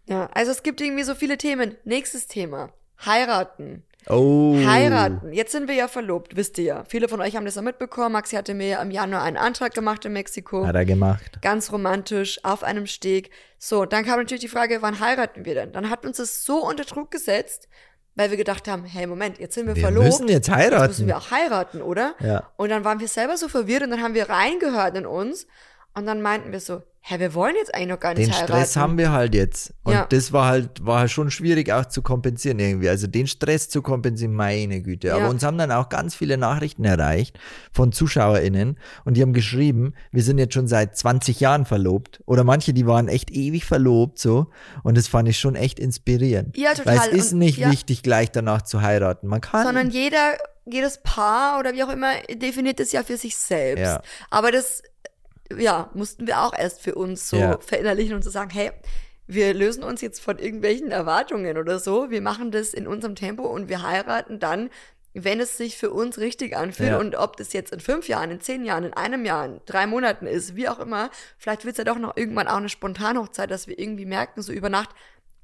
Ja, 0.08 0.30
also 0.34 0.52
es 0.52 0.64
gibt 0.64 0.82
irgendwie 0.82 1.04
so 1.04 1.14
viele 1.14 1.38
Themen. 1.38 1.76
Nächstes 1.86 2.26
Thema. 2.28 2.74
Heiraten. 3.06 3.84
Oh. 4.10 4.56
Heiraten. 4.66 5.32
Jetzt 5.32 5.52
sind 5.52 5.68
wir 5.68 5.76
ja 5.76 5.88
verlobt, 5.88 6.36
wisst 6.36 6.58
ihr 6.58 6.64
ja. 6.64 6.84
Viele 6.88 7.08
von 7.08 7.22
euch 7.22 7.36
haben 7.36 7.46
das 7.46 7.56
ja 7.56 7.62
mitbekommen. 7.62 8.14
Maxi 8.14 8.36
hatte 8.36 8.54
mir 8.54 8.68
ja 8.68 8.82
im 8.82 8.92
Januar 8.92 9.22
einen 9.24 9.38
Antrag 9.38 9.74
gemacht 9.74 10.04
in 10.06 10.14
Mexiko. 10.14 10.66
Hat 10.66 10.76
er 10.76 10.86
gemacht. 10.86 11.40
Ganz 11.42 11.72
romantisch, 11.72 12.40
auf 12.44 12.64
einem 12.64 12.88
Steg. 12.88 13.30
So, 13.60 13.86
dann 13.86 14.04
kam 14.04 14.18
natürlich 14.20 14.42
die 14.42 14.48
Frage, 14.48 14.82
wann 14.82 15.00
heiraten 15.00 15.46
wir 15.46 15.54
denn? 15.54 15.72
Dann 15.72 15.90
hat 15.90 16.06
uns 16.06 16.18
das 16.18 16.44
so 16.44 16.66
unter 16.66 16.84
Druck 16.84 17.12
gesetzt, 17.12 17.70
weil 18.16 18.32
wir 18.32 18.38
gedacht 18.38 18.68
haben, 18.68 18.84
hey, 18.86 19.06
Moment, 19.06 19.38
jetzt 19.40 19.54
sind 19.56 19.68
wir, 19.68 19.76
Wir 19.76 19.84
verlobt. 19.84 20.06
müssen 20.08 20.28
jetzt 20.28 20.50
heiraten. 20.50 20.88
müssen 20.88 21.08
wir 21.08 21.18
auch 21.18 21.30
heiraten, 21.32 21.82
oder? 21.82 22.16
Ja. 22.20 22.50
Und 22.58 22.70
dann 22.70 22.84
waren 22.84 23.00
wir 23.00 23.08
selber 23.08 23.38
so 23.38 23.48
verwirrt 23.48 23.84
und 23.84 23.92
dann 23.92 24.02
haben 24.02 24.16
wir 24.16 24.30
reingehört 24.30 24.98
in 24.98 25.06
uns 25.06 25.46
und 25.94 26.06
dann 26.08 26.22
meinten 26.22 26.52
wir 26.52 26.60
so, 26.60 26.82
hä, 27.04 27.20
wir 27.20 27.34
wollen 27.34 27.56
jetzt 27.58 27.74
eigentlich 27.74 27.88
noch 27.90 28.00
gar 28.00 28.14
nicht 28.14 28.28
Den 28.28 28.34
heiraten. 28.34 28.52
Stress 28.54 28.76
haben 28.76 28.98
wir 28.98 29.12
halt 29.12 29.34
jetzt. 29.34 29.74
Und 29.84 29.94
Ja. 29.94 30.06
das 30.08 30.32
war 30.32 30.46
halt, 30.48 30.86
war 30.86 31.00
halt 31.00 31.10
schon 31.12 31.32
schwierig 31.32 31.72
auch 31.72 31.86
zu 31.88 32.02
kompensieren 32.04 32.60
irgendwie. 32.60 32.90
Also 32.90 33.08
den 33.08 33.26
Stress 33.28 33.70
zu 33.70 33.82
kompensieren, 33.82 34.34
meine 34.34 34.82
Güte. 34.82 35.14
Aber 35.14 35.24
Ja. 35.24 35.30
uns 35.30 35.44
haben 35.44 35.58
dann 35.58 35.72
auch 35.72 35.90
ganz 35.90 36.14
viele 36.16 36.38
Nachrichten 36.38 36.86
erreicht 36.86 37.40
von 37.72 37.92
ZuschauerInnen 37.92 38.78
und 39.04 39.18
die 39.18 39.22
haben 39.24 39.34
geschrieben, 39.34 39.94
wir 40.12 40.22
sind 40.24 40.38
jetzt 40.38 40.54
schon 40.54 40.68
seit 40.68 40.96
20 40.96 41.40
Jahren 41.40 41.66
verlobt. 41.66 42.22
Oder 42.26 42.44
manche, 42.44 42.72
die 42.74 42.86
waren 42.86 43.08
echt 43.08 43.32
ewig 43.32 43.66
verlobt 43.66 44.20
so. 44.20 44.48
Und 44.84 44.96
das 44.96 45.08
fand 45.08 45.28
ich 45.28 45.40
schon 45.40 45.56
echt 45.56 45.80
inspirierend. 45.80 46.56
Ja, 46.56 46.74
total. 46.76 46.98
Weil 47.00 47.10
es 47.10 47.16
ist 47.26 47.34
Und- 47.34 47.40
nicht 47.40 47.58
ja. 47.58 47.72
wichtig, 47.72 48.04
gleich 48.04 48.32
danach 48.32 48.62
zu 48.62 48.82
heiraten. 48.82 49.28
Man 49.28 49.42
kann. 49.42 49.66
Sondern 49.66 49.90
jeder, 49.90 50.38
jedes 50.66 51.00
Paar 51.02 51.60
oder 51.60 51.74
wie 51.74 51.84
auch 51.84 51.90
immer 51.90 52.12
definiert 52.30 52.80
es 52.80 52.92
ja 52.92 53.04
für 53.04 53.18
sich 53.18 53.36
selbst. 53.36 53.82
Ja. 53.82 54.02
Aber 54.30 54.52
das, 54.52 54.84
ja, 55.60 55.90
mussten 55.94 56.28
wir 56.28 56.42
auch 56.42 56.54
erst 56.58 56.82
für 56.82 56.96
uns 56.96 57.30
so 57.30 57.38
Ja. 57.38 57.58
verinnerlichen 57.60 58.16
und 58.16 58.22
zu 58.24 58.30
sagen, 58.30 58.50
hey, 58.52 58.72
wir 59.28 59.54
lösen 59.54 59.84
uns 59.84 60.02
jetzt 60.02 60.20
von 60.22 60.40
irgendwelchen 60.40 60.92
Erwartungen 60.92 61.58
oder 61.58 61.80
so. 61.80 62.10
Wir 62.10 62.22
machen 62.22 62.52
das 62.52 62.74
in 62.74 62.88
unserem 62.88 63.16
Tempo 63.16 63.44
und 63.44 63.70
wir 63.70 63.82
heiraten 63.84 64.40
dann, 64.40 64.70
wenn 65.14 65.40
es 65.40 65.58
sich 65.58 65.78
für 65.78 65.90
uns 65.92 66.18
richtig 66.20 66.56
anfühlt 66.56 66.90
Ja. 66.92 66.98
und 66.98 67.16
ob 67.16 67.36
das 67.38 67.52
jetzt 67.54 67.72
in 67.74 67.80
fünf 67.82 68.08
Jahren, 68.08 68.32
in 68.32 68.40
zehn 68.42 68.64
Jahren, 68.66 68.84
in 68.86 68.94
einem 68.94 69.26
Jahr, 69.26 69.46
in 69.46 69.60
drei 69.66 69.86
Monaten 69.88 70.26
ist, 70.26 70.56
wie 70.56 70.70
auch 70.70 70.80
immer, 70.80 71.10
vielleicht 71.38 71.66
wird 71.66 71.74
es 71.74 71.78
ja 71.78 71.84
doch 71.84 72.00
noch 72.00 72.16
irgendwann 72.18 72.48
auch 72.48 72.56
eine 72.58 72.70
Spontanhochzeit, 72.70 73.52
dass 73.52 73.68
wir 73.68 73.78
irgendwie 73.78 74.06
merken, 74.06 74.42
so 74.42 74.52
über 74.54 74.70
Nacht, 74.70 74.90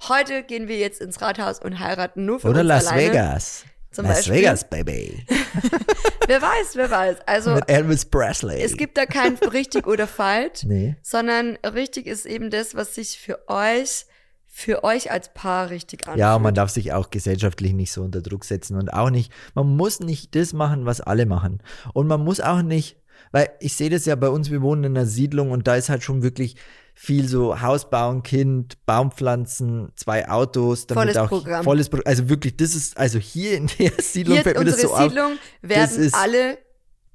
heute 0.08 0.44
gehen 0.44 0.68
wir 0.68 0.78
jetzt 0.78 1.02
ins 1.02 1.22
Rathaus 1.22 1.60
und 1.60 1.80
heiraten 1.80 2.26
nur 2.26 2.40
für 2.40 2.48
Oder 2.50 2.60
uns 2.62 2.68
Las 2.70 2.88
alleine. 2.88 3.10
Vegas. 3.10 3.66
Zum 3.92 4.06
Las 4.06 4.18
Beispiel. 4.18 4.36
Vegas, 4.36 4.70
Baby. 4.70 5.26
Wer 6.28 6.42
weiß, 6.42 6.76
wer 6.76 6.92
weiß. 6.92 7.18
Also 7.26 7.52
Mit 7.56 7.70
Elvis 7.70 8.04
Presley. 8.04 8.62
es 8.62 8.76
gibt 8.76 8.98
da 8.98 9.06
kein 9.06 9.36
richtig 9.38 9.88
oder 9.88 10.08
falsch, 10.08 10.64
Nee. 10.66 10.98
sondern 11.02 11.56
richtig 11.64 12.06
ist 12.06 12.26
eben 12.26 12.50
das, 12.50 12.76
was 12.76 12.96
sich 12.96 13.18
für 13.18 13.48
euch, 13.48 14.06
für 14.46 14.84
euch 14.84 15.10
als 15.10 15.34
Paar 15.34 15.70
richtig 15.70 16.02
anfühlt. 16.06 16.20
Ja, 16.20 16.38
man 16.38 16.54
darf 16.54 16.70
sich 16.70 16.92
auch 16.92 17.12
gesellschaftlich 17.12 17.72
nicht 17.72 17.94
so 17.94 18.02
unter 18.04 18.22
Druck 18.22 18.44
setzen 18.44 18.76
und 18.76 18.90
auch 18.92 19.10
nicht, 19.10 19.32
man 19.56 19.74
muss 19.78 20.02
nicht 20.02 20.36
das 20.36 20.52
machen, 20.52 20.86
was 20.86 21.00
alle 21.00 21.26
machen. 21.26 21.64
Und 21.94 22.08
man 22.08 22.22
muss 22.22 22.42
auch 22.42 22.62
nicht, 22.62 22.98
weil 23.32 23.50
ich 23.62 23.76
sehe 23.76 23.90
das 23.90 24.04
ja 24.06 24.16
bei 24.16 24.28
uns, 24.28 24.52
wir 24.52 24.62
wohnen 24.62 24.84
in 24.84 24.98
einer 24.98 25.06
Siedlung 25.06 25.52
und 25.52 25.66
da 25.66 25.76
ist 25.78 25.88
halt 25.88 26.04
schon 26.04 26.24
wirklich 26.24 26.58
viel 27.00 27.28
so 27.30 27.62
Haus 27.62 27.90
bauen, 27.92 28.24
Kind, 28.24 28.84
Baumpflanzen, 28.88 29.92
zwei 29.96 30.28
Autos, 30.28 30.88
damit 30.88 31.04
Volles 31.04 31.18
auch 31.18 31.30
Programm. 31.30 31.64
volles 31.64 31.90
Pro 31.90 32.00
also 32.06 32.28
wirklich, 32.28 32.58
das 32.58 32.74
ist, 32.74 32.98
also 32.98 33.20
hier 33.20 33.56
in 33.58 33.68
der 33.80 33.92
Siedlung 34.02 34.34
Hier 34.36 34.44
fällt 34.44 34.58
mir 34.58 34.66
das 34.66 34.82
so 34.82 34.92
auf. 34.94 35.04
Siedlung 35.04 35.34
werden 35.62 35.98
ist- 36.00 36.16
alle 36.16 36.58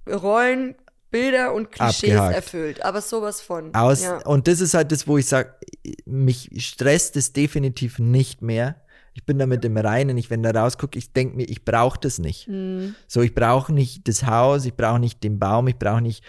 Rollen, 0.09 0.77
Bilder 1.11 1.53
und 1.53 1.71
Klischees 1.73 2.11
Abgehakt. 2.13 2.35
erfüllt, 2.37 2.83
aber 2.85 3.03
sowas 3.03 3.41
von. 3.41 3.75
aus. 3.75 4.03
Ja. 4.03 4.25
Und 4.25 4.49
das 4.49 4.61
ist 4.61 4.73
halt 4.75 4.93
das, 4.93 5.07
wo 5.07 5.19
ich 5.19 5.27
sage, 5.27 5.53
mich 6.07 6.49
stresst 6.59 7.17
es 7.17 7.33
definitiv 7.33 7.99
nicht 7.99 8.41
mehr. 8.41 8.77
Ich 9.15 9.27
bin 9.27 9.39
damit 9.39 9.63
im 9.67 9.77
Reinen. 9.77 10.17
Ich, 10.17 10.31
wenn 10.31 10.43
da 10.43 10.53
rausgucke, 10.53 10.99
ich 10.99 11.13
denke 11.13 11.37
mir, 11.37 11.45
ich 11.45 11.65
brauche 11.67 11.99
das 12.01 12.19
nicht. 12.19 12.47
Hm. 12.47 12.95
So, 13.09 13.21
ich 13.21 13.35
brauche 13.35 13.71
nicht 13.75 14.09
das 14.09 14.25
Haus, 14.27 14.65
ich 14.65 14.75
brauche 14.75 15.01
nicht 15.01 15.23
den 15.23 15.39
Baum, 15.39 15.69
ich 15.69 15.77
brauche 15.77 16.01
nicht. 16.01 16.25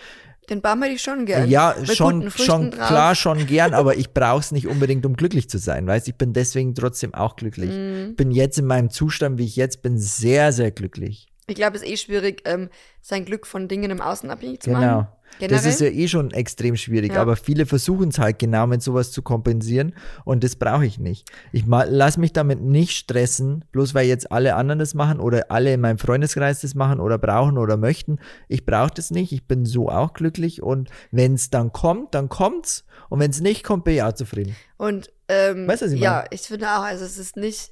Den 0.49 0.61
Baum 0.61 0.81
hätte 0.83 0.95
ich 0.95 1.01
schon 1.01 1.25
gern. 1.25 1.49
ja, 1.49 1.75
Mit 1.79 1.95
schon, 1.95 2.29
schon 2.31 2.71
drauf. 2.71 2.87
klar, 2.87 3.15
schon 3.15 3.45
gern, 3.47 3.73
aber 3.73 3.95
ich 3.97 4.13
brauche 4.13 4.39
es 4.41 4.51
nicht 4.51 4.67
unbedingt, 4.67 5.05
um 5.05 5.15
glücklich 5.15 5.49
zu 5.49 5.57
sein. 5.57 5.87
Weißt 5.87 6.07
ich 6.07 6.15
bin 6.15 6.33
deswegen 6.33 6.75
trotzdem 6.75 7.13
auch 7.13 7.35
glücklich. 7.35 7.69
Ich 8.09 8.15
bin 8.15 8.31
jetzt 8.31 8.57
in 8.59 8.65
meinem 8.65 8.89
Zustand, 8.89 9.37
wie 9.37 9.45
ich 9.45 9.55
jetzt 9.55 9.81
bin, 9.81 9.97
sehr, 9.97 10.51
sehr 10.51 10.71
glücklich. 10.71 11.27
Ich 11.47 11.55
glaube, 11.55 11.75
es 11.75 11.83
ist 11.83 11.89
eh 11.89 11.97
schwierig, 11.97 12.41
ähm, 12.45 12.69
sein 13.01 13.25
Glück 13.25 13.45
von 13.47 13.67
Dingen 13.67 13.91
im 13.91 13.99
Außen 14.01 14.29
abhängig 14.29 14.61
zu 14.63 14.69
Genau. 14.69 14.79
machen. 14.81 15.07
Das 15.39 15.65
ist 15.65 15.81
ja 15.81 15.87
eh 15.87 16.07
schon 16.07 16.31
extrem 16.31 16.75
schwierig, 16.75 17.13
Ja. 17.13 17.21
aber 17.21 17.35
viele 17.35 17.65
versuchen 17.65 18.09
es 18.09 18.19
halt 18.19 18.39
genau 18.39 18.67
mit 18.67 18.81
sowas 18.81 19.11
zu 19.11 19.21
kompensieren 19.21 19.93
und 20.25 20.43
das 20.43 20.55
brauche 20.55 20.85
ich 20.85 20.99
nicht. 20.99 21.29
Ich 21.51 21.65
ma- 21.65 21.85
lass 21.87 22.17
mich 22.17 22.33
damit 22.33 22.61
nicht 22.61 22.91
stressen, 22.97 23.65
bloß 23.71 23.93
weil 23.93 24.07
jetzt 24.07 24.31
alle 24.31 24.55
anderen 24.55 24.79
das 24.79 24.93
machen 24.93 25.19
oder 25.19 25.51
alle 25.51 25.73
in 25.73 25.81
meinem 25.81 25.97
Freundeskreis 25.97 26.61
das 26.61 26.75
machen 26.75 26.99
oder 26.99 27.17
brauchen 27.17 27.57
oder 27.57 27.77
möchten. 27.77 28.19
Ich 28.47 28.65
brauche 28.65 28.91
das 28.95 29.11
nicht, 29.11 29.31
ich 29.31 29.45
bin 29.47 29.65
so 29.65 29.89
auch 29.89 30.13
glücklich 30.13 30.61
und 30.63 30.89
wenn 31.11 31.33
es 31.33 31.49
dann 31.49 31.73
kommt, 31.73 32.13
dann 32.15 32.29
kommt's 32.29 32.85
und 33.09 33.19
wenn 33.19 33.31
es 33.31 33.41
nicht 33.41 33.63
kommt, 33.63 33.83
bin 33.83 33.95
ich 33.95 34.03
auch 34.03 34.13
zufrieden. 34.13 34.55
Und 34.77 35.11
ähm, 35.27 35.67
Weißt 35.67 35.81
du, 35.81 35.85
was 35.87 35.91
ich 35.93 35.99
ja, 36.01 36.13
meine? 36.15 36.27
ich 36.31 36.41
finde 36.41 36.67
auch, 36.67 36.83
also 36.83 37.03
es 37.05 37.17
ist 37.17 37.37
nicht 37.37 37.71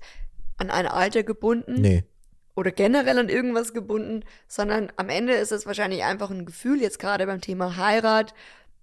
an 0.58 0.70
ein 0.70 0.86
Alter 0.88 1.24
gebunden 1.24 1.74
Nee, 1.82 2.04
oder 2.56 2.72
generell 2.72 3.18
an 3.18 3.30
irgendwas 3.30 3.74
gebunden, 3.74 4.24
sondern 4.48 4.92
am 4.98 5.10
Ende 5.10 5.34
ist 5.34 5.52
es 5.52 5.66
wahrscheinlich 5.66 6.04
einfach 6.04 6.30
ein 6.30 6.46
Gefühl, 6.46 6.82
jetzt 6.82 7.00
gerade 7.00 7.26
beim 7.26 7.42
Thema 7.42 7.78
Heirat, 7.78 8.34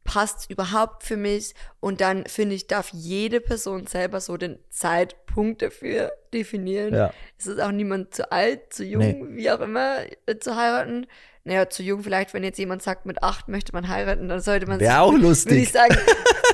passt 0.05 0.51
überhaupt 0.51 1.03
für 1.03 1.19
mich 1.19 1.55
und 1.81 2.01
dann 2.01 2.25
finde 2.25 2.55
ich, 2.55 2.67
darf 2.67 2.89
jede 2.95 3.43
Person 3.43 3.87
selber 3.87 4.23
so 4.23 4.39
den 4.39 4.59
Zeitpunkt 4.71 5.61
dafür 5.61 6.13
definieren. 6.33 6.95
ja. 6.95 7.13
Es 7.37 7.47
ist 7.47 7.61
auch 7.61 7.73
niemand 7.73 8.15
zu 8.15 8.33
alt, 8.33 8.73
zu 8.73 8.85
jung, 8.85 9.01
Nee. 9.03 9.23
wie 9.37 9.51
auch 9.51 9.61
immer, 9.61 9.99
äh, 10.25 10.39
zu 10.39 10.57
heiraten. 10.57 11.07
Naja, 11.49 11.71
zu 11.71 11.83
jung 11.83 12.03
vielleicht, 12.03 12.35
wenn 12.35 12.45
jetzt 12.45 12.59
jemand 12.59 12.83
sagt, 12.83 13.07
mit 13.07 13.23
acht 13.23 13.49
möchte 13.49 13.73
man 13.73 13.89
heiraten, 13.89 14.29
dann 14.29 14.41
sollte 14.41 14.67
man 14.67 14.79
Wäre 14.81 15.01
auch 15.01 15.13
würde 15.13 15.25
ich 15.25 15.29
lustig. 15.29 15.73
sagen, 15.73 15.97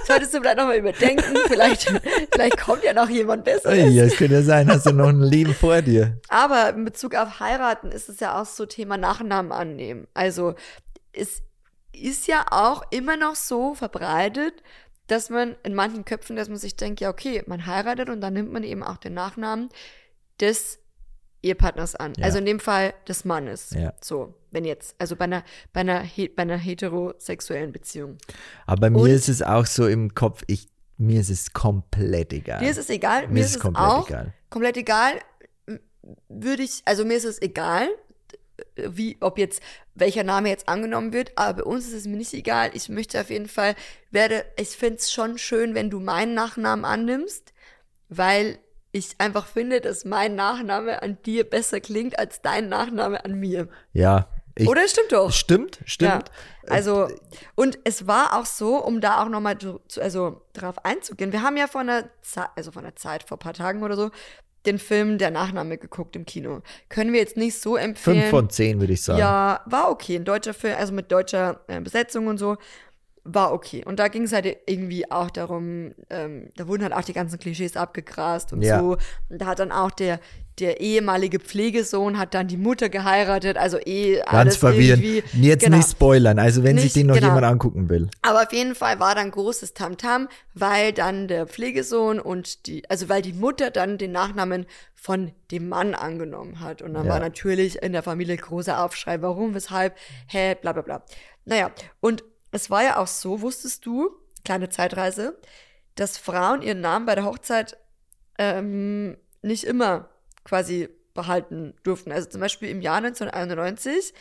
solltest 0.06 0.34
du 0.34 0.38
vielleicht 0.38 0.56
nochmal 0.56 0.76
überdenken. 0.76 1.36
Vielleicht, 1.48 1.92
vielleicht 2.32 2.60
kommt 2.60 2.84
ja 2.84 2.92
noch 2.92 3.08
jemand 3.08 3.42
Besseres. 3.42 3.92
Ja, 3.92 4.04
es 4.04 4.16
könnte 4.16 4.34
ja 4.34 4.42
sein, 4.42 4.70
hast 4.70 4.86
du 4.86 4.92
noch 4.92 5.08
ein 5.08 5.20
Leben 5.20 5.52
vor 5.52 5.82
dir. 5.82 6.20
Aber 6.28 6.68
in 6.70 6.84
Bezug 6.84 7.16
auf 7.16 7.40
heiraten 7.40 7.90
ist 7.90 8.08
es 8.08 8.20
ja 8.20 8.40
auch 8.40 8.46
so 8.46 8.66
Thema 8.66 8.96
Nachnamen 8.96 9.50
annehmen. 9.50 10.06
Also 10.14 10.54
es 11.12 11.42
ist 11.92 12.28
ja 12.28 12.46
auch 12.50 12.84
immer 12.92 13.16
noch 13.16 13.34
so 13.34 13.74
verbreitet, 13.74 14.54
dass 15.08 15.28
man 15.28 15.56
in 15.64 15.74
manchen 15.74 16.04
Köpfen, 16.04 16.36
dass 16.36 16.48
man 16.48 16.58
sich 16.58 16.76
denkt, 16.76 17.00
ja 17.00 17.10
okay, 17.10 17.42
man 17.46 17.66
heiratet 17.66 18.08
und 18.10 18.20
dann 18.20 18.32
nimmt 18.34 18.52
man 18.52 18.62
eben 18.62 18.84
auch 18.84 18.98
den 18.98 19.14
Nachnamen 19.14 19.70
des 20.40 20.78
Ehepartners 21.44 21.94
an. 21.94 22.12
Ja. 22.16 22.24
Also 22.24 22.38
in 22.38 22.46
dem 22.46 22.60
Fall 22.60 22.94
des 23.08 23.24
Mannes. 23.24 23.70
Ja. 23.70 23.92
So, 24.00 24.34
wenn 24.50 24.64
jetzt, 24.64 24.94
also 24.98 25.16
bei 25.16 25.24
einer, 25.24 25.44
bei 25.72 25.80
einer, 25.80 26.04
bei 26.36 26.42
einer 26.42 26.56
heterosexuellen 26.56 27.72
Beziehung. 27.72 28.18
Aber 28.66 28.80
bei 28.80 28.90
mir 28.90 28.98
Und- 28.98 29.10
ist 29.10 29.28
es 29.28 29.42
auch 29.42 29.66
so 29.66 29.86
im 29.86 30.14
Kopf, 30.14 30.42
ich, 30.46 30.68
mir 30.96 31.20
ist 31.20 31.30
es 31.30 31.52
komplett 31.52 32.32
egal. 32.32 32.60
Mir 32.60 32.70
ist 32.70 32.78
es 32.78 32.88
egal, 32.90 33.28
mir, 33.28 33.34
Mir 33.34 33.40
ist, 33.44 33.56
es 33.56 33.60
komplett 33.60 33.84
auch 33.86 34.08
egal. 34.08 34.32
komplett 34.50 34.76
egal. 34.76 35.12
Würde 36.28 36.62
ich, 36.62 36.82
also 36.84 37.04
mir 37.04 37.16
ist 37.16 37.24
es 37.24 37.40
egal, 37.40 37.88
wie, 38.76 39.16
ob 39.20 39.38
jetzt, 39.38 39.62
welcher 39.94 40.22
Name 40.22 40.48
jetzt 40.50 40.68
angenommen 40.68 41.12
wird, 41.12 41.32
aber 41.36 41.62
bei 41.62 41.64
uns 41.64 41.86
ist 41.88 41.94
es 41.94 42.06
mir 42.06 42.16
nicht 42.16 42.32
egal. 42.34 42.70
Ich 42.74 42.88
möchte 42.88 43.20
auf 43.20 43.30
jeden 43.30 43.48
Fall, 43.48 43.74
werde, 44.10 44.44
ich 44.56 44.68
finde 44.68 44.96
es 44.96 45.12
schon 45.12 45.38
schön, 45.38 45.74
wenn 45.74 45.90
du 45.90 45.98
meinen 46.00 46.34
Nachnamen 46.34 46.84
annimmst, 46.84 47.52
weil 48.08 48.58
ich 48.94 49.16
einfach 49.18 49.46
finde, 49.46 49.80
dass 49.80 50.04
mein 50.04 50.36
Nachname 50.36 51.02
an 51.02 51.18
dir 51.26 51.42
besser 51.44 51.80
klingt 51.80 52.16
als 52.18 52.42
dein 52.42 52.68
Nachname 52.68 53.24
an 53.24 53.34
mir. 53.34 53.68
Ja. 53.92 54.28
Ich, 54.56 54.68
Oder 54.68 54.86
stimmt 54.86 55.10
doch? 55.10 55.32
Stimmt, 55.32 55.80
stimmt. 55.84 56.30
Ja, 56.64 56.70
also, 56.70 57.08
und 57.56 57.76
es 57.82 58.06
war 58.06 58.38
auch 58.38 58.46
so, 58.46 58.76
um 58.76 59.00
da 59.00 59.20
auch 59.20 59.28
nochmal 59.28 59.58
also 60.00 60.42
drauf 60.52 60.84
einzugehen. 60.84 61.32
Wir 61.32 61.42
haben 61.42 61.56
ja 61.56 61.66
vor 61.66 61.80
einer 61.80 62.04
Zeit, 62.22 62.50
also 62.54 62.70
vor 62.70 62.82
einer 62.82 62.94
Zeit, 62.94 63.24
vor 63.24 63.36
ein 63.36 63.40
paar 63.40 63.54
Tagen 63.54 63.82
oder 63.82 63.96
so, 63.96 64.12
den 64.64 64.78
Film 64.78 65.18
Der 65.18 65.32
Nachname 65.32 65.76
geguckt 65.76 66.14
im 66.14 66.24
Kino. 66.24 66.62
Können 66.88 67.12
wir 67.12 67.18
jetzt 67.18 67.36
nicht 67.36 67.60
so 67.60 67.76
empfehlen. 67.76 68.20
Fünf 68.20 68.30
von 68.30 68.48
zehn, 68.48 68.78
würde 68.78 68.92
ich 68.92 69.02
sagen. 69.02 69.18
Ja, 69.18 69.60
war 69.66 69.90
okay. 69.90 70.16
Ein 70.16 70.24
deutscher 70.24 70.54
Film, 70.54 70.76
also 70.78 70.92
mit 70.92 71.10
deutscher 71.10 71.60
äh, 71.66 71.80
Besetzung 71.80 72.28
und 72.28 72.38
so, 72.38 72.56
war 73.26 73.52
okay. 73.54 73.82
Und 73.86 73.98
da 73.98 74.08
ging 74.08 74.24
es 74.24 74.32
halt 74.34 74.46
irgendwie 74.66 75.10
auch 75.10 75.30
darum, 75.30 75.94
ähm, 76.10 76.50
da 76.56 76.68
wurden 76.68 76.82
halt 76.82 76.92
auch 76.92 77.02
die 77.04 77.14
ganzen 77.14 77.38
Klischees 77.38 77.74
abgegrast 77.76 78.52
und 78.52 78.60
Ja. 78.62 78.78
so. 78.80 78.98
Und 79.30 79.40
da 79.40 79.46
hat 79.46 79.58
dann 79.60 79.72
auch 79.72 79.90
der, 79.90 80.20
der 80.58 80.80
ehemalige 80.82 81.40
Pflegesohn 81.40 82.18
hat 82.18 82.34
dann 82.34 82.48
die 82.48 82.58
Mutter 82.58 82.90
geheiratet, 82.90 83.56
also 83.56 83.78
eh 83.78 84.16
Ganz 84.16 84.28
alles 84.28 84.56
verwirrend. 84.58 85.02
irgendwie. 85.02 85.42
Jetzt 85.42 85.64
genau. 85.64 85.78
nicht 85.78 85.88
spoilern, 85.90 86.38
also 86.38 86.62
wenn 86.64 86.76
sich 86.76 86.84
Nicht- 86.84 86.96
den 86.96 87.06
noch 87.06 87.14
genau. 87.14 87.28
jemand 87.28 87.46
angucken 87.46 87.88
will. 87.88 88.08
Aber 88.20 88.42
auf 88.42 88.52
jeden 88.52 88.74
Fall 88.74 89.00
war 89.00 89.14
dann 89.14 89.30
großes 89.30 89.72
Tamtam, 89.72 90.28
weil 90.52 90.92
dann 90.92 91.26
der 91.26 91.46
Pflegesohn 91.46 92.20
und 92.20 92.66
die, 92.66 92.88
also 92.90 93.08
weil 93.08 93.22
die 93.22 93.32
Mutter 93.32 93.70
dann 93.70 93.96
den 93.96 94.12
Nachnamen 94.12 94.66
von 94.94 95.32
dem 95.50 95.68
Mann 95.70 95.94
angenommen 95.94 96.60
hat. 96.60 96.82
Und 96.82 96.92
dann 96.94 97.06
Ja. 97.06 97.12
war 97.12 97.20
natürlich 97.20 97.82
in 97.82 97.92
der 97.92 98.02
Familie 98.02 98.36
großer 98.36 98.84
Aufschrei, 98.84 99.22
warum, 99.22 99.54
weshalb, 99.54 99.96
hä, 100.28 100.56
bla 100.60 100.72
bla 100.72 100.82
bla. 100.82 101.02
Naja, 101.46 101.70
und 102.00 102.22
es 102.54 102.70
war 102.70 102.84
ja 102.84 102.98
auch 102.98 103.08
so, 103.08 103.40
wusstest 103.40 103.84
du, 103.84 104.10
kleine 104.44 104.68
Zeitreise, 104.68 105.36
dass 105.96 106.18
Frauen 106.18 106.62
ihren 106.62 106.80
Namen 106.80 107.04
bei 107.04 107.16
der 107.16 107.24
Hochzeit 107.24 107.76
ähm, 108.38 109.16
nicht 109.42 109.64
immer 109.64 110.08
quasi 110.44 110.88
behalten 111.14 111.74
durften. 111.82 112.12
Also 112.12 112.28
zum 112.28 112.40
Beispiel 112.40 112.68
im 112.68 112.80
Jahr 112.80 112.98
1991 112.98 114.14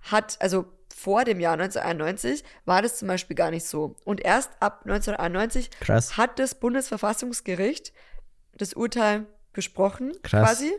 hat, 0.00 0.36
also 0.40 0.64
vor 0.94 1.24
dem 1.24 1.40
Jahr 1.40 1.54
1991 1.54 2.44
war 2.64 2.80
das 2.80 2.98
zum 2.98 3.08
Beispiel 3.08 3.36
gar 3.36 3.50
nicht 3.50 3.66
so. 3.66 3.96
Und 4.04 4.20
erst 4.24 4.50
ab 4.60 4.82
1991 4.84 5.70
Krass. 5.80 6.16
hat 6.16 6.38
das 6.38 6.54
Bundesverfassungsgericht 6.54 7.92
das 8.56 8.72
Urteil 8.72 9.26
gesprochen, 9.52 10.12
Krass. 10.22 10.48
quasi. 10.48 10.72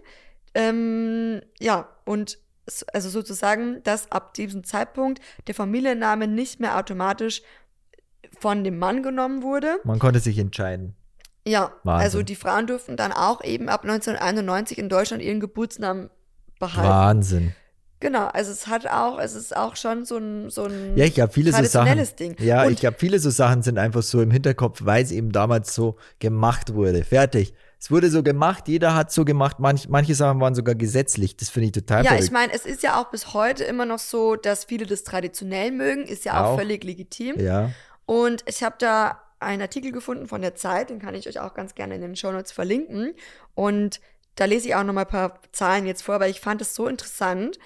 Ähm, 0.56 1.42
ja, 1.60 1.90
und 2.06 2.40
also 2.94 3.10
sozusagen, 3.10 3.82
dass 3.84 4.12
ab 4.12 4.34
diesem 4.34 4.64
Zeitpunkt 4.64 5.22
der 5.48 5.56
Familienname 5.56 6.28
nicht 6.28 6.60
mehr 6.60 6.78
automatisch 6.78 7.42
von 8.40 8.64
dem 8.64 8.78
Mann 8.80 9.04
genommen 9.04 9.44
wurde. 9.44 9.78
Man 9.84 10.00
konnte 10.00 10.20
sich 10.20 10.38
entscheiden. 10.40 10.96
Ja, 11.48 11.72
Wahnsinn. 11.84 12.04
also 12.04 12.24
die 12.24 12.36
Frauen 12.36 12.66
durften 12.66 12.98
dann 12.98 13.12
auch 13.12 13.44
eben 13.44 13.70
ab 13.70 13.84
1991 13.84 14.78
in 14.80 14.90
Deutschland 14.90 15.22
ihren 15.22 15.40
Geburtsnamen 15.40 16.10
behalten. 16.60 16.90
Wahnsinn. 16.90 17.56
Genau, 18.00 18.26
also 18.28 18.52
es 18.52 18.68
hat 18.68 18.88
auch, 18.88 19.20
es 19.20 19.36
ist 19.36 19.56
auch 19.56 19.76
schon 19.76 20.06
so 20.06 20.18
ein, 20.18 20.50
so 20.50 20.66
ein 20.66 20.98
Ja, 20.98 21.06
ich 21.06 21.14
glaube, 21.14 21.32
viele 21.32 21.52
so 21.52 21.58
Sachen. 21.58 21.72
traditionelles 21.72 22.16
Ding. 22.16 22.36
Ja, 22.40 22.66
Und 22.66 22.74
ich 22.74 22.80
glaube, 22.80 22.98
viele 23.00 23.20
so 23.20 23.30
Sachen 23.30 23.62
sind 23.62 23.78
einfach 23.78 24.04
so 24.04 24.22
im 24.22 24.32
Hinterkopf, 24.32 24.82
weil 24.84 25.04
es 25.04 25.12
eben 25.12 25.32
damals 25.32 25.74
so 25.74 25.96
gemacht 26.20 26.74
wurde. 26.74 27.04
Fertig. 27.04 27.54
Es 27.86 27.92
wurde 27.92 28.10
so 28.10 28.24
gemacht, 28.24 28.68
jeder 28.68 28.96
hat 28.96 29.12
so 29.12 29.26
gemacht. 29.26 29.60
Manch, 29.60 29.90
manche 29.90 30.16
Sachen 30.16 30.42
waren 30.42 30.56
sogar 30.56 30.74
gesetzlich. 30.74 31.38
Das 31.38 31.50
finde 31.50 31.68
ich 31.68 31.72
total 31.74 32.04
Ja, 32.04 32.10
verrückt. 32.10 32.24
ich 32.24 32.32
meine, 32.32 32.52
es 32.52 32.66
ist 32.66 32.82
ja 32.82 33.00
auch 33.00 33.12
bis 33.12 33.36
heute 33.36 33.64
immer 33.64 33.86
noch 33.86 34.00
so, 34.00 34.36
dass 34.36 34.64
viele 34.66 34.88
das 34.88 35.04
traditionell 35.04 35.72
mögen, 35.72 36.02
ist 36.08 36.26
ja 36.26 36.44
auch, 36.44 36.54
Auch. 36.54 36.58
völlig 36.58 36.84
legitim. 36.84 37.40
ja, 37.40 37.70
Und 38.08 38.44
ich 38.48 38.64
habe 38.64 38.74
da 38.80 39.22
einen 39.40 39.62
Artikel 39.62 39.92
gefunden 39.92 40.26
von 40.28 40.42
der 40.42 40.56
Zeit, 40.56 40.90
den 40.90 40.98
kann 40.98 41.14
ich 41.14 41.28
euch 41.28 41.40
auch 41.40 41.54
ganz 41.54 41.76
gerne 41.76 41.94
in 41.94 42.02
den 42.02 42.16
Shownotes 42.16 42.52
verlinken. 42.54 43.14
Und 43.54 44.02
da 44.34 44.46
lese 44.46 44.68
ich 44.70 44.74
auch 44.74 44.84
noch 44.84 44.94
mal 44.94 45.02
ein 45.02 45.08
paar 45.08 45.40
Zahlen 45.52 45.86
jetzt 45.86 46.02
vor, 46.02 46.20
weil 46.20 46.32
ich 46.32 46.42
fand 46.42 46.62
es 46.64 46.74
so 46.74 46.88
interessant. 46.88 47.60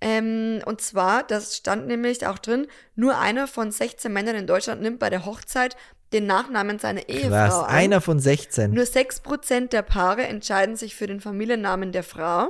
Ähm, 0.00 0.60
und 0.66 0.80
zwar, 0.80 1.22
das 1.22 1.56
stand 1.56 1.86
nämlich 1.86 2.26
auch 2.26 2.40
drin, 2.40 2.66
nur 2.96 3.16
einer 3.16 3.46
von 3.46 3.70
16 3.70 4.12
Männern 4.12 4.34
in 4.34 4.48
Deutschland 4.48 4.82
nimmt 4.82 4.98
bei 4.98 5.08
der 5.08 5.24
Hochzeit 5.24 5.76
den 6.12 6.26
Nachnamen 6.26 6.78
seiner 6.78 7.08
Ehefrau 7.08 7.28
krass. 7.30 7.64
Einer 7.64 8.00
von 8.00 8.18
16. 8.18 8.72
Nur 8.72 8.84
6% 8.84 9.68
der 9.68 9.82
Paare 9.82 10.22
entscheiden 10.24 10.76
sich 10.76 10.94
für 10.94 11.06
den 11.06 11.20
Familiennamen 11.20 11.92
der 11.92 12.02
Frau. 12.04 12.48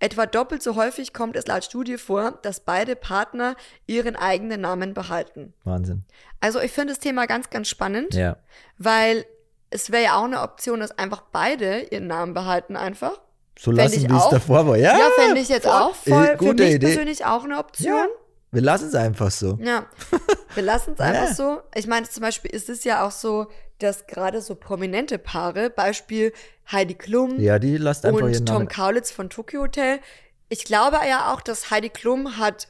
Etwa 0.00 0.26
doppelt 0.26 0.62
so 0.62 0.76
häufig 0.76 1.12
kommt 1.12 1.34
es 1.36 1.46
laut 1.48 1.64
Studie 1.64 1.98
vor, 1.98 2.38
dass 2.42 2.60
beide 2.60 2.94
Partner 2.94 3.56
ihren 3.86 4.14
eigenen 4.14 4.60
Namen 4.60 4.94
behalten. 4.94 5.54
Wahnsinn. 5.64 6.04
Also 6.40 6.60
ich 6.60 6.70
finde 6.70 6.92
das 6.92 7.00
Thema 7.00 7.26
ganz, 7.26 7.50
ganz 7.50 7.68
spannend, 7.68 8.14
Ja. 8.14 8.36
weil 8.78 9.24
es 9.70 9.90
wäre 9.90 10.04
ja 10.04 10.16
auch 10.18 10.24
eine 10.24 10.40
Option, 10.42 10.78
dass 10.80 10.92
einfach 10.96 11.22
beide 11.32 11.80
ihren 11.90 12.06
Namen 12.06 12.32
behalten 12.32 12.76
einfach. 12.76 13.20
So 13.58 13.72
Fänd 13.72 13.78
lassen, 13.92 14.08
wie 14.08 14.16
es 14.16 14.28
davor 14.28 14.68
war. 14.68 14.76
Ja, 14.76 14.96
Ja, 14.96 15.08
fände 15.16 15.40
ich 15.40 15.48
jetzt 15.48 15.66
voll. 15.66 15.74
auch 15.74 15.94
voll 15.96 16.24
Äh, 16.26 16.38
für 16.38 16.54
mich 16.54 16.74
Idee. 16.74 16.78
persönlich 16.78 17.24
auch 17.26 17.42
eine 17.44 17.58
Option. 17.58 18.06
Wir 18.50 18.62
lassen 18.62 18.88
es 18.88 18.94
einfach 18.94 19.30
so. 19.30 19.58
Ja, 19.60 19.86
wir 20.54 20.62
lassen 20.62 20.94
es 20.94 21.00
einfach 21.00 21.28
Ja. 21.28 21.34
so. 21.34 21.60
Ich 21.74 21.86
meine, 21.86 22.08
zum 22.08 22.22
Beispiel 22.22 22.50
ist 22.50 22.68
es 22.68 22.84
ja 22.84 23.06
auch 23.06 23.10
so, 23.10 23.46
dass 23.78 24.06
gerade 24.06 24.40
so 24.40 24.54
prominente 24.54 25.18
Paare, 25.18 25.70
Beispiel 25.70 26.32
Heidi 26.70 26.94
Klum 26.94 27.38
Ja, 27.38 27.58
die 27.58 27.76
lasst 27.76 28.04
einfach 28.06 28.22
und 28.22 28.46
Tom 28.46 28.54
Namen. 28.56 28.68
Kaulitz 28.68 29.10
von 29.10 29.30
Tokyo 29.30 29.62
Hotel. 29.62 30.00
Ich 30.48 30.64
glaube 30.64 30.96
ja 31.08 31.32
auch, 31.32 31.40
dass 31.42 31.70
Heidi 31.70 31.90
Klum 31.90 32.38
hat, 32.38 32.68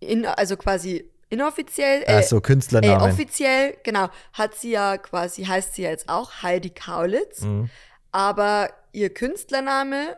in, 0.00 0.26
also 0.26 0.56
quasi 0.56 1.08
inoffiziell, 1.28 2.02
äh, 2.02 2.18
Ach 2.18 2.22
so, 2.24 2.38
äh, 2.38 2.40
Künstlernamen. 2.40 3.00
offiziell, 3.10 3.76
genau, 3.84 4.08
hat 4.32 4.56
sie 4.56 4.72
ja 4.72 4.98
quasi, 4.98 5.44
heißt 5.44 5.74
sie 5.76 5.82
ja 5.82 5.90
jetzt 5.90 6.08
auch 6.08 6.42
Heidi 6.42 6.70
Kaulitz, 6.70 7.42
Mhm. 7.42 7.70
aber 8.10 8.70
ihr 8.92 9.14
Künstlername 9.14 10.16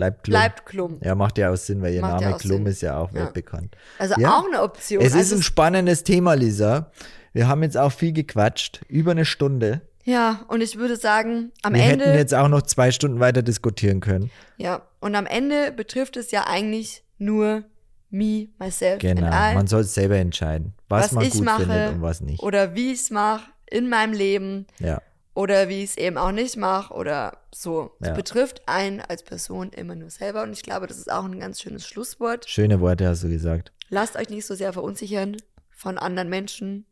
Bleibt 0.00 0.24
Klum. 0.24 0.32
bleibt 0.32 0.66
Klum. 0.66 0.98
Ja, 1.02 1.14
macht 1.14 1.38
ja 1.38 1.52
auch 1.52 1.56
Sinn, 1.56 1.82
weil 1.82 1.94
ihr 1.94 2.00
Macht 2.00 2.20
ja 2.20 2.20
Name 2.20 2.34
auch 2.36 2.40
Klum 2.40 2.58
Sinn. 2.58 2.66
ist 2.66 2.80
ja 2.82 2.96
auch 2.98 3.08
Ja. 3.12 3.20
weltbekannt. 3.20 3.76
Also 3.98 4.14
Ja. 4.18 4.38
auch 4.38 4.46
eine 4.46 4.62
Option. 4.62 5.00
Es 5.02 5.08
ist 5.12 5.16
also 5.16 5.36
ein 5.36 5.42
spannendes 5.42 6.02
Thema, 6.04 6.34
Lisa. 6.34 6.90
Wir 7.32 7.46
haben 7.48 7.62
jetzt 7.62 7.76
auch 7.76 7.92
viel 7.92 8.12
gequatscht, 8.12 8.80
über 8.88 9.10
eine 9.12 9.24
Stunde. 9.24 9.82
ja, 10.04 10.40
und 10.48 10.62
ich 10.62 10.76
würde 10.76 10.96
sagen, 10.96 11.52
am 11.62 11.74
Wir 11.74 11.82
Ende, 11.84 12.06
hätten 12.06 12.18
jetzt 12.18 12.34
auch 12.34 12.48
noch 12.48 12.62
zwei 12.62 12.90
Stunden 12.90 13.20
weiter 13.20 13.42
diskutieren 13.42 14.00
können. 14.00 14.30
ja, 14.56 14.82
und 15.00 15.14
am 15.14 15.26
Ende 15.26 15.70
betrifft 15.72 16.16
es 16.16 16.30
ja 16.32 16.46
eigentlich 16.48 17.04
nur 17.18 17.64
me, 18.10 18.48
myself 18.58 18.98
Genau, 18.98 19.26
and 19.26 19.52
I. 19.52 19.54
man 19.54 19.66
soll 19.68 19.82
es 19.82 19.94
selber 19.94 20.16
entscheiden, 20.16 20.72
was, 20.88 21.04
Was 21.04 21.12
man 21.12 21.24
ich 21.24 21.32
gut 21.34 21.44
mache 21.44 21.60
findet 21.62 21.90
und 21.92 22.02
was 22.02 22.20
nicht. 22.22 22.42
oder 22.42 22.74
wie 22.74 22.92
ich 22.92 23.00
es 23.02 23.10
mache 23.10 23.42
in 23.70 23.88
meinem 23.88 24.12
Leben 24.14 24.66
Ja, 24.80 25.00
oder 25.34 25.68
wie 25.68 25.82
ich 25.84 25.90
es 25.90 25.96
eben 25.96 26.18
auch 26.18 26.32
nicht 26.32 26.56
mache 26.56 26.92
oder 26.94 27.38
so. 27.54 27.92
Es 28.00 28.08
Ja. 28.08 28.14
betrifft 28.14 28.62
einen 28.66 29.00
als 29.00 29.22
Person 29.22 29.70
immer 29.72 29.94
nur 29.94 30.10
selber 30.10 30.42
und 30.42 30.52
ich 30.52 30.62
glaube, 30.62 30.86
das 30.86 30.98
ist 30.98 31.10
auch 31.10 31.24
ein 31.24 31.38
ganz 31.40 31.60
schönes 31.60 31.86
Schlusswort. 31.86 32.48
schöne 32.48 32.80
Worte 32.80 33.06
hast 33.08 33.22
du 33.22 33.28
gesagt. 33.28 33.72
Lasst 33.88 34.16
euch 34.16 34.28
nicht 34.28 34.46
so 34.46 34.54
sehr 34.54 34.72
verunsichern 34.72 35.36
von 35.70 35.98
anderen 35.98 36.28
Menschen, 36.28 36.86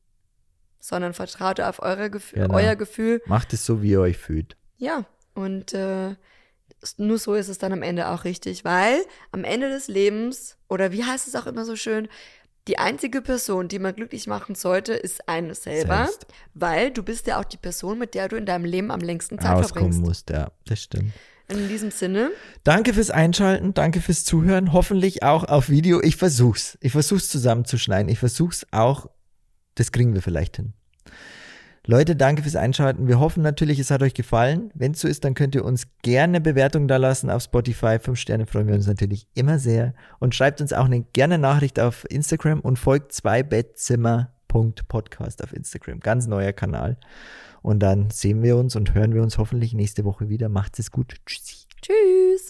sondern 0.80 1.12
vertraut 1.14 1.60
auf 1.60 1.80
eure 1.82 2.10
Gef 2.10 2.32
Genau. 2.32 2.54
euer 2.54 2.76
Gefühl. 2.76 3.20
Macht 3.26 3.52
es 3.52 3.64
so, 3.66 3.82
wie 3.82 3.90
ihr 3.90 4.00
euch 4.00 4.16
fühlt. 4.18 4.56
Ja, 4.76 5.04
und 5.34 5.74
äh, 5.74 6.14
nur 6.96 7.18
so 7.18 7.34
ist 7.34 7.48
es 7.48 7.58
dann 7.58 7.72
am 7.72 7.82
Ende 7.82 8.08
auch 8.08 8.24
richtig, 8.24 8.64
weil 8.64 9.00
am 9.32 9.42
Ende 9.44 9.68
des 9.68 9.88
Lebens, 9.88 10.56
oder 10.68 10.92
wie 10.92 11.04
heißt 11.04 11.26
es 11.26 11.34
auch 11.34 11.46
immer 11.46 11.64
so 11.64 11.74
schön, 11.74 12.08
die 12.68 12.78
einzige 12.78 13.22
Person, 13.22 13.66
die 13.68 13.78
man 13.78 13.94
glücklich 13.96 14.26
machen 14.26 14.54
sollte, 14.54 14.92
ist 14.92 15.28
eine 15.28 15.54
selber, 15.54 16.04
Selbst. 16.06 16.26
weil 16.54 16.90
du 16.90 17.02
bist 17.02 17.26
ja 17.26 17.40
auch 17.40 17.44
die 17.44 17.56
Person, 17.56 17.98
mit 17.98 18.14
der 18.14 18.28
du 18.28 18.36
in 18.36 18.46
deinem 18.46 18.66
Leben 18.66 18.90
am 18.90 19.00
längsten 19.00 19.38
Zeit 19.38 19.56
Auskommen 19.56 19.92
verbringst. 19.92 20.00
musst, 20.00 20.30
ja, 20.30 20.50
das 20.66 20.82
stimmt. 20.82 21.12
In 21.48 21.66
diesem 21.66 21.90
Sinne, 21.90 22.30
Danke 22.62 22.92
fürs 22.92 23.10
Einschalten, 23.10 23.72
danke 23.72 24.02
fürs 24.02 24.24
Zuhören. 24.24 24.74
Hoffentlich 24.74 25.22
auch 25.22 25.44
auf 25.44 25.70
Video. 25.70 26.02
Ich 26.02 26.16
versuch's. 26.16 26.76
Ich 26.82 26.92
versuch's 26.92 27.30
zusammenzuschneiden. 27.30 28.10
Ich 28.10 28.18
versuch's 28.18 28.66
auch. 28.70 29.08
Das 29.74 29.90
kriegen 29.90 30.12
wir 30.12 30.20
vielleicht 30.20 30.56
hin. 30.56 30.74
Leute, 31.90 32.16
danke 32.16 32.42
fürs 32.42 32.54
Einschalten. 32.54 33.08
Wir 33.08 33.18
hoffen 33.18 33.42
natürlich, 33.42 33.78
es 33.78 33.90
hat 33.90 34.02
euch 34.02 34.12
gefallen. 34.12 34.70
Wenn 34.74 34.92
es 34.92 35.00
so 35.00 35.08
ist, 35.08 35.24
dann 35.24 35.32
könnt 35.32 35.54
ihr 35.54 35.64
uns 35.64 35.86
gerne 36.02 36.38
Bewertung 36.38 36.86
da 36.86 36.98
lassen 36.98 37.30
auf 37.30 37.42
Spotify. 37.42 37.98
Fünf 37.98 38.18
Sterne 38.18 38.44
freuen 38.44 38.66
wir 38.66 38.74
uns 38.74 38.86
natürlich 38.86 39.26
immer 39.32 39.58
sehr. 39.58 39.94
Und 40.18 40.34
schreibt 40.34 40.60
uns 40.60 40.74
auch 40.74 40.84
eine 40.84 41.00
gerne 41.00 41.38
Nachricht 41.38 41.80
auf 41.80 42.04
Instagram 42.10 42.60
und 42.60 42.78
folgt 42.78 43.12
zweibettzimmer.podcast 43.12 45.42
auf 45.42 45.54
Instagram. 45.54 46.00
Ganz 46.00 46.26
neuer 46.26 46.52
Kanal. 46.52 46.98
Und 47.62 47.78
dann 47.78 48.10
sehen 48.10 48.42
wir 48.42 48.58
uns 48.58 48.76
und 48.76 48.92
hören 48.92 49.14
wir 49.14 49.22
uns 49.22 49.38
hoffentlich 49.38 49.72
nächste 49.72 50.04
Woche 50.04 50.28
wieder. 50.28 50.50
Macht's 50.50 50.80
es 50.80 50.90
gut. 50.90 51.14
Tschüssi. 51.24 51.64
tschüss. 51.80 52.47